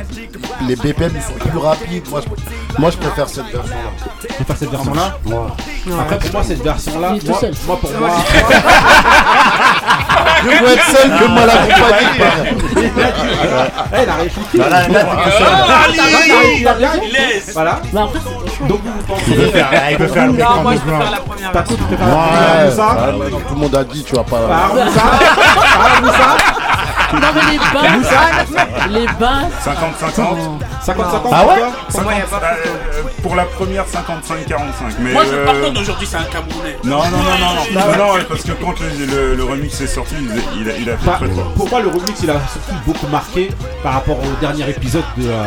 Les 0.68 0.76
BPM 0.76 1.12
ils 1.16 1.22
sont 1.22 1.34
plus 1.50 1.58
rapides. 1.58 2.08
Moi, 2.10 2.22
je, 2.22 2.82
moi, 2.82 2.92
je 2.92 2.98
préfère 2.98 3.30
cette 3.30 3.46
version-là. 3.46 3.92
Tu 4.22 4.28
préfères 4.34 4.58
cette 4.58 4.72
version-là? 4.72 5.18
Moi. 5.26 5.56
Après 6.00 6.20
pour 6.20 6.32
moi 6.34 6.44
cette 6.44 6.64
version-là, 6.64 7.16
tout 7.20 7.28
moi, 7.28 7.40
seul. 7.40 7.54
moi, 7.68 7.78
pour 7.80 7.92
moi. 8.00 8.10
Je 10.44 10.50
veux 10.50 10.72
être 10.74 10.86
seul 10.86 11.10
que 11.10 11.28
mal 11.30 11.50
accompagné. 11.50 12.92
Eh, 13.96 14.04
il 14.04 14.10
a 14.10 14.16
réfléchi. 14.16 14.58
Bah 14.58 14.70
là. 14.70 14.80
Ah, 14.90 15.88
bien. 16.74 16.92
laisse. 17.12 17.52
Voilà. 17.54 17.80
Choix. 18.58 18.68
Donc 18.68 18.80
vous 18.84 19.04
pensez. 19.08 19.24
Il 19.28 19.36
veut 19.38 19.48
faire- 19.50 19.70
le 20.28 20.34
Non, 20.34 20.62
moi 20.64 20.74
je 20.74 20.80
la 21.12 21.18
première 21.18 21.52
tu 21.52 21.96
la 21.96 22.06
ouais, 23.08 23.20
bah 23.20 23.26
tout 23.48 23.54
le 23.54 23.60
monde 23.60 23.76
a 23.76 23.84
dit, 23.84 24.04
tu 24.04 24.16
vas 24.16 24.24
pas. 24.24 24.38
Par 24.48 24.74
Moussa 24.74 25.02
Par 25.78 26.02
Moussa 26.02 26.36
Non, 27.14 27.28
mais 27.36 27.52
les 27.52 27.58
basses. 27.58 28.90
les 28.90 29.06
basses. 29.20 29.66
50-50 29.66 30.86
50-50 30.86 31.30
Ah 31.32 31.46
ouais 31.48 31.54
Pour 31.90 32.02
moi, 32.02 32.14
y 32.14 32.22
a 32.22 32.26
pas 32.26 32.40
Euh, 32.66 33.02
Pour 33.22 33.36
la 33.36 33.46
première 33.46 33.86
55-45. 33.86 34.96
Mais 35.00 35.14
Moi, 35.14 35.24
je 35.26 35.34
euh, 35.36 35.72
aujourd'hui, 35.80 36.08
c'est 36.10 36.18
un 36.18 36.24
Camerounais. 36.24 36.78
Non, 36.84 36.98
non, 36.98 37.18
non, 37.18 37.18
non, 37.40 37.98
non, 37.98 37.98
non, 38.18 38.24
parce 38.28 38.42
que 38.44 38.52
quand 38.54 38.74
le, 38.80 39.06
le- 39.06 39.36
le 39.36 39.44
remix 39.44 39.80
est 39.82 39.88
sorti, 39.88 40.16
il, 40.20 40.62
il 40.62 40.70
a, 40.70 40.78
il 40.78 40.90
a 40.90 40.98
fait 40.98 41.06
Bah, 41.06 41.16
très 41.20 41.30
fort. 41.30 41.52
pour 41.54 41.70
moi, 41.70 41.82
le 41.82 41.88
remix, 41.90 42.20
il 42.24 42.30
a 42.30 42.34
surtout 42.52 42.74
beaucoup 42.86 43.08
marqué 43.08 43.50
par 43.82 43.94
rapport 43.94 44.18
au 44.18 44.40
dernier 44.42 44.70
épisode 44.70 45.04
de, 45.18 45.28
euh, 45.28 45.44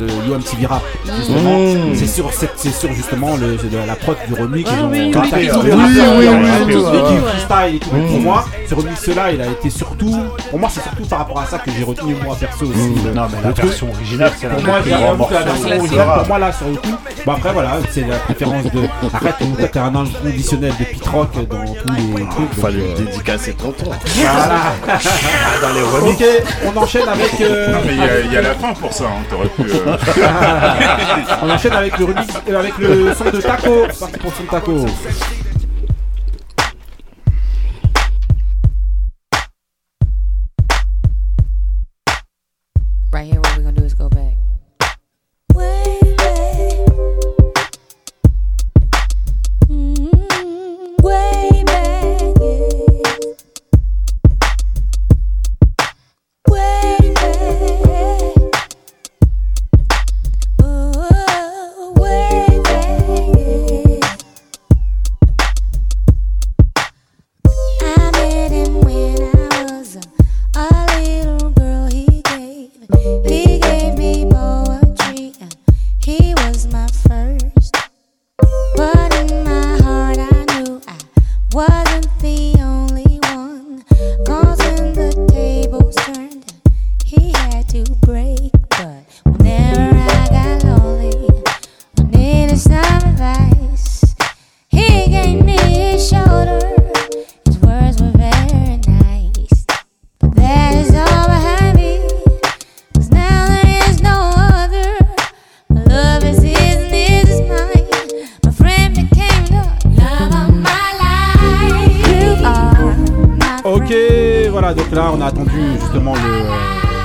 de 0.00 0.66
Rap. 0.66 0.82
Justement, 1.16 1.58
Mmh. 1.60 1.94
c'est 1.94 2.06
sur, 2.06 2.30
c'est, 2.32 2.70
sur 2.72 2.92
justement 2.92 3.36
le, 3.36 3.58
la 3.86 3.96
prod 3.96 4.16
du 4.26 4.34
remix. 4.34 4.68
Ah 4.72 4.84
oui, 4.84 5.12
oui, 5.14 5.30
les 5.32 5.50
oui, 5.50 5.50
oui, 5.52 6.28
oui, 6.28 6.50
rajouté 6.50 6.76
oui, 6.76 6.82
oui, 6.84 6.90
du 6.92 7.20
ouais. 7.20 7.30
freestyle 7.30 7.74
et 7.74 7.78
tout. 7.78 7.90
Pour 7.90 8.20
moi, 8.20 8.44
ce 8.68 8.74
remix-là, 8.74 9.32
il 9.32 9.40
a 9.40 9.46
été 9.46 9.70
surtout. 9.70 10.16
Pour 10.50 10.58
moi, 10.58 10.68
c'est 10.72 10.82
surtout 10.82 11.04
par 11.04 11.20
rapport 11.20 11.40
à 11.40 11.46
ça 11.46 11.58
que 11.58 11.70
j'ai 11.70 11.84
retenu 11.84 12.14
moi 12.24 12.36
perso 12.38 12.64
aussi. 12.66 12.78
Mmh. 12.78 13.06
le- 13.06 13.12
Non, 13.14 13.26
mais 13.30 13.40
la 13.42 13.48
le 13.48 13.54
truc. 13.54 13.66
version 13.66 13.88
originale, 13.90 14.32
c'est 14.38 14.48
la 14.48 14.54
Pour 14.54 14.64
moi, 14.64 14.74
la 15.30 15.42
version 15.42 15.78
originale, 15.78 16.22
pour 16.26 16.38
là, 16.38 16.52
sur 16.52 16.66
le 16.68 16.74
coup. 16.76 16.88
Bah 17.26 17.34
après, 17.36 17.52
voilà, 17.52 17.70
c'est 17.90 18.06
la 18.06 18.16
préférence 18.16 18.64
de. 18.64 18.80
Arrête, 19.14 19.34
toi, 19.38 19.68
t'es 19.68 19.78
un 19.78 19.94
inconditionnel 19.94 20.72
de 20.78 20.84
Pit 20.84 21.06
Rock 21.08 21.32
dans 21.34 21.64
tous 21.74 21.92
les 21.94 22.26
trucs. 22.26 22.38
donc, 22.38 22.54
Fallait 22.60 22.80
euh, 22.80 22.94
dédicacer 22.96 23.52
tonton. 23.54 23.90
Voilà. 24.06 24.98
Dans 25.62 25.74
les 25.74 25.82
remix. 25.82 26.20
Ok, 26.20 26.26
on 26.74 26.78
enchaîne 26.80 27.08
avec. 27.08 27.40
euh, 27.40 27.72
Non, 27.72 27.78
mais 27.84 27.92
il 27.92 27.98
y 28.32 28.36
a- 28.36 28.40
y, 28.40 28.42
la 28.44 28.54
fin 28.54 28.72
pour 28.74 28.92
ça, 28.92 29.04
hein, 29.04 29.22
t'aurais 29.28 29.48
pu. 29.48 29.62
euh, 29.70 29.96
on 31.42 31.50
enchaîne 31.50 31.72
avec 31.72 31.98
le 31.98 32.04
remix, 32.06 32.26
euh, 32.48 32.58
avec 32.58 32.78
le 32.78 33.14
son 33.14 33.24
de 33.24 33.40
Taco. 33.40 33.86
C'est 33.90 34.00
parti 34.00 34.18
pour 34.18 34.30
le 34.30 34.36
son 34.36 34.42
de 34.44 34.48
Taco. 34.48 34.86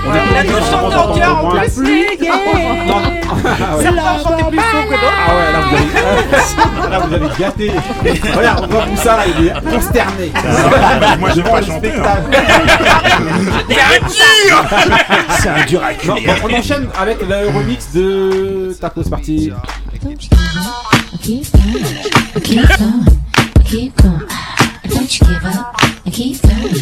Il 0.08 0.38
a 0.38 0.44
tous 0.44 0.66
chanté 0.72 0.96
en 0.96 1.16
chœur 1.16 1.46
en 1.46 1.50
plus. 1.50 1.72
Non, 2.20 3.00
non. 3.00 3.02
Ah 3.28 3.76
ouais. 3.76 3.84
Certains 3.84 4.20
chantaient 4.24 4.44
plus 4.50 4.60
faux 4.60 4.84
que 4.84 4.92
d'autres. 4.92 5.24
Ah 5.28 5.32
ouais, 5.36 5.52
là 5.52 5.60
vous 5.62 5.76
avez, 5.76 6.90
là, 6.92 7.00
vous 7.00 7.14
avez 7.14 7.28
gâté. 7.40 7.72
Regarde, 8.36 8.66
on 8.66 8.68
voit 8.68 8.86
Moussa 8.86 9.18
là, 9.18 9.24
il 9.28 9.48
est 9.48 9.54
consterné. 9.74 10.32
Moi, 11.20 11.30
j'ai 11.34 11.44
pas 11.44 11.62
chanté, 11.62 11.92
hein. 11.92 12.04
C'est 15.40 15.50
un 15.50 15.66
dur 15.66 15.84
à 15.84 15.94
cuire. 15.94 16.16
On 16.44 16.54
enchaîne 16.54 16.88
avec 17.00 17.18
le 17.28 17.58
remix 17.58 17.92
de 17.94 18.76
Tacos 18.80 19.10
Party. 19.10 19.52
Keep 21.24 21.52
going, 21.52 23.06
keep 23.66 23.96
going. 23.98 24.28
Don't 24.88 25.20
you 25.20 25.26
give 25.26 25.46
up. 25.46 25.85
Keep 26.16 26.42
going, 26.44 26.74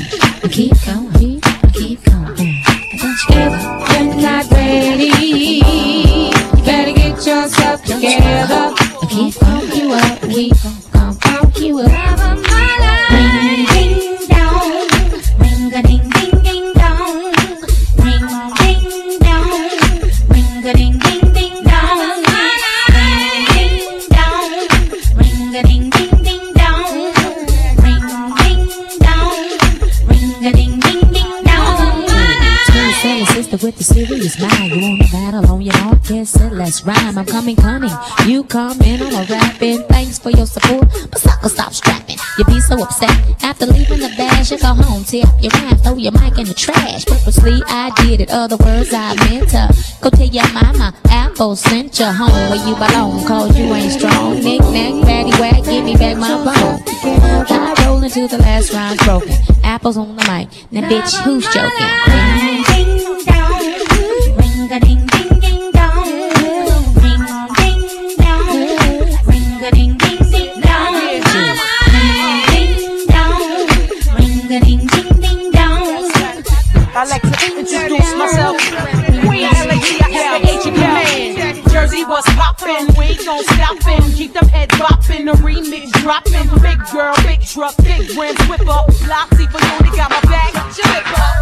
keep 0.52 0.74
going, 0.86 1.42
keep 1.74 2.04
going. 2.04 2.64
Don't. 3.00 3.64
You're 3.90 4.22
not 4.22 4.52
ready. 4.52 5.06
You 5.08 6.64
better 6.64 6.94
get 6.94 7.26
yourself 7.26 7.84
together. 7.84 8.76
Keep 9.10 9.34
pump 9.40 9.76
you 9.76 9.92
up. 9.92 10.24
We 10.26 10.52
gon' 10.52 11.16
pump 11.20 11.58
you 11.58 11.80
up. 11.80 12.13
Serious 34.14 34.40
mind. 34.40 34.74
You 34.74 34.82
want 34.82 35.02
a 35.02 35.12
battle 35.12 35.52
on 35.52 35.62
your 35.62 35.78
own? 35.78 36.00
Guess 36.08 36.40
it, 36.40 36.54
let's 36.54 36.84
rhyme. 36.84 37.18
I'm 37.18 37.26
coming, 37.26 37.56
coming. 37.56 37.92
You 38.26 38.44
coming, 38.44 39.02
I'm 39.02 39.14
a 39.14 39.26
rapping. 39.26 39.84
Thanks 39.88 40.20
for 40.20 40.30
your 40.30 40.46
support, 40.46 40.88
but 41.10 41.20
sucker, 41.20 41.50
stop 41.50 41.74
strapping. 41.74 42.18
You 42.38 42.46
be 42.46 42.60
so 42.60 42.82
upset 42.82 43.10
after 43.44 43.66
leaving 43.66 44.00
the 44.00 44.14
bash. 44.18 44.52
You 44.52 44.60
go 44.60 44.68
home, 44.68 45.02
up 45.02 45.42
your 45.42 45.52
rhyme, 45.52 45.78
throw 45.78 45.96
your 45.96 46.12
mic 46.12 46.38
in 46.38 46.46
the 46.46 46.54
trash. 46.54 47.06
Purposely, 47.06 47.62
I 47.68 47.92
did 47.98 48.22
it. 48.22 48.30
Other 48.30 48.58
words, 48.58 48.94
I 48.94 49.16
meant 49.30 49.50
to 49.50 49.74
go 50.02 50.10
tell 50.10 50.28
your 50.28 50.52
mama. 50.54 50.94
Apple 51.10 51.56
sent 51.56 52.00
you 52.00 52.06
home 52.06 52.50
where 52.50 52.68
you 52.68 52.76
belong. 52.76 53.26
Cause 53.26 53.58
you 53.58 53.66
ain't 53.74 53.94
strong. 53.94 54.36
Knick 54.36 54.62
knack, 54.62 55.06
patty 55.06 55.32
whack, 55.42 55.64
give 55.64 55.84
me 55.84 55.96
back 55.96 56.18
my 56.18 56.36
bone. 56.44 56.84
I 57.50 57.86
roll 57.86 58.04
until 58.04 58.28
the 58.28 58.38
last 58.38 58.74
round's 58.74 59.04
broken. 59.04 59.34
Apples 59.64 59.98
on 59.98 60.16
the 60.16 60.24
mic. 60.24 60.50
Now, 60.72 60.88
bitch, 60.90 61.16
who's 61.24 61.48
joking? 61.54 63.13
Myself. 78.24 78.58
Queen 79.28 80.62
command. 80.62 81.70
Jersey 81.70 82.06
was 82.06 82.24
poppin', 82.36 82.88
we 82.98 83.06
ain't 83.06 83.26
gon' 83.26 83.44
stoppin'. 83.44 84.12
Keep 84.14 84.34
them 84.34 84.48
head 84.48 84.70
boppin', 84.70 85.26
the 85.26 85.34
remix 85.44 85.92
droppin'. 86.02 86.48
Big 86.62 86.80
girl, 86.92 87.16
big 87.24 87.42
truck, 87.42 87.76
big 87.78 88.10
rims, 88.18 88.40
whip 88.48 88.68
up. 88.68 88.92
Flopsy 88.94 89.48
for 89.48 89.60
you, 89.60 89.96
got 89.96 90.10
my 90.10 90.22
back. 90.30 90.54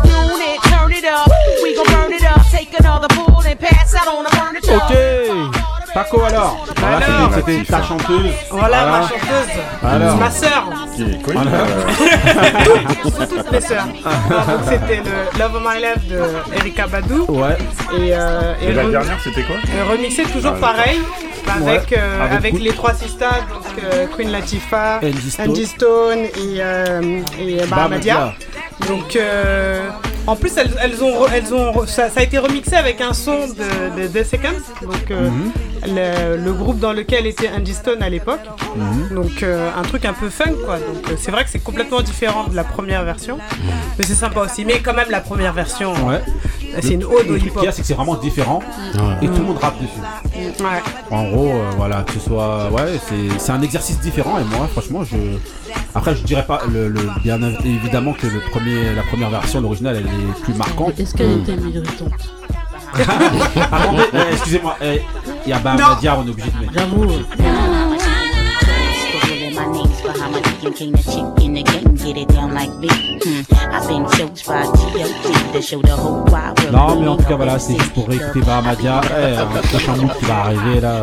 Unit, 0.05 0.63
turn 0.63 0.91
it 0.93 1.05
up. 1.05 1.29
We 1.61 1.75
gon' 1.75 1.85
burn 1.87 2.13
it 2.13 2.23
up. 2.23 2.45
Take 2.47 2.77
another 2.79 3.07
bull 3.15 3.43
and 3.45 3.59
pass 3.59 3.93
out 3.95 4.07
on 4.07 4.23
the 4.23 4.29
furniture. 4.31 4.75
Ok. 4.75 5.60
Paco 5.93 6.21
alors. 6.23 6.65
Alors. 6.81 7.31
c'était 7.35 7.63
ta 7.63 7.83
chanteuse. 7.83 8.31
Voilà, 8.49 8.85
ma 8.85 9.01
chanteuse. 9.01 9.61
Alors. 9.83 10.13
C'est 10.13 10.19
ma 10.19 10.31
sœur. 10.31 10.69
Voilà. 11.25 11.51
toutes, 13.03 13.29
toutes 13.29 13.51
mes 13.51 13.61
sœurs. 13.61 13.85
Non, 13.87 14.37
donc 14.53 14.61
c'était 14.69 15.01
le 15.03 15.39
Love 15.39 15.55
of 15.55 15.61
My 15.65 15.81
Life 15.81 16.07
de 16.07 16.55
Erika 16.57 16.87
Badou. 16.87 17.25
Ouais. 17.29 17.57
Et, 17.97 18.11
euh, 18.13 18.53
Et 18.61 18.71
la 18.73 18.83
re- 18.83 18.91
dernière, 18.91 19.17
c'était 19.23 19.43
quoi 19.43 19.55
euh, 19.57 19.91
remixé 19.91 20.23
toujours 20.23 20.53
Ah, 20.55 20.59
pareil. 20.61 20.99
Avec, 21.49 21.91
euh, 21.93 22.35
Avec 22.35 22.59
les 22.59 22.71
trois 22.71 22.93
sisters, 22.93 23.45
donc 23.53 23.83
euh, 23.83 24.05
Queen 24.15 24.31
Latifah, 24.31 24.99
Angie 25.39 25.65
Stone. 25.65 26.19
Et, 26.19 26.59
euh, 26.59 27.21
et 27.39 27.65
Bahamadia. 27.65 28.33
Donc, 28.87 29.15
euh, 29.15 29.89
en 30.27 30.35
plus, 30.35 30.51
elles, 30.57 30.71
elles 30.81 31.03
ont, 31.03 31.25
elles 31.33 31.53
ont, 31.53 31.85
ça, 31.87 32.09
ça 32.09 32.19
a 32.19 32.23
été 32.23 32.37
remixé 32.37 32.75
avec 32.75 33.01
un 33.01 33.13
son 33.13 33.47
de, 33.47 34.01
de 34.01 34.07
The 34.07 34.23
Seconds, 34.25 34.61
donc 34.81 35.09
euh, 35.11 35.29
Mhm. 35.29 35.51
le, 35.95 36.37
le 36.45 36.53
groupe 36.53 36.79
dans 36.79 36.93
lequel 36.93 37.25
était 37.25 37.49
Angie 37.49 37.73
Stone 37.73 38.01
à 38.03 38.09
l'époque. 38.09 38.39
Mhm. 38.75 39.15
Donc, 39.15 39.43
euh, 39.43 39.69
un 39.75 39.81
truc 39.81 40.05
un 40.05 40.13
peu 40.13 40.29
fun, 40.29 40.51
quoi. 40.65 40.75
Donc, 40.77 41.09
euh, 41.09 41.15
c'est 41.19 41.31
vrai 41.31 41.43
que 41.43 41.49
c'est 41.49 41.59
complètement 41.63 42.01
différent 42.01 42.45
de 42.47 42.55
la 42.55 42.63
première 42.63 43.03
version, 43.03 43.37
mais 43.97 44.03
c'est 44.05 44.13
sympa 44.15 44.41
aussi. 44.41 44.63
Mais 44.65 44.79
quand 44.79 44.93
même, 44.93 45.09
la 45.09 45.21
première 45.21 45.53
version, 45.53 45.93
Ouais. 46.07 46.21
c'est 46.81 46.93
une 46.93 47.03
ode 47.03 47.29
au 47.29 47.35
y 47.63 47.67
a, 47.67 47.71
c'est 47.71 47.81
que 47.81 47.87
c'est 47.87 47.93
vraiment 47.95 48.15
différent. 48.15 48.61
Et 49.21 49.27
tout 49.27 49.33
le 49.37 49.43
monde 49.43 49.57
rappe 49.57 49.79
dessus. 49.81 50.53
Ouais. 50.63 50.81
En 51.09 51.23
gros, 51.29 51.49
euh, 51.49 51.69
voilà, 51.77 52.03
que 52.03 52.13
ce 52.13 52.19
soit. 52.19 52.69
Ouais, 52.71 52.99
c'est- 53.09 53.39
c'est 53.39 53.51
un 53.51 53.61
exercice 53.61 53.99
différent. 53.99 54.37
Et 54.39 54.43
moi, 54.55 54.67
franchement, 54.71 55.03
je. 55.03 55.17
Après, 55.93 56.15
je 56.15 56.23
dirais 56.23 56.45
pas 56.45 56.61
le, 56.71 56.87
le- 56.87 57.09
bien 57.23 57.39
évidemment 57.65 58.13
que 58.13 58.25
le 58.27 58.39
premier, 58.51 58.93
la 58.95 59.03
première 59.03 59.29
version, 59.29 59.59
l'original, 59.59 59.97
elle 59.97 60.07
est 60.11 60.43
plus 60.43 60.53
marquante. 60.53 60.99
Est-ce 60.99 61.13
qu'elle 61.15 61.37
Mm. 61.37 61.41
était 61.41 61.51
irritante 61.53 62.11
Attendez, 63.71 64.03
euh, 64.13 64.23
excusez-moi, 64.33 64.75
euh, 64.81 64.97
il 65.45 65.49
y 65.49 65.53
a 65.53 65.59
Bahamadia, 65.59 66.17
on 66.19 66.27
est 66.27 66.29
obligé 66.29 66.51
de 66.51 66.57
mettre. 66.59 66.73
J'avoue. 66.73 67.07
My 69.53 69.65
name's 69.67 69.99
Bahama 70.01 70.39
Deacon 70.41 70.73
King, 70.73 70.91
the 70.93 71.03
chick 71.03 71.43
in 71.43 71.53
the 71.53 71.63
game, 71.63 71.95
get 71.95 72.15
it 72.15 72.29
down 72.29 72.53
like 72.53 72.73
me. 72.77 72.87
Hmm. 72.87 73.41
I've 73.73 73.85
been 73.85 74.05
chose 74.11 74.43
by 74.43 74.63
G.O.T. 74.63 75.51
to 75.51 75.61
show 75.61 75.81
the 75.81 75.93
whole 75.95 76.23
wide 76.25 76.57
world. 76.59 76.71
Non, 76.71 77.01
mais 77.01 77.07
en 77.09 77.17
tout 77.17 77.25
cas, 77.25 77.35
voilà, 77.35 77.59
c'est 77.59 77.77
juste 77.77 77.93
pour 77.93 78.07
réécouter 78.07 78.39
Bahamadia. 78.41 79.01
Eh, 79.09 79.35
un 79.37 79.45
prochain 79.67 79.95
mood 79.97 80.13
qui 80.17 80.25
va 80.25 80.37
arriver 80.45 80.79
là. 80.79 81.01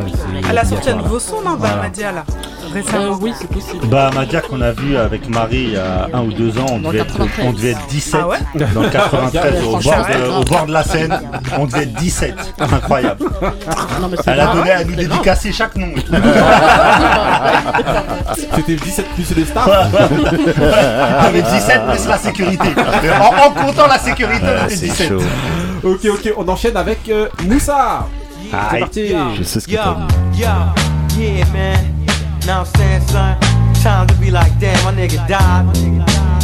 Elle 0.48 0.56
a 0.58 0.64
sorti 0.64 0.88
un 0.88 0.96
nouveau 0.96 1.18
son, 1.18 1.42
non. 1.42 1.56
Bahamadia, 1.56 2.12
là 2.12 2.24
Récemment. 2.72 3.18
oui, 3.20 3.32
c'est 3.38 3.48
possible. 3.48 3.86
Bah, 3.86 4.10
Madia 4.14 4.40
qu'on 4.40 4.60
a 4.60 4.72
vu 4.72 4.96
avec 4.96 5.28
Marie 5.28 5.62
il 5.64 5.72
y 5.72 5.76
a 5.76 6.08
un 6.12 6.22
ou 6.22 6.32
deux 6.32 6.58
ans, 6.58 6.66
on 6.70 6.78
devait, 6.80 6.98
être, 6.98 7.16
93. 7.16 7.46
on 7.46 7.52
devait 7.52 7.70
être 7.70 7.86
17 7.88 8.20
Ah 8.22 8.28
ouais 8.28 8.38
dans 8.74 8.82
le 8.82 8.88
93 8.90 9.64
au 9.64 9.70
bord, 9.70 9.80
de, 9.80 10.40
au 10.40 10.44
bord 10.44 10.66
de 10.66 10.72
la 10.72 10.84
Seine. 10.84 11.18
On 11.58 11.66
devait 11.66 11.84
être 11.84 11.94
17. 11.94 12.34
Incroyable. 12.58 13.24
Non, 14.00 14.08
mais 14.10 14.16
c'est 14.22 14.30
Elle 14.30 14.40
a 14.40 14.54
donné 14.54 14.70
à 14.70 14.84
nous 14.84 14.94
dédicacer 14.94 15.52
chaque 15.52 15.76
nom. 15.76 15.88
C'était 18.54 18.76
17 18.76 19.06
plus 19.14 19.36
les 19.36 19.44
stars 19.44 19.68
Avec 21.20 21.44
17 21.44 21.86
plus 21.90 22.06
la 22.08 22.18
sécurité. 22.18 22.68
En, 23.20 23.46
en 23.46 23.50
comptant 23.50 23.86
la 23.86 23.98
sécurité, 23.98 24.44
on 24.46 24.66
était 24.66 24.76
17. 24.76 25.12
Ok, 25.84 26.00
ok, 26.06 26.32
on 26.36 26.48
enchaîne 26.48 26.76
avec 26.76 27.08
euh, 27.08 27.28
Moussa. 27.44 28.06
C'est 28.50 28.56
Aïe. 28.76 28.80
parti. 28.80 29.14
Je 29.38 29.42
sais 29.42 29.60
ce 29.60 29.66
que 29.66 29.72
Yo, 29.72 29.78
t'as 29.78 29.96
dit. 30.32 30.42
yeah, 31.20 31.44
man. 31.52 31.78
Now 32.46 32.60
I'm 32.60 32.66
saying, 32.76 33.02
son, 33.08 33.36
time 33.82 34.06
to 34.06 34.14
be 34.14 34.30
like, 34.30 34.50
damn, 34.58 34.74
my 34.84 34.92
nigga 34.92 35.18
died. 35.28 35.66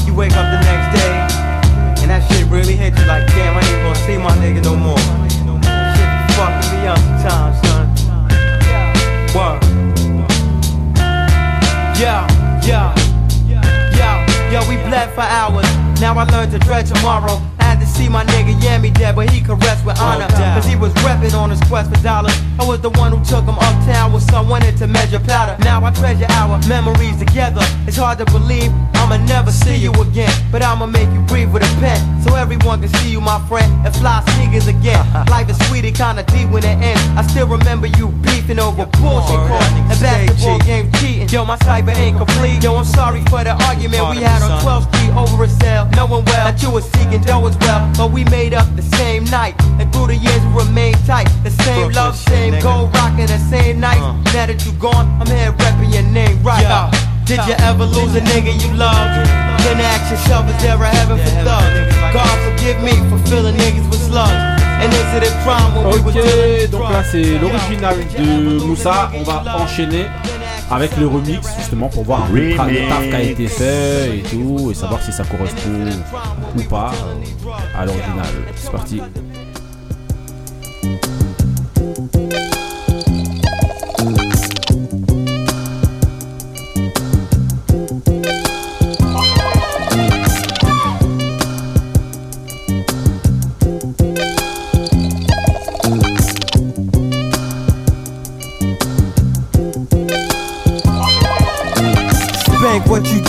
You 0.07 0.15
wake 0.15 0.33
up 0.33 0.45
the 0.45 0.61
next 0.67 1.01
day, 1.01 2.03
and 2.03 2.11
that 2.11 2.23
shit 2.31 2.47
really 2.51 2.77
hit 2.77 2.93
you 2.99 3.07
like, 3.07 3.27
damn, 3.35 3.57
I 3.57 3.61
ain't 3.61 3.83
gonna 3.83 3.95
see 3.95 4.19
my 4.19 4.33
nigga 4.37 4.63
no 4.65 4.77
more. 4.77 4.99
Shit 4.99 6.11
be 6.29 6.33
fucking 6.35 6.79
me 6.79 6.87
up 6.89 6.99
sometimes, 6.99 7.57
son. 7.67 7.89
Word. 9.35 9.64
Yo, 12.05 12.27
yo, 12.69 12.93
yo, 13.97 14.27
yo, 14.53 14.69
we 14.69 14.77
bled 14.85 15.09
for 15.15 15.23
hours. 15.23 15.65
Now 16.03 16.19
I 16.19 16.25
learned 16.25 16.53
to 16.53 16.59
dread 16.59 16.85
tomorrow. 16.85 17.41
See 17.95 18.09
my 18.09 18.25
nigga 18.25 18.59
Yammy 18.61 18.93
dead, 18.93 19.15
but 19.15 19.31
he 19.31 19.41
caressed 19.41 19.87
with 19.87 19.99
honor. 20.01 20.27
Cause 20.55 20.67
he 20.67 20.75
was 20.77 20.93
reppin' 21.07 21.35
on 21.35 21.51
his 21.51 21.61
quest 21.71 21.95
for 21.95 22.03
dollars. 22.03 22.35
I 22.59 22.67
was 22.67 22.81
the 22.81 22.91
one 22.91 23.13
who 23.13 23.25
took 23.25 23.45
him 23.45 23.55
uptown 23.55 24.13
with 24.13 24.29
someone 24.31 24.63
to 24.63 24.87
measure 24.87 25.21
powder. 25.21 25.57
Now 25.63 25.85
I 25.85 25.91
treasure 25.93 26.27
our 26.31 26.59
memories 26.67 27.17
together. 27.19 27.63
It's 27.87 27.97
hard 27.97 28.19
to 28.19 28.25
believe 28.27 28.73
I'ma 28.95 29.19
never 29.27 29.53
see 29.53 29.77
you 29.77 29.93
again. 29.93 30.33
But 30.51 30.63
I'ma 30.63 30.87
make 30.87 31.09
you 31.13 31.21
breathe 31.31 31.53
with 31.53 31.63
a 31.63 31.81
pen. 31.81 32.01
So 32.23 32.35
everyone 32.35 32.81
can 32.81 32.89
see 32.99 33.11
you, 33.11 33.21
my 33.21 33.39
friend, 33.49 33.71
and 33.87 33.95
fly 33.95 34.25
sneakers 34.35 34.67
again. 34.67 35.05
Life 35.29 35.51
is 35.51 35.59
sweet, 35.69 35.85
it 35.85 35.95
kinda 35.95 36.25
deep 36.35 36.49
when 36.51 36.65
it 36.65 36.79
ends. 36.83 37.03
I 37.17 37.23
still 37.23 37.47
remember 37.47 37.87
you 37.87 38.09
beefing 38.27 38.59
over 38.59 38.87
bullshit 38.99 39.39
calls 39.47 39.71
and 39.71 40.01
basketball 40.01 40.59
game 40.61 40.91
cheating. 40.99 41.29
Yo, 41.29 41.45
my 41.45 41.57
cyber 41.59 41.95
ain't 41.95 42.19
complete. 42.19 42.63
Yo, 42.63 42.75
I'm 42.75 42.85
sorry 42.85 43.23
for 43.31 43.45
the 43.45 43.55
argument 43.69 44.03
we 44.11 44.23
had 44.23 44.43
on 44.43 44.61
12th 44.63 44.89
Street 44.95 45.13
over 45.15 45.45
a 45.45 45.49
cell. 45.49 45.89
Knowing 45.97 46.25
well 46.25 46.45
that 46.51 46.63
you 46.63 46.71
was 46.71 46.85
seeking 46.93 47.23
dough 47.23 47.47
as 47.47 47.57
well. 47.59 47.84
But 47.97 48.13
we 48.13 48.25
made 48.25 48.55
up 48.55 48.69
the 48.77 48.83
same 48.97 49.25
night. 49.25 49.55
And 49.79 49.93
through 49.93 50.09
the 50.09 50.17
years 50.17 50.43
we 50.47 50.65
remained 50.65 50.99
tight. 51.07 51.29
The 51.43 51.51
same 51.51 51.93
love, 51.93 52.17
same 52.17 52.61
gold 52.61 52.95
rocking 52.95 53.27
the 53.27 53.39
same 53.51 53.81
night. 53.81 54.01
Now 54.33 54.47
that 54.47 54.65
you 54.65 54.73
gone, 54.73 55.07
I'm 55.21 55.27
here 55.27 55.53
repping 55.53 55.93
your 55.93 56.09
name 56.11 56.43
right. 56.43 56.65
Uh, 56.67 56.91
did 57.25 57.41
you 57.47 57.55
ever 57.61 57.85
lose 57.85 58.15
a 58.15 58.21
nigga 58.21 58.53
you 58.53 58.73
loved? 58.77 59.29
Then 59.65 59.81
ask 59.81 60.11
yourself, 60.11 60.49
is 60.51 60.63
there 60.63 60.77
a 60.77 60.89
heaven 60.89 61.17
for 61.17 61.35
thugs? 61.41 61.95
God 62.13 62.37
forgive 62.45 62.83
me 62.83 62.93
for 63.09 63.19
filling 63.29 63.57
niggas 63.57 63.89
with 63.91 64.03
slugs. 64.05 64.55
visited 64.91 65.33
crime 65.43 65.75
when 65.75 65.85
we 65.85 66.01
was 66.01 66.17
Ok, 66.17 66.71
donc 66.71 66.91
là 66.91 67.03
c'est 67.11 67.39
l'original 67.39 67.97
de 68.19 68.67
Moussa. 68.67 69.11
On 69.15 69.23
va 69.23 69.43
enchaîner 69.59 70.07
avec 70.71 70.97
le 70.97 71.07
remix 71.07 71.41
justement 71.59 71.89
pour 71.89 72.05
voir 72.05 72.25
un 72.25 72.29
peu 72.29 72.39
le 72.39 72.57
taf 72.89 73.09
qui 73.09 73.15
a 73.15 73.23
été 73.23 73.47
fait 73.49 74.19
et 74.19 74.23
tout 74.23 74.71
et 74.71 74.75
savoir 74.75 75.03
si 75.03 75.13
ça 75.13 75.25
correspond 75.25 75.91
ou 76.57 76.63
pas 76.63 76.93
euh, 76.93 77.79
à 77.79 77.87
l'original. 77.87 78.27
C'est 78.57 78.71
parti. 78.73 79.01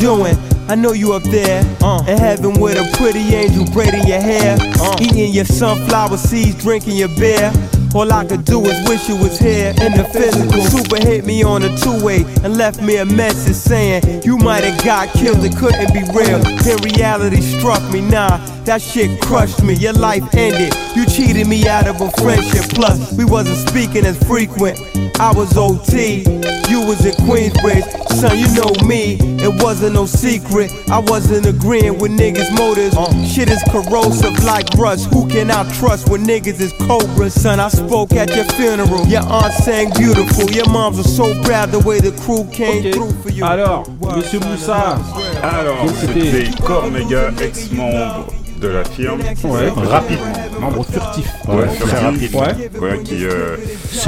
Doing? 0.06 0.38
I 0.70 0.76
know 0.76 0.94
you 0.94 1.14
up 1.14 1.24
there 1.24 1.64
uh. 1.82 2.06
in 2.08 2.18
heaven 2.20 2.60
with 2.62 2.78
a 2.78 2.86
pretty 2.98 3.34
angel 3.34 3.66
braiding 3.74 4.06
your 4.06 4.22
hair, 4.22 4.56
uh. 4.80 4.98
eating 5.02 5.34
your 5.34 5.46
sunflower 5.46 6.18
seeds, 6.18 6.62
drinking 6.62 6.96
your 6.96 7.10
beer. 7.18 7.52
All 7.96 8.12
I 8.12 8.26
could 8.26 8.46
do 8.46 8.62
is 8.66 8.78
wish 8.88 9.10
you 9.10 9.16
was 9.16 9.40
here 9.40 9.70
in 9.70 9.94
the 9.98 10.04
physical. 10.14 10.62
Super 10.62 10.98
hit 10.98 11.26
me 11.26 11.44
on 11.44 11.64
a 11.64 11.76
two-way 11.78 12.24
and 12.44 12.56
left 12.58 12.82
me 12.82 12.98
a 12.98 13.06
message 13.06 13.56
saying 13.56 14.22
you 14.24 14.38
might 14.38 14.64
have 14.64 14.84
got 14.84 15.10
killed. 15.14 15.44
It 15.44 15.56
couldn't 15.56 15.94
be 15.94 16.04
real. 16.14 16.40
Then 16.62 16.78
reality 16.84 17.42
struck 17.42 17.82
me. 17.92 18.02
Nah, 18.02 18.38
that 18.66 18.82
shit 18.82 19.22
crushed 19.22 19.64
me. 19.64 19.74
Your 19.76 19.94
life 19.94 20.24
ended. 20.36 20.74
You 20.96 21.06
cheated 21.06 21.48
me 21.48 21.68
out 21.68 21.88
of 21.88 22.02
a 22.02 22.10
friendship. 22.22 22.66
Plus, 22.74 23.14
we 23.14 23.26
wasn't 23.26 23.58
speaking 23.70 24.06
as 24.06 24.18
frequent. 24.26 24.80
I 25.20 25.32
was 25.32 25.56
OT. 25.58 26.24
You 26.70 26.82
was 26.86 27.06
in 27.06 27.14
Queensbridge. 27.26 27.86
Son, 28.16 28.38
you 28.38 28.48
know 28.56 28.72
me. 28.88 29.18
It 29.44 29.62
wasn't 29.62 29.94
no 29.94 30.06
secret. 30.06 30.72
I 30.90 31.00
wasn't 31.00 31.46
agreeing 31.46 31.98
with 32.00 32.12
niggas' 32.12 32.52
motives. 32.58 32.96
Shit 33.32 33.50
is 33.50 33.62
corrosive 33.72 34.44
like 34.44 34.68
rust. 34.78 35.10
Who 35.14 35.28
can 35.28 35.52
I 35.52 35.64
trust 35.78 36.10
when 36.10 36.24
niggas 36.26 36.60
is 36.60 36.74
cobras? 36.88 37.34
Son, 37.40 37.60
I 37.60 37.68
spoke 37.70 38.14
at 38.14 38.34
your 38.36 38.46
funeral. 38.46 39.06
Your 39.08 39.24
aunt 39.24 39.54
sang 39.54 39.92
beautiful. 39.94 40.50
Your 40.52 40.70
moms 40.70 40.98
were 40.98 41.04
so 41.04 41.40
proud 41.44 41.72
the 41.72 41.80
way 41.80 42.00
the 42.00 42.12
crew 42.24 42.46
came 42.52 42.92
through 42.94 43.12
for 43.22 43.30
you. 43.30 43.44
Alors, 43.46 43.86
Monsieur 44.16 44.40
Moussa. 44.40 44.98
Alors, 45.44 45.78
c'était- 46.00 46.32
c'était 46.50 46.62
Cormega, 46.64 47.32
ex-membre 47.42 48.28
de 48.66 48.72
la 48.72 48.84
firme. 48.84 49.22
Ouais. 49.44 49.70
Rapidement. 49.76 50.26
Membre 50.60 50.86
furtif. 50.86 51.28
Ouais, 51.48 51.66
très 51.66 51.76
furtif. 51.76 52.00
rapide. 52.00 52.36
Ouais. 52.36 52.80
Ouais, 52.80 53.04
qui. 53.04 53.26
euh, 53.26 53.58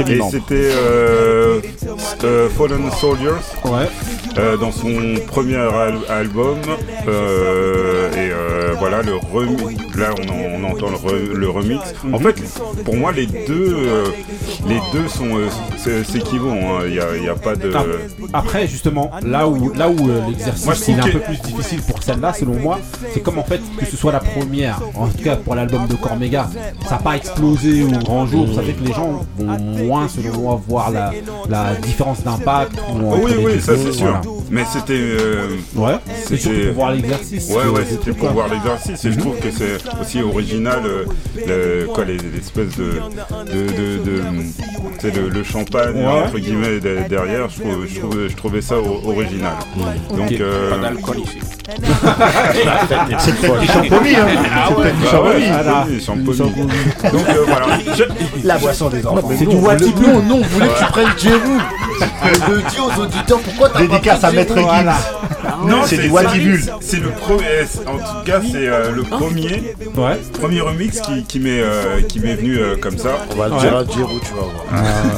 et 0.00 0.20
c'était 0.30 0.70
euh, 0.72 1.60
euh, 2.24 2.48
Fallen 2.50 2.90
Soldiers. 3.00 3.30
Ouais. 3.64 3.88
dans 4.60 4.70
son 4.72 4.92
premier 5.26 5.56
al- 5.56 5.98
album. 6.08 6.58
et 7.06 8.30
voilà, 8.78 9.02
le 9.02 9.14
remix. 9.16 9.62
Là, 9.96 10.10
on, 10.16 10.28
en- 10.32 10.60
on 10.62 10.70
entend 10.72 10.90
le, 10.90 10.96
re- 10.96 11.32
le 11.34 11.48
remix. 11.50 11.80
En 12.12 12.18
fait, 12.18 12.36
pour 12.84 12.96
moi, 12.96 13.10
les 13.12 13.26
deux, 13.26 13.76
les 14.68 14.78
deux 14.92 15.08
sont 15.08 15.28
c'est- 15.76 16.04
s'équivalent. 16.04 16.78
hein. 16.78 16.82
Il 16.86 16.92
n'y 16.92 17.00
a, 17.00 17.16
il 17.16 17.24
y 17.24 17.28
a 17.28 17.34
pas 17.34 17.56
de. 17.56 17.72
Ah, 17.74 17.82
Après, 18.38 18.66
justement, 18.68 19.10
là 19.22 19.48
où, 19.48 19.72
là 19.74 19.88
où 19.88 20.08
l'exercice 20.28 20.88
est 20.88 20.92
un 21.00 21.08
peu 21.08 21.18
plus 21.20 21.40
difficile 21.40 21.80
pour 21.82 22.00
celle-là, 22.02 22.32
selon 22.32 22.54
moi, 22.54 22.78
c'est 23.12 23.20
comme 23.20 23.38
en 23.38 23.44
fait 23.44 23.60
que 23.78 23.86
ce 23.86 23.96
soit 23.96 24.12
la 24.12 24.20
première, 24.20 24.80
en 24.94 25.08
tout 25.08 25.22
cas 25.24 25.34
pour 25.36 25.54
l'album 25.56 25.86
de 25.88 25.94
Cormega, 25.94 26.37
ça 26.84 26.90
n'a 26.92 26.98
pas 26.98 27.16
explosé 27.16 27.82
au 27.84 27.88
grand 28.04 28.26
jour, 28.26 28.46
ça 28.54 28.62
fait 28.62 28.72
que 28.72 28.84
les 28.84 28.92
gens 28.92 29.24
vont 29.38 29.58
moins, 29.58 30.08
selon 30.08 30.40
moi, 30.40 30.60
voir 30.68 30.90
la, 30.90 31.12
la 31.48 31.74
différence 31.76 32.22
d'impact. 32.22 32.72
oui, 32.94 33.32
oui, 33.44 33.60
ça 33.60 33.72
c'est 33.76 33.92
sûr. 33.92 34.06
voilà. 34.06 34.20
Mais 34.50 34.64
c'était. 34.70 34.92
euh, 34.94 35.48
Ouais, 35.74 35.94
c'était- 36.26 36.66
pour 36.66 36.74
voir 36.74 36.92
l'exercice, 36.92 37.48
Ouais, 37.50 37.66
ouais, 37.68 37.82
c'était 37.88 38.12
pour 38.12 38.30
voir 38.30 38.48
l'exercice. 38.48 39.04
Et 39.04 39.12
je 39.12 39.18
trouve 39.18 39.36
que 39.38 39.50
c'est 39.50 39.78
aussi 40.00 40.22
original, 40.22 40.80
euh, 40.84 41.04
le- 41.46 41.86
quoi, 41.92 42.04
les, 42.04 42.16
les 42.16 42.38
espèces 42.38 42.76
de. 42.76 42.92
de, 43.52 43.66
de, 43.72 44.04
de- 44.04 44.22
tu 44.98 45.10
sais, 45.10 45.12
le, 45.20 45.28
le 45.28 45.42
champagne, 45.44 45.94
Ouais. 45.96 46.22
entre 46.26 46.38
guillemets, 46.38 46.80
de- 46.80 46.98
derrière, 47.08 47.48
je, 47.48 47.60
trouve, 47.60 47.86
je, 47.86 47.98
trouvais, 48.00 48.28
je 48.28 48.36
trouvais 48.36 48.60
ça 48.62 48.76
original. 48.78 49.54
Donc. 50.16 50.30
Ok. 50.30 50.40
euh, 50.40 50.70
Pas 50.70 50.78
d'alcool 50.78 51.18
ici. 51.20 51.38
C'est 53.18 53.34
peut-être 53.40 53.60
du 53.60 53.66
champomis, 53.66 54.14
hein. 54.16 54.26
Ah 54.54 54.68
C'est 54.68 54.74
ouais, 54.74 54.82
peut-être 54.82 54.98
du 55.86 56.00
champomis. 56.00 56.30
ouais. 56.32 57.10
Donc 57.12 57.28
euh, 57.28 57.44
voilà. 57.46 57.66
Je- 57.96 58.46
La 58.46 58.58
boisson 58.58 58.88
des 58.88 59.06
enfants. 59.06 59.28
C'est 59.36 59.44
du 59.46 59.54
non, 59.56 59.60
on 59.62 60.40
voulait 60.42 60.68
que 60.68 60.78
tu 60.78 60.84
prennes 60.90 61.08
Jérôme. 61.18 61.62
Le 62.48 62.62
dis 62.70 62.80
aux 62.80 63.02
auditeurs 63.02 63.40
pourquoi 63.40 63.68
t'as 63.70 63.80
Dédicace 63.80 64.20
pas 64.20 64.26
à 64.26 64.30
pris 64.30 64.36
Maître 64.38 64.54
Gibbs. 64.56 65.37
Non, 65.66 65.82
C'est 65.84 65.98
du 65.98 66.08
Wadibul. 66.08 66.62
C'est 66.80 67.00
le 67.00 67.10
premier. 67.10 67.62
En 67.86 67.96
tout 67.98 68.24
cas, 68.24 68.40
c'est 68.42 68.68
euh, 68.68 68.90
le 68.92 69.02
premier. 69.02 69.74
Ouais. 69.96 70.20
Premier 70.40 70.60
remix 70.60 71.00
qui, 71.00 71.24
qui 71.24 71.40
m'est 71.40 71.60
euh, 71.60 72.00
qui 72.08 72.20
m'est 72.20 72.34
venu 72.34 72.56
euh, 72.58 72.76
comme 72.80 72.98
ça. 72.98 73.10
On 73.32 73.34
va 73.36 73.48
le 73.48 73.56
dire 73.58 73.76
à 73.76 73.84
tu 73.84 73.98
vas 74.00 74.06
voir. 74.06 74.64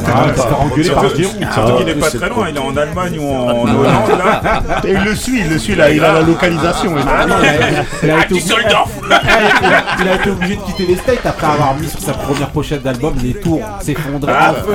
Ah, 0.07 0.27
par 0.37 0.47
surtout 0.47 0.75
qu'il 0.75 1.47
Ah, 1.55 1.85
n'est 1.85 1.95
pas 1.95 2.11
très 2.11 2.29
loin, 2.29 2.49
il 2.49 2.57
est 2.57 2.59
en 2.61 2.77
Allemagne 2.77 3.19
ou 3.19 3.29
en, 3.29 3.63
Hollande 3.63 4.19
là. 4.19 4.63
Et 4.85 4.93
il 4.93 5.05
le 5.05 5.15
suit, 5.15 5.41
il 5.45 5.51
le 5.51 5.59
suit 5.59 5.75
là, 5.75 5.91
il 5.91 6.03
a 6.05 6.13
la 6.15 6.21
localisation. 6.23 6.93
il 6.97 7.07
a- 7.09 7.11
Ah 7.21 7.27
Ah, 7.31 8.25
été 8.25 8.35
obligé, 8.35 8.55
il 8.61 9.15
a- 9.15 9.85
il 10.01 10.09
a 10.09 10.15
été 10.15 10.31
obligé 10.31 10.57
de 10.57 10.61
quitter 10.63 10.87
les 10.87 10.97
States 10.97 11.25
après 11.27 11.47
avoir 11.47 11.75
mis 11.77 11.89
sur 11.89 12.01
sa 12.01 12.13
première 12.13 12.51
pochette 12.51 12.83
d'album 12.83 13.15
les 13.23 13.35
tours 13.35 13.61
s'effondraient 13.81 14.33
en 14.33 14.55
feu. 14.55 14.75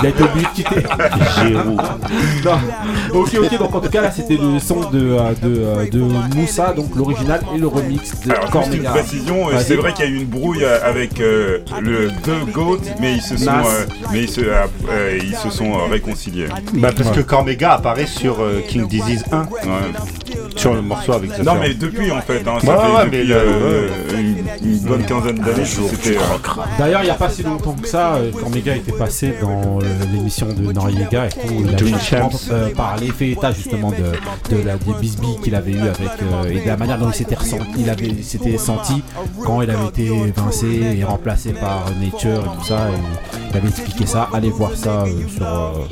Il 0.00 0.06
a 0.06 0.08
été 0.08 0.22
obligé 0.22 0.46
de 0.46 0.52
quitter. 0.54 0.86
Giroud. 1.46 1.80
Ok, 3.14 3.28
ok, 3.42 3.58
donc 3.58 3.74
en 3.74 3.80
tout 3.80 3.90
cas 3.90 4.02
là 4.02 4.10
c'était 4.10 4.36
le 4.36 4.58
son 4.68 4.90
de, 4.90 4.98
euh, 4.98 5.34
de, 5.42 5.62
euh, 5.64 5.88
de 5.90 6.36
Moussa, 6.36 6.72
donc 6.74 6.94
l'original 6.94 7.40
et 7.54 7.58
le 7.58 7.66
remix 7.66 8.20
de 8.20 8.30
Alors 8.30 8.64
juste 8.64 8.74
une 8.76 8.82
précision, 8.84 9.48
euh, 9.48 9.52
Vas-y. 9.52 9.64
c'est 9.64 9.76
vrai 9.76 9.92
qu'il 9.94 10.04
y 10.04 10.08
a 10.08 10.10
eu 10.10 10.16
une 10.18 10.26
brouille 10.26 10.64
avec 10.64 11.20
euh, 11.20 11.58
le 11.80 12.08
The 12.08 12.52
Goat, 12.52 12.78
mais 13.00 13.14
ils 13.14 13.22
se 13.22 13.36
sont, 13.36 13.50
euh, 13.50 13.86
mais 14.12 14.22
ils 14.24 14.28
se, 14.30 14.42
euh, 14.42 15.18
ils 15.22 15.36
se 15.36 15.50
sont 15.50 15.72
euh, 15.72 15.86
réconciliés. 15.90 16.48
Bah 16.74 16.90
parce 16.96 17.10
que 17.10 17.20
Cormega 17.20 17.72
apparaît 17.72 18.06
sur 18.06 18.40
euh, 18.40 18.60
King 18.68 18.86
Disease 18.86 19.24
1, 19.32 19.38
Ouais. 19.42 19.46
Sur 20.56 20.74
le 20.74 20.82
morceau 20.82 21.12
avec 21.12 21.32
The 21.34 21.40
Non 21.44 21.54
mais 21.60 21.74
depuis 21.74 22.10
en 22.10 22.20
fait, 22.20 22.46
hein, 22.46 22.54
Ouais, 22.54 22.66
ça 22.66 22.76
fait 22.78 22.92
ouais, 22.92 23.04
depuis 23.04 23.28
mais 23.28 23.34
euh, 23.34 23.88
une, 24.62 24.72
une 24.72 24.78
bonne 24.80 25.04
quinzaine 25.04 25.38
d'années 25.38 25.62
euh, 25.62 26.12
D'ailleurs, 26.78 27.00
il 27.02 27.04
n'y 27.04 27.10
a 27.10 27.14
pas 27.14 27.30
si 27.30 27.42
longtemps 27.42 27.74
que 27.74 27.88
ça, 27.88 28.14
euh, 28.14 28.30
Cormega 28.32 28.74
était 28.74 28.92
passé 28.92 29.34
dans 29.40 29.78
l'émission 30.12 30.46
de 30.48 30.72
Noriega 30.72 31.26
et 31.26 31.30
tout. 31.30 31.38
Il 31.60 31.74
a 31.74 32.28
euh, 32.50 32.70
parlé, 32.74 33.08
fait 33.08 33.30
état 33.30 33.52
justement 33.52 33.90
de, 33.90 34.56
de 34.56 34.62
la, 34.62 34.76
des 34.76 34.92
bisbilles 35.00 35.38
qu'il 35.42 35.54
avait 35.54 35.72
eu 35.72 35.80
avec 35.80 36.10
euh, 36.22 36.50
et 36.50 36.60
de 36.60 36.66
la 36.66 36.76
manière 36.76 36.98
dont 36.98 37.08
il 37.08 37.14
s'était 37.14 37.34
ressenti, 37.34 37.64
il 37.78 37.90
avait, 37.90 38.22
s'était 38.22 38.58
senti 38.58 39.02
quand 39.44 39.62
il 39.62 39.70
avait 39.70 39.86
été 39.86 40.06
évincé 40.06 40.96
et 40.98 41.04
remplacé 41.04 41.52
par 41.52 41.84
Nature 42.00 42.40
et 42.40 42.58
tout 42.58 42.64
ça. 42.66 42.88
Et 42.90 43.48
il 43.50 43.56
avait 43.56 43.68
expliqué 43.68 44.06
ça. 44.06 44.28
Allez 44.32 44.50
voir 44.50 44.74
ça 44.74 45.04
euh, 45.04 45.28
sur. 45.28 45.88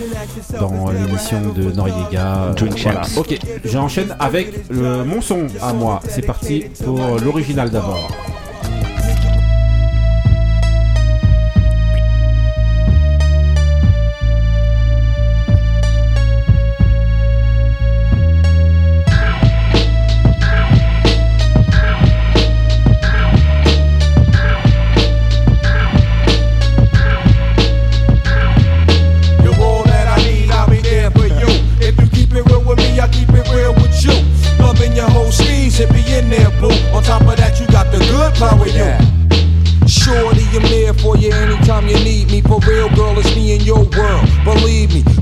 Euh, 0.00 0.58
dans 0.60 0.90
l'émission 0.90 1.52
de 1.52 1.72
Noriega. 1.72 2.54
Voilà. 2.58 3.02
Champs. 3.02 3.20
Ok, 3.20 3.38
j'enchaîne 3.64 4.16
avec 4.18 4.68
le, 4.70 5.04
mon 5.04 5.20
son 5.20 5.46
à 5.60 5.72
moi. 5.72 6.00
C'est 6.08 6.26
parti 6.26 6.64
pour 6.84 6.98
l'original 7.24 7.70
d'abord. 7.70 8.10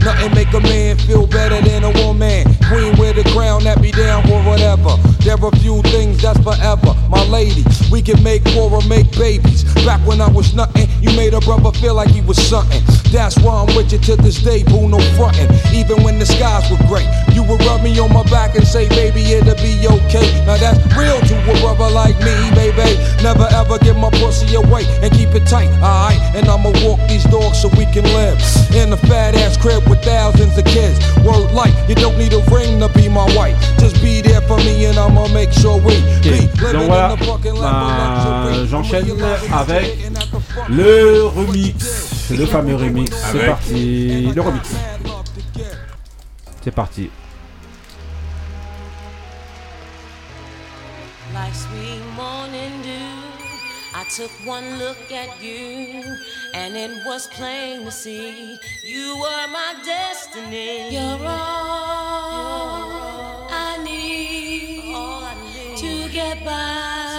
Nothing 0.05 0.35
make 0.35 0.53
a 0.53 0.61
man 0.61 0.97
feel 0.99 1.27
better 1.27 1.61
than 1.61 1.85
a 1.85 1.91
woman. 2.05 2.52
There 5.33 5.47
are 5.47 5.57
few 5.65 5.81
things 5.89 6.21
that's 6.21 6.39
forever. 6.45 6.93
My 7.09 7.25
lady, 7.25 7.65
we 7.91 8.03
can 8.03 8.23
make 8.23 8.45
war 8.55 8.71
or 8.71 8.83
make 8.83 9.11
babies. 9.13 9.65
Back 9.87 10.07
when 10.07 10.21
I 10.21 10.29
was 10.29 10.53
nothing, 10.53 10.91
you 11.01 11.09
made 11.17 11.33
a 11.33 11.41
brother 11.41 11.73
feel 11.79 11.95
like 11.95 12.11
he 12.11 12.21
was 12.21 12.37
something. 12.37 12.83
That's 13.11 13.39
why 13.41 13.65
I'm 13.65 13.75
with 13.75 13.93
you 13.93 13.99
to 13.99 14.17
this 14.17 14.43
day, 14.43 14.63
boo, 14.63 14.89
no 14.91 15.01
frontin'. 15.17 15.49
Even 15.73 16.03
when 16.03 16.19
the 16.19 16.27
skies 16.27 16.71
were 16.71 16.77
gray, 16.87 17.09
you 17.33 17.43
would 17.45 17.65
rub 17.65 17.83
me 17.83 17.99
on 17.99 18.13
my 18.13 18.25
back 18.25 18.57
and 18.57 18.67
say, 18.67 18.89
baby, 18.91 19.23
it'll 19.33 19.57
be 19.57 19.81
okay. 19.89 20.29
Now 20.45 20.59
that's 20.59 20.81
real 20.93 21.19
to 21.19 21.35
a 21.49 21.55
brother 21.65 21.89
like 21.89 22.19
me, 22.21 22.37
baby. 22.53 23.01
Never 23.23 23.49
ever 23.57 23.79
give 23.79 23.97
my 23.97 24.11
pussy 24.21 24.55
away 24.55 24.85
and 25.01 25.11
keep 25.15 25.31
it 25.33 25.47
tight, 25.47 25.73
alright? 25.81 26.21
And 26.37 26.47
I'ma 26.47 26.73
walk 26.85 27.01
these 27.09 27.25
dogs 27.25 27.63
so 27.63 27.69
we 27.81 27.87
can 27.89 28.05
live 28.13 28.37
in 28.77 28.93
a 28.93 28.99
fat 29.09 29.35
ass 29.35 29.57
crib 29.57 29.89
with 29.89 30.05
thousands 30.05 30.59
of 30.59 30.65
kids. 30.67 31.01
Word 31.25 31.53
like, 31.53 31.73
you 31.89 31.95
don't 31.95 32.19
need 32.19 32.35
a 32.35 32.45
ring 32.53 32.81
to 32.81 32.89
be 32.93 33.09
my 33.09 33.25
wife. 33.35 33.57
Just 33.79 33.97
be 34.03 34.21
there 34.21 34.43
for 34.43 34.59
me 34.59 34.85
and 34.85 34.99
I'ma 34.99 35.22
make 35.29 35.53
sure 35.53 35.77
we 35.79 35.95
be 36.01 36.19
Ok, 36.19 36.25
living 36.25 36.73
donc 36.73 36.85
voilà, 36.87 37.17
Ben, 38.45 38.67
j'enchaîne 38.67 39.07
avec 39.53 39.99
le 40.69 41.27
remix, 41.27 42.31
le 42.31 42.47
fameux 42.47 42.77
remix. 42.77 43.13
C'est 43.33 43.47
parti, 43.47 44.33
le 44.35 44.41
remix. 44.41 44.69
C'est 46.63 46.71
parti. 46.71 47.11
Like 51.35 51.55
sweet 51.55 52.03
morning 52.15 52.83
dew, 52.83 53.23
I 53.95 54.05
took 54.15 54.31
one 54.47 54.79
look 54.79 55.11
at 55.11 55.43
you, 55.43 56.03
and 56.55 56.77
it 56.77 56.91
was 57.07 57.27
plain 57.29 57.85
to 57.85 57.91
see 57.91 58.59
you 58.85 59.17
were 59.17 59.49
my 59.51 59.75
destiny. 59.85 60.91
You're 60.93 61.27
all 61.27 62.93
I 63.51 63.79
need 63.83 64.77
to 64.77 64.82
get 66.23 66.45
by. 66.45 67.12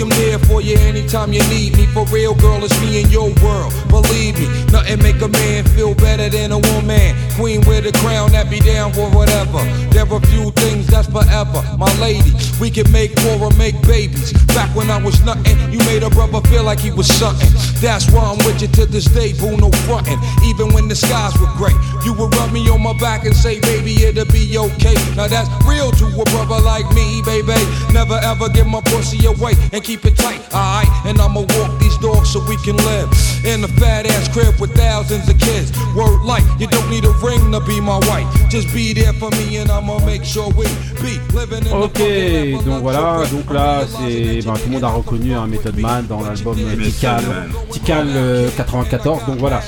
I'm 0.00 0.08
there 0.08 0.38
for 0.38 0.62
you 0.62 0.78
anytime 0.78 1.32
you 1.32 1.42
need 1.48 1.76
me. 1.76 1.84
For 1.86 2.06
real, 2.06 2.34
girl, 2.34 2.64
it's 2.64 2.78
me 2.80 3.02
in 3.02 3.10
your 3.10 3.28
world. 3.44 3.72
Believe 3.88 4.38
me, 4.38 4.48
nothing 4.72 5.02
make 5.02 5.20
a 5.20 5.28
man 5.28 5.64
feel 5.64 5.94
better 5.94 6.28
than 6.28 6.52
a 6.52 6.58
woman. 6.58 7.16
Queen 7.36 7.60
with 7.66 7.84
a 7.84 7.92
crown 7.98 8.32
that 8.32 8.48
be 8.48 8.60
down 8.60 8.92
for 8.92 9.10
whatever. 9.10 9.60
There 9.90 10.08
are 10.08 10.20
few 10.32 10.52
things 10.52 10.86
that's 10.86 11.08
forever. 11.08 11.60
My 11.76 11.92
lady, 12.00 12.32
we 12.60 12.70
can 12.70 12.90
make 12.92 13.12
war 13.24 13.50
or 13.50 13.50
make 13.56 13.76
babies. 13.82 14.32
Back 14.54 14.74
when 14.74 14.90
I 14.90 14.96
was 15.02 15.20
nothing, 15.22 15.56
you 15.72 15.78
made 15.80 16.02
a 16.02 16.10
brother 16.10 16.40
feel 16.48 16.64
like 16.64 16.80
he 16.80 16.90
was 16.90 17.06
something. 17.06 17.50
That's 17.80 18.08
why 18.10 18.24
I'm 18.24 18.38
with 18.46 18.62
you 18.62 18.68
to 18.68 18.86
this 18.86 19.04
day, 19.04 19.32
boo, 19.34 19.56
no 19.56 19.70
frontin'. 19.84 20.20
Even 20.44 20.72
when 20.72 20.88
the 20.88 20.96
skies 20.96 21.36
were 21.40 21.52
gray, 21.58 21.74
you 22.04 22.14
would 22.14 22.34
rub 22.36 22.52
me 22.52 22.68
on 22.70 22.80
my 22.80 22.96
back 22.98 23.24
and 23.26 23.34
say, 23.34 23.60
baby, 23.60 23.92
it'll 24.04 24.24
be 24.32 24.56
okay. 24.56 24.96
Now 25.16 25.26
that's 25.28 25.50
real 25.66 25.90
to 25.92 26.06
a 26.06 26.24
brother 26.32 26.60
like 26.62 26.88
me, 26.94 27.20
baby. 27.24 27.58
Never 27.92 28.16
ever 28.22 28.48
give 28.48 28.66
my 28.66 28.80
pussy 28.80 29.26
away 29.26 29.54
and 29.72 29.82
keep 29.82 29.89
it 29.98 30.16
tight, 30.16 30.40
alright? 30.54 30.88
And 31.04 31.20
I'ma 31.20 31.40
walk 31.40 31.78
these 31.80 31.98
dogs 31.98 32.30
so 32.32 32.40
we 32.48 32.56
can 32.58 32.76
live 32.76 33.10
in 33.44 33.64
a 33.64 33.68
fat 33.68 34.06
ass 34.06 34.28
crib 34.28 34.54
with 34.60 34.72
thousands 34.76 35.28
of 35.28 35.38
kids. 35.38 35.72
Word 35.96 36.22
like, 36.22 36.44
you 36.60 36.68
don't 36.68 36.88
need 36.88 37.04
a 37.04 37.12
ring 37.22 37.50
to 37.52 37.60
be 37.60 37.80
my 37.80 37.98
wife. 38.06 38.26
Just 38.48 38.72
be 38.72 38.92
there 38.92 39.12
for 39.12 39.30
me 39.30 39.56
and 39.56 39.70
I'ma 39.70 39.98
make 40.06 40.24
sure 40.24 40.48
we 40.50 40.66
be 41.02 41.18
living 41.34 41.66
in 41.66 41.72
Ok, 41.72 42.64
donc 42.64 42.82
voilà, 42.82 43.24
donc 43.32 43.52
là 43.52 43.82
c'est 43.86 44.42
ben, 44.44 44.54
tout 44.54 44.60
le 44.66 44.72
monde 44.72 44.84
a 44.84 44.88
reconnu 44.88 45.34
un 45.34 45.46
Method 45.46 45.76
Man 45.78 46.06
dans 46.06 46.22
l'album 46.22 46.56
Tical, 46.56 47.22
Man. 47.26 47.52
Tical 47.70 48.06
euh, 48.14 48.48
94, 48.56 49.26
donc 49.26 49.38
voilà. 49.38 49.62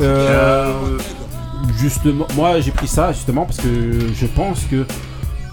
Euh, 0.00 0.98
justement, 1.78 2.26
moi 2.34 2.60
j'ai 2.60 2.72
pris 2.72 2.88
ça 2.88 3.12
justement 3.12 3.44
parce 3.44 3.58
que 3.58 3.68
je 4.14 4.26
pense 4.26 4.64
que 4.70 4.84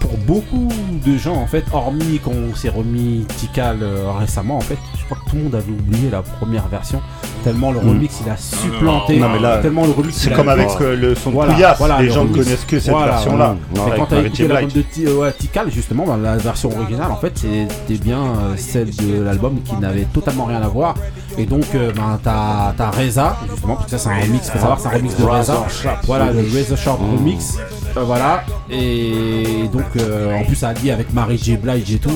pour 0.08 0.18
beaucoup 0.18 0.68
de 1.04 1.16
gens 1.16 1.34
en 1.36 1.46
fait, 1.46 1.64
hormis 1.72 2.20
quand 2.24 2.30
on 2.32 2.54
s'est 2.54 2.68
remis 2.68 3.26
Tical 3.36 3.78
euh, 3.82 4.10
récemment 4.18 4.56
en 4.58 4.60
fait, 4.60 4.78
je 4.98 5.04
crois 5.04 5.18
que 5.24 5.30
tout 5.30 5.36
le 5.36 5.42
monde 5.44 5.54
avait 5.54 5.72
oublié 5.72 6.10
la 6.10 6.22
première 6.22 6.68
version 6.68 7.00
tellement 7.42 7.70
le 7.72 7.80
Mm. 7.80 7.88
remix 7.88 8.20
il 8.24 8.30
a 8.30 8.36
supplanté, 8.36 9.18
Non, 9.18 9.28
mais 9.28 9.38
là, 9.38 9.58
tellement 9.58 9.84
le 9.84 9.92
remix 9.92 10.16
c'est 10.16 10.32
a- 10.32 10.36
comme 10.36 10.48
avec, 10.48 10.68
euh, 10.80 10.96
le 10.96 11.14
son 11.14 11.30
de 11.30 11.36
Pouillasse, 11.36 11.78
les 12.00 12.06
le 12.06 12.12
gens 12.12 12.24
ne 12.24 12.30
remix. 12.30 12.44
connaissent 12.44 12.64
que 12.64 12.80
cette 12.80 12.90
Voilà, 12.92 13.12
version-là. 13.12 13.56
voilà. 13.72 13.96
Quand 13.96 14.02
avec 14.02 14.08
t'as 14.08 14.14
Mary 14.16 14.26
écouté 14.26 14.48
l'album 14.48 14.72
de 14.72 14.82
Ti- 14.82 15.06
euh, 15.06 15.14
ouais, 15.18 15.32
Tikal 15.32 15.70
justement, 15.70 16.04
ben, 16.06 16.16
la 16.16 16.36
version 16.36 16.70
originale 16.76 17.10
en 17.10 17.16
fait 17.16 17.32
c'était 17.38 17.98
bien 18.02 18.18
euh, 18.18 18.54
celle 18.56 18.90
de 18.96 19.22
l'album 19.22 19.60
qui 19.64 19.74
n'avait 19.76 20.04
totalement 20.12 20.44
rien 20.46 20.62
à 20.62 20.68
voir. 20.68 20.94
Et 21.38 21.46
donc 21.46 21.64
euh, 21.74 21.92
ben, 21.94 22.18
t'as 22.22 22.72
t'as 22.76 22.90
Reza 22.90 23.36
justement 23.50 23.74
parce 23.76 23.84
que 23.90 23.96
ça 23.96 23.98
c'est 23.98 24.08
un 24.08 24.20
remix, 24.24 24.50
faut 24.50 24.58
savoir 24.58 24.80
c'est 24.80 24.88
un 24.88 24.92
remix 24.92 25.16
de 25.16 25.24
Reza. 25.24 25.64
Voilà 26.04 26.32
le 26.32 26.40
Razor 26.52 26.78
Sharp 26.78 27.00
remix. 27.00 27.58
Euh, 27.96 28.02
voilà 28.04 28.42
et 28.70 29.68
donc 29.72 29.84
euh, 30.00 30.36
en 30.38 30.44
plus 30.44 30.54
ça 30.56 30.68
a 30.68 30.92
avec 30.92 31.12
Mary 31.12 31.38
J 31.38 31.56
Blige 31.56 31.92
et 31.94 31.98
tout. 31.98 32.10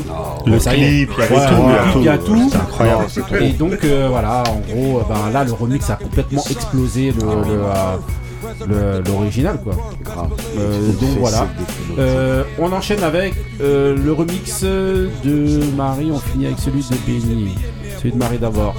Le 0.47 0.55
Euh, 0.55 0.59
ça 0.59 0.73
clip, 0.73 1.11
il 1.19 1.25
y 1.25 1.29
le 1.29 1.37
a 1.37 1.93
tout. 1.93 1.99
il 1.99 2.05
y 2.05 2.09
a 2.09 2.19
tout. 2.19 2.49
C'est 2.51 2.57
incroyable. 2.59 3.05
C'est 3.09 3.21
trop 3.27 3.37
Et 3.37 3.51
donc 3.53 3.79
euh, 3.85 4.09
voilà 4.11 4.43
en 4.49 4.61
gros 4.73 4.99
euh, 4.99 5.03
ben, 5.09 5.31
là 5.33 5.45
le 5.45 5.53
remix 5.53 5.89
a 5.91 5.95
complètement 5.97 6.43
explosé 6.51 7.13
le, 7.13 7.27
le, 7.27 8.75
le- 8.75 9.03
l'original 9.07 9.59
quoi. 9.63 9.75
Euh, 10.59 10.93
donc 11.01 11.11
voilà. 11.19 11.47
Euh, 11.99 12.45
on 12.59 12.73
enchaîne 12.73 13.03
avec 13.03 13.35
euh, 13.61 13.97
le 13.97 14.13
remix 14.13 14.63
de 14.63 15.09
Marie. 15.77 16.11
On 16.13 16.19
finit 16.19 16.47
avec 16.47 16.59
celui 16.59 16.81
de 16.81 16.97
Benny, 17.07 17.55
celui 17.99 18.13
de 18.13 18.19
Marie 18.19 18.39
d'abord. 18.39 18.75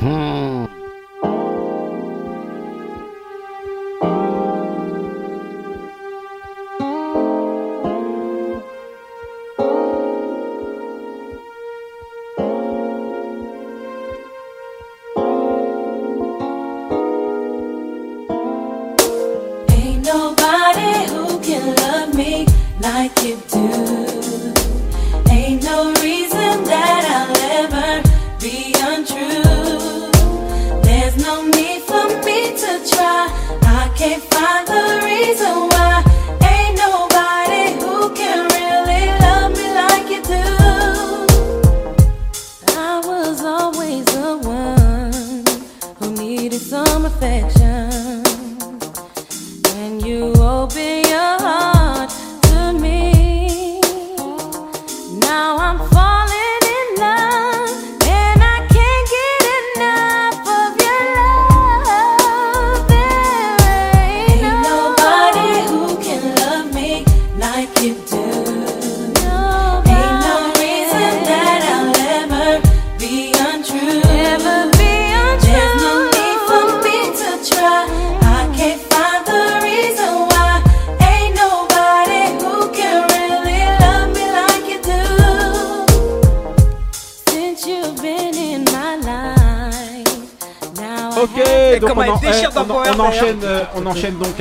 Ain't 0.00 0.37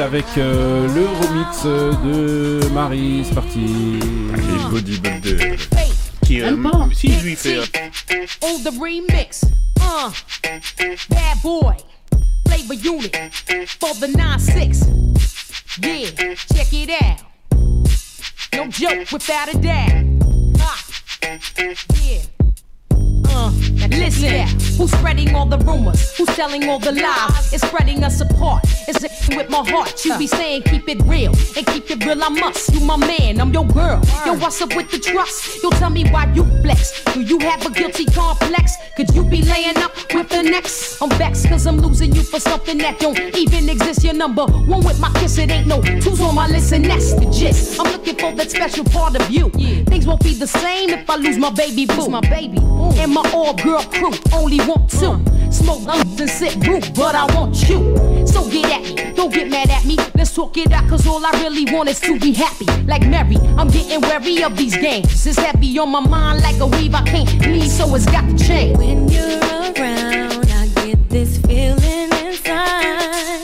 avec 0.07 0.25
euh, 0.37 0.87
le 0.95 1.05
remix 1.05 1.63
euh, 1.65 1.91
de 2.61 2.69
Marie. 2.69 3.25
C'est 3.27 3.35
parti. 3.35 3.99
Allez, 4.33 4.69
bodybuilder. 4.71 5.57
Qui, 6.25 6.41
euh, 6.41 6.55
si 6.93 7.11
je 7.11 7.25
lui 7.25 7.35
fais. 7.35 7.59
Oh, 8.41 8.57
the 8.63 8.71
remix. 8.79 9.43
Uh, 9.81 10.09
bad 11.09 11.41
boy. 11.43 11.75
Flavor 12.47 12.75
unit 12.75 13.13
for 13.79 13.93
the 13.95 14.07
9-6. 14.07 14.87
Yeah, 15.81 16.35
check 16.55 16.71
it 16.71 16.89
out. 17.01 17.19
No 18.53 18.67
joke 18.69 19.11
without 19.11 19.53
a 19.53 19.57
doubt. 19.57 19.76
The 25.57 25.65
rumors? 25.65 26.15
Who's 26.17 26.27
telling 26.35 26.67
all 26.69 26.79
the 26.79 26.91
lies? 26.91 27.53
It's 27.53 27.65
spreading 27.67 28.03
us 28.03 28.21
apart. 28.21 28.63
It's 28.87 29.03
a- 29.03 29.35
with 29.35 29.49
my 29.49 29.63
heart. 29.69 30.03
You 30.05 30.17
be 30.17 30.27
saying 30.27 30.63
keep 30.63 30.87
it 30.87 31.01
real 31.03 31.33
and 31.55 31.65
keep 31.67 31.89
it 31.91 32.05
real. 32.05 32.23
I 32.23 32.29
must. 32.29 32.73
You 32.73 32.79
my 32.79 32.95
man, 32.97 33.41
I'm 33.41 33.51
your 33.51 33.65
girl. 33.65 34.01
Yo, 34.25 34.33
what's 34.35 34.61
up 34.61 34.75
with 34.75 34.89
the 34.91 34.99
trust? 34.99 35.61
Yo, 35.63 35.69
tell 35.71 35.89
me 35.89 36.05
why 36.09 36.31
you 36.33 36.43
flex. 36.61 37.03
Do 37.13 37.21
you 37.21 37.39
have 37.39 37.65
a 37.65 37.69
guilty 37.69 38.05
complex? 38.05 38.75
Could 38.95 39.13
you 39.13 39.23
be 39.23 39.41
laying 39.43 39.77
up 39.77 39.91
with 40.13 40.29
the 40.29 40.43
next? 40.43 41.01
I'm 41.01 41.09
vexed 41.11 41.47
cause 41.49 41.67
I'm 41.67 41.77
losing 41.79 42.15
you 42.15 42.23
for 42.23 42.39
something 42.39 42.77
that 42.79 42.99
don't 42.99 43.19
even 43.35 43.69
exist. 43.69 44.03
Your 44.03 44.13
number 44.13 44.45
one 44.45 44.83
with 44.85 44.99
my 44.99 45.11
kiss, 45.19 45.37
it 45.37 45.51
ain't 45.51 45.67
no 45.67 45.81
two's 45.81 46.21
on 46.21 46.35
my 46.35 46.47
list, 46.47 46.71
and 46.71 46.85
that's 46.85 47.13
the 47.13 47.25
gist. 47.29 47.79
I'm 47.79 47.91
looking 47.91 48.15
for 48.15 48.31
that 48.33 48.49
special 48.51 48.85
part 48.85 49.19
of 49.19 49.29
you. 49.29 49.49
Things 49.49 50.07
won't 50.07 50.23
be 50.23 50.33
the 50.33 50.47
same 50.47 50.89
if 50.91 51.09
I 51.09 51.15
lose 51.15 51.37
my 51.37 51.49
baby 51.51 51.85
boo. 51.85 52.07
my 52.07 52.21
baby 52.21 52.59
and 53.01 53.13
my 53.13 53.29
all 53.33 53.53
girl 53.53 53.81
crew. 53.83 54.11
Only 54.33 54.59
want 54.59 54.89
two. 54.89 55.21
Smoke 55.57 55.85
lungs 55.85 56.21
and 56.21 56.29
sit 56.29 56.55
roof, 56.67 56.93
but 56.93 57.15
I 57.15 57.25
want 57.35 57.67
you. 57.67 57.79
So 58.27 58.47
get 58.49 58.65
at 58.71 58.81
me, 58.83 59.13
don't 59.13 59.33
get 59.33 59.49
mad 59.49 59.69
at 59.69 59.85
me. 59.85 59.97
Let's 60.15 60.33
talk 60.33 60.55
it 60.57 60.71
out, 60.71 60.87
cause 60.87 61.07
all 61.07 61.25
I 61.25 61.31
really 61.41 61.65
want 61.73 61.89
is 61.89 61.99
to 62.01 62.19
be 62.19 62.31
happy. 62.31 62.65
Like 62.83 63.07
Mary, 63.07 63.37
I'm 63.57 63.67
getting 63.67 64.01
wary 64.01 64.43
of 64.43 64.55
these 64.55 64.77
games. 64.77 65.25
It's 65.25 65.37
heavy 65.37 65.79
on 65.79 65.89
my 65.91 65.99
mind 65.99 66.41
like 66.41 66.59
a 66.59 66.67
weave 66.67 66.93
I 66.93 67.03
can't 67.03 67.29
leave, 67.47 67.71
so 67.71 67.93
it's 67.95 68.05
got 68.05 68.25
to 68.29 68.37
change. 68.37 68.77
When 68.77 69.07
you're 69.09 69.39
around, 69.39 70.45
I 70.51 70.67
get 70.85 71.09
this 71.09 71.37
feeling 71.39 72.11
inside 72.25 73.36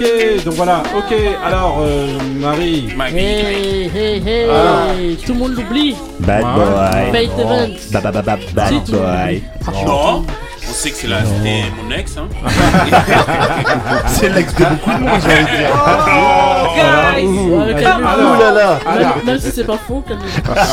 Ok, 0.00 0.44
donc 0.46 0.54
voilà, 0.54 0.82
ok, 0.96 1.14
alors 1.44 1.78
euh, 1.82 2.06
Marie. 2.40 2.88
Hey, 3.14 3.90
hey, 3.94 4.22
hey, 4.26 4.44
Alors. 4.48 4.86
tout 5.26 5.32
le 5.34 5.38
monde 5.38 5.52
l'oublie. 5.56 5.94
Bad 6.20 6.42
boy. 6.42 7.12
Fate 7.12 7.38
Evans. 7.38 7.70
Ba, 7.92 8.00
ba, 8.00 8.10
ba, 8.12 8.22
ba, 8.22 8.36
bad 8.54 8.68
Si, 8.86 8.92
boy. 8.92 9.42
Non, 9.84 10.24
on 10.24 10.72
sait 10.72 10.90
que 10.90 10.96
c'est 10.96 11.06
la- 11.06 11.22
c'était 11.24 11.64
mon 11.76 11.94
ex. 11.94 12.16
Hein. 12.16 12.28
C'est 14.06 14.30
l'ex 14.30 14.54
de 14.54 14.64
beaucoup 14.64 14.90
de 14.90 14.98
monde, 15.04 15.20
j'ai 15.22 15.32
envie 15.34 15.42
de 15.52 15.56
dire. 15.58 15.70
Oh, 16.08 16.76
guys. 16.76 17.26
Ouh. 17.26 17.58
Ouais, 17.58 17.82
calme-toi. 17.82 18.10
Alors, 18.10 18.36
Même- 18.38 18.46
alors. 18.86 19.16
Même 19.26 19.38
si 19.38 19.50
c'est 19.50 19.64
pas 19.66 19.78
faux, 19.86 20.02
calme-toi. 20.06 20.54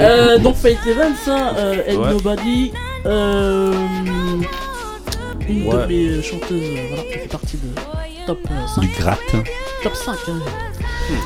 Euh, 0.00 0.38
donc 0.38 0.56
Fate 0.56 0.78
Evans, 0.88 1.12
hein, 1.28 1.52
euh, 1.58 1.76
Ouais. 1.96 2.10
Nobody, 2.12 2.72
euh, 3.04 3.74
une 5.48 5.66
Ouais. 5.66 5.82
de 5.82 5.86
mes 5.86 6.08
euh, 6.08 6.22
chanteuses, 6.22 6.52
euh, 6.62 6.86
voilà, 6.88 7.02
qui 7.04 7.18
fait 7.18 7.28
partie 7.28 7.56
de 7.56 8.26
top 8.26 8.38
euh, 8.50 8.66
5. 8.74 8.80
Du 8.80 8.88
gratte. 8.88 9.18
Top 9.82 9.94
5. 9.94 10.12
hein. 10.28 10.32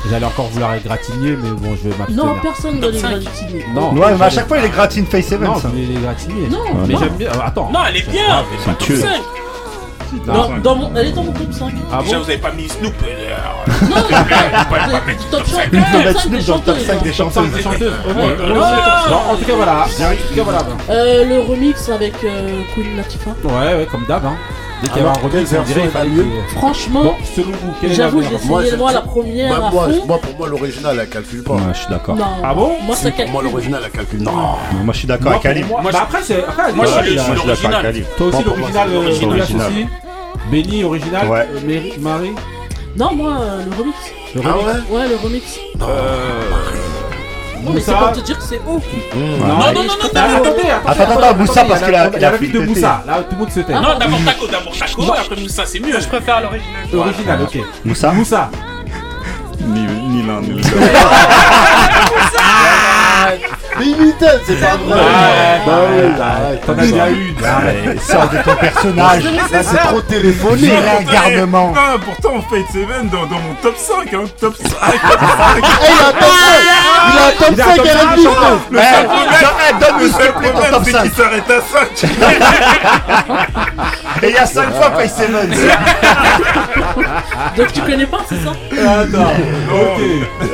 J'allais 0.09 0.25
encore 0.25 0.47
vouloir 0.49 0.75
égratigner, 0.75 1.35
mais 1.41 1.49
bon, 1.51 1.75
je 1.81 1.89
vais 1.89 1.97
m'abstenir. 1.97 2.25
Non, 2.25 2.35
personne 2.41 2.79
ne 2.79 2.87
les 2.89 2.99
gratigner. 2.99 3.65
Non, 3.73 3.93
Ouais, 3.93 4.13
mais 4.17 4.25
à 4.25 4.29
chaque 4.29 4.47
fois, 4.47 4.59
il 4.59 4.65
est 4.65 4.69
gratine 4.69 5.05
Face 5.07 5.31
Evans. 5.31 5.47
Non, 5.47 5.59
je 5.59 5.67
voulais 5.67 5.85
les 5.85 5.99
gratigner. 5.99 6.47
Non, 6.49 6.59
mais 6.87 6.95
j'aime 6.97 7.15
bien. 7.17 7.29
euh, 7.31 7.41
attends. 7.43 7.71
Non, 7.71 7.79
elle 7.89 7.97
est 7.97 8.07
bien, 8.09 8.21
Ah, 8.29 8.43
c'est 8.63 8.69
un 8.69 8.73
top 8.73 8.83
tueur. 8.87 8.99
5. 8.99 9.21
Dans, 10.25 10.57
dans 10.59 10.75
mon, 10.75 10.91
elle 10.95 11.07
est 11.07 11.11
dans 11.11 11.23
mon 11.23 11.31
top 11.31 11.51
5. 11.53 11.73
Ah 11.91 12.01
Déjà, 12.03 12.17
bon 12.17 12.23
vous 12.23 12.29
avez 12.29 12.37
pas 12.39 12.51
mis 12.51 12.67
Snoop. 12.67 12.93
euh, 13.07 13.35
Non, 13.83 13.87
Vous 13.91 14.65
pouvez 14.65 14.79
pas 14.91 15.05
mettre 15.07 15.29
top 15.29 15.45
5 15.45 15.69
Il 15.71 15.81
faut 15.81 15.97
mettre 15.99 16.13
des 16.31 16.41
Snoop 16.41 16.45
dans 16.45 16.55
le 16.55 16.61
top 16.61 16.77
5 16.79 17.03
des 17.03 17.11
Top 17.11 17.31
5 17.31 17.33
chanteuses. 17.33 17.53
des 17.53 17.61
chanteuses. 17.61 17.93
ok. 18.05 18.15
Ouais. 18.17 18.53
Bon, 19.09 19.31
en 19.31 19.35
tout 19.35 19.45
cas, 19.45 19.53
voilà. 19.55 19.81
En 19.83 19.85
tout 19.85 20.35
cas, 20.35 20.43
voilà. 20.43 20.59
Euh, 20.89 21.25
le 21.25 21.39
remix 21.39 21.89
avec 21.89 22.13
euh, 22.23 22.61
Queen 22.75 22.97
Latifah. 22.97 23.31
Ouais, 23.43 23.75
ouais, 23.75 23.87
comme 23.89 24.05
d'hab. 24.05 24.25
Hein. 24.25 24.35
Dès 24.81 24.87
qu'il 24.87 24.97
y 24.97 24.99
avait 25.01 25.09
Alors, 25.09 25.11
un 25.25 25.29
quelle 25.29 25.41
on 25.41 25.43
dirait 25.43 25.43
version 25.43 25.75
il 25.81 25.85
est 25.85 25.89
fallait 25.89 26.09
que- 26.09 26.53
Franchement, 26.55 27.03
Bon, 27.03 27.13
selon 27.35 27.51
vous, 27.51 27.73
quelle 27.79 27.91
est 27.91 27.95
la 27.97 28.03
j'avoue, 28.05 28.17
meilleure 28.17 28.31
j'ai 28.31 28.53
essayé 28.63 28.77
moi 28.77 28.91
la 28.91 29.01
première 29.01 29.59
Bah, 29.59 29.67
à 29.67 29.71
moi, 29.71 29.89
fond. 29.89 30.05
moi, 30.07 30.17
pour 30.19 30.37
moi, 30.37 30.47
l'original, 30.49 30.97
elle 30.99 31.09
calcule 31.09 31.43
pas. 31.43 31.53
Ouais, 31.53 31.61
je 31.73 31.77
suis 31.77 31.87
d'accord. 31.89 32.15
Non. 32.15 32.25
Ah 32.43 32.53
bon? 32.55 32.71
Moi, 32.83 32.95
ça 32.95 33.01
Si, 33.03 33.07
pour 33.09 33.17
calcule. 33.17 33.33
moi, 33.33 33.43
l'original, 33.43 33.81
elle 33.85 33.91
calcule. 33.91 34.23
Non. 34.23 34.31
Moi, 34.31 34.93
je 34.93 34.97
suis 34.97 35.07
d'accord 35.07 35.25
Moi, 35.27 35.33
avec 35.35 35.45
Ali. 35.45 35.61
pour 35.61 35.81
moi- 35.81 35.91
bah 35.91 35.97
je- 35.99 36.03
après, 36.03 36.19
c'est. 36.23 36.43
Après, 36.43 36.73
Moi, 36.73 36.85
je 36.85 36.91
suis 36.91 37.11
je 37.11 37.15
d'accord 37.47 37.69
avec 37.79 37.85
Ali. 37.85 38.03
Toi 38.17 38.27
aussi, 38.27 38.35
Moi, 38.37 38.43
pour 38.43 38.57
moi, 38.57 38.69
l'original, 38.71 38.89
c'est 38.89 38.95
euh, 38.95 39.01
l'original. 39.27 39.39
Douglas 39.39 39.67
aussi. 39.67 39.87
Benny, 40.51 40.83
original. 40.83 41.27
Ouais. 41.27 41.47
euh, 41.51 41.59
Mary- 41.67 41.93
Marie. 41.99 42.31
Non, 42.97 43.13
moi, 43.13 43.37
euh, 43.39 43.63
le 43.69 43.75
remix. 43.77 43.95
Ah 44.43 44.57
ouais? 44.57 44.97
Ouais, 44.97 45.07
le 45.07 45.15
remix. 45.23 45.59
Non, 47.63 47.71
mais 47.73 47.79
c'est 47.79 47.91
Moussa. 47.91 48.03
pour 48.05 48.11
te 48.13 48.19
dire 48.21 48.37
que 48.37 48.43
c'est 48.43 48.61
haut. 48.67 48.81
Non, 49.15 49.37
non, 49.37 49.47
non, 49.47 49.57
non, 49.57 49.71
Attendez, 49.71 50.13
non, 50.13 50.19
attendez, 50.37 50.69
Attends, 50.85 51.03
attends, 51.03 51.35
Moussa, 51.37 51.63
parce 51.65 51.83
a 51.83 52.09
la 52.09 52.31
vie 52.37 52.49
de. 52.49 52.59
Moussa. 52.59 53.03
Là, 53.05 53.17
tout 53.19 53.25
le 53.31 53.37
monde 53.37 53.51
se 53.51 53.59
tait. 53.61 53.73
Non, 53.73 53.97
d'abord 53.99 54.19
Taco, 54.25 54.47
d'abord 54.47 54.73
Taco, 54.77 55.13
après 55.13 55.35
Moussa, 55.41 55.65
c'est 55.65 55.79
mieux. 55.79 55.99
Je 55.99 56.07
préfère 56.07 56.41
l'original. 56.41 56.81
Original, 56.93 57.41
ok. 57.43 57.57
Moussa 57.85 58.11
Moussa. 58.11 58.49
Ni, 59.59 59.81
ni 59.81 60.23
l'un 60.25 60.41
ni 60.41 60.49
l'autre. 60.49 60.69
Mais 63.79 63.85
Imitel, 63.85 64.39
c'est 64.45 64.59
pas 64.59 64.75
vrai. 64.77 64.99
Ouais, 64.99 65.61
Bah 65.65 65.71
oui, 65.89 65.95
ouais, 65.97 66.21
arrête. 66.21 66.65
T'en 66.65 66.73
as 66.73 66.75
déjà 66.81 67.07
une. 67.09 67.35
Arrête, 67.45 68.01
Sors 68.07 68.29
de 68.29 68.37
ton 68.43 68.55
personnage. 68.55 69.23
Là, 69.23 69.63
c'est 69.63 69.77
trop 69.77 70.01
téléphoné. 70.01 70.59
J'ai 70.67 70.81
l'ingarnement. 70.81 71.67
Non, 71.73 71.99
pourtant, 72.03 72.41
Fate 72.49 72.67
Seven 72.73 73.09
dans, 73.09 73.25
dans 73.25 73.39
mon 73.39 73.53
top 73.61 73.75
5, 73.77 74.13
hein, 74.13 74.23
top 74.39 74.55
5. 74.57 74.67
Eh, 74.73 75.61
il 77.11 77.17
a 77.17 77.27
un 77.27 77.31
top 77.31 77.55
5 77.55 77.81
Il 77.83 77.89
a 77.89 77.93
un 77.93 78.15
top 78.15 78.59
Il 78.71 78.77
a 78.77 78.81
un 78.81 78.91
5 78.91 79.01
top 79.01 79.17
à 79.17 79.31
la 79.31 79.41
5, 79.41 79.47
vie 79.47 79.79
donne-nous 79.79 79.99
Le 79.99 80.07
s'il 80.07 80.13
seul 80.17 80.27
te 80.33 80.37
plaît 80.37 80.47
ton 80.47 80.53
problème, 80.53 80.71
top 80.71 80.83
c'est 80.85 80.91
5. 80.91 81.01
qu'il 81.01 81.11
s'arrête 81.11 81.49
à 81.49 81.61
5. 81.61 82.09
Et 84.23 84.29
il 84.29 84.35
y 84.35 84.37
a 84.37 84.45
5 84.45 84.73
fois 84.73 84.91
Face 84.91 85.19
Evans. 85.21 85.49
Donc 87.57 87.73
tu 87.73 87.81
connais 87.81 88.05
pas, 88.05 88.19
c'est 88.29 88.35
ça? 88.43 88.51
Attends. 89.01 89.33
Ok. 89.73 90.01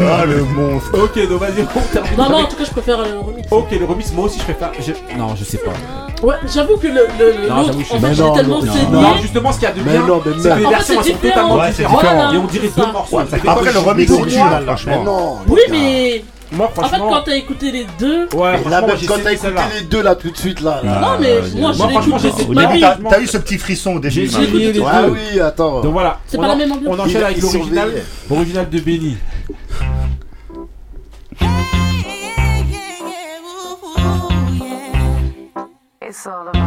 Ah, 0.02 0.26
le 0.26 0.44
monstre. 0.44 0.90
Ok, 0.94 1.28
donc 1.30 1.40
vas-y, 1.42 1.66
on 1.76 1.82
termine. 1.82 2.18
Non, 2.18 2.30
non, 2.30 2.46
cas, 2.58 2.64
je 2.66 2.72
préfère 2.72 2.98
le 2.98 3.20
remix. 3.20 3.48
Ok, 3.52 3.68
le 3.72 3.86
remix, 3.86 4.12
moi 4.14 4.26
aussi 4.26 4.40
je 4.40 4.44
préfère. 4.44 4.72
je- 4.80 5.18
Non, 5.18 5.36
je 5.36 5.44
sais 5.44 5.58
pas. 5.60 5.72
Ouais, 6.26 6.36
j'avoue 6.52 6.78
que 6.78 6.88
le, 6.88 6.94
le, 6.94 7.48
Non, 7.48 7.56
l'autre, 7.58 7.66
j'avoue, 7.68 7.80
je 7.80 7.86
suis- 7.86 7.96
en 7.96 8.00
fait, 8.00 8.08
Mais 8.08 8.16
j'ai 8.16 8.22
non, 8.24 8.34
tellement 8.34 8.62
non, 8.62 8.74
saigné. 8.74 8.88
Non, 8.92 9.18
justement, 9.22 9.52
ce 9.52 9.60
qu'il 9.60 9.68
y 9.68 9.72
a 9.72 9.74
de 9.76 9.82
bien, 9.82 10.08
non, 10.08 10.22
mais 10.26 10.32
c'est 10.42 10.50
que 10.50 10.56
les 10.56 10.66
versions 10.68 10.96
sont 10.96 11.02
différent. 11.02 11.20
totalement 11.22 11.56
Ouais, 11.56 11.62
c'est 11.68 11.84
différentes. 11.84 12.00
différent. 12.02 12.34
Et 12.34 12.38
on 12.38 12.46
dirait 12.46 12.70
deux 12.76 12.92
morceaux. 12.92 13.20
Après, 13.20 13.74
le 13.74 13.80
remix, 13.80 14.12
original, 14.12 14.64
franchement. 14.66 15.40
Oui, 15.48 15.62
mais 15.70 16.24
Moi, 16.52 16.66
en 16.66 16.70
fait, 16.70 16.88
franchement. 16.88 17.10
quand 17.10 17.22
t'as 17.26 17.36
écouté 17.36 17.72
les 17.72 17.86
deux. 18.00 18.28
Ouais, 18.34 18.54
Là, 18.70 18.82
même 18.82 18.92
quand 19.08 19.16
t'as 19.22 19.32
écouté 19.34 19.52
les 19.80 19.86
deux 19.86 20.02
là 20.02 20.16
tout 20.16 20.32
de 20.32 20.38
suite 20.38 20.62
là. 20.62 20.80
là. 20.84 21.00
Non, 21.02 21.08
mais 21.20 21.42
moi, 21.58 21.74
je 21.74 21.78
Moi, 21.78 21.90
franchement, 21.90 22.16
l'écoute 22.18 22.22
j'ai 22.38 22.46
toute 22.46 22.56
ma 22.56 22.66
début, 22.68 22.80
vie. 22.80 22.86
t'as 23.10 23.20
eu 23.20 23.28
ce 23.28 23.38
petit 23.38 23.58
frisson 23.58 23.98
au 23.98 24.02
J'ai 24.02 24.28
Marie. 24.28 24.48
les 24.74 24.82
Ah 24.90 25.02
deux. 25.04 25.10
oui, 25.12 25.40
attends. 25.42 25.82
Donc 25.82 25.92
voilà. 25.94 26.20
C'est 26.26 26.38
on 26.38 26.42
pas 26.42 26.46
en- 26.48 26.50
la 26.52 26.56
même 26.56 26.72
ambiance. 26.72 26.96
On 26.98 27.00
enchaîne 27.04 27.24
avec 27.24 27.42
l'original. 27.42 27.90
surveillait. 27.90 28.06
Original 28.32 28.70
de 28.70 28.80
Benny. 28.80 29.18
It's 36.08 36.26
all 36.26 36.48
about 36.48 36.67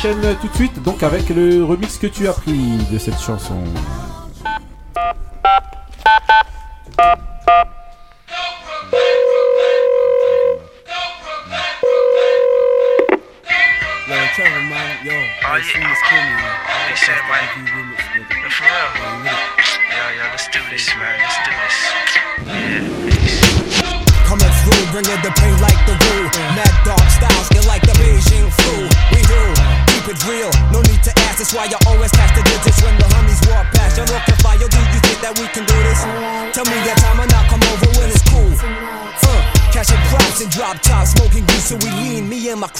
enchaîne 0.00 0.34
tout 0.40 0.48
de 0.48 0.54
suite 0.54 0.82
donc 0.82 1.02
avec 1.02 1.28
le 1.28 1.62
remix 1.62 1.98
que 1.98 2.06
tu 2.06 2.26
as 2.26 2.32
pris 2.32 2.78
de 2.90 2.96
cette 2.96 3.20
chanson. 3.20 3.62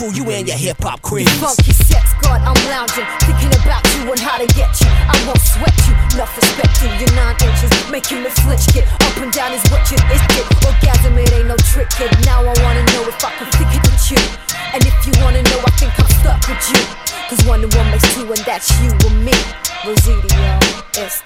Crew, 0.01 0.13
you 0.17 0.25
and 0.33 0.49
your 0.49 0.57
hip 0.57 0.81
hop 0.81 1.03
queens. 1.03 1.29
Funky 1.37 1.77
sex, 1.77 2.17
God, 2.25 2.41
I'm 2.41 2.57
lounging, 2.73 3.05
thinking 3.29 3.53
about 3.61 3.85
you 3.93 4.09
and 4.09 4.17
how 4.17 4.41
to 4.41 4.49
get 4.57 4.73
you. 4.81 4.89
I 4.89 5.17
won't 5.29 5.41
sweat 5.45 5.77
you, 5.85 5.93
enough 6.17 6.33
respecting 6.33 6.89
your 6.97 7.13
nine 7.13 7.37
inches, 7.45 7.69
making 7.93 8.25
me 8.25 8.33
flinch, 8.41 8.65
kid. 8.73 8.89
Up 9.05 9.17
and 9.21 9.29
down 9.29 9.53
is 9.53 9.61
what 9.69 9.85
you 9.93 10.01
is 10.09 10.25
it. 10.41 10.47
Orgasm, 10.65 11.13
it 11.21 11.29
ain't 11.37 11.49
no 11.53 11.57
trick, 11.69 11.93
kid. 11.93 12.09
Now 12.25 12.41
I 12.41 12.55
wanna 12.65 12.85
know 12.97 13.05
if 13.05 13.21
I 13.21 13.31
can 13.37 13.47
flick 13.53 13.69
it 13.77 13.83
with 13.85 14.17
you. 14.17 14.23
And 14.73 14.81
if 14.81 14.97
you 15.05 15.13
wanna 15.21 15.45
know, 15.45 15.61
I 15.69 15.73
think 15.77 15.93
I'm 16.01 16.09
stuck 16.25 16.41
with 16.49 16.65
you. 16.73 16.81
Cause 17.29 17.45
one 17.45 17.61
and 17.63 17.73
one 17.75 17.91
makes 17.93 18.09
two, 18.17 18.25
and 18.25 18.43
that's 18.49 18.73
you 18.81 18.91
and 19.05 19.25
me. 19.25 19.37
Rosidio, 19.85 20.57
it's 20.97 21.21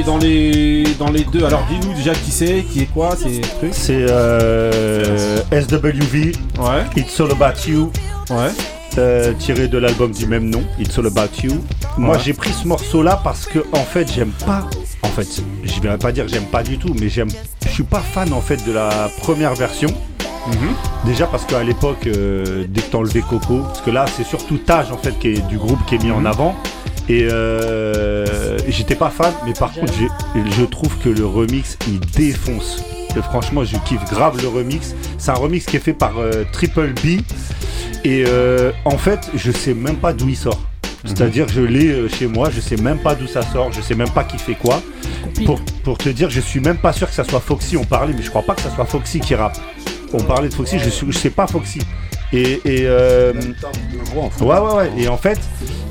les 0.00 0.06
dans 0.06 0.18
les 0.18 0.84
dans 0.98 1.10
les 1.10 1.24
deux 1.24 1.44
alors 1.44 1.64
dis-nous 1.68 1.94
déjà 1.94 2.12
qui 2.14 2.30
c'est 2.30 2.62
qui 2.62 2.80
est 2.82 2.86
quoi 2.86 3.10
c'est 3.72 4.06
euh, 4.10 5.38
SWV. 5.52 6.32
Ouais. 6.58 6.84
It's 6.96 7.20
All 7.20 7.30
About 7.32 7.68
You. 7.68 7.90
Ouais. 8.30 8.48
Euh, 8.98 9.32
tiré 9.38 9.68
de 9.68 9.78
l'album 9.78 10.10
du 10.10 10.26
même 10.26 10.48
nom, 10.50 10.62
It's 10.78 10.98
All 10.98 11.06
About 11.06 11.42
You. 11.42 11.52
Moi, 11.96 12.16
Ouais. 12.16 12.22
j'ai 12.24 12.32
pris 12.32 12.50
ce 12.52 12.66
morceau-là 12.66 13.20
parce 13.22 13.46
que, 13.46 13.60
en 13.72 13.84
fait, 13.84 14.10
j'aime 14.12 14.32
pas. 14.44 14.68
En 15.02 15.08
fait, 15.08 15.26
je 15.64 15.80
vais 15.80 15.96
pas 15.96 16.10
dire 16.12 16.26
j'aime 16.28 16.44
pas 16.46 16.62
du 16.62 16.76
tout, 16.78 16.94
mais 17.00 17.08
j'aime. 17.08 17.28
Je 17.64 17.68
suis 17.70 17.82
pas 17.84 18.00
fan 18.00 18.32
en 18.32 18.40
fait 18.40 18.64
de 18.66 18.72
la 18.72 19.10
première 19.20 19.54
version. 19.54 19.88
Déjà 21.04 21.26
parce 21.26 21.44
qu'à 21.44 21.62
l'époque, 21.62 22.06
euh, 22.06 22.64
dès 22.68 22.80
que 22.80 22.90
t'enlevais 22.90 23.20
Coco, 23.20 23.58
parce 23.62 23.80
que 23.82 23.90
là, 23.90 24.06
c'est 24.16 24.24
surtout 24.26 24.56
Taj 24.58 24.90
en 24.90 24.96
fait 24.96 25.16
qui 25.18 25.28
est 25.28 25.46
du 25.48 25.56
groupe 25.58 25.78
qui 25.86 25.94
est 25.96 26.02
mis 26.02 26.10
en 26.10 26.24
avant. 26.24 26.56
Et 27.08 27.24
euh, 27.24 28.58
j'étais 28.68 28.94
pas 28.94 29.10
fan, 29.10 29.32
mais 29.46 29.52
par 29.52 29.72
contre, 29.72 29.92
je 30.34 30.64
trouve 30.64 30.96
que 30.98 31.08
le 31.08 31.26
remix 31.26 31.76
il 31.88 32.00
défonce. 32.00 32.84
Et 33.16 33.22
franchement, 33.22 33.64
je 33.64 33.76
kiffe 33.78 34.04
grave 34.04 34.40
le 34.40 34.48
remix. 34.48 34.94
C'est 35.18 35.32
un 35.32 35.34
remix 35.34 35.66
qui 35.66 35.76
est 35.76 35.80
fait 35.80 35.92
par 35.92 36.18
euh, 36.18 36.44
Triple 36.52 36.92
B. 37.02 37.20
Et 38.04 38.24
euh, 38.26 38.70
en 38.84 38.96
fait, 38.96 39.28
je 39.34 39.50
sais 39.50 39.74
même 39.74 39.96
pas 39.96 40.12
d'où 40.12 40.28
il 40.28 40.36
sort. 40.36 40.60
C'est-à-dire, 41.04 41.48
je 41.48 41.62
l'ai 41.62 41.88
euh, 41.88 42.08
chez 42.08 42.26
moi, 42.26 42.50
je 42.50 42.60
sais 42.60 42.76
même 42.76 42.98
pas 42.98 43.14
d'où 43.14 43.26
ça 43.26 43.42
sort, 43.42 43.72
je 43.72 43.80
sais 43.80 43.94
même 43.94 44.10
pas 44.10 44.22
qui 44.22 44.38
fait 44.38 44.54
quoi. 44.54 44.82
Pour, 45.46 45.60
pour 45.82 45.98
te 45.98 46.08
dire, 46.10 46.30
je 46.30 46.40
suis 46.40 46.60
même 46.60 46.76
pas 46.76 46.92
sûr 46.92 47.08
que 47.08 47.14
ça 47.14 47.24
soit 47.24 47.40
Foxy. 47.40 47.76
On 47.76 47.84
parlait, 47.84 48.12
mais 48.16 48.22
je 48.22 48.28
crois 48.28 48.42
pas 48.42 48.54
que 48.54 48.60
ça 48.60 48.70
soit 48.74 48.84
Foxy 48.84 49.20
qui 49.20 49.34
rappe. 49.34 49.58
On 50.12 50.22
parlait 50.22 50.48
de 50.48 50.54
Foxy, 50.54 50.78
je, 50.78 50.90
suis, 50.90 51.06
je 51.10 51.18
sais 51.18 51.30
pas 51.30 51.46
Foxy. 51.46 51.80
Et, 52.32 52.60
et 52.64 52.82
euh, 52.84 53.32
ouais, 54.14 54.46
ouais, 54.46 54.74
ouais. 54.74 54.90
Et 54.98 55.08
en 55.08 55.16
fait, 55.16 55.40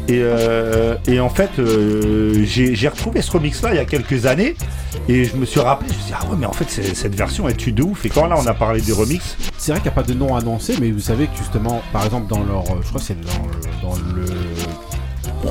et, 0.09 0.21
euh, 0.23 0.95
et 1.07 1.19
en 1.19 1.29
fait, 1.29 1.51
euh, 1.59 2.43
j'ai 2.43 2.87
retrouvé 2.87 3.21
ce 3.21 3.31
remix-là 3.31 3.69
il 3.73 3.75
y 3.75 3.79
a 3.79 3.85
quelques 3.85 4.25
années, 4.25 4.55
et 5.07 5.23
je 5.23 5.35
me 5.35 5.45
suis 5.45 5.59
rappelé, 5.59 5.87
je 5.89 5.93
me 5.93 5.99
suis 5.99 6.11
dit, 6.11 6.17
ah 6.19 6.25
ouais, 6.25 6.35
mais 6.35 6.47
en 6.47 6.51
fait, 6.51 6.67
cette 6.67 7.13
version 7.13 7.47
elle 7.47 7.57
tue 7.57 7.71
de 7.71 7.83
ouf. 7.83 8.05
Et 8.05 8.09
quand 8.09 8.25
là, 8.25 8.35
on 8.35 8.47
a 8.47 8.55
parlé 8.55 8.81
des 8.81 8.91
remix, 8.91 9.37
C'est 9.59 9.71
vrai 9.71 9.81
qu'il 9.81 9.91
n'y 9.91 9.93
a 9.93 10.01
pas 10.01 10.07
de 10.07 10.15
nom 10.15 10.35
annoncé, 10.35 10.73
mais 10.81 10.89
vous 10.89 10.99
savez 10.99 11.27
que 11.27 11.37
justement, 11.37 11.83
par 11.93 12.05
exemple, 12.05 12.27
dans 12.27 12.43
leur. 12.43 12.63
Je 12.81 12.87
crois 12.87 12.99
que 12.99 13.05
c'est 13.05 13.21
dans 13.21 13.93
le 14.15 14.25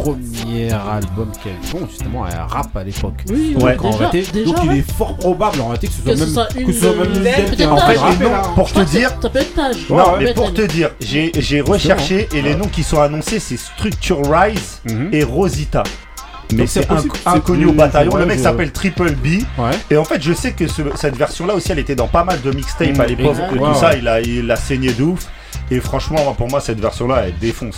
premier 0.02 0.72
album 0.72 1.30
qu'elles 1.42 1.52
font, 1.62 1.86
justement, 1.88 2.26
elles 2.26 2.38
rap 2.48 2.76
à 2.76 2.84
l'époque. 2.84 3.14
Oui, 3.28 3.54
donc, 3.54 3.62
ouais. 3.64 3.76
en 3.78 3.90
Déjà- 3.90 4.08
réalité, 4.08 4.32
déjà, 4.32 4.44
donc 4.52 4.56
il 4.64 4.78
est 4.78 4.90
fort 4.92 5.16
probable 5.16 5.60
en 5.60 5.64
réalité 5.68 5.88
que 5.88 5.92
ce 5.94 6.02
soit 6.02 6.12
Que 6.12 6.18
ce 6.18 6.24
même, 6.24 6.32
soit 6.34 6.46
que 6.46 6.58
une 6.60 6.72
ce 6.72 6.80
soit 6.80 6.90
même 6.92 7.72
en 7.72 7.76
fait, 7.78 8.24
noms, 8.24 8.54
pour 8.54 8.72
te 8.72 8.80
dire, 8.80 9.10
Ça 9.20 9.28
peut 9.30 9.38
être 9.38 9.54
Taj. 9.54 9.76
Non, 9.90 9.96
Ouais, 9.96 10.02
mais 10.24 10.34
pour 10.34 10.52
te 10.54 10.62
dire, 10.62 10.90
j'ai 11.00 11.32
j'ai 11.38 11.60
recherché 11.60 12.28
et 12.34 12.42
les 12.42 12.54
noms 12.54 12.68
qui 12.68 12.82
sont 12.82 13.00
annoncés, 13.00 13.38
c'est 13.40 13.56
Structure 13.56 14.20
Rise 14.30 14.80
et 15.12 15.22
Rosita. 15.24 15.82
Mais 16.54 16.66
c'est 16.66 16.86
inconnu 17.26 17.66
au 17.66 17.72
bataillon. 17.72 18.16
le 18.16 18.24
mec 18.24 18.38
s'appelle 18.38 18.72
Triple 18.72 19.12
B. 19.12 19.42
Et 19.90 19.96
en 19.98 20.04
fait, 20.04 20.22
je 20.22 20.32
sais 20.32 20.52
que 20.52 20.66
ce- 20.66 20.80
cette 20.94 21.16
version-là 21.16 21.54
aussi, 21.54 21.72
elle 21.72 21.78
était 21.78 21.94
dans 21.94 22.08
pas 22.08 22.24
mal 22.24 22.40
de 22.40 22.50
mixtapes 22.52 22.96
Mmh, 22.96 23.00
à 23.00 23.06
l'époque. 23.06 23.36
tout 23.50 23.74
ça, 23.74 23.90
ouais. 23.90 23.98
il 23.98 24.08
a, 24.08 24.20
il 24.22 24.50
a 24.50 24.56
saigné 24.56 24.92
de 24.94 25.02
ouf. 25.02 25.26
Et 25.70 25.80
franchement, 25.80 26.32
pour 26.38 26.48
moi, 26.48 26.60
cette 26.60 26.80
version-là, 26.80 27.24
elle 27.26 27.38
défonce. 27.38 27.76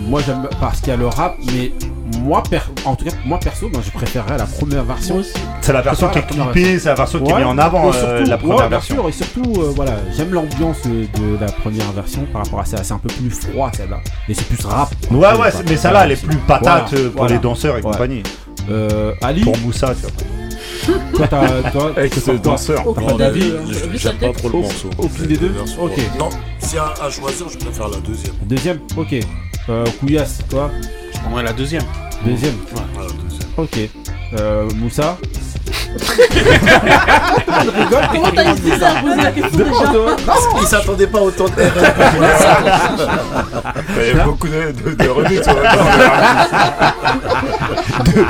Moi 0.00 0.20
j'aime 0.26 0.48
parce 0.60 0.80
qu'il 0.80 0.88
y 0.88 0.92
a 0.92 0.96
le 0.96 1.06
rap, 1.06 1.36
mais 1.52 1.72
moi, 2.18 2.42
per- 2.42 2.58
en 2.84 2.94
tout 2.96 3.04
cas, 3.04 3.12
moi 3.24 3.38
perso, 3.38 3.68
moi 3.72 3.80
je 3.84 3.90
préférerais 3.90 4.36
la 4.36 4.44
première 4.46 4.84
version. 4.84 5.22
C'est 5.60 5.72
la 5.72 5.80
version 5.82 6.08
qui 6.08 6.18
est 6.18 6.26
clippée, 6.26 6.78
c'est 6.78 6.88
la 6.88 6.94
version 6.94 7.20
qui 7.22 7.30
est 7.30 7.36
mise 7.36 7.46
en 7.46 7.56
avant, 7.58 7.92
et 7.92 7.96
euh, 7.96 8.16
surtout- 8.18 8.30
la 8.30 8.38
première 8.38 8.56
ouais, 8.58 8.68
version. 8.68 8.94
sûr, 8.96 9.08
et 9.08 9.12
surtout, 9.12 9.60
euh, 9.62 9.72
voilà, 9.74 9.92
j'aime 10.16 10.30
l'ambiance 10.32 10.82
de, 10.84 11.06
la 11.40 11.50
première 11.50 11.90
version 11.92 12.26
par 12.32 12.44
rapport 12.44 12.60
à 12.60 12.64
ça. 12.64 12.82
C'est 12.82 12.92
un 12.92 12.98
peu 12.98 13.08
plus 13.08 13.30
froid 13.30 13.70
celle-là. 13.76 14.00
Et 14.28 14.34
c'est 14.34 14.46
plus 14.46 14.64
rap. 14.66 14.90
Ouais, 15.10 15.18
ouais, 15.18 15.48
mais 15.68 15.76
celle-là, 15.76 16.04
elle 16.04 16.12
est 16.12 16.22
plus 16.22 16.36
patate, 16.36 16.88
Voilà, 16.90 17.04
euh, 17.04 17.08
pour 17.10 17.18
voilà. 17.20 17.34
les 17.34 17.40
danseurs 17.40 17.74
et 17.78 17.82
Ouais. 17.82 17.90
compagnie. 17.92 18.22
Euh, 18.70 19.12
Ali 19.22 19.42
Pour 19.42 19.56
Moussa, 19.58 19.94
tu 19.94 20.02
vois. 20.02 20.98
Toi, 21.14 21.28
t'as. 21.28 21.70
Toi, 21.70 21.92
Avec 21.96 22.12
c'est 22.14 22.42
danseur. 22.42 22.86
Aucun 22.86 23.14
David, 23.16 23.54
hein. 23.56 23.72
j'aime 23.94 24.16
pas 24.16 24.32
trop 24.32 24.48
le 24.48 24.54
Au- 24.56 24.62
morceau. 24.62 24.90
Aucune 24.98 25.26
des 25.26 25.36
deux 25.36 25.48
versions. 25.48 25.84
Ok. 25.84 25.92
Non, 26.18 26.28
si 26.58 26.76
à, 26.76 26.92
à 27.02 27.08
choisir, 27.08 27.46
je 27.48 27.56
préfère 27.58 27.88
la 27.88 27.98
deuxième. 27.98 28.34
Deuxième 28.42 28.78
Ok. 28.96 29.14
Euh, 29.68 29.84
Kouyas, 30.00 30.38
toi 30.48 30.70
Ouais, 31.32 31.42
la 31.42 31.52
deuxième. 31.52 31.82
Deuxième 32.24 32.54
Ouais, 32.74 32.82
la 32.96 33.02
deuxième. 33.22 33.48
Ok. 33.56 33.78
Euh, 34.38 34.68
Moussa 34.76 35.18
Comment 38.12 38.30
t'as 38.34 38.54
dit 38.54 38.70
ça 38.78 38.94
Pose 39.02 39.16
la 39.22 39.30
question 39.30 39.58
déjà. 39.58 39.92
Il 40.60 40.66
s'attendait 40.66 41.06
pas 41.06 41.20
autant 41.20 41.44
de 41.44 41.52
Il 44.00 44.16
y 44.16 44.20
a 44.20 44.24
beaucoup 44.24 44.48
de, 44.48 44.72
de, 44.72 44.94
de 44.94 45.08
remix. 45.08 45.46
ouais. 45.46 45.54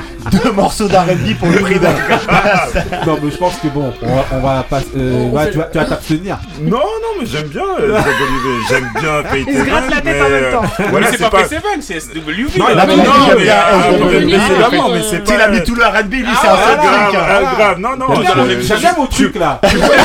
deux, 0.45 0.53
morceaux 0.53 0.89
d'R&B 0.89 1.35
pour 1.39 1.49
le 1.49 1.59
prix 1.59 1.79
d'un. 1.79 1.91
Non, 3.07 3.19
mais 3.23 3.31
je 3.31 3.37
pense 3.37 3.57
que 3.57 3.69
bon, 3.69 3.93
on 4.03 4.07
va, 4.15 4.25
on 4.33 4.41
va 4.41 4.63
pas. 4.69 4.81
euh, 4.97 5.13
On 5.15 5.31
ouais, 5.31 5.45
fait- 5.47 5.51
tu 5.53 5.59
vas, 5.59 5.65
tu 5.65 5.79
vas 5.79 5.85
t'abstenir. 5.85 6.39
Non, 6.61 6.79
non, 6.79 7.21
mais 7.21 7.27
j'aime 7.27 7.49
bien 7.49 7.63
euh, 7.81 7.97
Jack 7.97 8.07
Olivier. 8.07 8.67
J'aime 8.69 8.91
bien 9.01 9.23
Faith 9.25 9.47
Il 9.53 9.59
se 9.59 9.65
gratte 9.65 9.91
la 9.91 10.01
tête 10.01 10.05
mais, 10.05 10.21
en 10.21 10.29
même 10.29 10.45
euh, 10.45 10.53
temps. 10.53 10.63
Voilà, 10.91 11.11
mais 11.11 11.17
c'est 11.19 11.31
pas 11.31 11.39
Face 11.39 11.49
Seven, 11.51 11.81
c'est 11.83 12.01
SWV. 12.01 12.59
Non, 12.59 12.67
a 12.67 12.75
Non, 12.75 12.87
non, 12.87 12.87
mais, 12.87 12.97
mis- 12.97 13.03
il 13.03 13.11
a 13.31 13.35
mis- 13.35 14.77
mais 14.77 14.95
mais 14.95 15.03
c'est 15.03 15.25
pas. 15.25 15.35
Il 15.35 15.41
a 15.41 15.49
mis 15.49 15.63
tout 15.65 15.75
le 15.75 15.83
R&B, 15.85 16.13
lui, 16.13 16.27
c'est 16.41 16.49
Ah, 16.49 16.53
un 16.55 16.69
seul 16.69 16.77
grave, 16.77 17.09
truc. 17.09 17.21
ah, 17.23 17.55
grave. 17.57 17.79
Non, 17.81 17.97
non, 17.97 18.07
J'aime- 18.15 18.61
je- 18.61 18.61
je- 18.75 18.81
J'aime 18.81 18.99
au 18.99 19.07
truc 19.07 19.35
là. 19.37 19.61
je 19.65 19.69
suis 19.69 19.79
pas- 19.79 19.87
je 19.97 20.03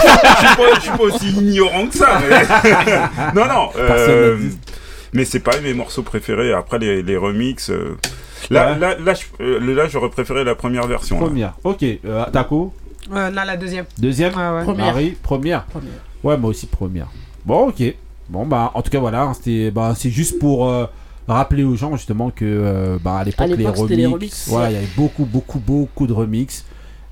suis 0.48 0.56
pas- 0.56 0.76
je 0.76 0.82
suis 0.82 0.92
pas 0.92 1.04
aussi 1.04 1.30
ignorant 1.32 1.88
que 1.88 1.96
ça. 1.98 2.08
Mais... 2.30 2.64
non, 3.36 3.46
non. 3.48 3.68
Personne 3.76 3.96
euh, 4.10 4.36
n'a 4.36 4.42
dit. 4.42 4.58
mais 5.14 5.26
c'est 5.26 5.40
pas 5.40 5.58
mes 5.64 5.74
morceaux 5.74 6.04
préférés. 6.04 6.54
Après 6.54 6.80
les, 6.80 7.02
les 7.04 7.18
remix. 7.18 7.70
euh, 7.70 7.98
Là, 8.50 8.74
Ouais. 8.74 8.80
là, 8.80 8.96
là, 9.00 9.14
je- 9.14 9.44
euh, 9.44 9.76
là, 9.76 9.88
j'aurais 9.88 10.10
préféré 10.10 10.44
la 10.44 10.56
première 10.56 10.88
version. 10.88 11.20
là. 11.20 11.26
Première. 11.26 11.54
Ok. 11.64 11.84
Euh, 11.84 12.26
Taco 12.32 12.74
Euh, 13.14 13.30
non, 13.30 13.44
la 13.46 13.56
deuxième. 13.58 13.86
Deuxième 13.98 14.34
Ouais, 14.36 14.50
ouais. 14.50 14.64
Première. 14.64 14.86
Marie 14.88 15.12
Première. 15.24 15.64
Première. 15.66 15.92
Ouais, 16.24 16.38
moi 16.38 16.50
aussi 16.50 16.66
première. 16.68 17.08
Bon, 17.46 17.70
ok. 17.70 17.82
Bon, 18.30 18.46
bah, 18.46 18.72
en 18.74 18.82
tout 18.82 18.90
cas, 18.90 19.00
voilà, 19.00 19.32
c'était, 19.34 19.72
bah, 19.72 19.94
c'est 19.96 20.10
juste 20.10 20.40
pour 20.40 20.68
euh, 20.70 20.86
rappeler 21.28 21.64
aux 21.64 21.76
gens 21.76 21.96
justement 21.96 22.30
que, 22.32 22.44
euh, 22.46 22.98
bah, 23.02 23.18
à 23.18 23.24
l'époque, 23.24 23.48
les, 23.58 23.66
remix, 23.68 24.48
il 24.48 24.54
y 24.54 24.56
avait 24.58 24.88
beaucoup, 24.98 25.26
beaucoup, 25.26 25.60
beaucoup 25.60 26.08
de 26.08 26.14
remix. 26.14 26.66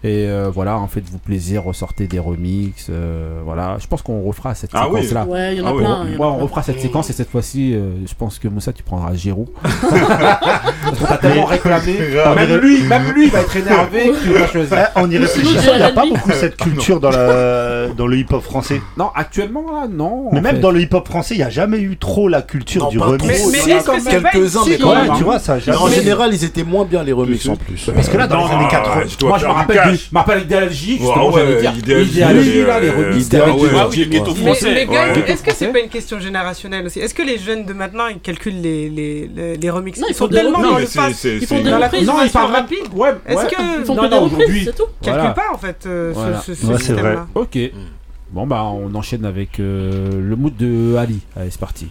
Et 0.08 0.28
euh, 0.30 0.52
voilà, 0.54 0.78
en 0.78 0.88
faites-vous 0.88 1.18
plaisir, 1.18 1.64
ressortez 1.64 2.06
des 2.06 2.20
remix. 2.20 2.88
euh, 2.92 3.40
voilà, 3.44 3.78
je 3.80 3.88
pense 3.88 4.04
qu'on 4.04 4.22
refera 4.22 4.54
cette 4.54 4.70
Ah 4.74 4.88
oui. 4.88 5.02
séquence-là. 5.02 5.26
Ouais, 5.26 5.56
y 5.56 5.62
en 5.62 5.66
a 5.66 5.70
Ah 5.70 5.74
plein. 5.74 5.84
y 5.84 5.88
en 5.88 6.20
Ouais, 6.20 6.26
on 6.28 6.36
plein. 6.36 6.44
refera 6.44 6.62
cette 6.62 6.80
séquence 6.80 7.10
et 7.10 7.14
cette 7.14 7.30
fois-ci, 7.32 7.74
euh, 7.74 7.90
je 8.08 8.14
pense 8.14 8.38
que 8.38 8.48
Moussa, 8.48 8.72
tu 8.72 8.84
prendras 8.84 9.16
Giroud. 9.16 9.48
Parce 9.64 11.00
qu'on 11.00 11.06
t'a 11.06 11.18
tellement 11.18 11.46
réclamé. 11.46 11.98
Même 12.36 12.56
lui, 12.58 12.84
même 12.84 13.12
lui, 13.14 13.26
il 13.26 13.32
va 13.32 13.40
être 13.42 13.56
énervé 13.56 14.12
que. 14.12 14.60
Eh, 14.60 15.00
en 15.00 15.10
y 15.10 15.18
réfléchissant, 15.18 15.72
il 15.74 15.78
n'y 15.78 15.84
a 15.84 15.92
pas 15.92 16.06
beaucoup 16.06 16.32
cette 16.32 16.58
culture 16.58 17.00
dans, 17.00 17.10
la, 17.10 17.88
dans 17.88 18.06
le 18.08 18.18
hip-hop 18.18 18.44
français. 18.44 18.82
Non, 18.98 19.10
actuellement, 19.16 19.64
là, 19.72 19.88
non. 19.92 20.30
Mais 20.32 20.42
même 20.42 20.56
fait. 20.58 20.62
dans 20.62 20.72
le 20.72 20.82
hip-hop 20.82 21.08
français, 21.08 21.34
il 21.36 21.38
n'y 21.38 21.44
a 21.44 21.50
jamais 21.50 21.80
eu 21.80 21.98
trop 21.98 22.28
la 22.28 22.42
culture 22.42 22.84
Non, 22.84 22.90
du 22.90 23.00
remix. 23.00 23.24
Mais- 23.26 23.60
y 23.60 23.64
quelques-uns, 24.04 24.62
mais 24.68 24.78
quand 24.78 24.96
même. 24.96 25.12
tu 25.18 25.24
vois, 25.24 25.40
ça 25.40 25.56
en 25.80 25.88
général, 25.90 26.30
ils 26.34 26.44
étaient 26.44 26.64
moins 26.64 26.86
bien 26.86 27.04
les 27.04 27.14
remix 27.14 27.48
en 27.50 27.56
plus. 27.56 27.90
Parce 27.94 28.10
que 28.10 28.18
là, 28.18 28.28
dans 28.28 28.46
les 28.48 28.54
années 28.54 28.68
80, 28.70 29.02
je 29.08 29.18
dois 29.18 29.30
moi 29.30 29.38
je 29.40 29.46
me 29.46 29.52
rappelle, 29.52 29.95
rappelle 30.14 30.42
d'Idéalgie, 30.42 30.94
Ouais, 30.94 31.00
justement, 31.00 31.30
ouais, 31.32 31.42
j'allais 31.42 31.62
dire. 31.62 31.78
Idéalgie, 31.78 32.12
Idéalgie, 32.12 32.64
là, 32.64 32.80
les 32.80 32.88
euh, 32.90 32.92
remix 32.98 33.16
ah 33.16 33.20
d'Idéalgie. 33.20 33.64
ouais, 33.66 33.70
Ah 33.76 33.88
oui, 33.90 33.98
le 33.98 34.06
ghetto 34.06 34.34
Mais, 34.44 34.86
gars, 34.86 35.14
est-ce 35.28 35.44
que 35.44 35.54
c'est 35.54 35.68
pas 35.68 35.80
une 35.80 35.90
question 35.90 36.20
générationnelle 36.20 36.86
aussi? 36.86 37.00
Est-ce 37.00 37.14
que 37.14 37.22
les 37.24 37.38
jeunes 37.38 37.66
de 37.66 37.74
maintenant 37.74 38.08
ils 38.08 38.20
calculent 38.20 38.62
les, 38.62 38.90
les, 38.90 39.28
les, 39.34 39.58
les 39.58 39.70
remix 39.70 40.00
Non, 40.00 40.08
Ils 40.10 40.16
sont 40.16 40.28
tellement 40.28 40.60
dans 40.62 40.72
Non, 40.72 40.78
le 40.78 40.86
fast, 40.86 41.24
Ils 41.26 41.46
font 41.46 41.58
des 41.62 41.70
dans 41.70 41.78
la 41.80 41.88
reprises. 41.88 42.08
Non, 42.08 42.14
ils 42.14 42.32
consommation 42.32 42.40
parlent 42.40 42.52
rapide. 42.56 42.94
Ouais, 42.94 43.10
Est-ce 43.26 43.46
que 43.46 43.80
Ils 43.80 43.86
font 43.86 43.96
des 43.96 44.10
non, 44.10 44.20
reprises, 44.22 44.34
aujourd'hui. 44.34 44.64
c'est 44.66 44.76
tout. 44.76 44.84
calculent 45.02 45.14
Voilà. 45.22 45.32
pas 45.32 45.54
en 45.54 45.58
fait 45.58 45.86
euh, 45.86 46.14
ce- 46.46 46.54
système-là 46.54 47.28
Ok. 47.36 47.58
Bon, 48.32 48.46
bah, 48.48 48.64
on 48.64 48.94
enchaîne 48.96 49.24
avec 49.26 49.60
euh, 49.60 50.10
le 50.22 50.36
mood 50.36 50.56
de 50.58 50.96
Ali. 50.98 51.20
Allez, 51.36 51.52
c'est 51.52 51.60
parti. 51.60 51.88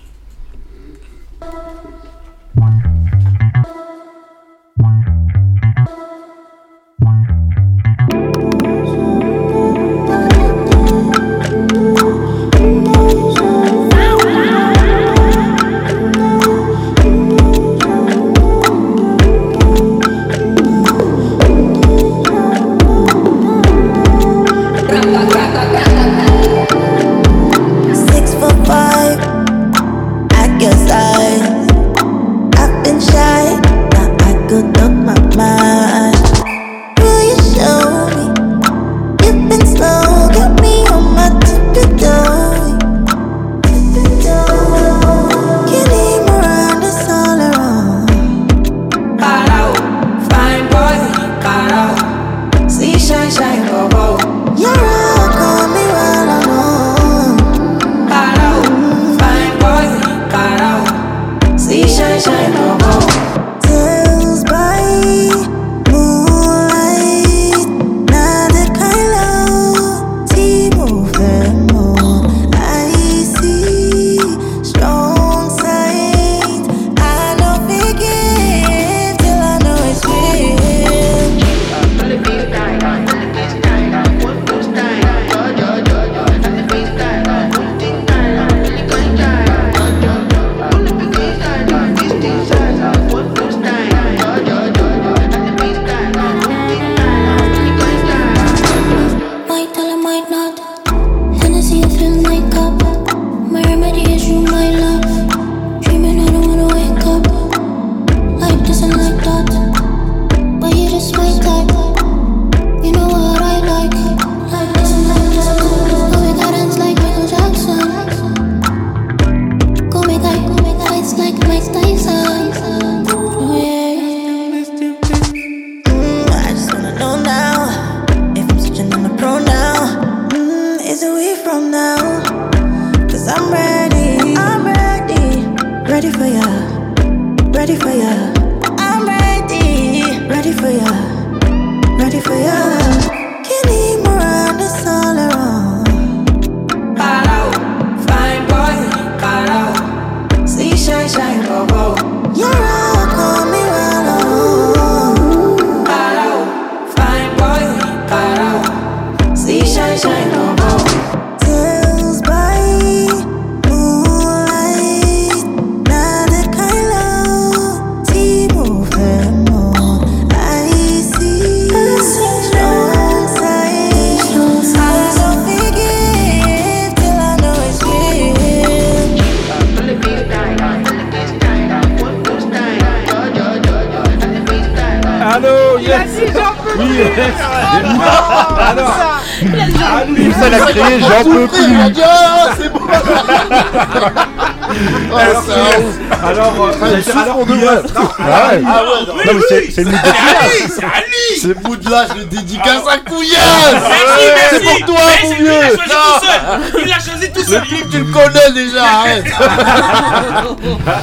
C'est 199.74 199.82
c'est 199.82 199.84
le 199.84 199.90
mood 199.90 200.00
de 200.00 200.82
Ali, 200.84 201.40
c'est 201.40 201.54
bout 201.62 201.76
de 201.76 201.90
là, 201.90 202.06
je 202.08 202.18
le 202.20 202.24
dédicace 202.26 202.82
à 202.88 202.98
Couillasse. 202.98 203.74
Merci, 203.74 204.46
C'est 204.50 204.62
pour 204.62 204.78
toi, 204.86 205.00
mon 205.22 205.30
vieux 205.34 205.46
Il 205.46 205.48
l'a 205.50 205.68
choisi 205.68 205.90
tout 206.12 206.20
seul. 206.22 206.82
Il 206.84 206.88
l'a 206.88 206.98
choisi 207.00 207.32
tout 207.32 207.40
Le 207.40 207.44
seul 207.44 207.62
clip, 207.62 207.90
tu 207.90 207.98
le 207.98 208.04
connais 208.04 208.52
déjà, 208.54 208.84
arrête. 208.84 209.24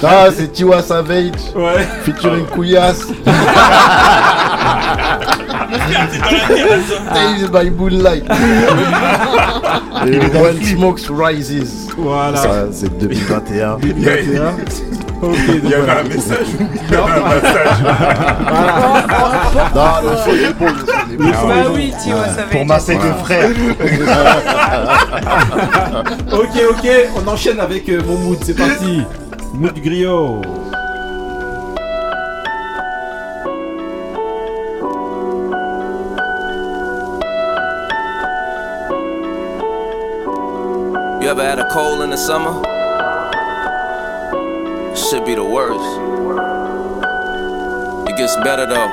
Ah, 0.03 0.27
c'est 0.35 0.51
Tiwa 0.53 0.81
Savage. 0.81 1.31
Ouais. 1.55 1.87
featuring 2.05 2.45
Couillasse. 2.45 3.07
Saved 7.13 7.51
by 7.51 7.69
Moonlight. 7.71 8.23
Et 10.07 10.17
When 10.37 10.63
Smokes 10.63 11.09
Rises. 11.09 11.89
Voilà. 11.97 12.37
Ça, 12.37 12.65
c'est 12.71 12.97
2021 12.97 13.77
Ok, 15.21 15.37
Il 15.63 15.69
y 15.69 15.73
avait 15.73 15.91
un 15.91 16.03
message. 16.03 16.47
Il 16.59 16.93
y 16.93 16.95
avait 16.95 17.11
un 17.11 17.35
message. 17.35 17.77
Non, 19.75 20.09
le 20.09 20.17
son 20.17 20.31
est 20.31 20.53
bon, 20.53 20.65
le 20.65 20.71
son 20.79 21.11
est 21.11 21.17
bon. 21.17 21.47
Bah 21.47 21.71
oui, 21.73 21.93
tu 22.03 22.09
vois, 22.11 22.25
ça 22.25 22.31
va 22.37 22.43
Pour 22.43 22.65
masser 22.65 22.95
deux 22.95 23.13
frères. 23.23 23.49
ok, 26.31 26.61
ok, 26.71 26.89
on 27.15 27.27
enchaîne 27.27 27.59
avec 27.59 27.87
euh, 27.89 28.01
mon 28.07 28.17
mood, 28.17 28.37
c'est 28.43 28.57
parti. 28.57 29.03
Mood 29.53 29.77
griot. 29.79 30.41
You 41.21 41.27
ever 41.29 41.43
had 41.43 41.59
a 41.59 41.69
cold 41.71 42.01
in 42.01 42.09
the 42.09 42.17
summer? 42.17 42.61
Should 44.95 45.25
be 45.25 45.35
the 45.35 45.43
worst. 45.43 45.79
It 48.09 48.17
gets 48.17 48.35
better 48.37 48.65
though. 48.65 48.89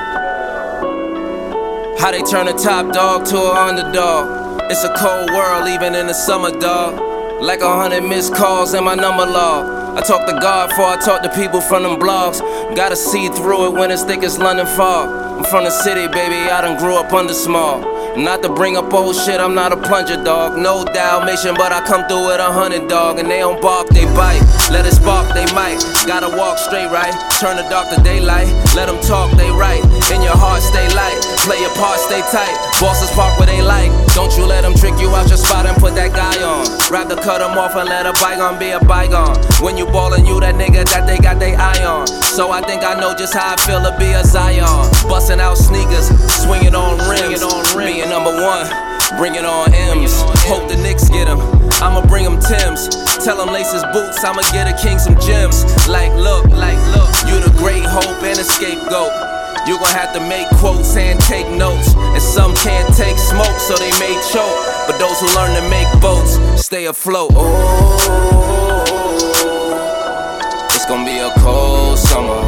How 1.99 2.13
they 2.13 2.23
turn 2.23 2.47
a 2.47 2.53
top 2.53 2.93
dog 2.93 3.27
to 3.27 3.37
an 3.37 3.57
underdog. 3.57 4.63
It's 4.71 4.85
a 4.85 4.95
cold 4.95 5.31
world 5.31 5.69
even 5.69 5.95
in 5.95 6.07
the 6.07 6.13
summer, 6.13 6.51
dog. 6.51 7.43
Like 7.43 7.61
a 7.61 7.73
hundred 7.73 8.03
missed 8.03 8.35
calls 8.35 8.75
in 8.75 8.85
my 8.85 8.95
number 8.95 9.27
log. 9.27 9.99
I 9.99 10.03
talk 10.03 10.27
to 10.27 10.33
God 10.41 10.71
before 10.71 10.87
I 10.87 10.97
talk 11.05 11.23
to 11.23 11.29
people 11.31 11.61
from 11.61 11.83
them 11.83 11.99
blogs. 11.99 12.39
Gotta 12.77 12.97
see 12.97 13.29
through 13.29 13.67
it 13.67 13.73
when 13.73 13.91
it's 13.91 14.05
thick 14.05 14.23
as 14.23 14.39
London 14.39 14.67
fog. 14.67 15.09
I'm 15.39 15.45
from 15.45 15.65
the 15.65 15.71
city, 15.71 16.07
baby, 16.07 16.51
I 16.51 16.61
done 16.61 16.79
grew 16.79 16.95
up 16.95 17.13
under 17.13 17.35
small. 17.35 17.81
Not 18.17 18.43
to 18.43 18.49
bring 18.49 18.77
up 18.77 18.93
old 18.93 19.15
shit, 19.15 19.41
I'm 19.41 19.55
not 19.55 19.73
a 19.73 19.77
plunger 19.77 20.23
dog. 20.23 20.59
No 20.59 20.85
Dalmatian, 20.85 21.55
but 21.55 21.73
I 21.73 21.85
come 21.87 22.07
through 22.09 22.27
with 22.27 22.41
a 22.41 22.53
hundred 22.53 22.89
dog. 22.89 23.19
And 23.19 23.31
they 23.31 23.39
don't 23.39 23.61
bark, 23.61 23.89
they 23.89 24.05
bite. 24.05 24.58
Let 24.71 24.85
it 24.85 24.93
spark, 24.93 25.33
they 25.33 25.49
might. 25.57 25.81
Gotta 26.07 26.29
walk 26.37 26.59
straight 26.59 26.93
right. 26.93 27.13
Turn 27.41 27.57
the 27.57 27.65
dark 27.73 27.89
to 27.89 28.03
daylight. 28.05 28.49
Let 28.77 28.93
them 28.93 29.01
talk, 29.01 29.33
they 29.37 29.49
right. 29.51 29.81
In 30.13 30.21
your 30.21 30.37
heart, 30.37 30.61
stay 30.61 30.85
light. 30.93 31.17
Play 31.49 31.61
your 31.61 31.73
part, 31.81 31.99
stay 32.01 32.21
tight. 32.29 32.53
Bosses 32.77 33.11
park 33.17 33.39
where 33.41 33.49
they 33.49 33.63
like. 33.63 33.89
Don't 34.13 34.37
you 34.37 34.45
let 34.45 34.63
them 34.63 34.75
trick 34.77 35.01
you 35.01 35.09
out 35.17 35.29
your 35.29 35.41
spot 35.41 35.65
and 35.65 35.77
put 35.81 35.95
that 35.97 36.13
guy 36.13 36.37
on. 36.45 36.69
Rather 36.93 37.17
cut 37.17 37.41
them 37.41 37.57
off 37.57 37.77
and 37.77 37.89
let 37.89 38.05
a 38.05 38.13
bygone 38.21 38.59
be 38.59 38.71
a 38.71 38.81
bygone. 38.81 39.41
When 39.65 39.77
you 39.77 39.87
ballin', 39.87 40.27
you 40.27 40.39
that 40.41 40.55
nigga 40.55 40.85
that 40.93 41.07
they 41.07 41.19
got 41.19 41.39
they 41.41 41.55
eye 41.57 41.85
on. 41.85 42.07
So 42.07 42.51
I 42.51 42.61
think 42.61 42.85
I 42.85 42.93
know 43.01 43.17
just 43.17 43.33
how 43.33 43.55
I 43.55 43.57
feel 43.57 43.81
to 43.81 43.97
be 43.99 44.13
a 44.13 44.23
Zion. 44.23 44.69
Bustin' 45.09 45.41
out 45.41 45.57
sneakers, 45.57 46.13
swingin' 46.45 46.77
on 46.77 47.01
rims. 47.09 47.41
Being 47.75 48.11
number 48.11 48.37
one, 48.37 48.69
bringin' 49.17 49.49
on 49.49 49.73
M's. 49.73 50.21
Hope 50.45 50.69
the 50.69 50.77
Knicks 50.77 51.09
get 51.09 51.27
him. 51.27 51.58
I'ma 51.81 52.07
bring 52.07 52.25
him 52.25 52.39
Tim's. 52.41 52.89
Tell 53.25 53.41
him 53.41 53.53
lace 53.53 53.73
his 53.73 53.85
boots, 53.93 54.23
I'ma 54.25 54.43
get 54.53 54.67
a 54.67 54.75
king 54.81 54.99
some 54.99 55.19
gems. 55.21 55.65
Like, 55.89 56.13
look, 56.15 56.47
like, 56.51 56.79
look, 56.95 57.11
you 57.27 57.41
the 57.41 57.53
great 57.59 57.85
hope 57.85 58.23
and 58.23 58.39
a 58.39 58.45
scapegoat. 58.45 59.13
You 59.67 59.77
gon' 59.79 59.93
have 59.93 60.15
to 60.15 60.21
make 60.21 60.49
quotes 60.57 60.97
and 60.97 61.21
take 61.21 61.47
notes. 61.51 61.95
And 61.95 62.23
some 62.23 62.55
can't 62.57 62.89
take 62.97 63.19
smoke, 63.19 63.59
so 63.61 63.77
they 63.77 63.91
may 64.01 64.15
choke. 64.33 64.57
But 64.87 64.99
those 64.99 65.21
who 65.21 65.27
learn 65.37 65.53
to 65.61 65.69
make 65.69 65.89
boats 66.01 66.39
stay 66.57 66.87
afloat. 66.87 67.33
Oh, 67.35 68.85
it's 70.73 70.87
gonna 70.87 71.05
be 71.05 71.19
a 71.19 71.31
cold 71.41 71.99
summer. 71.99 72.41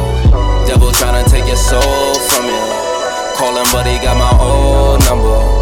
Devil 0.65 0.89
tryna 0.91 1.29
take 1.29 1.45
your 1.45 1.57
soul 1.57 2.15
from 2.31 2.45
you. 2.45 2.63
Call 3.37 3.55
him, 3.55 3.67
but 3.71 3.85
he 3.85 3.99
got 4.01 4.17
my 4.17 4.31
old 4.41 5.03
number. 5.05 5.60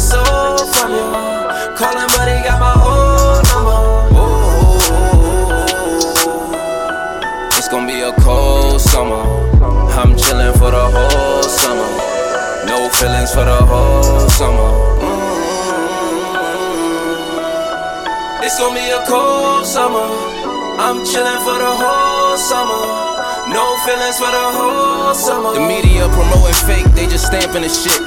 Soul 0.00 0.56
from 0.72 0.90
you. 0.96 1.04
Call 1.76 1.92
him, 1.92 2.08
but 2.16 2.26
he 2.32 2.40
got 2.42 2.58
my 2.58 2.72
old 2.72 3.44
number. 3.52 3.80
Oh, 4.16 4.80
it's 7.58 7.68
gonna 7.68 7.86
be 7.86 8.00
a 8.00 8.12
cold 8.24 8.80
summer. 8.80 9.22
I'm 10.00 10.16
chillin' 10.16 10.52
for 10.56 10.70
the 10.72 10.84
whole 10.94 11.42
summer. 11.42 11.90
No 12.66 12.88
feelings 12.96 13.32
for 13.34 13.44
the 13.44 13.60
whole 13.70 14.28
summer. 14.30 14.70
Mm. 15.04 15.28
It's 18.42 18.56
gonna 18.58 18.74
be 18.80 18.88
a 18.88 19.04
cold 19.06 19.66
summer. 19.66 20.08
I'm 20.80 21.04
chillin' 21.04 21.40
for 21.44 21.58
the 21.60 21.72
whole 21.82 22.36
summer. 22.38 22.82
No 23.52 23.76
feelings 23.84 24.16
for 24.16 24.30
the 24.32 24.46
whole 24.56 25.14
summer. 25.14 25.52
The 25.52 25.60
media 25.60 26.08
promoting 26.08 26.60
fake, 26.66 26.88
they 26.96 27.06
just 27.06 27.26
stamping 27.26 27.62
the 27.62 27.68
shit. 27.68 28.00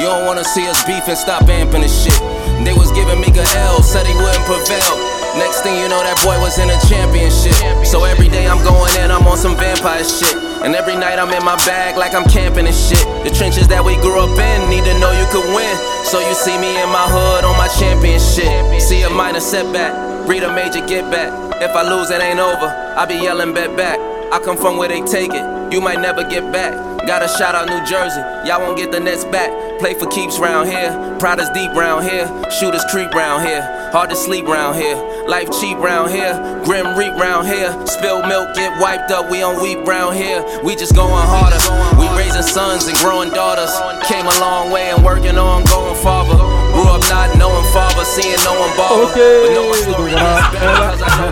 You 0.00 0.08
don't 0.08 0.24
wanna 0.24 0.44
see 0.44 0.64
us 0.64 0.80
beef 0.88 1.04
and 1.12 1.18
stop 1.18 1.44
amping 1.44 1.84
the 1.84 1.92
shit. 1.92 2.16
They 2.64 2.72
was 2.72 2.88
giving 2.96 3.20
me 3.20 3.28
a 3.36 3.44
L, 3.68 3.84
said 3.84 4.08
he 4.08 4.16
wouldn't 4.16 4.46
prevail. 4.48 4.96
Next 5.36 5.60
thing 5.60 5.76
you 5.76 5.92
know, 5.92 6.00
that 6.00 6.16
boy 6.24 6.40
was 6.40 6.56
in 6.56 6.72
a 6.72 6.78
championship. 6.88 7.52
So 7.84 8.08
every 8.08 8.32
day 8.32 8.48
I'm 8.48 8.64
going 8.64 8.96
in, 8.96 9.12
I'm 9.12 9.28
on 9.28 9.36
some 9.36 9.60
vampire 9.60 10.00
shit. 10.00 10.32
And 10.64 10.72
every 10.74 10.96
night 10.96 11.20
I'm 11.20 11.28
in 11.36 11.44
my 11.44 11.56
bag 11.68 12.00
like 12.00 12.14
I'm 12.16 12.24
camping 12.32 12.64
and 12.64 12.74
shit. 12.74 13.04
The 13.28 13.30
trenches 13.36 13.68
that 13.68 13.84
we 13.84 13.92
grew 14.00 14.16
up 14.24 14.32
in 14.32 14.58
need 14.72 14.88
to 14.88 14.96
know 15.04 15.12
you 15.12 15.28
could 15.28 15.44
win. 15.52 15.76
So 16.08 16.16
you 16.16 16.32
see 16.32 16.56
me 16.56 16.80
in 16.80 16.88
my 16.88 17.04
hood 17.04 17.44
on 17.44 17.60
my 17.60 17.68
championship. 17.68 18.48
See 18.80 19.04
a 19.04 19.10
minor 19.12 19.44
setback, 19.44 19.92
read 20.24 20.42
a 20.42 20.52
major 20.52 20.80
get 20.88 21.12
back. 21.12 21.28
If 21.60 21.76
I 21.76 21.84
lose, 21.84 22.08
it 22.08 22.24
ain't 22.24 22.40
over. 22.40 22.72
I 22.96 23.04
be 23.04 23.20
yelling 23.20 23.52
bet 23.52 23.76
back. 23.76 24.00
I 24.32 24.40
come 24.40 24.56
from 24.56 24.78
where 24.78 24.88
they 24.88 25.04
take 25.04 25.36
it. 25.36 25.44
You 25.72 25.80
might 25.80 26.00
never 26.00 26.24
get 26.24 26.50
back. 26.50 26.72
Got 27.06 27.22
a 27.22 27.28
shout 27.28 27.54
out 27.54 27.68
New 27.68 27.84
Jersey. 27.86 28.20
Y'all 28.46 28.60
won't 28.60 28.76
get 28.76 28.92
the 28.92 29.00
Nets 29.00 29.24
back. 29.24 29.50
Play 29.80 29.94
for 29.94 30.06
keeps 30.08 30.38
round 30.38 30.68
here. 30.68 30.92
Pride 31.18 31.40
is 31.40 31.48
deep 31.50 31.72
round 31.72 32.04
here. 32.04 32.28
Shooters 32.50 32.84
creep 32.90 33.10
round 33.12 33.46
here. 33.46 33.62
Hard 33.90 34.10
to 34.10 34.16
sleep 34.16 34.46
round 34.46 34.76
here. 34.76 34.96
Life 35.26 35.48
cheap 35.60 35.78
round 35.78 36.10
here. 36.10 36.34
Grim 36.64 36.96
reap 36.96 37.14
round 37.14 37.46
here. 37.46 37.72
Spilled 37.86 38.28
milk 38.28 38.54
get 38.54 38.78
wiped 38.80 39.10
up. 39.10 39.30
We 39.30 39.38
don't 39.38 39.62
weep 39.62 39.86
round 39.86 40.16
here. 40.16 40.44
We 40.62 40.76
just 40.76 40.94
going 40.94 41.10
harder. 41.10 41.58
We 41.98 42.06
raising 42.16 42.42
sons 42.42 42.86
and 42.86 42.96
growing 42.98 43.30
daughters. 43.30 43.72
Came 44.06 44.26
a 44.26 44.40
long 44.40 44.70
way 44.70 44.90
and 44.90 45.02
working 45.02 45.38
on 45.38 45.64
going 45.64 45.96
farther. 45.96 46.36
Grew 46.36 46.88
up 46.88 47.02
not 47.08 47.36
knowing 47.36 47.64
father, 47.72 48.04
seeing 48.04 48.38
no 48.44 48.60
one 48.60 48.76
bother. 48.76 49.10
Ok, 49.10 49.18
But 49.18 49.54
know 49.54 49.68
my 49.70 49.76
story 49.76 50.10
because 50.12 51.02
I 51.02 51.30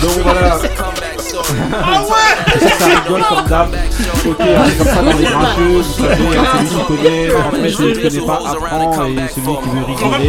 know 0.00 0.22
the 0.22 0.40
author. 0.40 1.03
Donc 1.54 2.06
voilà. 2.06 2.70
Ça 2.78 2.86
rigole 2.86 3.22
comme 3.28 3.46
d'hab. 3.46 3.68
Ok, 4.26 4.38
comme 4.38 4.86
ça 4.86 5.02
dans 5.02 5.12
les 5.12 5.24
grincheux. 5.24 5.62
Vous 5.68 5.82
savez, 5.82 6.08
celui 6.54 6.68
qui 6.68 6.82
connaît, 6.84 7.28
après 7.34 7.70
celui 7.70 7.92
qui 7.92 8.02
connaît 8.02 8.26
pas 8.26 8.40
apprend 8.50 9.04
et 9.04 9.28
celui 9.34 9.54
qui 9.62 9.68
veut 9.68 9.84
rigoler. 9.86 10.28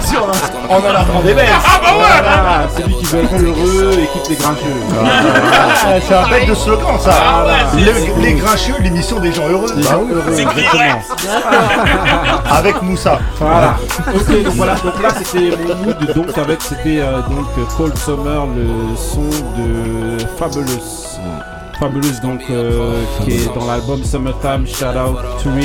Si, 0.00 0.14
on, 0.16 0.24
a- 0.28 0.68
on 0.68 0.76
en 0.76 0.94
apprend 1.00 1.20
des. 1.20 1.32
Ah 1.32 1.80
bah 1.82 1.90
ouais 1.92 2.04
Voilà, 2.22 2.68
celui 2.76 2.94
qui 2.96 3.04
veut 3.06 3.22
être 3.24 3.34
heureux 3.34 3.92
écoute 4.02 4.28
les 4.30 4.36
grincheux. 4.36 4.80
Ah, 5.00 6.00
C'est 6.06 6.14
un 6.14 6.28
bête 6.28 6.48
de 6.48 6.54
slogan 6.54 6.98
ça. 7.00 7.12
Ah, 7.14 7.44
ouais. 7.46 7.82
Le- 7.84 8.22
les 8.22 8.34
grincheux, 8.34 8.74
l'émission 8.80 9.20
des 9.20 9.32
gens 9.32 9.48
heureux. 9.48 9.68
Gens 9.82 10.02
heureux, 10.10 10.38
exactement. 10.38 11.02
Avec 12.50 12.82
Moussa. 12.82 13.18
Voilà. 13.38 13.76
Ok, 14.14 14.42
donc 14.44 14.54
voilà. 14.54 14.74
Donc 14.76 15.02
là, 15.02 15.08
c'était 15.16 15.56
mon 15.56 15.74
mood. 15.76 16.14
Donc 16.14 16.38
avec, 16.38 16.62
c'était 16.62 17.00
euh, 17.00 17.18
donc 17.22 17.46
Cold 17.76 17.96
Summer, 17.98 18.46
le 18.46 18.96
son 18.96 19.22
de 19.56 20.18
Fabulous. 20.38 21.18
Fabulous, 21.78 22.20
donc 22.22 22.40
euh, 22.50 23.02
qui 23.24 23.32
est 23.32 23.54
dans 23.54 23.66
l'album 23.66 24.02
Summertime. 24.04 24.66
Shout 24.66 24.84
out 24.96 25.18
to 25.42 25.50
me, 25.50 25.64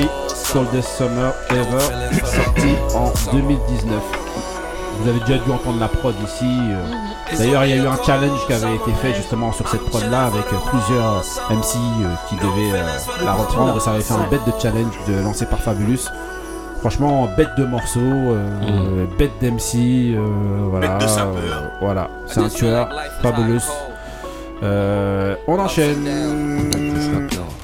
Coldest 0.51 0.89
Summer 0.97 1.33
Ever, 1.49 2.13
sorti 2.25 2.75
en 2.95 3.11
2019. 3.33 4.01
Vous 5.01 5.09
avez 5.09 5.19
déjà 5.21 5.37
dû 5.43 5.51
entendre 5.51 5.79
la 5.79 5.87
prod 5.87 6.13
ici. 6.25 6.45
euh. 6.45 7.37
D'ailleurs, 7.37 7.63
il 7.65 7.69
y 7.69 7.73
a 7.73 7.83
eu 7.83 7.87
un 7.87 7.97
challenge 8.03 8.45
qui 8.47 8.53
avait 8.53 8.75
été 8.75 8.91
fait 9.01 9.13
justement 9.13 9.51
sur 9.53 9.67
cette 9.69 9.85
prod 9.85 10.03
là 10.11 10.25
avec 10.25 10.45
euh, 10.51 10.57
plusieurs 10.69 11.23
MC 11.49 11.75
euh, 11.77 12.07
qui 12.27 12.35
devaient 12.35 12.81
la 13.23 13.33
reprendre. 13.33 13.77
Et 13.77 13.79
ça 13.79 13.91
avait 13.91 14.01
fait 14.01 14.13
un 14.13 14.27
bête 14.29 14.45
de 14.45 14.51
challenge 14.61 14.93
de, 15.07 15.23
lancé 15.23 15.45
par 15.45 15.59
Fabulous. 15.59 15.99
Franchement, 16.81 17.27
bête 17.37 17.55
de 17.57 17.65
morceaux, 17.65 17.99
euh, 17.99 19.05
bête 19.17 19.31
d'MC, 19.41 20.15
euh, 20.15 20.25
voilà. 20.69 20.87
Bête 20.89 21.01
de 21.01 21.07
sapeur. 21.07 21.35
euh, 21.37 21.67
voilà, 21.81 22.09
c'est 22.25 22.39
un 22.39 22.49
tueur, 22.49 22.89
Fabulous. 23.21 23.63
On 25.47 25.59
enchaîne. 25.59 26.07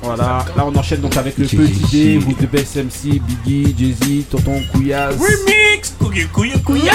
Voilà, 0.06 0.46
là 0.56 0.64
on 0.68 0.76
enchaîne 0.76 1.02
donc 1.02 1.18
avec 1.18 1.36
le 1.40 1.48
petit 1.48 1.82
D, 1.92 2.20
vous 2.20 2.34
de 2.34 2.46
Best 2.46 2.76
MC, 2.76 3.20
Biggie, 3.20 3.76
Jay-Z, 3.76 4.26
Tonton 4.30 4.62
Couillasse. 4.72 5.16
Remix! 5.16 5.96
Couille, 6.00 6.28
couille, 6.28 6.62
couille 6.62 6.82
Il 6.82 6.86
y 6.86 6.90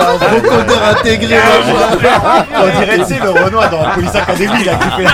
a 0.00 0.10
un 0.10 0.16
vocodeur 0.16 0.82
intégré. 0.90 1.38
On 2.54 2.80
dirait, 2.80 2.98
tu 2.98 3.04
sais, 3.04 3.18
le 3.20 3.30
Renoir 3.30 3.68
dans 3.68 3.90
Police 3.94 4.14
Academy, 4.14 4.64
là, 4.64 4.74
qui 4.76 4.90
fait. 4.90 5.08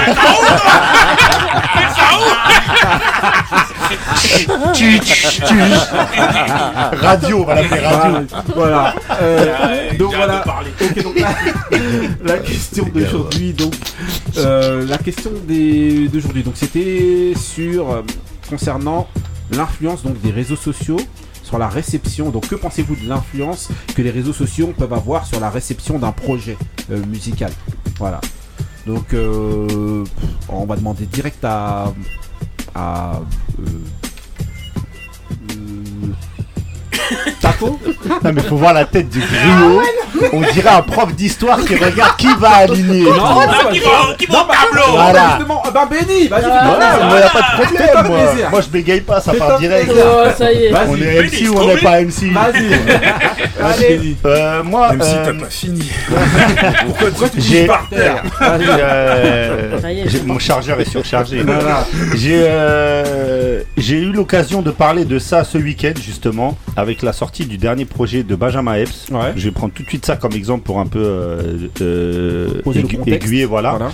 Radio, 7.01 7.43
on 7.43 7.45
va 7.45 7.55
l'appeler 7.55 7.81
radio. 7.81 8.27
Voilà. 8.55 8.95
Euh, 9.21 9.91
donc 9.99 10.15
voilà. 10.15 10.45
Ok, 10.81 11.03
donc 11.03 11.15
la, 11.19 11.29
la 12.35 12.39
question 12.39 12.85
d'aujourd'hui, 12.93 13.53
donc 13.53 13.75
euh, 14.39 14.87
la 14.87 14.99
question 14.99 15.31
des- 15.47 16.09
d'aujourd'hui, 16.09 16.43
donc 16.43 16.55
c'était 16.57 17.33
sur 17.37 17.91
euh, 17.91 18.03
concernant 18.49 19.09
l'influence 19.51 20.03
donc 20.03 20.21
des 20.21 20.31
réseaux 20.31 20.57
sociaux 20.57 21.01
sur 21.43 21.59
la 21.59 21.69
réception. 21.69 22.31
Donc 22.31 22.49
que 22.49 22.55
pensez-vous 22.55 22.97
de 22.97 23.09
l'influence 23.09 23.69
que 23.95 24.03
les 24.03 24.11
réseaux 24.11 24.33
sociaux 24.33 24.73
peuvent 24.77 24.93
avoir 24.95 25.27
sur 25.27 25.41
la 25.41 25.51
réception 25.51 25.99
d'un 25.99 26.13
projet 26.13 26.57
euh, 26.91 27.01
musical? 27.07 27.51
Voilà. 27.99 28.21
Donc 28.86 29.15
euh, 29.15 30.05
on 30.48 30.66
va 30.66 30.77
demander 30.77 31.06
direct 31.06 31.44
à 31.44 31.93
à 32.74 33.20
euh, 33.61 33.62
Taco 37.41 37.79
Non 38.25 38.33
mais 38.33 38.43
faut 38.43 38.57
voir 38.57 38.73
la 38.75 38.85
tête 38.85 39.09
du 39.09 39.21
griot. 39.21 39.83
On 40.33 40.41
dirait 40.53 40.71
un 40.71 40.83
prof 40.83 41.12
d'histoire 41.15 41.61
qui 41.65 41.75
regarde 41.77 42.16
qui 42.16 42.29
va 42.39 42.51
aligner. 42.59 43.03
Non, 43.03 43.15
Non, 43.16 43.41
non, 43.41 43.71
qui 43.73 43.81
va- 43.81 44.15
qui 44.19 44.27
va 44.27 44.43
au 44.43 44.47
tableau 44.47 44.93
Voilà. 44.93 45.29
Justement, 45.37 45.62
ah 45.66 45.71
bah 45.71 45.89
Benny, 45.91 46.29
vas-y, 46.29 46.45
moi 46.47 47.19
y 47.19 47.23
a 47.23 47.29
pas 47.31 47.41
de 47.41 47.62
problème 47.62 48.07
moi. 48.07 48.19
Moi 48.51 48.61
je 48.61 48.69
bégaye 48.69 49.01
pas, 49.01 49.21
ça 49.21 49.33
part 49.35 49.59
direct. 49.59 49.91
Oh, 49.95 50.25
ça 50.37 50.53
y 50.53 50.65
est. 50.65 50.73
On 50.73 50.93
Vas-y. 50.95 51.03
est 51.03 51.23
MC 51.23 51.49
ou 51.49 51.59
on 51.59 51.66
n'est 51.66 51.77
pas 51.81 52.01
MC 52.01 52.31
Vas-y. 52.33 52.75
Allez. 53.62 54.16
Euh, 54.27 54.62
moi, 54.62 54.91
Même 54.91 55.03
si 55.03 55.15
euh, 55.15 55.25
t'as 55.25 55.33
pas 55.45 55.51
fini. 55.51 55.91
Pourquoi 56.87 57.29
tu 57.29 57.41
j'ai 57.41 57.62
dis 57.62 57.66
par 57.66 57.89
terre 57.89 58.23
euh, 58.43 59.79
mon 60.27 60.39
chargeur 60.39 60.81
est 60.81 60.89
surchargé. 60.91 61.43
Voilà. 61.43 61.87
J'ai 62.15 62.41
euh, 62.45 63.61
j'ai 63.77 63.97
eu 63.99 64.12
l'occasion 64.12 64.62
de 64.62 64.71
parler 64.71 65.05
de 65.05 65.19
ça 65.19 65.45
ce 65.45 65.59
week-end 65.59 65.93
justement 66.05 66.57
avec 66.85 67.02
la 67.02 67.12
sortie 67.12 67.47
du 67.47 67.59
dernier 67.59 67.85
projet 67.86 68.23
de 68.23 68.35
Benjamin 68.36 68.74
Epps. 68.74 69.09
Ouais. 69.11 69.32
Je 69.36 69.44
vais 69.47 69.51
prendre 69.51 69.73
tout 69.74 69.82
de 69.82 69.89
suite 69.89 70.06
ça 70.06 70.16
comme 70.16 70.32
exemple 70.35 70.62
pour 70.65 70.78
un 70.78 70.86
peu 70.86 71.01
euh, 71.02 71.69
euh, 71.81 72.62
aigu- 72.66 73.01
aiguiller, 73.12 73.44
voilà. 73.44 73.70
Voilà. 73.70 73.90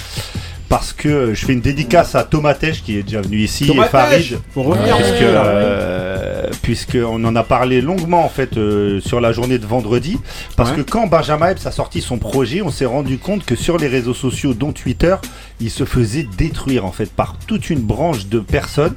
Parce 0.69 0.93
que 0.93 1.35
je 1.35 1.47
fais 1.47 1.53
une 1.53 1.61
dédicace 1.61 2.15
à 2.15 2.23
Tomatech 2.23 2.83
qui 2.85 2.97
est 2.99 3.03
déjà 3.03 3.21
venu 3.21 3.39
ici 3.39 3.69
et 3.73 3.85
Farid. 3.89 4.39
faut 4.55 4.63
revenir 4.63 4.95
puisque, 4.97 5.13
dessus, 5.15 5.25
là, 5.25 5.45
euh, 5.47 6.47
puisqu'on 6.63 7.25
en 7.25 7.35
a 7.35 7.43
parlé 7.43 7.81
longuement 7.81 8.25
en 8.25 8.29
fait 8.29 8.57
euh, 8.57 9.01
sur 9.01 9.21
la 9.21 9.33
journée 9.33 9.59
de 9.59 9.67
vendredi. 9.67 10.17
Parce 10.57 10.71
Ouais. 10.71 10.77
que 10.77 10.83
quand 10.83 11.09
Benjamin 11.09 11.51
Epps 11.51 11.67
a 11.67 11.73
sorti 11.73 12.01
son 12.01 12.19
projet, 12.19 12.63
on 12.63 12.71
s'est 12.71 12.85
rendu 12.87 13.19
compte 13.19 13.45
que 13.45 13.57
sur 13.57 13.79
les 13.79 13.89
réseaux 13.89 14.15
sociaux, 14.15 14.55
dont 14.55 14.71
Twitter, 14.73 15.17
il 15.61 15.71
se 15.71 15.85
faisait 15.85 16.29
détruire 16.39 16.85
en 16.87 16.93
fait 16.93 17.11
par 17.11 17.37
toute 17.49 17.69
une 17.71 17.81
branche 17.81 18.27
de 18.27 18.39
personnes 18.39 18.95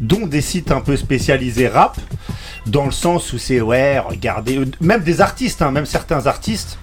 dont 0.00 0.26
des 0.26 0.40
sites 0.40 0.70
un 0.70 0.80
peu 0.80 0.96
spécialisés 0.96 1.68
rap, 1.68 1.96
dans 2.66 2.86
le 2.86 2.92
sens 2.92 3.32
où 3.32 3.38
c'est 3.38 3.60
ouais, 3.60 3.98
regardez, 3.98 4.58
euh, 4.58 4.66
même 4.80 5.02
des 5.02 5.20
artistes, 5.20 5.62
hein, 5.62 5.70
même 5.70 5.86
certains 5.86 6.26
artistes, 6.26 6.78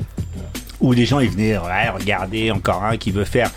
où 0.81 0.91
les 0.93 1.05
gens 1.05 1.19
ils 1.19 1.29
venaient, 1.29 1.57
ouais, 1.57 1.89
regardez, 1.93 2.51
encore 2.51 2.83
un 2.83 2.97
qui 2.97 3.11
veut 3.11 3.23
faire. 3.25 3.49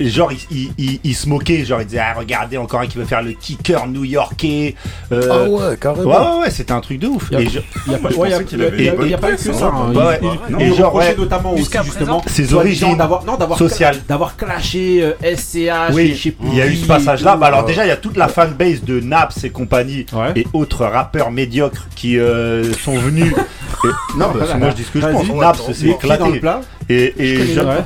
Genre, 0.00 0.32
ils, 0.32 0.38
ils, 0.50 0.72
ils- 0.78 1.00
ils 1.04 1.14
se 1.14 1.28
moquaient, 1.28 1.64
genre, 1.64 1.80
ils 1.80 1.86
disaient, 1.86 2.00
ah, 2.00 2.14
regardez, 2.16 2.56
encore 2.56 2.80
un 2.80 2.86
qui 2.86 2.98
veut 2.98 3.04
faire 3.04 3.22
le 3.22 3.32
kicker 3.32 3.86
new-yorkais. 3.86 4.74
euh, 5.12 5.28
Ah 5.30 5.48
ouais, 5.48 5.76
carrément. 5.76 6.08
Ouais, 6.10 6.16
ouais, 6.36 6.40
ouais, 6.44 6.50
c'était 6.50 6.72
un 6.72 6.80
truc 6.80 6.98
de 7.00 7.08
ouf. 7.08 7.28
Il 7.32 7.38
n'y 7.38 7.94
a 7.94 7.98
pas, 7.98 8.08
que 8.08 9.16
presse, 9.16 9.50
ça. 9.52 9.66
hein. 9.66 9.92
hein. 9.94 9.94
Ouais, 9.94 10.20
Et 10.60 10.74
genre, 10.74 11.00
notamment 11.18 11.54
aussi 11.54 11.68
justement 11.84 12.22
Ses 12.26 12.54
origines 12.54 12.96
d'avoir 12.96 13.24
non 13.24 13.36
d'avoir 13.36 13.58
sociales. 13.58 13.96
d'avoir 14.08 14.36
clashé 14.36 15.02
euh, 15.02 15.12
SCH. 15.36 15.92
Oui, 15.92 16.18
il 16.44 16.54
y 16.54 16.62
a 16.62 16.66
eu 16.66 16.76
ce 16.76 16.86
passage-là. 16.86 17.34
et 17.34 17.38
Bah 17.38 17.46
alors 17.46 17.64
déjà, 17.64 17.84
il 17.84 17.88
y 17.88 17.92
a 17.92 17.96
toute 17.96 18.16
la 18.16 18.28
fanbase 18.28 18.82
de 18.84 19.00
Naps 19.00 19.44
et 19.44 19.50
compagnie 19.50 20.06
Ouais. 20.12 20.32
et 20.36 20.46
autres 20.52 20.84
rappeurs 20.86 21.30
médiocres 21.30 21.86
qui 21.94 22.18
euh, 22.18 22.72
sont 22.74 22.98
venus. 22.98 23.32
et- 23.84 24.18
Non, 24.18 24.26
parce 24.36 24.52
que 24.52 24.56
moi 24.58 24.70
je 24.70 24.74
dis 24.76 24.84
ce 24.84 24.90
que 24.90 25.00
je 25.00 25.06
pense. 25.06 25.28
Naps, 25.28 25.60
c'est 25.72 25.86
dans- 25.86 26.16
dans 26.18 26.28
le 26.28 26.36
éclaté. 26.36 26.40
Et, 26.88 27.14
et, 27.18 27.36
Je 27.36 27.38
connais, 27.38 27.54
je- 27.54 27.60
ouais. 27.60 27.84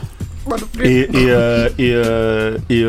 et, 0.84 2.70
et, 2.70 2.82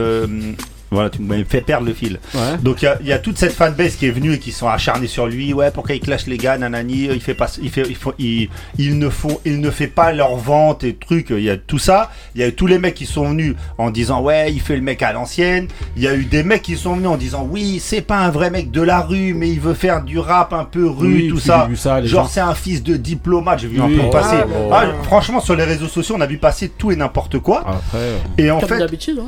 euh, 0.94 0.98
euh, 0.98 1.02
euh, 1.02 1.10
voilà, 1.10 1.10
tu 1.10 1.22
m'avais 1.22 1.44
fait 1.44 1.61
perdre 1.61 1.88
le 1.88 1.94
fil. 1.94 2.20
Ouais. 2.34 2.57
Donc 2.61 2.82
il 2.82 2.86
y 2.86 2.88
a- 2.88 2.98
il 3.02 3.07
y, 3.07 3.14
a 3.14 3.20
toute 3.20 3.38
cette 3.38 3.53
fanbase 3.53 3.95
qui 3.95 4.06
est 4.07 4.11
venue 4.11 4.34
et 4.34 4.40
qui 4.40 4.52
sont 4.52 4.68
acharnés 4.68 5.07
sur 5.07 5.28
lui. 5.28 5.53
Ouais, 5.53 5.72
pourquoi 5.72 5.95
il 5.95 5.99
clash 6.02 6.28
les 6.28 6.38
gars, 6.38 6.57
nanani, 6.57 7.06
il 7.11 7.22
fait 7.22 7.34
pas, 7.34 7.48
il 7.61 7.70
fait, 7.70 7.84
il 7.90 7.95
faut, 7.95 8.14
il, 8.20 8.49
il 8.78 8.98
ne 8.99 9.10
font, 9.10 9.40
il 9.45 9.60
ne 9.60 9.70
fait 9.70 9.88
pas 9.88 10.11
leur 10.11 10.36
vente 10.36 10.84
et 10.84 10.95
trucs. 10.95 11.30
Il 11.32 11.44
y 11.44 11.49
a 11.49 11.57
tout 11.57 11.80
ça. 11.80 12.11
Il 12.36 12.41
y 12.41 12.44
a 12.44 12.48
eu 12.48 12.53
tous 12.53 12.68
les 12.68 12.80
mecs 12.80 12.94
qui 12.95 13.06
sont 13.06 13.30
venus 13.30 13.56
en 13.78 13.90
disant 13.90 14.22
ouais, 14.22 14.52
il 14.52 14.61
fait 14.61 14.76
le 14.76 14.82
mec 14.82 15.02
à 15.02 15.14
l'ancienne. 15.14 15.68
Il 15.98 16.03
y 16.03 16.07
a 16.07 16.15
eu 16.15 16.26
des 16.26 16.44
mecs 16.44 16.61
qui 16.61 16.76
sont 16.78 16.95
venus 16.95 17.10
en 17.10 17.18
disant 17.18 17.48
oui, 17.49 17.80
c'est 17.82 18.02
pas 18.02 18.20
un 18.20 18.30
vrai 18.30 18.49
mec 18.49 18.72
de 18.72 18.82
la 18.82 19.02
rue, 19.02 19.34
mais 19.34 19.49
il 19.49 19.60
veut 19.60 19.74
faire 19.74 20.03
du 20.03 20.20
rap 20.20 20.53
un 20.53 20.65
peu 20.65 20.88
rue, 20.90 21.14
Oui, 21.24 21.28
tout 21.30 21.40
ça. 21.40 21.64
j'ai 21.65 21.72
vu 21.72 21.78
ça, 21.78 21.99
les 22.02 22.07
Genre 22.07 22.30
c'est 22.30 22.40
un 22.40 22.56
fils 22.56 22.84
de 22.84 22.95
diplomate. 22.98 23.60
J'ai 23.60 23.68
vu 23.68 23.82
un 23.82 23.88
peu 23.88 24.10
passer. 24.10 24.38
Bon. 24.48 24.70
Ah, 24.72 24.86
franchement, 25.03 25.40
sur 25.40 25.56
les 25.56 25.64
réseaux 25.64 25.88
sociaux, 25.88 26.15
on 26.18 26.22
a 26.22 26.26
vu 26.28 26.38
passer 26.38 26.70
tout 26.70 26.91
et 26.91 26.95
n'importe 26.95 27.40
quoi. 27.40 27.60
Après, 27.61 27.98
euh, 27.98 28.18
Et 28.38 28.52
en 28.52 28.60
Comme 28.60 28.70
fait, 28.70 28.82
hein. 28.84 29.28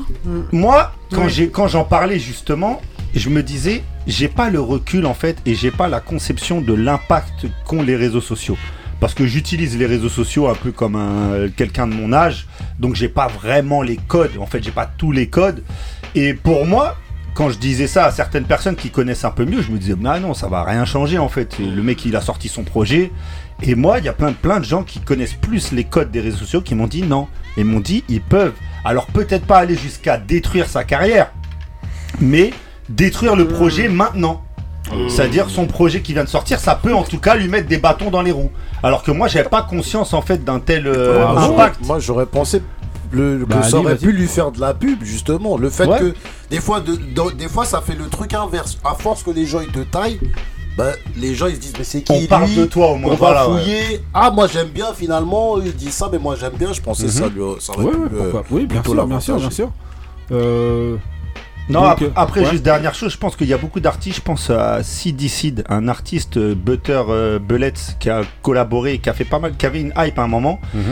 moi, 0.51 0.91
quand 1.11 1.25
Oui. 1.25 1.29
j'ai 1.29 1.49
quand 1.49 1.67
j'en 1.67 1.83
parlais 1.83 2.19
justement, 2.19 2.81
je 3.13 3.29
me 3.29 3.43
disais, 3.43 3.83
j'ai 4.07 4.27
pas 4.27 4.49
le 4.49 4.59
recul 4.59 5.05
en 5.05 5.13
fait 5.13 5.37
et 5.45 5.55
j'ai 5.55 5.71
pas 5.71 5.87
la 5.87 5.99
conception 5.99 6.61
de 6.61 6.73
l'impact 6.73 7.47
qu'ont 7.65 7.81
les 7.83 7.95
réseaux 7.95 8.21
sociaux. 8.21 8.57
Parce 8.99 9.13
que 9.13 9.25
j'utilise 9.25 9.77
les 9.77 9.85
réseaux 9.85 10.09
sociaux 10.09 10.47
un 10.47 10.55
peu 10.55 10.71
comme 10.71 10.95
un 10.95 11.49
quelqu'un 11.55 11.85
de 11.87 11.93
mon 11.93 12.13
âge, 12.13 12.47
donc 12.79 12.95
j'ai 12.95 13.09
pas 13.09 13.27
vraiment 13.27 13.81
les 13.81 13.97
codes. 13.97 14.31
En 14.39 14.45
fait, 14.45 14.63
j'ai 14.63 14.71
pas 14.71 14.85
tous 14.85 15.11
les 15.11 15.27
codes. 15.27 15.63
Et 16.15 16.33
pour 16.33 16.65
moi, 16.65 16.95
quand 17.35 17.49
je 17.49 17.59
disais 17.59 17.85
ça 17.87 18.05
à 18.05 18.11
certaines 18.11 18.45
personnes 18.45 18.77
qui 18.77 18.89
connaissent 18.89 19.25
un 19.25 19.29
peu 19.29 19.45
mieux, 19.45 19.61
je 19.61 19.69
me 19.69 19.77
disais, 19.77 19.93
non, 19.99 20.19
non, 20.21 20.33
ça 20.33 20.47
va 20.47 20.63
rien 20.63 20.85
changer 20.85 21.19
en 21.19 21.27
fait. 21.27 21.59
Le 21.59 21.83
mec, 21.83 22.05
il 22.05 22.15
a 22.15 22.21
sorti 22.21 22.47
son 22.47 22.63
projet. 22.63 23.11
Et 23.61 23.75
moi, 23.75 23.99
il 23.99 24.05
y 24.05 24.07
a 24.07 24.13
plein, 24.13 24.31
plein 24.31 24.59
de 24.59 24.65
gens 24.65 24.83
qui 24.83 24.99
connaissent 25.01 25.33
plus 25.33 25.73
les 25.73 25.83
codes 25.83 26.11
des 26.11 26.21
réseaux 26.21 26.37
sociaux 26.37 26.61
qui 26.61 26.75
m'ont 26.75 26.87
dit 26.87 27.03
non. 27.03 27.27
Et 27.57 27.65
m'ont 27.65 27.81
dit, 27.81 28.05
ils 28.07 28.21
peuvent. 28.21 28.53
Alors 28.85 29.07
peut-être 29.07 29.45
pas 29.45 29.57
aller 29.57 29.75
jusqu'à 29.75 30.17
détruire 30.17 30.67
sa 30.67 30.85
carrière, 30.85 31.31
mais 32.21 32.51
détruire 32.87 33.35
le 33.35 33.47
projet 33.47 33.89
maintenant. 33.89 34.41
C'est-à-dire 35.09 35.49
son 35.49 35.65
projet 35.65 36.01
qui 36.01 36.13
vient 36.13 36.23
de 36.23 36.29
sortir, 36.29 36.59
ça 36.59 36.75
peut 36.75 36.93
en 36.93 37.03
tout 37.03 37.19
cas 37.19 37.35
lui 37.35 37.47
mettre 37.47 37.67
des 37.67 37.79
bâtons 37.79 38.11
dans 38.11 38.21
les 38.21 38.31
roues. 38.31 38.51
Alors 38.83 39.01
que 39.03 39.11
moi, 39.11 39.27
j'avais 39.27 39.49
pas 39.49 39.63
conscience 39.63 40.13
en 40.13 40.21
fait 40.21 40.43
d'un 40.43 40.59
tel 40.59 40.85
euh, 40.85 41.25
Ah, 41.27 41.45
impact. 41.45 41.83
Moi, 41.85 41.99
j'aurais 41.99 42.27
pensé 42.27 42.61
le, 43.15 43.39
que 43.39 43.45
Bah, 43.45 43.63
ça 43.63 43.77
aurait 43.77 43.97
pu 43.97 44.11
lui 44.11 44.27
faire 44.27 44.51
de 44.51 44.59
la 44.59 44.73
pub, 44.73 45.03
justement. 45.03 45.57
Le 45.57 45.69
fait 45.69 45.85
Ouais. 45.87 45.99
que 45.99 46.13
des 46.49 46.59
fois, 46.59 46.79
de- 46.81 46.95
de- 46.95 47.31
des 47.35 47.47
fois, 47.49 47.65
ça 47.65 47.81
fait 47.81 47.95
le 47.95 48.05
truc 48.07 48.33
inverse. 48.33 48.77
À 48.83 48.93
force 48.95 49.23
que 49.23 49.31
les 49.31 49.45
gens 49.45 49.61
ils 49.61 49.71
te 49.71 49.79
taillent, 49.79 50.19
bah, 50.77 50.91
les 51.15 51.33
gens 51.35 51.47
ils 51.47 51.55
se 51.55 51.59
disent 51.61 51.73
mais 51.77 51.83
c'est 51.85 52.01
qui 52.01 52.11
On 52.11 52.25
parle 52.27 52.53
de 52.53 52.65
toi 52.65 52.91
au 52.91 52.95
moins, 52.97 53.13
On 53.13 53.15
voilà, 53.15 53.45
va 53.47 53.53
ouais. 53.53 53.61
fouiller. 53.61 54.01
Ah 54.13 54.29
moi 54.31 54.47
j'aime 54.47 54.67
bien 54.69 54.93
finalement. 54.93 55.59
Ils 55.61 55.73
disent 55.75 55.93
ça, 55.93 56.09
mais 56.11 56.19
moi 56.19 56.35
j'aime 56.39 56.53
bien. 56.53 56.73
Je 56.73 56.81
pensais 56.81 57.05
Mhm. 57.05 57.09
ça 57.11 57.27
lui, 57.29 57.41
ça 57.59 57.73
aurait 57.73 57.85
Ouais, 57.85 57.91
pu 57.91 57.97
pourquoi 58.15 58.43
Oui, 58.51 58.65
bien 58.65 58.81
plutôt 58.81 58.93
sûr, 58.95 59.07
bien 59.07 59.19
sûr, 59.19 59.35
bien 59.35 59.43
l'avantager. 59.43 59.55
sûr. 59.55 59.71
Euh, 60.31 60.97
Non, 61.69 61.81
donc, 61.81 61.91
après, 61.91 62.05
euh, 62.05 62.09
après, 62.15 62.39
ouais. 62.41 62.51
juste 62.51 62.63
dernière 62.63 62.93
chose, 62.93 63.11
je 63.11 63.17
pense 63.17 63.35
qu'il 63.35 63.47
y 63.47 63.53
a 63.53 63.57
beaucoup 63.57 63.79
d'artistes. 63.79 64.17
Je 64.17 64.21
pense 64.21 64.49
à 64.49 64.83
CD 64.83 65.27
Seed, 65.27 65.63
un 65.69 65.87
artiste 65.87 66.37
euh, 66.37 66.53
Butter 66.55 67.01
euh, 67.09 67.39
Bullets 67.39 67.73
qui 67.99 68.09
a 68.09 68.21
collaboré, 68.43 68.99
qui 68.99 69.09
a 69.09 69.13
fait 69.13 69.23
pas 69.25 69.39
mal, 69.39 69.55
qui 69.57 69.65
avait 69.65 69.81
une 69.81 69.93
hype 69.97 70.19
à 70.19 70.23
un 70.23 70.27
moment. 70.27 70.59
Mhm. 70.73 70.83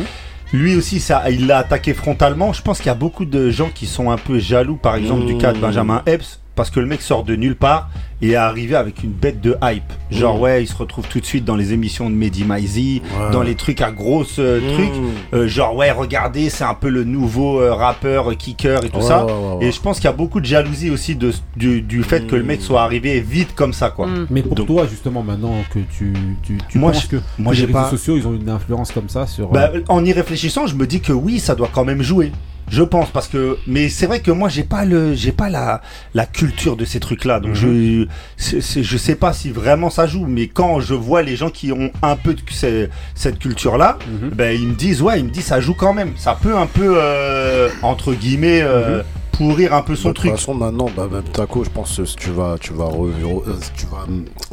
Lui 0.54 0.76
aussi, 0.76 1.00
ça, 1.00 1.30
il 1.32 1.48
l'a 1.48 1.58
attaqué 1.58 1.96
frontalement. 1.96 2.54
Je 2.54 2.62
pense 2.62 2.78
qu'il 2.78 2.86
y 2.86 2.92
a 2.92 2.96
beaucoup 2.96 3.26
de 3.26 3.50
gens 3.50 3.72
qui 3.74 3.88
sont 3.88 4.12
un 4.12 4.18
peu 4.18 4.38
jaloux, 4.38 4.76
par 4.76 4.96
exemple, 4.96 5.26
du 5.26 5.36
cas 5.38 5.52
de. 5.52 5.58
Benjamin 5.58 6.04
Epps, 6.06 6.42
parce 6.56 6.70
que 6.70 6.80
le 6.80 6.86
mec 6.86 7.02
sort 7.02 7.24
de 7.24 7.36
nulle 7.36 7.56
part 7.56 7.90
et 8.24 8.32
est 8.32 8.36
arrivé 8.36 8.76
avec 8.76 9.04
une 9.04 9.12
bête 9.12 9.41
de 9.41 9.56
hype. 9.62 9.84
Genre, 10.10 10.38
Mmh. 10.38 10.41
ouais, 10.41 10.64
il 10.64 10.68
se 10.68 10.76
retrouve 10.76 11.08
tout 11.08 11.20
de 11.20 11.26
suite 11.26 11.44
dans 11.45 11.56
les 11.56 11.74
émissions 11.74 12.10
de 12.10 12.16
Mehdi 12.16 12.45
Maizi, 12.45 13.02
Ouais. 13.20 13.32
dans 13.32 13.41
les 13.44 13.56
trucs 13.56 13.82
à 13.82 13.91
grosses 13.91 14.38
euh, 14.40 14.60
Mmh. 14.62 14.74
trucs. 14.74 14.94
Euh, 15.34 15.48
genre, 15.48 15.76
ouais, 15.76 15.91
regardez, 15.91 16.50
c'est 16.50 16.64
un 16.64 16.74
peu 16.74 16.90
le 16.90 17.04
nouveau 17.04 17.60
euh, 17.60 17.74
rappeur, 17.74 18.32
euh, 18.32 18.36
kicker 18.36 18.84
et 18.86 18.90
tout 18.90 18.98
Ouais, 18.98 19.02
ça. 19.04 19.26
ouais, 19.26 19.32
ouais, 19.32 19.56
ouais. 19.60 19.66
Et 19.66 19.72
je 19.72 19.80
pense 19.82 19.98
qu'il 19.98 20.06
y 20.06 20.14
a 20.14 20.16
beaucoup 20.16 20.40
de 20.40 20.45
jalousie 20.45 20.90
aussi 20.90 21.16
de, 21.16 21.32
du, 21.58 21.82
du 21.82 22.04
fait 22.04 22.26
que 22.28 22.36
le 22.36 22.44
mec 22.44 22.62
soit 22.62 22.82
arrivé 22.84 23.20
vite 23.20 23.54
comme 23.56 23.74
ça, 23.74 23.90
quoi. 23.90 24.08
Mais 24.30 24.41
pour 24.41 24.56
Donc- 24.56 24.68
toi, 24.68 24.88
justement, 24.90 25.22
maintenant 25.24 25.56
que 25.74 25.80
tu, 25.80 26.14
tu, 26.44 26.58
tu 26.70 26.78
Moi, 26.80 26.91
penses 26.91 27.04
je- 27.04 27.08
que, 27.10 27.16
moi, 27.38 27.54
que 27.54 27.58
les 27.60 27.66
réseaux 27.66 27.74
pas- 27.80 27.90
sociaux, 27.90 28.18
ils 28.18 28.28
ont 28.28 28.34
une 28.34 28.50
influence 28.50 28.91
comme 28.91 29.10
ça 29.10 29.28
sur. 29.28 29.50
Bah, 29.50 29.72
en 29.90 30.06
y 30.06 30.14
réfléchissant, 30.14 30.66
je 30.68 30.76
me 30.76 30.88
dis 30.88 31.02
que 31.02 31.12
oui, 31.12 31.40
ça 31.40 31.56
doit 31.56 31.70
quand 31.72 31.84
même 31.86 32.02
jouer. 32.02 32.32
Je 32.69 32.81
pense 32.81 33.10
parce 33.11 33.27
que, 33.27 33.57
mais 33.68 33.90
c'est 33.90 34.06
vrai 34.07 34.19
que 34.22 34.31
moi 34.31 34.49
j'ai 34.49 34.64
pas 34.64 34.85
le, 34.85 35.14
j'ai 35.14 35.31
pas 35.31 35.49
la, 35.49 35.81
la 36.14 36.26
culture 36.26 36.76
de 36.76 36.85
ces 36.85 36.99
trucs-là. 36.99 37.40
Donc 37.40 37.53
je, 37.56 38.07
c'est- 38.38 38.61
c'est- 38.61 38.84
je 38.84 38.98
sais 38.98 39.15
pas 39.15 39.34
si 39.34 39.49
vraiment 39.52 39.90
ça 39.90 40.07
joue. 40.07 40.26
Mais 40.27 40.48
quand 40.48 40.80
je 40.80 40.94
vois 40.94 41.22
les 41.22 41.35
gens 41.35 41.49
qui 41.49 41.72
ont 41.72 41.91
un 42.02 42.15
peu 42.15 42.34
de 42.34 42.41
ces- 42.49 42.90
cette 43.15 43.38
culture-là, 43.40 43.98
ben 44.35 44.56
ils 44.60 44.68
me 44.68 44.73
disent 44.76 45.02
ouais, 45.02 45.19
ils 45.19 45.26
me 45.26 45.30
disent 45.30 45.45
ça 45.45 45.60
joue 45.61 45.73
quand 45.76 45.94
même. 45.94 46.14
Ça 46.15 46.38
peut 46.41 46.56
un 46.56 46.65
peu 46.68 46.95
euh, 46.98 47.69
entre 47.84 48.14
guillemets 48.14 48.61
euh, 48.64 49.03
pourrir 49.34 49.74
un 49.74 49.82
peu 49.82 49.96
son 49.96 50.10
Bah, 50.10 50.14
truc. 50.14 50.26
De 50.32 50.36
toute 50.36 50.40
façon, 50.40 50.54
maintenant, 50.54 50.90
bah, 50.96 51.08
même 51.12 51.24
Taco, 51.24 51.64
je 51.64 51.70
pense 51.70 51.98
que 51.98 52.04
tu 52.20 52.30
vas, 52.32 52.56
tu 52.60 52.74
vas, 52.74 52.86
re- 52.86 53.10
euh, 53.48 53.54
tu 53.76 53.86
vas, 53.88 54.06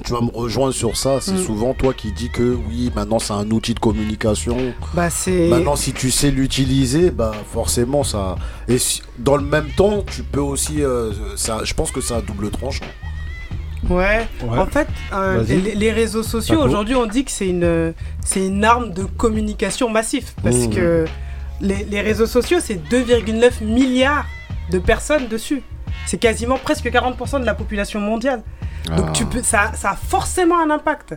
tu 0.04 0.12
vas 0.12 0.20
me 0.20 0.30
rejoindre 0.32 0.72
sur 0.74 0.96
ça. 0.96 1.18
C'est 1.20 1.32
Mm. 1.34 1.44
souvent 1.44 1.74
toi 1.74 1.92
qui 1.94 2.12
dis 2.12 2.30
que 2.30 2.56
oui, 2.68 2.90
maintenant 2.94 3.18
c'est 3.18 3.32
un 3.32 3.48
outil 3.50 3.74
de 3.74 3.80
communication. 3.80 4.56
Bah, 4.94 5.10
c'est. 5.10 5.48
Maintenant, 5.48 5.76
si 5.76 5.92
tu 5.92 6.10
sais 6.10 6.30
l'utiliser, 6.30 7.10
bah 7.10 7.32
forcément 7.52 8.04
ça. 8.04 8.36
Et 8.68 8.78
si- 8.78 9.02
dans 9.18 9.36
le 9.36 9.44
même 9.44 9.68
temps, 9.76 10.02
tu 10.10 10.22
peux 10.22 10.40
aussi, 10.40 10.82
euh, 10.82 11.12
ça, 11.36 11.60
je 11.64 11.74
pense 11.74 11.90
que 11.90 12.00
c'est 12.00 12.14
un 12.14 12.20
double 12.20 12.50
tranchant. 12.50 12.84
Ouais. 13.88 14.26
Ouais. 14.42 14.58
En 14.58 14.66
fait, 14.66 14.88
euh, 15.14 15.42
les, 15.44 15.74
les 15.74 15.90
réseaux 15.92 16.22
sociaux 16.22 16.60
aujourd'hui, 16.60 16.94
on 16.94 17.06
dit 17.06 17.24
que 17.24 17.30
c'est 17.30 17.48
une, 17.48 17.94
c'est 18.22 18.46
une 18.46 18.62
arme 18.64 18.92
de 18.92 19.04
communication 19.04 19.88
massif 19.88 20.34
parce 20.42 20.56
Mmh. 20.66 20.70
que 20.70 21.04
les, 21.62 21.84
les 21.90 22.00
réseaux 22.02 22.26
sociaux, 22.26 22.58
c'est 22.62 22.74
2,9 22.90 23.62
milliards 23.64 24.26
de 24.70 24.78
personnes 24.78 25.28
dessus. 25.28 25.62
C'est 26.06 26.18
quasiment 26.18 26.56
presque 26.56 26.86
40% 26.86 27.40
de 27.40 27.44
la 27.46 27.54
population 27.54 28.00
mondiale. 28.00 28.42
Donc 28.96 29.06
Ah. 29.08 29.12
tu 29.12 29.26
peux, 29.26 29.42
ça, 29.42 29.72
ça 29.74 29.90
a 29.90 29.96
forcément 29.96 30.60
un 30.60 30.70
impact. 30.70 31.14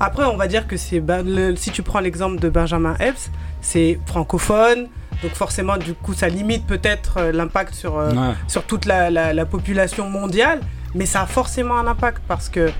Après, 0.00 0.24
on 0.24 0.36
va 0.36 0.46
dire 0.48 0.66
que 0.66 0.76
c'est 0.76 1.00
ben, 1.00 1.22
le- 1.24 1.54
si 1.56 1.70
tu 1.70 1.82
prends 1.82 2.00
l'exemple 2.00 2.38
de 2.38 2.48
Benjamin 2.48 2.96
Epps, 2.98 3.30
c'est 3.60 3.98
francophone, 4.06 4.88
donc 5.22 5.32
forcément, 5.32 5.76
du 5.76 5.94
coup, 5.94 6.12
ça 6.14 6.28
limite 6.28 6.66
peut-être 6.66 7.18
euh, 7.18 7.32
l'impact 7.32 7.74
sur, 7.74 7.96
euh, 7.98 8.10
Ouais. 8.10 8.34
sur 8.48 8.64
toute 8.64 8.84
la, 8.86 9.10
la- 9.10 9.32
la 9.32 9.46
population 9.46 10.08
mondiale, 10.10 10.60
mais 10.94 11.06
ça 11.06 11.22
a 11.22 11.26
forcément 11.26 11.76
un 11.78 11.86
impact 11.86 12.22
parce 12.26 12.48
que. 12.48 12.70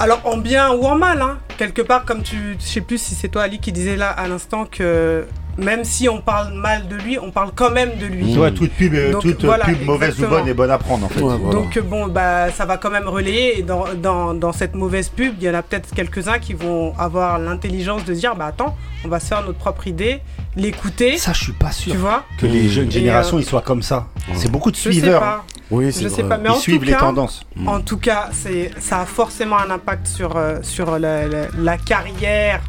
Alors, 0.00 0.20
en 0.24 0.36
bien 0.38 0.72
ou 0.72 0.84
en 0.84 0.96
mal, 0.96 1.22
hein, 1.22 1.38
quelque 1.56 1.80
part, 1.82 2.04
comme 2.04 2.22
tu. 2.22 2.56
Je 2.58 2.64
sais 2.64 2.80
plus 2.80 2.98
si 2.98 3.14
c'est 3.14 3.28
toi, 3.28 3.42
Ali, 3.44 3.60
qui 3.60 3.70
disait 3.72 3.96
là 3.96 4.10
à 4.10 4.26
l'instant 4.26 4.64
que 4.66 5.24
même 5.58 5.84
si 5.84 6.08
on 6.08 6.20
parle 6.20 6.52
mal 6.54 6.88
de 6.88 6.96
lui, 6.96 7.18
on 7.18 7.30
parle 7.30 7.50
quand 7.54 7.70
même 7.70 7.90
de 8.00 8.06
lui. 8.06 8.36
Ouais, 8.36 8.52
toute 8.52 8.72
pub, 8.72 8.94
euh, 8.94 9.12
Donc, 9.12 9.22
toute 9.22 9.44
euh, 9.44 9.46
voilà, 9.46 9.64
pub 9.64 9.82
mauvaise 9.84 10.20
ou 10.20 10.26
bonne 10.26 10.48
est 10.48 10.54
bonne 10.54 10.70
à 10.70 10.78
prendre 10.78 11.06
en 11.06 11.08
fait. 11.08 11.20
Donc 11.20 11.76
euh, 11.76 11.80
bon, 11.82 12.08
bah 12.08 12.50
ça 12.50 12.64
va 12.64 12.76
quand 12.76 12.90
même 12.90 13.08
relayer 13.08 13.58
et 13.58 13.62
dans, 13.62 13.84
dans, 13.94 14.34
dans 14.34 14.52
cette 14.52 14.74
mauvaise 14.74 15.08
pub, 15.08 15.34
il 15.40 15.44
y 15.46 15.50
en 15.50 15.54
a 15.54 15.62
peut-être 15.62 15.94
quelques-uns 15.94 16.38
qui 16.38 16.54
vont 16.54 16.94
avoir 16.98 17.38
l'intelligence 17.38 18.04
de 18.04 18.14
se 18.14 18.20
dire 18.20 18.34
bah 18.36 18.46
attends, 18.46 18.76
on 19.04 19.08
va 19.08 19.20
se 19.20 19.26
faire 19.26 19.42
notre 19.44 19.58
propre 19.58 19.86
idée, 19.86 20.20
l'écouter. 20.56 21.18
Ça, 21.18 21.32
je 21.32 21.44
suis 21.44 21.52
pas 21.52 21.72
sûr. 21.72 21.92
Tu 21.92 21.98
vois 21.98 22.24
que 22.38 22.46
les 22.46 22.68
jeunes 22.68 22.88
Et, 22.88 22.90
générations 22.92 23.36
euh, 23.36 23.40
ils 23.40 23.46
soient 23.46 23.60
comme 23.62 23.82
ça. 23.82 24.06
C'est 24.34 24.50
beaucoup 24.50 24.70
de 24.70 24.76
je 24.76 24.82
sais 24.82 24.92
suiveurs. 24.92 25.20
pas. 25.20 25.44
Oui, 25.70 25.86
je 25.98 26.08
sais 26.08 26.22
pas, 26.24 26.36
mais 26.36 26.50
en 26.50 26.54
Ils 26.56 26.60
suivent 26.60 26.78
tout 26.78 26.84
les 26.84 26.92
cas, 26.92 26.98
tendances. 27.00 27.42
En 27.66 27.80
tout 27.80 27.96
cas, 27.96 28.28
c'est 28.32 28.70
ça 28.80 29.00
a 29.00 29.06
forcément 29.06 29.56
un 29.58 29.70
impact 29.70 30.06
sur 30.06 30.36
sur 30.62 30.98
la, 30.98 31.26
la- 31.26 31.46
la 31.58 31.78
carrière 31.78 32.60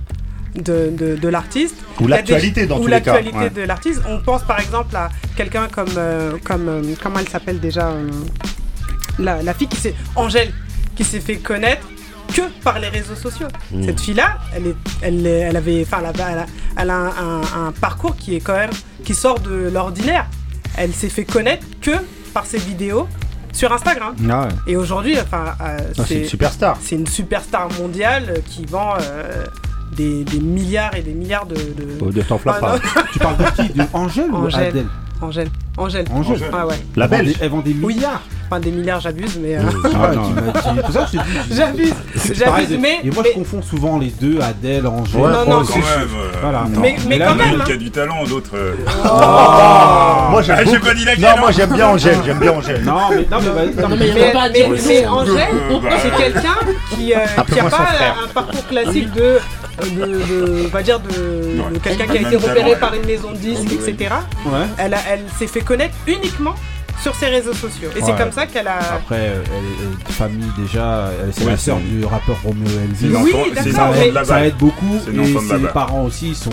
de, 0.55 0.91
de, 0.91 1.15
de 1.15 1.27
l'artiste. 1.27 1.75
Ou 1.99 2.07
l'actualité 2.07 2.65
dans 2.67 2.77
ou 2.77 2.81
tous 2.83 2.87
les 2.87 3.01
cas, 3.01 3.13
l'actualité 3.13 3.37
ouais. 3.39 3.49
de 3.49 3.61
l'artiste. 3.61 4.01
On 4.07 4.19
pense 4.19 4.43
par 4.43 4.59
exemple 4.59 4.95
à 4.95 5.09
quelqu'un 5.35 5.67
comme 5.67 5.89
euh, 5.97 6.33
comme 6.43 6.67
euh, 6.69 6.81
comment 7.01 7.19
elle 7.19 7.27
s'appelle 7.29 7.59
déjà 7.59 7.87
euh, 7.89 8.09
la, 9.19 9.41
la 9.43 9.53
fille 9.53 9.67
qui 9.67 9.77
s'est 9.77 9.95
Angèle 10.15 10.51
qui 10.95 11.03
s'est 11.03 11.19
fait 11.19 11.37
connaître 11.37 11.85
que 12.33 12.41
par 12.63 12.79
les 12.79 12.87
réseaux 12.89 13.15
sociaux. 13.15 13.47
Mm. 13.71 13.83
Cette 13.83 13.99
fille-là, 14.01 14.39
elle 14.55 14.67
est, 14.67 14.75
elle, 15.01 15.27
est- 15.27 15.39
elle 15.41 15.55
avait, 15.57 15.81
enfin, 15.85 15.97
elle 15.99 16.21
a, 16.21 16.31
elle 16.31 16.37
a- 16.39 16.45
elle 16.77 16.89
a 16.89 16.95
un, 16.95 17.07
un- 17.41 17.67
un 17.67 17.71
parcours 17.71 18.15
qui 18.15 18.35
est 18.35 18.39
quand 18.39 18.55
même, 18.55 18.71
qui 19.03 19.13
sort 19.13 19.39
de 19.39 19.69
l'ordinaire. 19.73 20.25
Elle 20.77 20.91
s'est 20.93 21.09
fait 21.09 21.23
connaître 21.25 21.65
que 21.81 21.91
par 22.33 22.45
ses 22.45 22.57
vidéos 22.57 23.07
sur 23.53 23.71
Instagram. 23.71 24.15
Ah 24.29 24.41
ouais. 24.41 24.47
Et 24.67 24.75
aujourd'hui, 24.75 25.15
enfin, 25.19 25.55
euh, 25.61 25.77
Ah, 25.97 26.01
c'est 26.05 26.19
une 26.21 26.25
superstar. 26.25 26.77
C'est 26.81 26.95
une 26.95 27.07
superstar 27.07 27.69
mondiale 27.79 28.41
qui 28.47 28.65
vend 28.65 28.95
euh, 28.99 29.45
des, 29.95 30.23
des 30.23 30.39
milliards 30.39 30.95
et 30.95 31.01
des 31.01 31.13
milliards 31.13 31.45
de. 31.45 31.55
de... 31.55 31.87
Oh, 32.01 32.11
t'enflamme 32.27 32.55
Ah, 32.57 32.61
pas. 32.61 32.79
Tu 33.11 33.19
parles 33.19 33.37
de 33.37 33.61
qui? 33.63 33.73
De 33.73 33.83
Angèle 33.93 34.31
ou 34.31 34.35
Angèle. 34.35 34.67
Adèle? 34.67 34.85
Angèle. 35.21 35.47
Angèle. 35.77 36.05
Angèle. 36.11 36.49
Ah 36.53 36.67
ouais. 36.67 36.75
La 36.95 37.07
Belge. 37.07 37.33
Elle 37.41 37.49
vend 37.49 37.61
des 37.61 37.73
milliards. 37.73 38.21
Enfin, 38.47 38.59
des 38.59 38.69
milliards, 38.71 38.99
j'abuse, 38.99 39.39
mais. 39.41 39.57
euh, 39.57 39.61
Ah, 39.95 40.11
dit. 40.11 41.17
Dit. 41.17 41.19
J'abuse. 41.51 41.93
J'abuse, 42.33 42.77
mais- 42.79 42.99
Et 43.03 43.09
moi, 43.09 43.23
mais- 43.23 43.29
je 43.29 43.33
confonds 43.39 43.61
souvent 43.63 43.97
les 43.97 44.09
deux, 44.21 44.39
Adèle, 44.39 44.85
Angèle. 44.85 45.19
Ouais, 45.21 45.31
non, 45.31 45.45
non, 45.59 45.65
quand 45.65 45.75
même, 45.75 45.85
euh, 45.85 46.37
Voilà. 46.41 46.65
non. 46.69 46.79
Mais- 46.79 46.95
mais 47.07 47.17
là, 47.17 47.27
quand 47.29 47.35
même, 47.35 47.47
Il 47.55 47.61
hein. 47.61 47.65
y 47.67 47.71
a 47.71 47.77
du 47.77 47.89
talent, 47.91 48.23
d'autres. 48.25 48.51
euh, 48.55 48.73
Moi 50.31 50.41
j'aime 50.41 50.55
Ah, 50.59 50.63
j'ai 50.65 50.71
beaucoup- 50.73 50.85
pas 50.85 50.93
dit 50.93 51.05
laquelle, 51.05 51.23
Non, 51.23 51.37
moi 51.39 51.49
hein. 51.49 51.53
j'aime 51.55 51.73
bien 51.73 51.87
Angèle, 51.87 52.17
j'aime 52.25 52.39
bien 52.39 52.51
Angèle. 52.51 52.83
Non, 52.83 52.93
mais 53.09 53.15
non, 53.15 53.23
mais, 53.41 53.49
vas-y, 53.49 53.75
non, 53.75 53.87
mais 53.89 54.11
Mais, 54.13 54.31
pas. 54.31 54.39
Angèle, 55.09 55.45
Euh, 55.71 55.79
bah, 55.81 55.89
c'est 56.01 56.15
quelqu'un 56.23 56.55
qui, 56.95 57.13
euh, 57.13 57.15
qui 57.15 57.15
a 57.15 57.41
Appelle-moi 57.41 57.69
son 57.71 57.77
pas 57.77 58.23
un 58.23 58.27
parcours 58.33 58.67
classique 58.67 59.11
de, 59.13 59.39
de, 59.83 60.05
de- 60.05 60.63
on 60.65 60.69
va 60.69 60.83
dire 60.83 60.99
de, 60.99 61.09
de 61.73 61.79
quelqu'un 61.79 62.05
qui 62.05 62.17
a 62.17 62.21
Même 62.21 62.25
été 62.33 62.35
repéré 62.37 62.75
par 62.75 62.93
une 62.93 63.05
maison 63.05 63.31
de 63.31 63.37
disques, 63.37 63.71
etc. 63.73 64.13
Ouais. 64.45 64.51
Elle, 64.77 64.93
a- 64.93 64.99
elle 65.11 65.21
s'est 65.37 65.47
fait 65.47 65.61
connaître 65.61 65.95
uniquement 66.07 66.55
sur 67.01 67.13
ses 67.15 67.27
réseaux 67.27 67.53
sociaux. 67.53 67.89
Et 67.95 68.01
c'est 68.01 68.15
comme 68.17 68.31
ça 68.31 68.45
qu'elle 68.47 68.67
a. 68.67 68.77
Après, 68.79 69.17
elle 69.17 69.41
est 69.41 70.07
de 70.07 70.11
famille 70.13 70.51
déjà, 70.57 71.09
elle- 71.21 71.33
c'est 71.33 71.43
Oui, 71.43 71.51
la 71.51 71.57
sœur 71.57 71.77
du 71.77 72.03
rappeur 72.05 72.37
Romeo 72.43 72.65
Elvis. 72.67 72.97
Oui, 73.07 73.11
d'accord, 73.11 73.45
l'enfant 73.87 73.91
mais- 73.99 74.09
de 74.09 74.15
la 74.15 74.25
Ça 74.25 74.45
aide 74.45 74.57
beaucoup 74.57 74.97
C'est 75.05 75.13
et 75.15 75.59
ses 75.59 75.67
parents 75.67 76.03
aussi 76.05 76.33
sont 76.35 76.49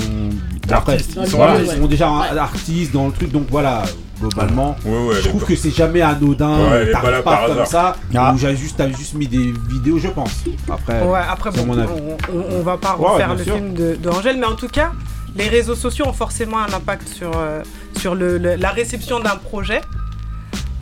après, 0.71 0.97
ils 0.99 1.27
sont 1.29 1.37
voilà, 1.37 1.53
artistes. 1.53 1.73
ils 1.77 1.81
sont 1.81 1.87
déjà 1.87 2.09
artistes 2.39 2.93
dans 2.93 3.07
le 3.07 3.13
truc 3.13 3.31
donc 3.33 3.47
voilà 3.51 3.83
globalement 4.21 4.77
Ouais, 4.85 4.93
ouais, 5.07 5.15
je 5.23 5.29
trouve 5.29 5.45
que 5.45 5.57
c'est 5.57 5.71
jamais 5.75 6.01
anodin 6.01 6.71
Ouais, 6.71 6.93
t'arrives 6.93 7.23
pas, 7.23 7.43
comme 7.47 7.53
hasard. 7.59 7.67
ça 7.67 7.97
Ah. 8.15 8.33
ou 8.33 8.39
j'ai 8.39 8.57
juste 8.57 8.77
t'as 8.77 8.89
juste 8.89 9.15
mis 9.15 9.27
des 9.27 9.53
vidéos 9.69 9.99
je 9.99 10.09
pense 10.09 10.45
après 10.73 11.03
Ouais, 11.03 11.21
après, 11.29 11.51
bon, 11.51 11.67
mon 11.67 11.79
avis. 11.79 11.89
on, 12.33 12.37
on- 12.39 12.59
on 12.59 12.63
va 12.63 12.77
pas 12.77 12.97
Ouais, 12.99 13.09
refaire 13.09 13.35
le 13.35 13.43
sûr. 13.43 13.55
film 13.57 13.75
de, 13.75 13.97
de 13.97 14.09
Angèle, 14.09 14.37
mais 14.39 14.47
en 14.47 14.55
tout 14.55 14.69
cas, 14.69 14.93
les 15.35 15.49
réseaux 15.49 15.75
sociaux 15.75 16.07
ont 16.07 16.13
forcément 16.13 16.59
un 16.59 16.73
impact 16.73 17.09
sur, 17.09 17.33
euh, 17.37 17.63
sur 17.99 18.15
le, 18.15 18.39
le- 18.39 18.55
la 18.57 18.71
réception 18.71 19.19
d'un 19.19 19.37
projet. 19.37 19.81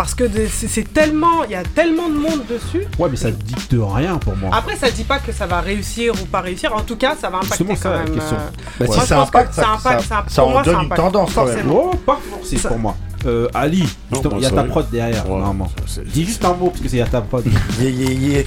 Parce 0.00 0.14
que 0.14 0.24
de- 0.24 0.46
c'est 0.50 0.94
tellement, 0.94 1.44
il 1.44 1.50
y 1.50 1.54
a 1.54 1.62
tellement 1.62 2.08
de 2.08 2.14
monde 2.14 2.40
dessus. 2.48 2.86
ouais 2.98 3.08
mais 3.10 3.16
ça 3.18 3.30
dicte 3.30 3.74
rien 3.78 4.16
pour 4.16 4.34
moi 4.34 4.48
Après, 4.50 4.74
ça 4.74 4.90
dit 4.90 5.04
pas 5.04 5.18
que 5.18 5.30
ça 5.30 5.46
va 5.46 5.60
réussir 5.60 6.14
ou 6.14 6.24
pas 6.24 6.40
réussir. 6.40 6.74
En 6.74 6.80
tout 6.80 6.96
cas, 6.96 7.14
ça 7.20 7.28
va 7.28 7.36
impacter 7.36 7.66
Justement, 7.66 7.76
ça, 7.76 7.82
quand 7.82 7.90
la 7.90 8.04
même. 8.04 8.14
question. 8.14 8.36
euh, 8.38 8.50
Bah, 8.80 8.86
moi, 8.86 8.94
si 8.98 9.06
ça 9.06 9.20
impacte, 9.20 9.52
ça 9.54 9.62
ça, 9.62 9.68
impacte, 9.72 10.00
ça- 10.00 10.08
ça- 10.08 10.24
ça 10.26 10.40
pour 10.42 10.48
en 10.48 10.52
moi, 10.52 10.64
ça 10.64 10.72
donne 10.72 10.82
une 10.84 10.88
tendance 10.88 11.32
quand 11.34 11.44
même. 11.44 11.52
forcément. 11.52 11.90
Oh, 11.92 11.96
pas 11.96 12.18
forcé 12.30 12.56
Ça- 12.56 12.68
pour 12.70 12.78
moi. 12.78 12.96
Euh, 13.26 13.48
Ali, 13.52 13.86
justement, 14.10 14.36
il 14.38 14.42
y 14.42 14.46
a 14.46 14.48
bah, 14.50 14.56
ta 14.56 14.62
ça, 14.62 14.68
prod 14.68 14.90
derrière, 14.90 15.24
ouais, 15.24 15.30
normalement. 15.36 15.70
ça, 15.86 16.00
Dis 16.06 16.24
juste 16.24 16.42
un 16.46 16.54
mot, 16.54 16.68
parce 16.70 16.80
que 16.80 16.88
c'est 16.88 16.96
y 16.96 17.02
a 17.02 17.06
ta 17.06 17.20
prod. 17.20 17.44
Yeah, 17.78 17.90
yeah, 17.90 18.10
yeah. 18.10 18.42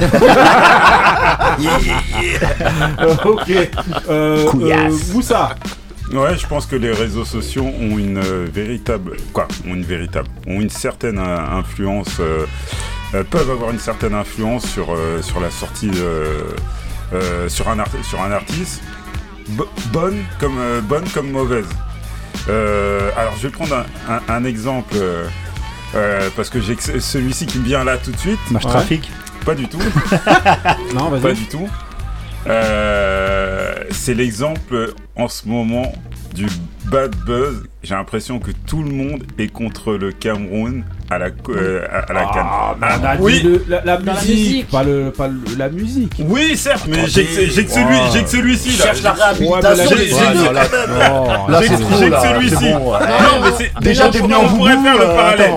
Yeah, 1.59 1.80
yeah, 1.80 2.01
yeah. 2.23 2.49
Euh, 2.99 3.15
ok. 3.25 3.51
Euh, 4.09 4.49
euh, 4.55 4.97
Moussa. 5.13 5.55
Ouais, 6.14 6.38
je 6.38 6.45
pense 6.48 6.65
que 6.65 6.76
les 6.76 6.91
réseaux 6.91 7.26
sociaux 7.26 7.65
ont 7.65 7.98
une 7.98 8.18
euh, 8.18 8.48
véritable, 8.52 9.18
quoi, 9.34 9.48
ont 9.68 9.73
une 9.73 9.84
véritable, 9.84 10.27
ont 10.48 10.61
une 10.61 10.69
certaine 10.69 11.18
euh, 11.18 11.38
influence, 11.60 12.18
euh, 12.19 12.45
peuvent 13.30 13.49
avoir 13.49 13.72
une 13.72 13.80
certaine 13.80 14.14
influence 14.14 14.65
sur 14.69 14.95
sur 15.22 15.40
la 15.40 15.52
sortie, 15.52 15.91
sur 17.48 17.69
un 17.69 17.84
sur 18.03 18.22
un 18.22 18.31
artiste, 18.31 18.81
bo- 19.49 19.69
bonne 19.91 20.23
comme 20.40 20.60
bonne 20.84 21.07
comme 21.14 21.30
mauvaise. 21.31 21.68
Alors, 22.48 23.34
je 23.38 23.44
vais 23.48 23.49
prendre 23.52 23.76
un, 24.10 24.14
un- 24.15 24.22
un 24.35 24.45
exemple. 24.45 24.95
parce 26.35 26.49
que 26.49 26.60
j'ai 26.60 26.76
celui-ci 26.99 27.45
qui 27.45 27.60
me 27.60 27.65
vient 27.65 27.84
là 27.84 27.98
tout 27.98 28.11
de 28.11 28.18
suite. 28.18 28.40
Match 28.52 28.64
trafic. 28.64 29.11
Pas 29.45 29.56
du 29.56 29.68
tout. 29.68 29.77
Non, 30.95 31.10
Pas 31.11 31.18
vas-y. 31.18 31.34
du 31.35 31.45
tout. 31.48 31.68
Euh, 32.47 33.83
c'est 33.91 34.13
l'exemple 34.13 34.93
en 35.15 35.27
ce 35.27 35.47
moment 35.47 35.91
du 36.33 36.47
bad 36.91 37.15
buzz. 37.25 37.63
J'ai 37.83 37.95
l'impression 37.95 38.39
que 38.39 38.51
tout 38.51 38.83
le 38.83 38.91
monde 38.91 39.23
est 39.37 39.47
contre 39.47 39.93
le 39.93 40.11
Cameroun 40.11 40.83
à 41.14 41.18
la, 41.19 41.26
euh, 41.49 41.85
à, 41.91 41.98
à 41.99 42.14
la 42.14 42.22
canne. 42.26 42.45
Ah, 42.45 42.76
Ah, 42.81 43.15
oui, 43.19 43.41
le- 43.44 43.64
la, 43.68 43.84
la 43.84 43.98
Dans 43.98 44.14
la 44.14 44.22
musique, 44.22 44.69
pas, 44.69 44.84
le, 44.84 45.11
pas 45.11 45.27
le- 45.27 45.56
la 45.57 45.69
musique. 45.69 46.14
oui, 46.27 46.56
certes, 46.57 46.85
mais 46.88 47.07
j'ai 47.07 47.26
que, 47.26 47.30
que 47.31 47.72
celui, 47.72 47.98
j'ai 48.14 48.23
que 48.23 48.30
celui-ci 48.30 48.77
là. 48.77 48.85
Cherche 48.85 49.02
la 49.03 49.11
réhabilitation 49.14 49.85
j'ai- 49.90 49.95
que- 49.95 50.15
celui-ci. 52.22 52.69
Non, 52.73 53.40
mais 53.44 53.52
c'est 53.57 53.72
Déjà, 53.81 54.10
t'es 54.10 54.19
on 54.22 54.23
venu 54.23 54.35
en 54.35 54.45
pourrait 54.49 54.77
faire 54.77 54.98
le 54.98 55.06
parallèle. 55.15 55.53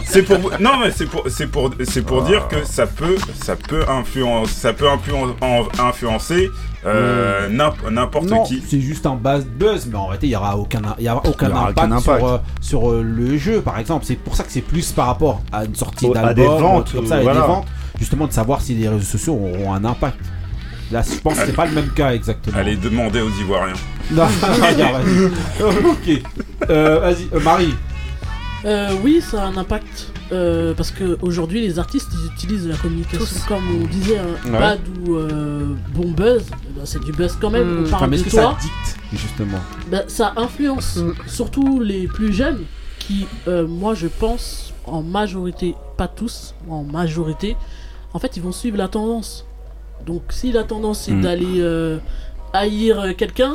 C'est 0.04 0.22
pour 0.22 0.38
non 0.60 0.72
mais 0.82 0.90
c'est 0.94 1.06
pour 1.06 1.24
c'est 1.28 1.46
pour 1.46 1.70
c'est 1.88 2.02
pour 2.02 2.22
dire 2.22 2.48
que 2.48 2.64
ça 2.64 2.86
peut 2.86 3.16
ça 3.42 3.54
peut 3.56 3.84
influencer 3.88 4.52
ça 4.52 4.72
peut 4.72 4.86
influen- 4.86 5.34
en- 5.40 5.68
influencer 5.88 6.50
euh, 6.86 7.48
n'imp- 7.48 7.90
n'importe 7.90 8.30
qui. 8.46 8.62
c'est 8.66 8.80
juste 8.80 9.04
un 9.06 9.14
buzz 9.14 9.44
buzz, 9.44 9.86
mais 9.86 9.96
en 9.96 10.06
réalité, 10.06 10.26
il 10.28 10.30
n'y 10.30 10.36
aura 10.36 10.56
aucun, 10.56 10.80
il 10.98 11.04
y 11.04 11.10
aura 11.10 11.22
aucun, 11.26 11.46
Il 11.46 11.50
y 11.50 11.52
aura 11.52 11.68
impact, 11.68 11.86
aucun 11.92 12.00
sur, 12.00 12.26
euh, 12.26 12.38
sur 12.60 12.90
euh, 12.90 13.02
le 13.02 13.36
jeu, 13.36 13.60
par 13.60 13.78
exemple. 13.78 14.04
C'est 14.06 14.16
pour 14.16 14.34
ça 14.36 14.44
que 14.44 14.50
c'est 14.52 14.60
plus 14.62 14.90
par 14.92 15.06
rapport 15.06 15.42
à 15.52 15.64
une 15.64 15.74
sortie 15.74 16.06
à 16.06 16.10
d'album, 16.10 16.34
des 16.34 16.44
ventes, 16.62 16.92
comme 16.92 17.06
ça, 17.06 17.16
euh, 17.16 17.22
voilà. 17.22 17.40
des 17.42 17.46
ventes, 17.46 17.66
justement 17.98 18.26
de 18.26 18.32
savoir 18.32 18.60
si 18.62 18.74
les 18.74 18.88
réseaux 18.88 19.04
sociaux 19.04 19.34
auront 19.34 19.74
un 19.74 19.84
impact. 19.84 20.18
Là, 20.90 21.02
je 21.08 21.20
pense 21.20 21.38
que 21.38 21.46
c'est 21.46 21.52
pas 21.54 21.66
le 21.66 21.72
même 21.72 21.90
cas 21.90 22.12
exactement. 22.14 22.56
Allez 22.58 22.76
demander 22.76 23.20
aux 23.20 23.30
Ivoiriens. 23.30 23.74
Non, 24.12 24.24
vas-y. 24.26 24.82
ok. 25.62 26.22
Euh, 26.68 26.98
Vas-y, 26.98 27.28
euh, 27.32 27.40
Marie. 27.40 27.74
Euh, 28.64 28.90
oui, 29.04 29.20
ça 29.22 29.44
a 29.44 29.46
un 29.46 29.56
impact. 29.56 30.08
Euh, 30.32 30.74
parce 30.74 30.90
qu'aujourd'hui, 30.90 31.60
les 31.60 31.78
artistes, 31.78 32.08
ils 32.12 32.32
utilisent 32.34 32.68
la 32.68 32.76
communication 32.76 33.18
Tous. 33.24 33.44
comme 33.48 33.64
on 33.82 33.86
disait, 33.86 34.18
un 34.18 34.52
Ouais. 34.52 34.58
bad 34.58 34.80
ou 35.06 35.16
euh, 35.16 35.74
bon 35.94 36.10
buzz. 36.10 36.44
eh 36.50 36.78
ben, 36.78 36.84
c'est 36.84 37.02
du 37.04 37.12
buzz 37.12 37.36
quand 37.40 37.50
même. 37.50 37.68
On 37.80 37.82
parle 37.82 37.94
Enfin, 37.94 38.06
mais 38.06 38.16
est-ce 38.16 38.24
de 38.24 38.30
que 38.30 38.36
ça 38.36 38.42
toi. 38.42 38.56
dicte, 38.60 38.96
justement? 39.12 39.58
Ben, 39.90 40.04
ça 40.08 40.32
influence 40.36 40.96
Mm. 40.96 41.12
surtout 41.26 41.80
les 41.80 42.06
plus 42.06 42.32
jeunes 42.32 42.60
qui, 42.98 43.26
euh, 43.48 43.66
moi 43.66 43.94
je 43.94 44.06
pense, 44.06 44.72
en 44.86 45.02
majorité, 45.02 45.74
pas 45.96 46.08
tous, 46.08 46.54
en 46.68 46.82
majorité, 46.84 47.56
en 48.14 48.18
fait 48.18 48.36
ils 48.36 48.42
vont 48.42 48.52
suivre 48.52 48.76
la 48.76 48.88
tendance. 48.88 49.44
Donc 50.06 50.22
si 50.30 50.52
la 50.52 50.64
tendance 50.64 51.00
c'est 51.00 51.12
Mm. 51.12 51.20
d'aller 51.22 51.60
euh, 51.60 51.98
haïr 52.52 53.14
quelqu'un 53.16 53.54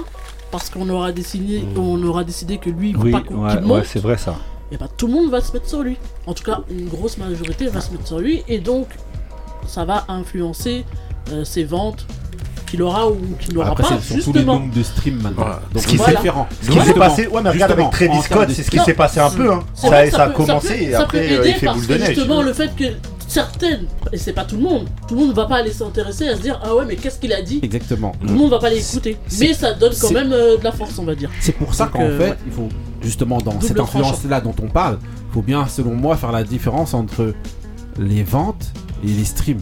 parce 0.51 0.69
qu'on 0.69 0.87
aura 0.89 1.11
décidé, 1.11 1.63
on 1.75 2.01
aura 2.03 2.23
décidé 2.23 2.57
que 2.57 2.69
lui 2.69 2.89
il 2.91 2.97
Oui, 2.97 3.11
pas 3.11 3.21
qu'on 3.21 3.45
ouais, 3.45 3.61
ouais, 3.63 3.83
c'est 3.85 3.99
vrai 3.99 4.17
ça. 4.17 4.35
Et 4.71 4.77
ben 4.77 4.87
tout 4.97 5.07
le 5.07 5.13
monde 5.13 5.29
va 5.29 5.41
se 5.41 5.51
mettre 5.53 5.67
sur 5.69 5.81
lui. 5.83 5.97
En 6.25 6.33
tout 6.33 6.43
cas, 6.43 6.61
une 6.69 6.87
grosse 6.87 7.17
majorité 7.17 7.67
va 7.67 7.81
se 7.81 7.91
mettre 7.91 8.07
sur 8.07 8.19
lui 8.19 8.43
et 8.47 8.59
donc 8.59 8.87
ça 9.67 9.85
va 9.85 10.05
influencer 10.07 10.85
euh, 11.31 11.43
ses 11.43 11.63
ventes 11.63 12.05
qu'il 12.67 12.81
aura 12.81 13.07
ou 13.09 13.17
qu'il 13.39 13.53
n'aura 13.53 13.69
Après, 13.71 13.83
pas 13.83 13.89
c'est 14.01 14.13
surtout 14.15 14.33
les 14.33 14.39
justement. 14.39 14.59
nombres 14.59 14.73
de 14.73 14.83
streams 14.83 15.21
maintenant. 15.21 15.45
Donc 15.71 15.83
Ce 15.83 15.87
qui 15.87 15.97
s'est- 15.99 16.11
différent. 16.11 16.47
Ce 16.63 16.69
qui 16.71 16.79
s'est 16.81 16.93
passé, 16.93 17.27
ouais, 17.27 17.41
mais 17.43 17.49
regarde 17.51 17.71
avec 17.73 17.91
Travis 17.91 18.21
Scott, 18.23 18.49
c'est 18.51 18.63
ce 18.63 18.71
qui 18.71 18.79
s'est 18.79 18.93
passé 18.95 19.19
un 19.19 19.29
peu. 19.29 19.51
Hein. 19.51 19.63
C'est 19.75 19.81
Ça, 19.83 19.87
vrai, 19.89 20.09
ça 20.11 20.23
a 20.23 20.27
peut- 20.29 20.33
commencé 20.33 20.67
peut- 20.69 20.73
et 20.83 20.91
ça 20.91 21.01
après 21.01 21.31
euh, 21.31 21.47
il 21.47 21.53
fait 21.53 21.65
parce 21.67 21.77
boule 21.77 21.87
que 21.87 21.93
de 21.93 21.97
neige. 21.99 22.15
justement 22.15 22.41
le 22.41 22.53
fait 22.53 22.75
que 22.75 22.85
certaines, 23.27 23.85
et 24.11 24.17
c'est 24.17 24.33
pas 24.33 24.45
tout 24.45 24.55
le 24.55 24.63
monde, 24.63 24.87
tout 25.07 25.13
le 25.15 25.21
monde 25.21 25.29
ne 25.29 25.35
va 25.35 25.45
pas 25.45 25.57
aller 25.57 25.71
s'intéresser 25.71 26.27
à 26.27 26.35
se 26.35 26.41
dire 26.41 26.59
ah 26.63 26.73
ouais 26.75 26.85
mais 26.87 26.95
qu'est-ce 26.95 27.19
qu'il 27.19 27.33
a 27.33 27.41
dit? 27.41 27.59
Exactement. 27.63 28.13
Tout 28.21 28.27
le 28.27 28.33
monde 28.33 28.49
va 28.51 28.59
pas 28.59 28.69
l'écouter, 28.69 29.17
C'est- 29.27 29.47
mais 29.47 29.53
ça 29.53 29.73
donne 29.73 29.93
quand 29.99 30.11
même 30.11 30.31
euh, 30.33 30.57
de 30.57 30.63
la 30.63 30.71
force 30.71 30.97
on 30.99 31.03
va 31.05 31.13
dire. 31.15 31.29
C'est 31.41 31.51
pour 31.55 31.73
ça 31.73 31.85
qu'en 31.87 32.01
euh, 32.01 32.17
fait, 32.17 32.29
ouais. 32.31 32.37
il 32.47 32.51
faut 32.51 32.69
justement 33.05 33.37
dans 33.37 33.53
Double 33.53 33.63
cette 33.63 33.79
influence-là 33.79 34.41
dont 34.41 34.55
on 34.61 34.67
parle, 34.67 34.99
il 35.01 35.33
faut 35.33 35.41
bien, 35.41 35.67
selon 35.67 35.95
moi, 35.95 36.17
faire 36.17 36.31
la 36.31 36.43
différence 36.43 36.93
entre 36.93 37.33
les 37.97 38.23
ventes 38.23 38.73
et 39.03 39.07
les 39.07 39.23
streams. 39.23 39.61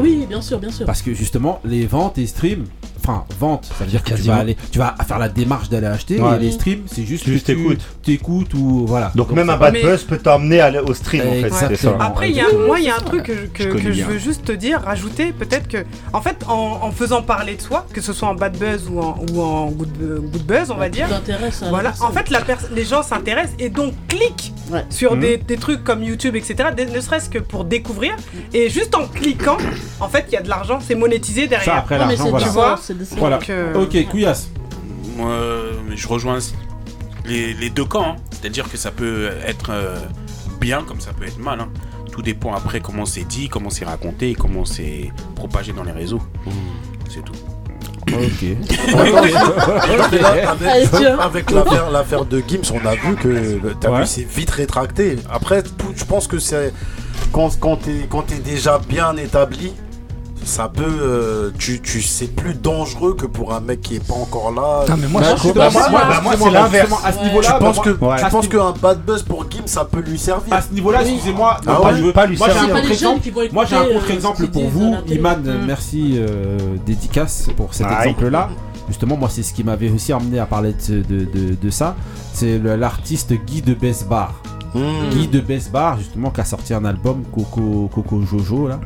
Oui 0.00 0.24
bien 0.26 0.40
sûr 0.40 0.58
bien 0.58 0.70
sûr. 0.70 0.86
Parce 0.86 1.02
que 1.02 1.12
justement, 1.12 1.60
les 1.64 1.86
ventes 1.86 2.16
et 2.16 2.26
streams, 2.26 2.64
enfin, 3.08 3.24
vente, 3.40 3.64
ça 3.78 3.84
veut 3.84 3.90
dire 3.90 4.02
que 4.02 4.08
tu 4.08 4.14
Quasiment. 4.14 4.34
vas, 4.34 4.40
aller, 4.40 4.56
tu 4.70 4.78
vas 4.78 4.94
faire 5.06 5.18
la 5.18 5.28
démarche 5.28 5.68
d'aller 5.68 5.86
acheter, 5.86 6.20
Ouais. 6.20 6.36
et 6.36 6.38
les 6.40 6.50
streams, 6.52 6.82
c'est 6.86 7.04
juste 7.04 7.24
Tu 7.24 7.30
que 7.30 7.32
juste 7.34 7.46
tu 7.46 7.52
écoutes. 7.52 7.80
t'écoutes 8.02 8.54
ou 8.54 8.84
voilà. 8.86 9.10
Donc, 9.14 9.30
même 9.32 9.48
un 9.50 9.56
bad 9.56 9.72
Mais- 9.72 9.82
buzz 9.82 10.02
peut 10.04 10.18
t'emmener 10.18 10.62
au 10.86 10.94
stream 10.94 11.22
en 11.26 11.32
fait. 11.48 11.76
Ça. 11.76 11.96
Après, 12.00 12.30
il 12.30 12.36
y 12.36 12.40
a, 12.40 12.46
moi, 12.66 12.78
il 12.78 12.86
y 12.86 12.90
a 12.90 12.96
un 12.96 13.00
truc 13.00 13.22
que, 13.24 13.34
je- 13.34 13.46
que- 13.46 13.62
Je 13.64 13.68
connais 13.68 13.82
que 13.84 13.88
je 13.92 13.96
bien. 13.96 14.06
veux 14.08 14.18
juste 14.18 14.44
te 14.44 14.52
dire, 14.52 14.80
rajouter, 14.80 15.32
peut-être 15.32 15.68
que, 15.68 15.78
en 16.12 16.20
fait, 16.20 16.36
en, 16.48 16.78
en 16.82 16.90
faisant 16.90 17.22
parler 17.22 17.56
de 17.56 17.62
soi, 17.62 17.86
que 17.92 18.00
ce 18.00 18.12
soit 18.12 18.28
en 18.28 18.34
bad 18.34 18.56
buzz 18.58 18.88
ou 18.90 19.00
en, 19.00 19.16
ou 19.32 19.40
en 19.42 19.66
good, 19.70 19.88
good 20.32 20.42
buzz, 20.46 20.70
on 20.70 20.76
va 20.76 20.88
dire. 20.88 21.06
Voilà, 21.70 21.92
en 22.00 22.10
fait, 22.10 22.30
la 22.30 22.40
les 22.74 22.84
gens 22.84 23.02
s'intéressent 23.02 23.54
et 23.58 23.68
donc 23.68 23.92
cliquent 24.08 24.52
sur 24.90 25.14
Mhm. 25.14 25.20
des, 25.20 25.36
des 25.38 25.56
trucs 25.56 25.82
comme 25.84 26.02
YouTube, 26.02 26.36
etc., 26.36 26.56
ne 26.94 27.00
serait-ce 27.00 27.28
que 27.30 27.38
pour 27.38 27.64
découvrir. 27.64 28.12
Et 28.52 28.68
juste 28.70 28.94
en 28.94 29.06
cliquant, 29.06 29.56
en 30.00 30.08
fait, 30.08 30.24
il 30.28 30.34
y 30.34 30.36
a 30.36 30.42
de 30.42 30.48
l'argent, 30.48 30.78
c'est 30.80 30.94
monétisé 30.94 31.46
derrière. 31.46 31.64
Ça, 31.74 31.78
après 31.78 31.98
l'argent, 31.98 32.28
voilà. 32.30 32.46
Tu 32.46 32.52
vois? 32.52 32.78
Voilà. 33.16 33.38
Donc, 33.38 33.50
euh, 33.50 33.74
Ok, 33.82 33.96
Couillasse. 34.10 34.48
Moi, 35.16 35.30
euh, 35.30 35.72
je 35.94 36.08
rejoins 36.08 36.38
les, 37.26 37.54
les 37.54 37.70
deux 37.70 37.84
camps. 37.84 38.12
hein. 38.12 38.16
C'est-à-dire 38.30 38.70
que 38.70 38.76
ça 38.76 38.90
peut 38.90 39.30
être 39.46 39.70
euh, 39.70 39.96
bien 40.60 40.82
comme 40.84 41.00
ça 41.00 41.12
peut 41.12 41.26
être 41.26 41.38
mal. 41.38 41.60
hein. 41.60 41.68
Tout 42.12 42.22
dépend 42.22 42.54
après 42.54 42.80
comment 42.80 43.04
c'est 43.04 43.24
dit, 43.24 43.48
comment 43.48 43.70
c'est 43.70 43.84
raconté 43.84 44.30
et 44.30 44.34
comment 44.34 44.64
c'est 44.64 45.10
propagé 45.36 45.72
dans 45.72 45.84
les 45.84 45.92
réseaux. 45.92 46.20
C'est 47.08 47.24
tout. 47.24 47.32
Mais 48.08 48.16
là, 49.02 49.18
avec- 50.50 50.68
Allez, 50.68 50.88
tiens. 50.90 51.18
Avec 51.18 51.50
l'affaire 51.50 51.90
l'affaire 51.90 52.24
de 52.24 52.42
Gims, 52.46 52.62
on 52.72 52.84
a 52.86 52.94
vu 52.94 53.14
que 53.16 53.72
t'as 53.80 53.90
Ouais. 53.90 54.00
vu, 54.00 54.06
c'est 54.06 54.26
vite 54.26 54.50
rétracté. 54.50 55.16
Après, 55.30 55.62
tout- 55.62 55.92
je 55.94 56.04
pense 56.04 56.26
que 56.26 56.38
c'est 56.38 56.72
quand, 57.32 57.50
quand 57.60 57.76
t'es 57.76 58.06
quand 58.08 58.22
t'es 58.22 58.38
déjà 58.38 58.78
bien 58.78 59.16
établi, 59.16 59.72
ça 60.44 60.68
peut, 60.68 60.82
euh, 60.86 61.50
tu, 61.58 61.80
tu 61.80 62.00
c'est 62.02 62.26
plus 62.34 62.54
dangereux 62.54 63.14
que 63.14 63.26
pour 63.26 63.54
un 63.54 63.60
mec 63.60 63.80
qui 63.80 63.96
est 63.96 64.06
pas 64.06 64.14
encore 64.14 64.50
là. 64.52 64.84
Ah, 64.88 64.94
mais 64.98 65.06
moi, 65.08 65.20
Bah, 65.20 65.28
je 65.36 65.40
suis 65.40 65.52
bah, 65.52 65.68
moi, 65.72 65.88
moi, 66.22 66.32
c'est 66.38 66.50
l'inverse. 66.50 66.88
Justement, 66.88 67.06
à 67.06 67.12
ce 67.12 67.24
niveau-là, 67.24 67.48
Je 67.48 67.52
bah, 67.52 67.58
pense 67.58 67.76
moi- 67.76 67.84
que 67.84 68.04
Ouais. 68.04 68.16
je 68.18 68.26
pense 68.30 68.48
qu'un 68.48 68.72
bad 68.80 69.04
buzz 69.04 69.22
pour 69.22 69.50
Gims, 69.50 69.66
ça 69.66 69.84
peut 69.84 70.00
lui 70.00 70.18
servir. 70.18 70.52
À 70.52 70.62
ce 70.62 70.72
niveau-là, 70.72 71.02
excusez-moi, 71.02 71.56
Ah 71.58 71.60
non, 71.66 71.76
ouais 71.78 71.82
pas, 71.82 71.94
je 71.96 72.02
veux- 72.02 72.12
pas 72.12 72.26
lui 72.26 72.36
moi 72.38 72.48
j'ai 72.48 72.52
un 72.58 72.66
servir. 72.66 73.52
Moi 73.52 73.64
j'ai 73.66 73.76
un 73.76 73.82
euh, 73.82 73.92
contre-exemple 73.94 74.36
qu'ils 74.42 74.50
pour 74.50 74.68
vous. 74.68 74.94
Iman. 75.08 75.38
Mm. 75.42 75.66
Merci 75.66 76.14
euh, 76.18 76.58
dédicace 76.86 77.48
pour 77.56 77.74
cet 77.74 77.86
exemple-là. 77.90 78.48
Justement, 78.88 79.16
moi 79.16 79.28
c'est 79.30 79.42
ce 79.42 79.52
qui 79.52 79.64
m'avait 79.64 79.90
aussi 79.90 80.12
amené 80.12 80.38
à 80.38 80.46
parler 80.46 80.74
de, 80.88 81.02
de, 81.02 81.24
de- 81.26 81.54
de 81.60 81.70
ça. 81.70 81.94
C'est 82.32 82.58
l'artiste 82.58 83.32
Guy 83.46 83.60
de 83.60 83.74
Besbar. 83.74 84.32
Mmh. 84.74 84.80
Guy 85.10 85.28
de 85.28 85.40
Besbar, 85.40 85.98
justement, 85.98 86.30
qui 86.30 86.40
a 86.40 86.44
sorti 86.44 86.72
un 86.74 86.84
album 86.84 87.22
Coco, 87.34 87.90
Coco 87.94 88.22
Jojo 88.22 88.68
là. 88.68 88.78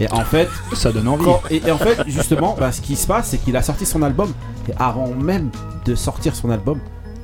Et 0.00 0.10
en 0.10 0.24
fait, 0.24 0.48
Ça 0.74 0.90
donne 0.92 1.08
envie. 1.08 1.24
quand- 1.24 1.42
et, 1.50 1.60
et 1.66 1.70
en 1.70 1.76
fait, 1.78 1.98
justement, 2.06 2.56
bah, 2.58 2.72
ce 2.72 2.80
qui 2.80 2.96
se 2.96 3.06
passe, 3.06 3.28
c'est 3.28 3.38
qu'il 3.38 3.54
a 3.56 3.62
sorti 3.62 3.84
son 3.84 4.02
album 4.02 4.32
et 4.68 4.72
avant 4.78 5.08
même 5.08 5.50
de 5.84 5.94
sortir 5.94 6.34
son 6.34 6.50
album, 6.50 6.78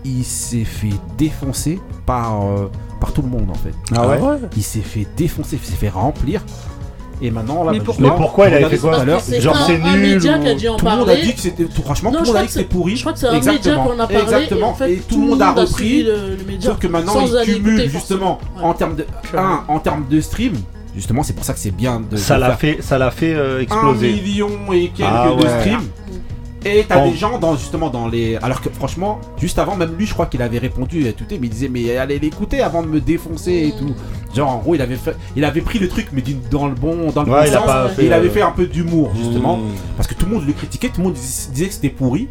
il 0.04 0.24
s'est 0.24 0.64
fait 0.64 0.92
défoncer 1.18 1.80
par 2.04 2.44
euh, 2.44 2.70
par 3.00 3.12
tout 3.12 3.22
le 3.22 3.28
monde 3.28 3.48
en 3.50 3.54
fait. 3.54 3.74
Ah 3.94 4.06
ouais 4.06 4.18
Il 4.56 4.62
s'est 4.62 4.80
fait 4.80 5.06
défoncer, 5.16 5.58
il 5.62 5.66
s'est 5.66 5.74
fait 5.76 5.88
remplir. 5.88 6.42
Et 7.22 7.30
maintenant, 7.30 7.64
là, 7.64 7.72
Mais 7.72 7.78
bah, 7.78 7.84
pourquoi 7.86 8.10
Mais 8.10 8.16
pourquoi 8.16 8.48
il 8.48 8.54
avait 8.54 8.68
fait 8.68 8.76
quoi 8.78 8.94
tout 8.96 9.00
à 9.00 9.04
l'heure, 9.06 9.20
C'est 9.22 9.40
Genre, 9.40 9.56
un- 9.56 9.66
c'est 9.66 9.78
nul 9.78 10.00
média 10.00 10.36
ou- 10.38 10.42
qui 10.42 10.48
a 10.48 10.54
dû 10.54 10.68
en 10.68 10.76
Tout 10.76 10.84
le 10.84 10.90
monde 10.90 11.00
a 11.00 11.04
parler. 11.06 11.22
dit 11.22 11.34
que 11.34 11.40
c'était 11.40 11.64
tout- 11.64 11.80
franchement 11.82 12.10
Non, 12.10 12.18
tout 12.18 12.24
le 12.24 12.28
monde 12.28 12.36
a 12.36 12.40
dit 12.42 12.46
que 12.48 12.52
c'était 12.52 12.64
pourri. 12.66 12.94
je 12.96 13.00
crois 13.00 13.12
que 13.14 13.18
c'est 13.18 13.26
un 13.28 13.32
média 13.32 13.52
Exactement. 13.54 13.84
qu'on 13.86 13.92
a 14.00 14.06
parlé, 14.06 14.22
Exactement. 14.22 14.60
et 14.60 14.64
en 14.70 14.74
fait, 14.74 14.92
et 14.92 14.96
tout 14.98 15.20
le 15.22 15.26
monde 15.28 15.40
a 15.42 15.52
repris. 15.52 16.02
le, 16.02 16.36
le 16.36 16.44
média. 16.46 16.70
Sauf 16.70 16.78
que 16.78 16.86
maintenant 16.88 17.12
sans 17.26 17.42
il 17.46 17.54
cumule 17.54 17.88
justement 17.88 18.38
en 18.62 18.74
termes 18.74 18.96
de 18.96 19.06
un 19.34 19.64
en 19.66 19.78
termes 19.78 20.04
de 20.10 20.20
stream. 20.20 20.52
Justement, 20.96 21.22
c'est 21.22 21.34
pour 21.34 21.44
ça 21.44 21.52
que 21.52 21.58
c'est 21.60 21.70
bien 21.70 22.00
de, 22.00 22.16
Ça 22.16 22.38
l'a 22.38 22.56
fait, 22.56 22.78
ça 22.80 22.96
l'a 22.98 23.10
fait 23.12 23.34
euh, 23.34 23.58
un 23.58 23.60
exploser. 23.60 24.12
million 24.14 24.50
et 24.72 24.88
quelques 24.88 25.08
Ah 25.12 25.28
de 25.38 25.42
ouais. 25.44 25.60
streams. 25.60 25.86
Et 26.64 26.84
t'as 26.88 26.96
Bon. 26.96 27.10
des 27.12 27.16
gens 27.16 27.38
dans 27.38 27.54
justement 27.56 27.90
dans 27.90 28.08
les. 28.08 28.36
Alors 28.42 28.60
que 28.60 28.68
franchement, 28.70 29.20
juste 29.38 29.58
avant, 29.60 29.76
même 29.76 29.94
lui, 29.96 30.04
je 30.06 30.14
crois 30.14 30.26
qu'il 30.26 30.42
avait 30.42 30.58
répondu 30.58 31.06
et 31.06 31.12
tout, 31.12 31.24
mais 31.30 31.36
il 31.42 31.48
disait 31.50 31.68
mais 31.68 31.96
allez 31.96 32.18
l'écouter 32.18 32.60
avant 32.60 32.82
de 32.82 32.88
me 32.88 32.98
défoncer 33.00 33.68
et 33.68 33.78
tout. 33.78 33.94
Genre 34.34 34.50
en 34.50 34.58
gros, 34.58 34.74
il 34.74 34.80
avait 34.82 34.96
fait, 34.96 35.14
il 35.36 35.44
avait 35.44 35.60
pris 35.60 35.78
le 35.78 35.86
truc 35.86 36.08
mais 36.12 36.22
d'une- 36.22 36.40
dans 36.50 36.66
le 36.66 36.74
bon, 36.74 37.12
dans 37.12 37.22
le 37.22 37.30
Ouais, 37.30 37.42
bon 37.42 37.46
il 37.46 37.52
sens. 37.52 37.98
et 38.00 38.06
il 38.06 38.12
avait 38.12 38.26
euh, 38.28 38.32
fait 38.32 38.42
un 38.42 38.50
peu 38.50 38.66
d'humour 38.66 39.12
justement, 39.14 39.58
Mmh. 39.58 39.62
parce 39.96 40.08
que 40.08 40.14
tout 40.14 40.26
le 40.26 40.32
monde 40.32 40.46
le 40.46 40.52
critiquait, 40.54 40.88
tout 40.88 41.02
le 41.02 41.04
monde 41.04 41.12
dis- 41.14 41.48
disait 41.52 41.68
que 41.68 41.74
c'était 41.74 41.88
pourri. 41.90 42.26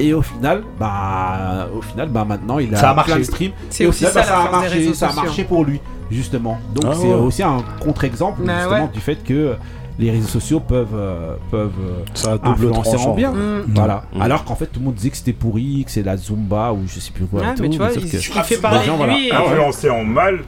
Et 0.00 0.12
au 0.12 0.22
final, 0.22 0.62
bah, 0.78 1.68
au 1.76 1.80
final, 1.80 2.08
bah 2.08 2.24
maintenant 2.24 2.58
il 2.58 2.74
a, 2.74 2.78
Ça 2.78 2.90
a 2.90 2.94
plein 2.94 3.04
de 3.04 3.08
marché. 3.10 3.24
streams. 3.24 3.52
C'est 3.70 3.84
Et 3.84 3.86
au 3.86 3.90
aussi 3.90 4.04
final, 4.06 4.24
ça, 4.24 4.30
bah, 4.30 4.48
a 4.48 4.50
marché, 4.50 4.94
ça 4.94 5.08
a 5.08 5.12
marché 5.12 5.44
pour 5.44 5.64
lui 5.64 5.80
justement. 6.10 6.58
Donc 6.74 6.84
Ah 6.88 6.94
c'est 6.94 7.06
ouais. 7.06 7.14
aussi 7.14 7.42
un 7.42 7.58
contre-exemple 7.80 8.42
Bah 8.44 8.58
justement 8.58 8.84
ouais. 8.84 8.90
du 8.92 9.00
fait 9.00 9.16
que 9.24 9.54
les 9.98 10.10
réseaux 10.10 10.26
sociaux 10.28 10.58
peuvent 10.60 10.88
peuvent 10.90 11.38
peuvent 11.50 11.72
euh, 11.80 12.02
Ça 12.14 12.32
a 12.32 12.38
double 12.38 12.48
influencer 12.68 12.96
en 12.96 13.14
bien. 13.14 13.30
Mm. 13.32 13.64
Voilà. 13.68 14.02
Mm. 14.12 14.22
Alors 14.22 14.44
qu'en 14.44 14.56
fait 14.56 14.66
tout 14.66 14.80
le 14.80 14.86
monde 14.86 14.94
disait 14.94 15.10
que 15.10 15.16
c'était 15.16 15.32
pourri, 15.32 15.84
que 15.86 15.90
c'est 15.92 16.02
la 16.02 16.16
Zumba 16.16 16.72
ou 16.72 16.80
je 16.86 16.98
sais 16.98 17.12
plus 17.12 17.26
quoi. 17.26 17.42
et 17.42 17.46
Ouais, 17.46 17.54
tout, 17.54 17.62
mais 17.62 17.70
tu 17.70 17.78
vois, 17.78 17.90
sauf 17.90 18.02
il, 18.04 18.10
que- 18.10 18.16
il 18.16 18.22
fait 18.22 18.54
les 18.56 18.60
parler 18.60 18.84
gens, 18.84 18.96
voilà. 18.96 19.14
lui. 19.14 19.28
et- 19.28 19.32
Ah 19.32 19.42
ouais. 19.42 19.48
Influencé 19.52 19.90
en 19.90 20.04
mal, 20.04 20.40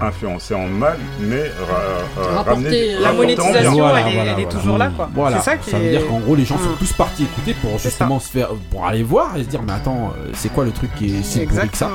influencé 0.00 0.54
en 0.54 0.66
mal, 0.68 0.98
mais 1.20 1.50
ra- 1.68 2.42
ramener 2.42 2.94
euh, 2.96 3.00
La 3.00 3.12
monétisation, 3.12 3.72
Voilà, 3.72 4.00
elle, 4.00 4.08
est, 4.08 4.14
voilà, 4.14 4.32
elle 4.32 4.40
est 4.40 4.42
voilà. 4.44 4.58
toujours 4.60 4.78
là, 4.78 4.90
quoi. 4.94 5.08
Voilà. 5.14 5.38
C'est 5.38 5.44
ça 5.44 5.56
qui 5.56 5.70
veut 5.70 5.82
est- 5.82 5.90
dire 5.90 6.06
qu'en 6.06 6.18
gros 6.20 6.34
les 6.34 6.44
gens 6.44 6.58
sont 6.58 6.70
Mm. 6.70 6.76
tous 6.78 6.92
partis 6.92 7.22
écouter 7.24 7.54
pour 7.54 7.78
justement 7.78 8.18
se 8.20 8.28
faire 8.30 8.48
pour 8.70 8.84
aller 8.86 9.02
voir 9.02 9.36
et 9.36 9.44
se 9.44 9.48
dire 9.48 9.62
mais 9.62 9.72
attends 9.72 10.12
euh, 10.18 10.30
c'est 10.34 10.52
quoi 10.52 10.64
le 10.64 10.72
truc 10.72 10.94
qui 10.96 11.06
est 11.16 11.22
si 11.22 11.40
pourri 11.46 11.68
que 11.68 11.76
ça. 11.76 11.90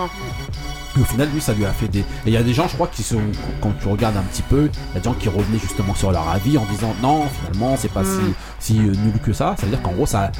Et 0.97 0.99
au 0.99 1.05
final, 1.05 1.29
lui, 1.33 1.39
ça 1.39 1.53
lui 1.53 1.63
a 1.65 1.69
fait 1.71 1.87
des. 1.87 1.99
Et 1.99 2.05
il 2.25 2.33
y 2.33 2.37
a 2.37 2.43
des 2.43 2.53
gens, 2.53 2.67
je 2.67 2.73
crois, 2.73 2.87
qui 2.91 3.01
sont. 3.01 3.21
Quand 3.61 3.71
tu 3.81 3.87
regardes 3.87 4.17
un 4.17 4.23
petit 4.23 4.41
peu, 4.41 4.69
il 4.91 4.95
y 4.95 4.97
a 4.97 4.99
des 4.99 5.05
gens 5.05 5.13
qui 5.13 5.29
revenaient 5.29 5.57
justement 5.57 5.95
sur 5.95 6.11
leur 6.11 6.27
avis 6.27 6.57
en 6.57 6.65
disant 6.65 6.93
non, 7.01 7.23
finalement, 7.39 7.77
c'est 7.77 7.91
pas 7.93 8.01
Mm. 8.01 8.33
si, 8.59 8.73
si 8.73 8.79
euh, 8.79 8.91
nul 8.91 9.13
que 9.23 9.31
ça. 9.31 9.55
Ça 9.57 9.65
veut 9.67 9.69
dire 9.71 9.81
qu'en 9.81 9.91
gros, 9.93 10.05
ça 10.05 10.31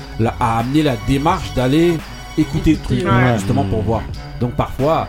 a 0.42 0.60
amené 0.60 0.84
la 0.84 0.96
démarche 1.08 1.54
d'aller 1.54 1.98
écouter 2.38 2.72
le 2.74 2.80
truc, 2.80 3.06
ouais. 3.06 3.38
justement, 3.38 3.64
pour 3.64 3.82
voir. 3.82 4.02
Donc 4.42 4.52
parfois, 4.52 5.08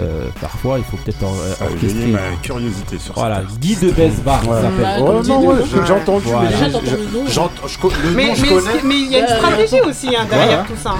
euh, 0.00 0.26
parfois, 0.40 0.78
il 0.78 0.84
faut 0.84 0.96
peut-être 0.98 1.22
a 1.22 1.26
orchestrer. 1.64 1.86
éveillé 1.88 2.12
ma 2.12 2.36
curiosité 2.42 2.98
sur 2.98 3.14
Voilà, 3.14 3.36
ça. 3.36 3.42
Guy 3.60 3.76
de 3.76 3.90
Besbar, 3.90 4.48
Ouais. 4.48 4.62
s'appelle. 4.62 5.00
Non, 5.02 5.46
ouais, 5.46 5.56
j'ai 5.86 5.92
entendu, 5.92 6.24
Voilà. 6.28 6.50
mais 6.50 6.56
j'ai- 6.66 6.72
t'entends 6.72 6.86
le 6.92 7.18
nom. 7.18 7.24
j'ai- 7.26 7.40
Mais 8.14 8.28
nom, 8.28 8.34
je 8.34 8.42
mais- 8.42 8.48
connais. 8.48 8.82
mais 8.84 8.94
il 8.94 9.10
y 9.10 9.16
a 9.16 9.18
une 9.20 9.24
Ouais, 9.24 9.36
stratégie 9.36 9.80
aussi 9.82 10.08
hein, 10.16 10.26
derrière 10.30 10.64
tout 10.66 10.76
ça. 10.82 10.94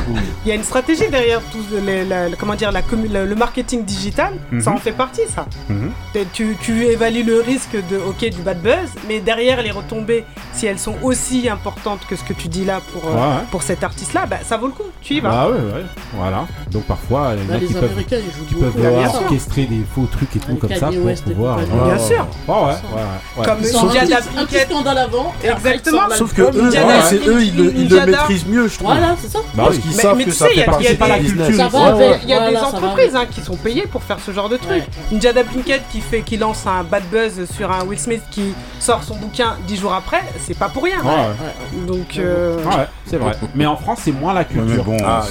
Il 0.44 0.48
y 0.48 0.52
a 0.52 0.54
une 0.54 0.64
stratégie 0.64 1.08
derrière 1.10 1.40
tout 1.52 1.58
les- 1.84 2.04
la- 2.04 2.28
la- 2.28 2.36
comment 2.36 2.54
dire, 2.54 2.72
la 2.72 2.82
le, 3.12 3.24
le 3.26 3.34
marketing 3.34 3.84
digital. 3.84 4.32
Ça 4.60 4.70
Mhm. 4.70 4.76
en 4.76 4.80
fait 4.80 4.92
partie, 4.92 5.22
ça. 5.34 5.46
Mhm. 5.68 5.90
Tu, 6.32 6.56
tu 6.60 6.84
évalues 6.86 7.22
le 7.22 7.40
risque 7.40 7.76
de 7.90 7.96
ok 7.96 8.28
du 8.30 8.42
bad 8.42 8.60
buzz, 8.62 8.90
mais 9.08 9.20
derrière 9.20 9.62
les 9.62 9.70
retombées, 9.70 10.24
si 10.52 10.66
elles 10.66 10.78
sont 10.78 10.94
aussi 11.02 11.48
importantes 11.48 12.00
que 12.08 12.16
ce 12.16 12.24
que 12.24 12.32
tu 12.32 12.48
dis 12.48 12.64
là 12.64 12.80
pour, 12.92 13.08
euh, 13.08 13.14
Ouais, 13.14 13.44
pour 13.50 13.62
cet 13.62 13.84
artiste-là, 13.84 14.26
bah, 14.26 14.38
ça 14.44 14.56
vaut 14.56 14.66
le 14.66 14.72
coup. 14.72 14.82
Tu 15.02 15.14
y 15.14 15.20
vas. 15.20 15.30
Bah 15.30 15.46
ouais, 15.48 15.54
ouais, 15.74 15.84
voilà. 16.14 16.46
Donc 16.70 16.84
parfois, 16.84 17.32
il 17.36 17.44
y 17.44 17.50
en 17.50 17.54
a 17.54 17.58
les 17.58 17.66
qui 18.48 18.54
peuvent, 18.54 18.72
Orchestrer 18.96 19.64
des 19.64 19.82
faux 19.94 20.06
trucs 20.10 20.36
et 20.36 20.38
tout 20.38 20.54
comme 20.56 20.74
ça 20.74 20.86
pour 20.90 21.32
pouvoir. 21.32 21.58
Bien 21.58 21.98
sûr. 21.98 22.26
Comme 22.46 23.58
Ils 23.60 23.66
sont 23.66 23.88
un 23.88 23.92
Ninja 23.92 24.00
petit- 24.00 24.08
Da 24.10 24.16
un 24.18 24.20
petit 24.20 24.34
Pinkett. 24.54 24.68
scandale 24.70 24.98
avant. 24.98 25.32
et 25.42 25.48
après, 25.48 25.70
Exactement. 25.74 26.02
Sauf 26.16 26.34
que 26.34 26.42
eux, 26.42 26.70
c'est 27.08 27.26
eux, 27.28 27.42
ils 27.42 27.56
le, 27.56 27.64
ils 27.74 27.88
le 27.88 28.00
Indiana- 28.00 28.06
maîtrisent 28.06 28.46
mieux, 28.46 28.68
je 28.68 28.74
trouve. 28.74 28.88
Voilà, 28.88 29.16
c'est 29.20 29.30
ça. 29.30 29.38
Bah 29.54 29.64
Parce 29.64 29.76
oui. 29.76 29.82
qu'ils 29.82 29.96
Mais- 29.96 30.02
savent 30.02 30.18
que 30.18 30.22
tu 30.24 30.30
ça 30.32 30.44
sais, 30.46 30.50
il 30.52 30.56
y 30.58 30.60
fait 30.60 30.62
a- 30.62 30.70
partie 30.70 30.94
de 30.94 31.38
la 31.38 31.68
ouais. 31.96 32.20
Il 32.24 32.28
y 32.30 32.32
a 32.34 32.50
des 32.50 32.56
entreprises 32.56 33.14
hein, 33.16 33.26
qui 33.30 33.40
sont 33.40 33.56
payées 33.56 33.86
pour 33.86 34.02
faire 34.02 34.18
ce 34.24 34.32
genre 34.32 34.48
de 34.48 34.56
truc. 34.56 34.82
Ninja 35.12 35.32
Da 35.32 35.44
Pinkett 35.44 35.82
qui 35.90 36.00
fait, 36.00 36.22
qui 36.22 36.36
lance 36.36 36.66
un 36.66 36.82
bad 36.84 37.02
buzz 37.10 37.46
sur 37.56 37.70
un 37.70 37.84
Will 37.84 37.98
Smith 37.98 38.22
qui 38.30 38.54
sort 38.80 39.02
son 39.04 39.16
bouquin 39.16 39.54
dix 39.66 39.76
jours 39.76 39.92
après, 39.94 40.22
c'est 40.46 40.56
pas 40.58 40.68
pour 40.68 40.84
rien. 40.84 40.98
Donc, 41.86 42.16
euh, 42.18 42.56
Ouais, 42.64 42.86
c'est 43.06 43.16
vrai. 43.16 43.32
Mais 43.54 43.66
en 43.66 43.76
France, 43.76 44.00
c'est 44.04 44.12
moins 44.12 44.32
la 44.34 44.44
culture. 44.44 44.84
bon, 44.84 44.96
Ah, 45.04 45.24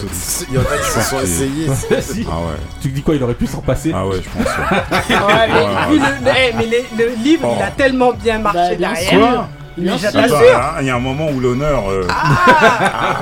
il 0.49 0.55
y 0.55 0.57
en 0.57 0.61
a 0.61 0.77
qui 0.77 0.91
se 0.91 1.01
sont 1.01 1.19
essayés. 1.21 1.67
Ah. 2.29 2.35
Tu 2.81 2.89
dis 2.89 3.01
quoi 3.01 3.15
Il 3.15 3.23
aurait 3.23 3.33
pu 3.33 3.46
s'en 3.47 3.61
passer 3.61 3.91
Ah 3.95 4.05
ouais, 4.05 4.17
je 4.23 4.29
pense. 4.29 4.47
ouais. 4.47 5.15
ouais, 5.15 5.47
mais, 5.47 5.53
Ouais, 5.53 5.69
vu 5.89 5.99
ouais. 5.99 6.07
le, 6.21 6.25
le- 6.25 6.57
mais 6.57 6.65
les- 6.65 6.87
le 6.97 7.11
livre, 7.23 7.55
il 7.57 7.63
a 7.63 7.71
tellement 7.71 8.11
bien 8.13 8.39
marché 8.39 8.59
Bah, 8.59 8.75
derrière. 8.77 9.47
Mais 9.79 9.91
t'assure. 10.11 10.37
Bah, 10.55 10.73
hein, 10.73 10.77
Il 10.81 10.87
y 10.87 10.89
a 10.89 10.95
un 10.95 10.99
moment 10.99 11.27
où 11.31 11.39
l'honneur. 11.39 11.83
euh, 11.89 12.01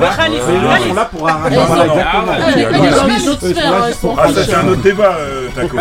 ils 0.79 0.87
sont 0.87 0.93
là 0.93 1.05
pour. 1.05 1.27
Ah, 1.29 1.37
ils 1.49 1.55
sphères, 3.53 3.71
là 3.71 3.77
hein, 3.87 3.91
pour 3.99 4.17
Ah, 4.17 4.27
c'est 4.33 4.53
hein. 4.53 4.59
un 4.63 4.67
autre 4.69 4.81
débat, 4.81 5.15
euh, 5.19 5.49
Taco. 5.53 5.77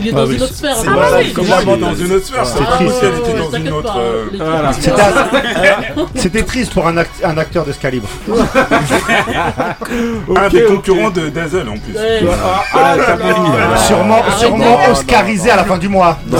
Ah 0.00 0.06
Ah. 0.06 0.06
Il 0.06 0.08
est 0.08 0.12
Ah 0.12 0.16
dans 0.16 0.26
une 0.30 0.42
autre 0.42 0.54
sphère. 0.54 0.76
Ah 0.86 0.90
oui. 1.18 1.80
dans 1.80 1.94
une 1.94 2.12
autre 2.12 2.26
sphère, 2.26 2.46
c'est 2.46 2.58
Ah 2.66 2.72
triste. 2.76 3.02
était 3.02 3.38
dans 3.38 3.50
une 3.56 3.72
autre. 3.72 3.98
euh, 3.98 4.24
les- 4.32 4.38
C'était 6.20 6.42
triste 6.42 6.72
pour 6.72 6.86
un, 6.86 6.96
act- 6.96 7.22
un 7.24 7.36
acteur 7.38 7.64
de 7.64 7.72
ce 7.72 7.78
calibre. 7.78 8.08
Un 10.36 10.48
des 10.48 10.64
concurrents 10.64 11.10
de 11.10 11.28
Dazzle 11.28 11.68
en 11.68 11.78
plus. 11.78 11.94
Ah, 11.96 12.62
ah, 12.74 12.96
là. 12.96 13.76
Sûrement, 13.86 14.22
sûrement 14.38 14.78
oscarisé 14.90 15.50
à 15.50 15.56
la 15.56 15.64
fin 15.64 15.78
du 15.78 15.88
mois. 15.88 16.18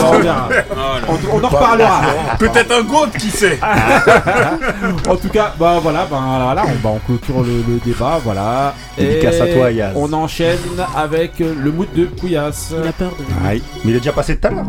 On, 1.07 1.43
en 1.43 1.47
reparlera. 1.47 2.01
Peut-être 2.39 2.71
un 2.71 2.83
GOAT, 2.83 3.07
qui 3.19 3.29
sait 3.29 3.59
en 5.09 5.15
tout 5.15 5.29
cas, 5.29 5.53
bah 5.59 5.79
voilà, 5.81 6.05
bah, 6.09 6.19
voilà 6.45 6.63
on, 6.65 6.75
bah, 6.81 6.89
on 6.95 6.99
clôture 6.99 7.41
le, 7.43 7.79
débat, 7.85 8.19
voilà. 8.23 8.73
Dédicace 8.97 9.35
Et 9.35 9.41
à 9.41 9.47
toi, 9.47 9.71
Yaz. 9.71 9.93
On 9.95 10.11
enchaîne 10.13 10.57
avec 10.95 11.39
le 11.39 11.71
mood 11.71 11.87
de 11.95 12.05
Couillasse. 12.05 12.73
Il 12.81 12.87
a 12.87 12.91
peur 12.93 13.11
de 13.17 13.23
Mais 13.59 13.91
il 13.91 13.95
est 13.95 13.99
déjà 13.99 14.13
passé 14.13 14.37
tout 14.37 14.47
à 14.47 14.51
l'heure. 14.51 14.67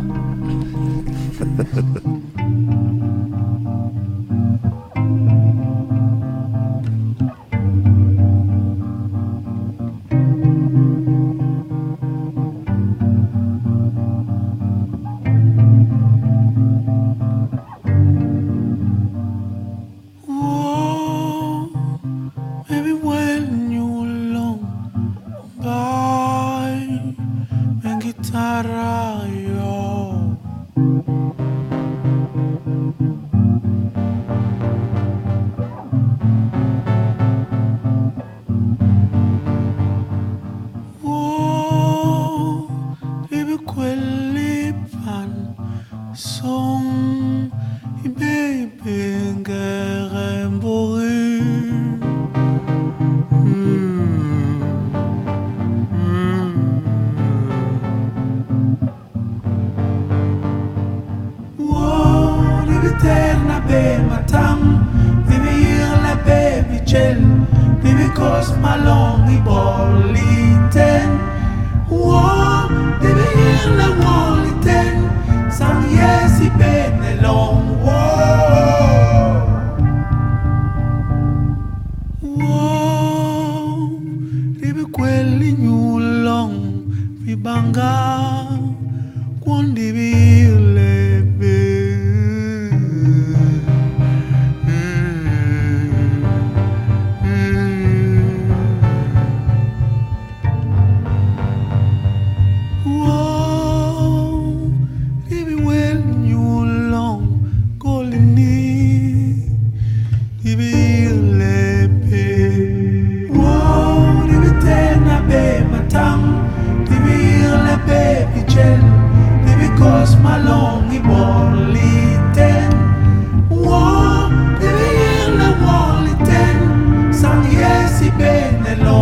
No. 128.77 129.02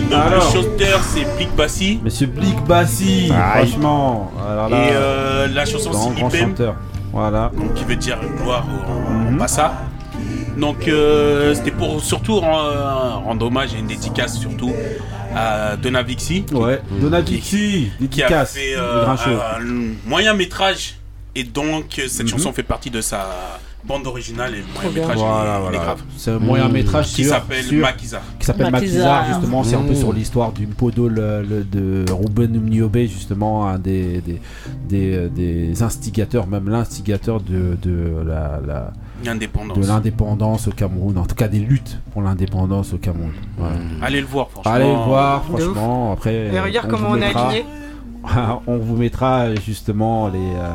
Donc 0.00 0.12
Alors. 0.12 0.44
le 0.46 0.62
chanteur 0.62 1.00
c'est 1.02 1.24
Blick 1.36 1.54
Bassi. 1.56 2.00
Monsieur 2.02 2.26
Blick 2.26 2.60
Bassi, 2.64 3.30
Aïe. 3.32 3.68
franchement. 3.68 4.32
Alors 4.48 4.68
là, 4.68 4.76
Et 4.76 4.90
euh, 4.92 5.48
la 5.48 5.64
chanson 5.64 5.90
grand, 5.90 6.10
grand 6.10 6.30
chanteur. 6.30 6.74
Voilà. 7.12 7.50
donc 7.56 7.74
qui 7.74 7.84
veut 7.84 7.96
dire 7.96 8.18
gloire 8.42 8.64
en, 8.88 9.30
Mhm. 9.30 9.38
Bassa. 9.38 9.72
Donc 10.58 10.86
euh, 10.88 11.54
c'était 11.54 11.70
pour 11.70 12.00
surtout 12.02 12.38
rendre, 12.40 13.22
rendre 13.24 13.46
hommage 13.46 13.74
et 13.74 13.78
une 13.78 13.86
dédicace 13.88 14.38
surtout 14.38 14.72
à 15.36 15.76
Donavixi. 15.76 16.44
Ouais, 16.52 16.80
Donavixi, 17.00 17.90
qui 18.10 18.22
a 18.22 18.44
fait 18.44 18.74
euh, 18.76 19.04
un 19.06 19.60
moyen 20.08 20.34
métrage 20.34 20.96
et 21.34 21.42
donc 21.44 21.98
euh, 21.98 22.04
cette 22.08 22.26
Mhm. 22.26 22.28
chanson 22.32 22.52
fait 22.52 22.62
partie 22.62 22.90
de 22.90 23.00
sa 23.00 23.26
bande 23.86 24.06
originale 24.06 24.54
et 24.54 24.62
moyen 24.72 24.90
métrage 24.94 25.16
Voilà, 25.18 25.60
il 25.60 25.64
est- 25.64 25.68
il 25.68 25.74
est 25.74 25.78
voilà. 25.78 25.96
C'est 26.16 26.30
un 26.30 26.38
moyen 26.38 26.68
métrage 26.68 27.06
qui 27.12 27.24
s'appelle 27.24 27.64
Makiza. 27.78 28.20
Qui 28.38 28.46
s'appelle 28.46 28.70
Makiza. 28.70 29.24
Justement, 29.28 29.62
c'est 29.64 29.76
un 29.76 29.82
peu 29.82 29.92
Mmh. 29.92 29.96
sur 29.96 30.12
l'histoire 30.12 30.52
du 30.52 30.66
le- 31.42 31.64
de 31.64 32.04
Ruben 32.12 32.50
Niobe, 32.64 32.96
justement, 33.06 33.68
un 33.68 33.78
des, 33.78 34.20
des, 34.22 34.40
des, 34.88 35.14
euh, 35.14 35.28
des 35.28 35.82
instigateurs, 35.82 36.46
même 36.46 36.68
l'instigateur 36.68 37.40
de, 37.40 37.76
de 37.82 38.22
la, 38.26 38.60
la- 38.66 38.92
L'indépendance. 39.24 39.78
de 39.78 39.86
l'indépendance 39.86 40.68
au 40.68 40.70
Cameroun, 40.72 41.16
en 41.18 41.24
tout 41.26 41.34
cas 41.34 41.48
des 41.48 41.60
luttes 41.60 41.98
pour 42.12 42.22
l'indépendance 42.22 42.92
au 42.94 42.98
Cameroun. 42.98 43.32
Voilà. 43.58 43.76
Allez 44.02 44.20
le 44.20 44.26
voir 44.26 44.48
franchement. 44.50 44.72
Allez 44.72 44.88
le 44.92 44.98
voir, 44.98 45.44
franchement. 45.44 46.12
Après, 46.12 46.34
Et 46.34 46.60
regarde 46.60 46.88
comment 46.88 47.08
vous 47.08 47.14
on 47.14 47.16
est 47.16 47.20
mettra- 47.28 47.48
aligné. 47.48 47.64
on 48.66 48.76
vous 48.78 48.96
mettra 48.96 49.54
justement 49.56 50.28
les, 50.28 50.38
euh, 50.38 50.70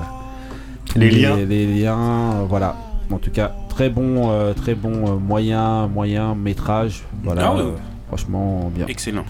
tous 0.86 1.00
Les 1.00 1.10
liens. 1.12 1.36
les 1.38 1.66
liens, 1.82 2.44
voilà. 2.48 2.76
En 3.12 3.18
tout 3.18 3.32
cas, 3.32 3.54
très 3.70 3.90
bon, 3.90 4.30
euh, 4.32 4.54
très 4.54 4.76
bon 4.76 5.08
euh, 5.08 5.16
moyen, 5.18 5.88
moyen 5.88 6.36
métrage. 6.36 7.04
Voilà. 7.24 7.54
Ah 7.54 7.58
euh, 7.58 7.72
franchement 8.08 8.72
bien. 8.74 8.86
Excellent. 8.88 9.26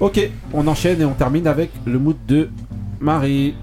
Ok, 0.00 0.20
on 0.54 0.66
enchaîne 0.66 1.00
et 1.00 1.04
on 1.04 1.12
termine 1.12 1.46
avec 1.46 1.70
le 1.84 1.98
mood 1.98 2.16
de 2.26 2.48
Marie. 3.00 3.54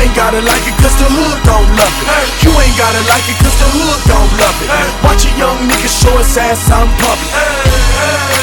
Ain't 0.00 0.14
gotta 0.16 0.40
like 0.42 0.64
it 0.66 0.76
cause 0.82 0.96
the 0.98 1.08
hood 1.08 1.38
don't 1.44 1.70
love 1.76 1.96
it. 2.02 2.08
You 2.44 2.52
ain't 2.52 2.76
gotta 2.76 3.02
like 3.08 3.26
it 3.28 3.38
cause 3.40 3.56
the 3.60 3.68
hood 3.76 4.00
don't 4.08 4.32
love 4.40 4.58
it. 4.62 4.68
Watch 5.02 5.24
a 5.24 5.32
young 5.40 5.58
nigga 5.68 5.88
show 5.88 6.14
his 6.18 6.36
ass 6.36 6.68
in 6.68 6.88
public. 7.00 7.32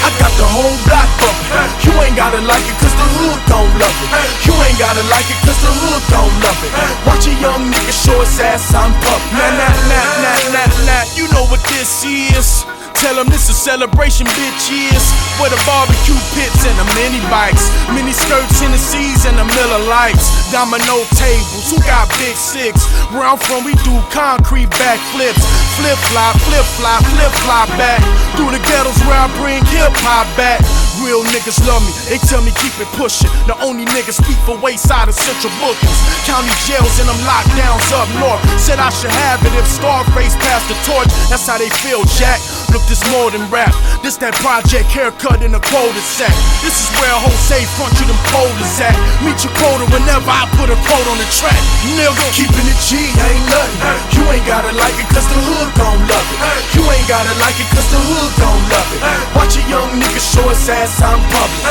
I 0.04 0.10
got 0.20 0.34
the 0.36 0.48
whole 0.48 0.78
block 0.88 1.10
bumping. 1.22 1.54
You 1.86 1.94
ain't 2.02 2.18
gotta 2.18 2.42
like 2.44 2.66
it 2.66 2.78
cause 2.82 2.96
the 2.96 3.08
hood 3.18 3.40
don't 3.48 3.72
love 3.78 3.98
it. 4.04 4.10
You 4.46 4.54
ain't 4.66 4.80
gotta 4.80 5.04
like 5.14 5.28
it 5.30 5.40
cause 5.46 5.60
the 5.62 5.72
hood 5.72 6.04
don't 6.10 6.36
love 6.42 6.60
it. 6.66 6.72
Watch 7.06 7.28
a 7.30 7.34
young 7.40 7.70
nigga 7.70 7.94
show 7.94 8.18
his 8.20 8.40
ass 8.40 8.74
in 8.74 8.92
public. 9.04 9.32
Nah, 9.38 9.52
nah, 9.58 9.74
nah, 9.90 10.06
nah, 10.24 10.38
nah, 10.54 10.68
nah. 10.90 11.04
you 11.14 11.30
know 11.32 11.46
what 11.52 11.62
this 11.70 12.04
is. 12.04 12.66
Tell 13.04 13.20
them 13.20 13.28
this 13.28 13.52
is 13.52 13.60
celebration, 13.60 14.24
bitches. 14.32 15.04
Where 15.36 15.52
the 15.52 15.60
barbecue 15.68 16.16
pits 16.40 16.64
and 16.64 16.72
the 16.80 16.88
mini 16.96 17.20
bikes. 17.28 17.68
Mini 17.92 18.16
skirts 18.16 18.64
in 18.64 18.72
the 18.72 18.80
seas 18.80 19.28
and 19.28 19.36
the 19.36 19.44
Miller 19.44 19.84
Lights. 19.92 20.32
Domino 20.56 21.04
tables, 21.20 21.68
who 21.68 21.84
got 21.84 22.08
big 22.16 22.38
six? 22.40 22.88
Where 23.12 23.28
I'm 23.28 23.36
from, 23.36 23.68
we 23.68 23.76
do 23.84 23.92
concrete 24.08 24.72
backflips. 24.80 25.44
Flip 25.76 26.00
flop, 26.16 26.40
flip 26.48 26.64
flop, 26.80 27.04
flip 27.04 27.34
flop 27.44 27.68
back. 27.76 28.00
Through 28.40 28.56
the 28.56 28.64
ghettos 28.72 28.96
where 29.04 29.20
I 29.20 29.28
bring 29.36 29.60
hip 29.68 29.92
hop 30.08 30.30
back. 30.40 30.64
Real 31.04 31.26
niggas 31.36 31.60
love 31.68 31.84
me, 31.84 31.92
they 32.08 32.22
tell 32.32 32.40
me 32.40 32.56
keep 32.64 32.72
it 32.80 32.88
pushing. 32.96 33.28
The 33.50 33.58
only 33.60 33.84
niggas 33.92 34.24
speak 34.24 34.40
for 34.48 34.56
wayside 34.64 35.12
of 35.12 35.18
central 35.18 35.52
bookings. 35.60 36.00
County 36.24 36.54
jails 36.64 36.96
and 37.02 37.12
them 37.12 37.20
lockdowns 37.28 37.90
up 37.92 38.08
north. 38.22 38.40
Said 38.56 38.80
I 38.80 38.88
should 38.94 39.12
have 39.12 39.44
it 39.44 39.52
if 39.60 39.68
Scarface 39.68 40.40
passed 40.40 40.72
the 40.72 40.78
torch. 40.88 41.12
That's 41.28 41.44
how 41.44 41.58
they 41.60 41.68
feel, 41.84 42.06
Jack. 42.16 42.40
Look, 42.72 42.86
this 42.94 43.02
more 43.10 43.34
than 43.34 43.42
rap. 43.50 43.74
This 44.06 44.22
that 44.22 44.38
project 44.38 44.86
haircut 44.94 45.42
in 45.42 45.58
a 45.58 45.62
quota 45.66 46.04
sack. 46.06 46.30
This 46.62 46.78
is 46.78 46.90
where 47.02 47.18
Jose 47.26 47.66
front 47.74 47.90
you 47.98 48.06
them 48.06 48.22
quotas 48.30 48.78
at. 48.78 48.94
Meet 49.26 49.42
your 49.42 49.50
quota 49.58 49.90
whenever 49.90 50.30
I 50.30 50.46
put 50.54 50.70
a 50.70 50.78
quote 50.86 51.08
on 51.10 51.18
the 51.18 51.26
track. 51.34 51.58
Nigga, 51.98 52.22
keeping 52.38 52.68
it 52.70 52.78
G 52.86 53.02
ain't 53.10 53.46
nothing. 53.50 53.82
You 54.14 54.22
ain't 54.30 54.46
gotta 54.46 54.70
like 54.78 54.94
it 55.02 55.10
cause 55.10 55.26
the 55.26 55.42
hood 55.42 55.74
gon' 55.74 56.06
love 56.06 56.28
it. 56.38 56.40
You 56.78 56.86
ain't 56.86 57.10
gotta 57.10 57.34
like 57.42 57.58
it 57.58 57.66
cause 57.74 57.90
the 57.90 57.98
hood 57.98 58.32
gon' 58.38 58.62
love 58.70 58.90
it. 58.94 59.02
Watch 59.34 59.58
a 59.58 59.64
young 59.66 59.90
nigga 59.98 60.22
show 60.22 60.46
his 60.54 60.62
ass 60.70 61.02
in 61.02 61.18
public. 61.34 61.66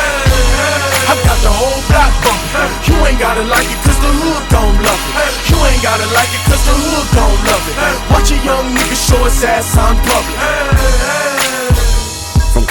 I 1.06 1.14
got 1.22 1.38
the 1.46 1.54
whole 1.54 1.82
block 1.86 2.10
bumping. 2.26 2.66
You 2.90 2.98
ain't 3.06 3.22
gotta 3.22 3.46
like 3.46 3.70
it 3.70 3.78
cause 3.86 4.00
the 4.02 4.10
hood 4.10 4.42
gon' 4.50 4.74
love 4.74 5.02
it. 5.06 5.54
You 5.54 5.58
ain't 5.70 5.82
gotta 5.86 6.08
like 6.18 6.34
it 6.34 6.42
cause 6.50 6.66
the 6.66 6.74
hood 6.74 7.06
gon' 7.14 7.38
love 7.46 7.64
it. 7.70 7.76
Watch 8.10 8.34
a 8.34 8.38
young 8.42 8.66
nigga 8.74 8.98
show 8.98 9.22
his 9.22 9.38
ass 9.46 9.70
in 9.78 9.94
public. 10.02 11.11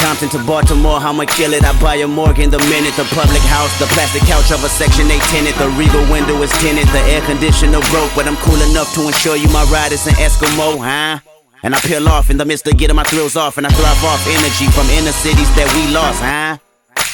Compton 0.02 0.30
to 0.30 0.42
Baltimore, 0.50 0.98
I'ma 0.98 1.26
kill 1.30 1.54
it. 1.54 1.64
I 1.64 1.78
buy 1.80 2.02
a 2.02 2.08
Morgan 2.08 2.50
the 2.50 2.58
minute. 2.74 2.98
The 2.98 3.06
public 3.14 3.46
house, 3.46 3.70
the 3.78 3.86
plastic 3.94 4.26
couch 4.26 4.50
of 4.50 4.64
a 4.66 4.70
Section 4.70 5.06
8 5.06 5.22
tenant. 5.30 5.56
The 5.62 5.70
regal 5.78 6.02
window 6.10 6.42
is 6.42 6.52
tinted. 6.58 6.90
The 6.90 7.06
air 7.06 7.22
conditioner 7.22 7.80
broke, 7.94 8.10
but 8.18 8.26
I'm 8.26 8.36
cool 8.42 8.58
enough 8.74 8.90
to 8.96 9.06
ensure 9.06 9.38
you 9.38 9.48
my 9.50 9.64
ride 9.70 9.94
is 9.94 10.08
an 10.08 10.18
Eskimo, 10.18 10.82
huh? 10.82 11.22
And 11.62 11.76
I 11.76 11.80
peel 11.80 12.10
off 12.10 12.32
in 12.32 12.38
the 12.38 12.46
midst 12.46 12.66
of 12.68 12.78
getting 12.78 12.96
my 12.96 13.04
thrills 13.04 13.36
off, 13.36 13.58
and 13.60 13.68
I 13.68 13.70
thrive 13.70 14.04
off 14.04 14.26
energy 14.26 14.66
from 14.74 14.90
inner 14.90 15.14
cities 15.14 15.50
that 15.54 15.70
we 15.78 15.94
lost, 15.94 16.20
huh? 16.20 16.58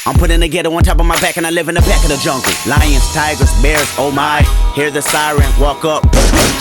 I'm 0.08 0.16
putting 0.16 0.40
the 0.40 0.48
ghetto 0.48 0.72
on 0.72 0.88
top 0.88 1.04
of 1.04 1.06
my 1.06 1.20
back, 1.20 1.36
and 1.36 1.44
I 1.44 1.52
live 1.52 1.68
in 1.68 1.76
the 1.76 1.84
back 1.84 2.00
of 2.00 2.08
the 2.08 2.16
jungle. 2.24 2.48
Lions, 2.64 3.04
tigers, 3.12 3.52
bears, 3.60 3.92
oh 4.00 4.08
my. 4.08 4.40
Hear 4.72 4.88
the 4.88 5.04
siren, 5.04 5.44
walk 5.60 5.84
up, 5.84 6.08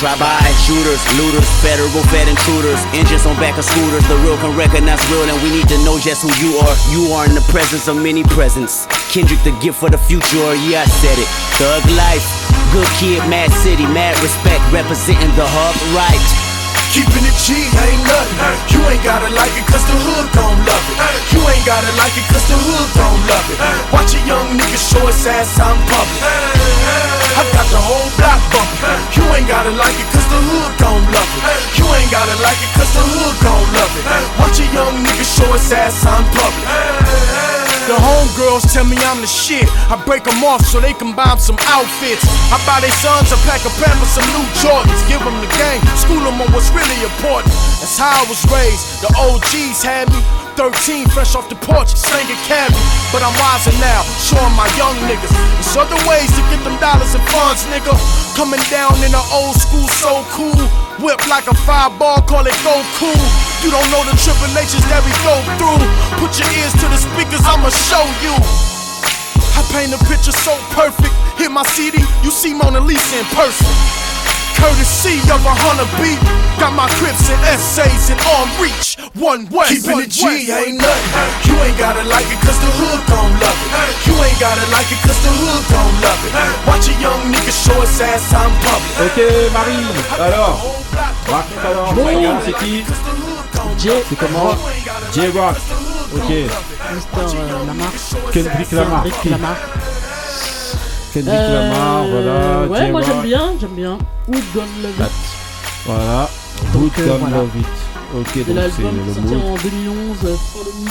drive 0.02 0.18
by. 0.18 0.42
Shooters, 0.66 0.98
looters, 1.14 1.46
federal 1.62 1.86
fed 2.10 2.26
intruders. 2.26 2.82
Engines 2.90 3.22
on 3.22 3.38
back 3.38 3.54
of 3.54 3.62
scooters. 3.62 4.02
The 4.10 4.18
real 4.26 4.34
can 4.42 4.50
recognize 4.58 4.98
real, 5.14 5.30
and 5.30 5.38
we 5.46 5.54
need 5.54 5.70
to 5.70 5.78
know 5.86 5.94
just 5.94 6.26
who 6.26 6.30
you 6.42 6.58
are. 6.58 6.74
You 6.90 7.14
are 7.14 7.22
in 7.22 7.38
the 7.38 7.46
presence 7.46 7.86
of 7.86 7.94
many 7.94 8.26
presents. 8.34 8.90
Kendrick, 9.14 9.38
the 9.46 9.54
gift 9.62 9.78
for 9.78 9.94
the 9.94 9.98
future, 10.10 10.50
yeah, 10.66 10.82
I 10.82 10.90
said 10.90 11.14
it. 11.14 11.30
Thug 11.54 11.86
life, 11.94 12.26
good 12.74 12.90
kid, 12.98 13.22
mad 13.30 13.54
city, 13.62 13.86
mad 13.94 14.18
respect, 14.26 14.58
representing 14.74 15.30
the 15.38 15.46
hub 15.46 15.78
right. 15.94 16.45
Keeping 16.96 17.28
it 17.28 17.36
G 17.44 17.52
ain't 17.52 18.08
nothing. 18.08 18.40
You 18.72 18.80
ain't 18.88 19.04
gotta 19.04 19.28
like 19.28 19.52
it 19.52 19.68
cause 19.68 19.84
the 19.84 19.92
hood 20.00 20.32
gon' 20.32 20.56
love 20.64 20.86
it. 20.88 20.96
You 21.28 21.44
ain't 21.44 21.66
gotta 21.68 21.92
like 22.00 22.16
it 22.16 22.24
cause 22.32 22.48
the 22.48 22.56
hood 22.56 22.88
gon' 22.96 23.20
love 23.28 23.48
it. 23.52 23.60
Watch 23.92 24.16
a 24.16 24.20
young 24.24 24.56
nigga 24.56 24.80
show 24.80 25.04
his 25.04 25.20
ass 25.28 25.60
in 25.60 25.76
public. 25.92 26.24
I 27.36 27.44
got 27.52 27.68
the 27.68 27.76
whole 27.84 28.08
block 28.16 28.40
bumping. 28.48 28.96
You 29.12 29.28
ain't 29.36 29.44
gotta 29.44 29.76
like 29.76 29.92
it 29.92 30.08
cause 30.08 30.24
the 30.24 30.40
hood 30.40 30.72
gon' 30.80 31.04
love 31.12 31.32
it. 31.36 31.44
You 31.76 31.84
ain't 31.84 32.08
gotta 32.08 32.32
like 32.40 32.64
it 32.64 32.72
cause 32.72 32.88
the 32.96 33.04
hood 33.04 33.36
gon' 33.44 33.68
love 33.76 33.92
it. 34.00 34.04
Watch 34.40 34.56
a 34.64 34.66
young 34.72 34.96
nigga 35.04 35.26
show 35.28 35.52
his 35.52 35.68
ass 35.76 36.00
in 36.00 36.24
public. 36.32 37.65
The 37.86 37.94
homegirls 37.94 38.66
tell 38.72 38.84
me 38.84 38.96
I'm 38.98 39.20
the 39.20 39.30
shit. 39.30 39.68
I 39.86 39.94
break 40.04 40.24
them 40.24 40.42
off 40.42 40.66
so 40.66 40.80
they 40.80 40.92
can 40.92 41.14
buy 41.14 41.30
'em 41.30 41.38
some 41.38 41.58
outfits. 41.70 42.26
I 42.50 42.58
buy 42.66 42.80
their 42.80 42.90
sons 42.98 43.30
a 43.30 43.38
pack 43.46 43.62
of 43.64 43.72
Pampers, 43.78 44.10
some 44.10 44.26
new 44.34 44.44
Jordans. 44.58 45.02
Give 45.06 45.22
them 45.22 45.38
the 45.40 45.50
game, 45.54 45.80
school 45.94 46.18
them 46.18 46.40
on 46.42 46.50
what's 46.52 46.70
really 46.70 46.98
important. 47.04 47.54
That's 47.78 47.96
how 47.96 48.10
I 48.10 48.24
was 48.26 48.42
raised. 48.50 48.82
The 49.02 49.10
OGs 49.14 49.82
had 49.84 50.10
me 50.10 50.45
13, 50.56 51.04
fresh 51.12 51.36
off 51.36 51.52
the 51.52 51.58
porch, 51.60 51.92
slinging 51.92 52.40
cabbie. 52.48 52.80
But 53.12 53.20
I'm 53.20 53.36
wiser 53.36 53.76
now, 53.76 54.00
showing 54.24 54.56
my 54.56 54.64
young 54.80 54.96
niggas. 55.04 55.28
There's 55.60 55.76
other 55.76 56.00
ways 56.08 56.32
to 56.32 56.42
get 56.48 56.64
them 56.64 56.80
dollars 56.80 57.12
and 57.12 57.20
funds, 57.28 57.68
nigga. 57.68 57.92
Coming 58.32 58.64
down 58.72 58.96
in 59.04 59.12
the 59.12 59.20
old 59.36 59.54
school, 59.60 59.84
so 60.00 60.24
cool. 60.32 60.56
Whip 61.04 61.20
like 61.28 61.44
a 61.44 61.56
fireball, 61.68 62.24
call 62.24 62.48
it 62.48 62.56
go 62.64 62.72
cool. 62.96 63.20
You 63.60 63.68
don't 63.68 63.84
know 63.92 64.00
the 64.08 64.16
tribulations 64.16 64.84
that 64.88 65.04
we 65.04 65.12
go 65.28 65.36
through. 65.60 65.84
Put 66.24 66.32
your 66.40 66.48
ears 66.56 66.72
to 66.80 66.86
the 66.88 66.96
speakers, 66.96 67.44
I'ma 67.44 67.68
show 67.68 68.04
you. 68.24 68.32
I 69.56 69.62
paint 69.76 69.92
a 69.92 70.00
picture 70.08 70.32
so 70.32 70.56
perfect. 70.72 71.12
Hit 71.36 71.52
my 71.52 71.68
CD, 71.76 72.00
you 72.24 72.32
see 72.32 72.56
Mona 72.56 72.80
Lisa 72.80 73.20
in 73.20 73.28
person. 73.36 73.68
Courtesy 74.56 75.20
of 75.28 75.44
a 75.44 75.54
hunter 75.54 75.88
beat. 76.00 76.18
Got 76.56 76.72
my 76.72 76.88
crips 76.96 77.28
and 77.28 77.40
essays 77.52 78.08
in 78.08 78.18
arm 78.36 78.48
reach. 78.56 78.96
One 79.12 79.44
way. 79.52 79.68
Keeping 79.76 80.00
it 80.00 80.10
G 80.10 80.48
ain't 80.48 80.80
nothing. 80.80 81.12
You 81.44 81.54
ain't 81.60 81.76
gotta 81.76 82.04
like 82.08 82.24
it 82.32 82.40
cause 82.40 82.56
the 82.64 82.72
hood 82.80 83.00
gon' 83.06 83.32
love 83.36 83.60
it. 83.60 83.72
You 84.08 84.16
ain't 84.24 84.40
gotta 84.40 84.64
like 84.72 84.88
it 84.88 85.00
cause 85.04 85.20
the 85.20 85.32
hood 85.44 85.64
gon' 85.68 85.94
love 86.00 86.20
it. 86.24 86.32
Watch 86.64 86.88
a 86.88 86.94
young 87.00 87.20
nigga 87.28 87.52
show 87.52 87.76
his 87.84 88.00
ass 88.00 88.32
out 88.32 88.48
in 88.48 88.56
public. 88.64 88.92
Ok, 89.04 89.18
Marie, 89.52 89.84
alors 90.18 90.76
Raconte 91.28 91.64
alors, 91.64 91.92
Bon. 91.94 92.06
Regarde, 92.06 92.42
c'est 92.44 92.56
qui 92.56 92.84
C'est 94.08 94.16
comment 94.16 94.56
J-Rock. 95.12 95.56
Ok. 96.14 96.30
Mister 96.94 97.20
euh, 97.28 97.66
Lamar. 97.66 97.92
Kendrick 98.32 98.72
Lamar. 98.72 99.02
Kendrick 99.02 99.24
Lamar. 99.24 99.56
Kendrick 101.16 101.34
Euh, 101.34 101.70
Lamar, 101.70 102.04
voilà. 102.08 102.66
Ouais, 102.68 102.92
moi 102.92 103.00
j'aime 103.00 103.22
bien, 103.22 103.52
j'aime 103.58 103.74
bien. 103.74 103.96
Don't 104.28 104.66
Love 104.82 105.00
It? 105.00 105.12
Voilà. 105.86 106.22
Euh, 106.22 106.72
Don't 106.74 106.90
voilà. 107.20 107.36
Love 107.38 107.50
It? 107.58 107.66
Ok, 108.14 108.46
donc 108.46 108.58
c'est 108.76 108.82
le 108.82 109.14
sorti 109.14 109.34
mood. 109.34 109.44
en 109.44 109.56
2011, 109.56 110.16
Follow 110.52 110.72
Me 110.84 110.90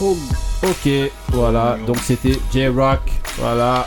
Home. 0.00 0.18
Ok, 0.64 1.10
voilà, 1.28 1.76
donc 1.86 1.98
c'était 2.02 2.38
J-Rock, 2.52 3.00
voilà, 3.38 3.86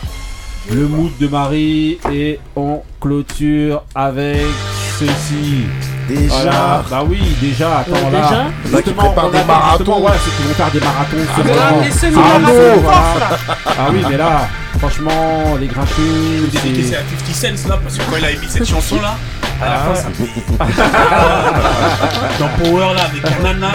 le 0.71 0.87
mood 0.87 1.11
de 1.19 1.27
Marie, 1.27 1.99
et 2.09 2.39
on 2.55 2.81
clôture 3.01 3.83
avec 3.93 4.45
ceci. 4.97 5.65
Déjà 6.07 6.35
Voilà, 6.35 6.83
Bah 6.89 7.03
oui, 7.07 7.19
déjà, 7.41 7.79
attends 7.79 7.93
là. 7.93 7.99
déjà 8.11 8.41
a 8.41 8.43
qui 8.45 8.51
Justement, 8.75 9.03
préparent 9.03 9.25
on 9.25 9.29
des 9.31 9.43
marathons. 9.43 9.77
justement, 9.77 9.99
Voilà, 10.01 10.17
ceux 10.23 10.31
qui 10.31 10.43
vont 10.47 10.53
faire 10.53 10.71
des 10.71 10.79
marathons. 10.79 11.17
Ah, 11.27 11.31
mais 11.43 11.55
là, 11.55 11.61
Ah, 11.67 11.71
voilà. 12.83 12.99
là. 13.19 13.27
Ah 13.67 13.71
oui, 13.91 13.99
mais 14.09 14.17
là, 14.17 14.47
franchement, 14.79 15.57
les 15.59 15.67
grincheux, 15.67 16.49
c'est... 16.51 16.95
à 16.95 16.99
50 16.99 17.57
Cent 17.57 17.69
là, 17.69 17.77
parce 17.83 17.97
que 17.97 18.03
quand 18.11 18.17
il 18.17 18.25
a 18.25 18.31
émis 18.31 18.47
cette 18.49 18.67
chanson 18.69 18.99
là, 19.01 19.15
à 19.61 19.65
la 19.65 19.71
Ah 19.75 19.79
fin 19.79 19.89
ouais. 19.91 19.95
ça 19.95 20.09
me 20.09 20.15
Dans 22.39 22.49
Power 22.63 22.93
là, 22.93 23.03
avec 23.05 23.23
Nana. 23.41 23.71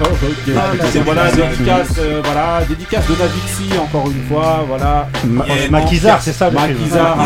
Ok. 0.00 0.08
Ah, 0.48 0.52
là, 0.54 0.62
C'est 0.80 0.86
c'est 0.92 1.00
voilà, 1.00 1.30
dédicace, 1.30 1.94
euh, 1.98 2.20
voilà, 2.24 2.46
dédicace 2.68 3.06
de 3.06 3.14
Navixi 3.16 3.68
encore 3.82 4.06
une 4.10 4.22
fois, 4.28 4.64
voilà. 4.68 5.08
Ma- 5.24 5.44
Maquisard, 5.70 6.20
c'est 6.20 6.32
ça. 6.32 6.50
Maquisard, 6.50 7.16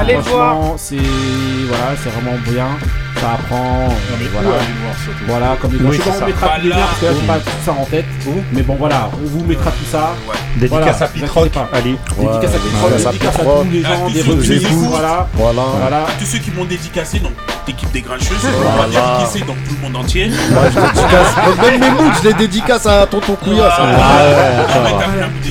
allez 0.00 0.14
voir, 0.16 0.54
franchement, 0.54 0.74
c'est 0.78 0.96
voilà, 1.68 1.88
c'est 2.02 2.10
vraiment 2.10 2.38
bien. 2.48 2.68
Ça 3.20 3.32
apprend, 3.34 3.56
euh, 3.56 4.16
mais 4.18 4.26
voilà. 4.32 4.48
où 4.48 4.52
aller 4.52 4.64
voir, 4.82 4.94
surtout 5.04 5.24
Voilà, 5.28 5.56
comme 5.60 5.72
les 5.72 5.78
Oui, 5.84 6.00
on 6.08 6.12
ça. 6.18 6.24
mettra 6.24 6.46
Pas 6.46 6.54
parce 6.54 7.00
que 7.00 7.20
j'ai 7.20 7.26
pas 7.26 7.34
tout 7.38 7.50
ça 7.66 7.72
en 7.72 7.84
tête. 7.84 8.04
Mais 8.52 8.62
bon, 8.62 8.76
voilà, 8.78 9.10
on 9.12 9.26
vous 9.38 9.44
mettra 9.44 9.70
tout 9.72 9.84
ça. 9.90 10.14
Dédicace 10.56 10.80
Voilà, 10.80 11.04
à 11.04 11.08
Pitrock, 11.08 11.50
allez. 11.74 11.96
Dédicace 12.18 12.50
à 12.50 12.56
Ouais, 12.56 12.60
Pitrock, 12.60 12.90
dédicace 12.90 13.06
à 13.06 13.10
dédicace 13.12 13.34
à 13.34 13.38
Pitrock. 13.38 13.64
tous 13.66 13.70
les 13.72 13.84
À 13.84 13.88
gens 13.88 14.06
tous 14.06 14.12
des 14.14 14.22
revues. 14.22 14.66
Voilà. 14.88 15.26
Voilà. 15.34 15.98
À 16.04 16.12
tous 16.18 16.24
ceux 16.24 16.38
qui 16.38 16.50
m'ont 16.50 16.64
dédicacé, 16.64 17.18
donc 17.18 17.32
l'équipe 17.66 17.90
des 17.92 18.00
grincheux, 18.00 18.34
on 18.42 18.46
va 18.46 18.70
Voilà. 18.86 18.86
dédicacer 19.18 19.40
donc 19.40 19.56
tout 19.68 19.74
le 19.76 19.88
monde 19.88 19.96
entier. 20.02 20.30
Je. 20.30 21.60
Même 21.70 21.80
mes 21.80 21.90
moods, 21.90 22.12
je 22.22 22.28
les 22.28 22.34
dédicace 22.34 22.86
à 22.86 23.06
tonton 23.06 23.34
Couillasse. 23.36 23.74
Ah. 23.78 23.84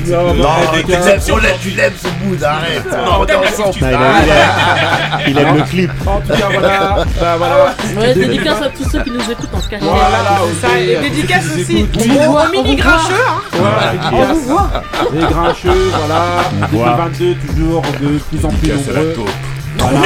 Non, 0.08 0.50
tu 1.62 1.70
l'aimes 1.72 1.94
ce 2.02 2.08
mood, 2.26 2.44
arrête. 2.44 2.86
Non, 2.92 3.20
On 3.20 3.24
est 3.24 3.28
t'aimes 3.28 3.42
la 3.44 3.50
ensemble. 3.50 3.74
50 3.74 3.82
Non, 3.82 3.88
il 4.24 4.30
aime- 4.30 5.28
il 5.28 5.38
aime 5.38 5.56
le 5.58 5.64
clip. 5.64 5.92
En 6.08 6.20
tout 6.22 6.28
cas, 6.34 6.48
voilà. 7.38 7.59
Ouais, 8.00 8.14
dédicace 8.14 8.62
à 8.62 8.70
tous 8.70 8.90
ceux 8.90 9.04
qui 9.04 9.12
nous 9.12 9.22
écoutent 9.32 9.54
en 9.54 9.60
cachette. 9.60 9.82
Voilà, 9.82 10.40
ça, 10.62 10.80
et 10.80 10.98
dédicace 10.98 11.46
aussi 11.56 11.84
au 11.84 11.88
On 12.32 12.46
vous 12.46 12.52
mini 12.52 12.76
voit. 12.76 12.86
grincheux. 12.86 13.14
Hein. 13.28 13.42
Voilà, 13.54 13.94
On 14.12 14.34
vous 14.34 14.42
voit. 14.42 14.70
Les 15.14 15.20
grincheux, 15.22 15.92
voilà. 15.98 16.22
voit. 16.72 17.08
2022, 17.10 17.36
toujours 17.56 17.82
de 17.82 18.18
plus 18.20 18.46
en 18.46 18.50
plus 18.50 18.70
nombreux. 18.74 19.14
taupe. 19.16 19.30
Voilà. 19.80 20.00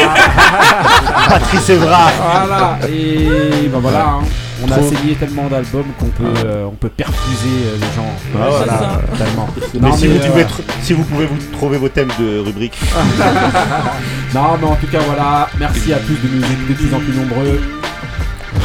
Patrice 1.29 1.69
Evra. 1.69 2.11
Voilà. 2.19 2.77
Et 2.87 3.67
bah 3.69 3.79
voilà. 3.81 3.99
hein. 4.05 4.19
On 4.65 4.71
a 4.71 4.81
saigné 4.81 5.15
tellement 5.15 5.47
d'albums 5.47 5.85
qu'on 5.99 6.05
peut, 6.07 6.23
euh, 6.45 6.65
on 6.65 6.75
peut 6.75 6.89
perfuser 6.89 7.49
euh, 7.65 7.75
les 7.75 7.95
gens. 7.95 8.09
Ah, 8.35 8.47
voilà, 8.49 9.01
tellement. 9.17 9.49
Mais, 9.73 9.79
Non, 9.79 9.95
si, 9.95 10.07
mais, 10.07 10.17
vous 10.17 10.23
euh, 10.23 10.29
pouvez 10.29 10.45
si 10.81 10.93
vous 10.93 11.03
pouvez 11.03 11.25
vous 11.25 11.37
trouver 11.51 11.77
vos 11.77 11.89
thèmes 11.89 12.11
de 12.19 12.39
rubrique. 12.39 12.79
non, 14.33 14.57
mais 14.61 14.67
en 14.67 14.75
tout 14.75 14.87
cas, 14.87 14.99
voilà. 15.05 15.49
Merci 15.59 15.91
à 15.91 15.99
tous 15.99 16.13
de 16.13 16.33
nous 16.33 16.43
écouter 16.43 16.73
de 16.73 16.87
plus 16.87 16.93
en 16.93 16.99
plus 16.99 17.13
nombreux. 17.13 17.59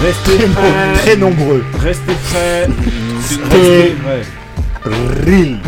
Restez 0.01 0.47
Très, 1.03 1.17
nombreux. 1.17 1.65
Restez 1.81 2.15
prêts. 2.31 2.69
Stay 3.23 3.39
Restez 3.51 3.97
real. 4.85 5.59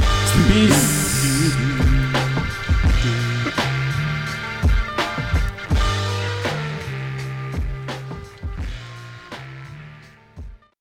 Peace. 0.48 1.09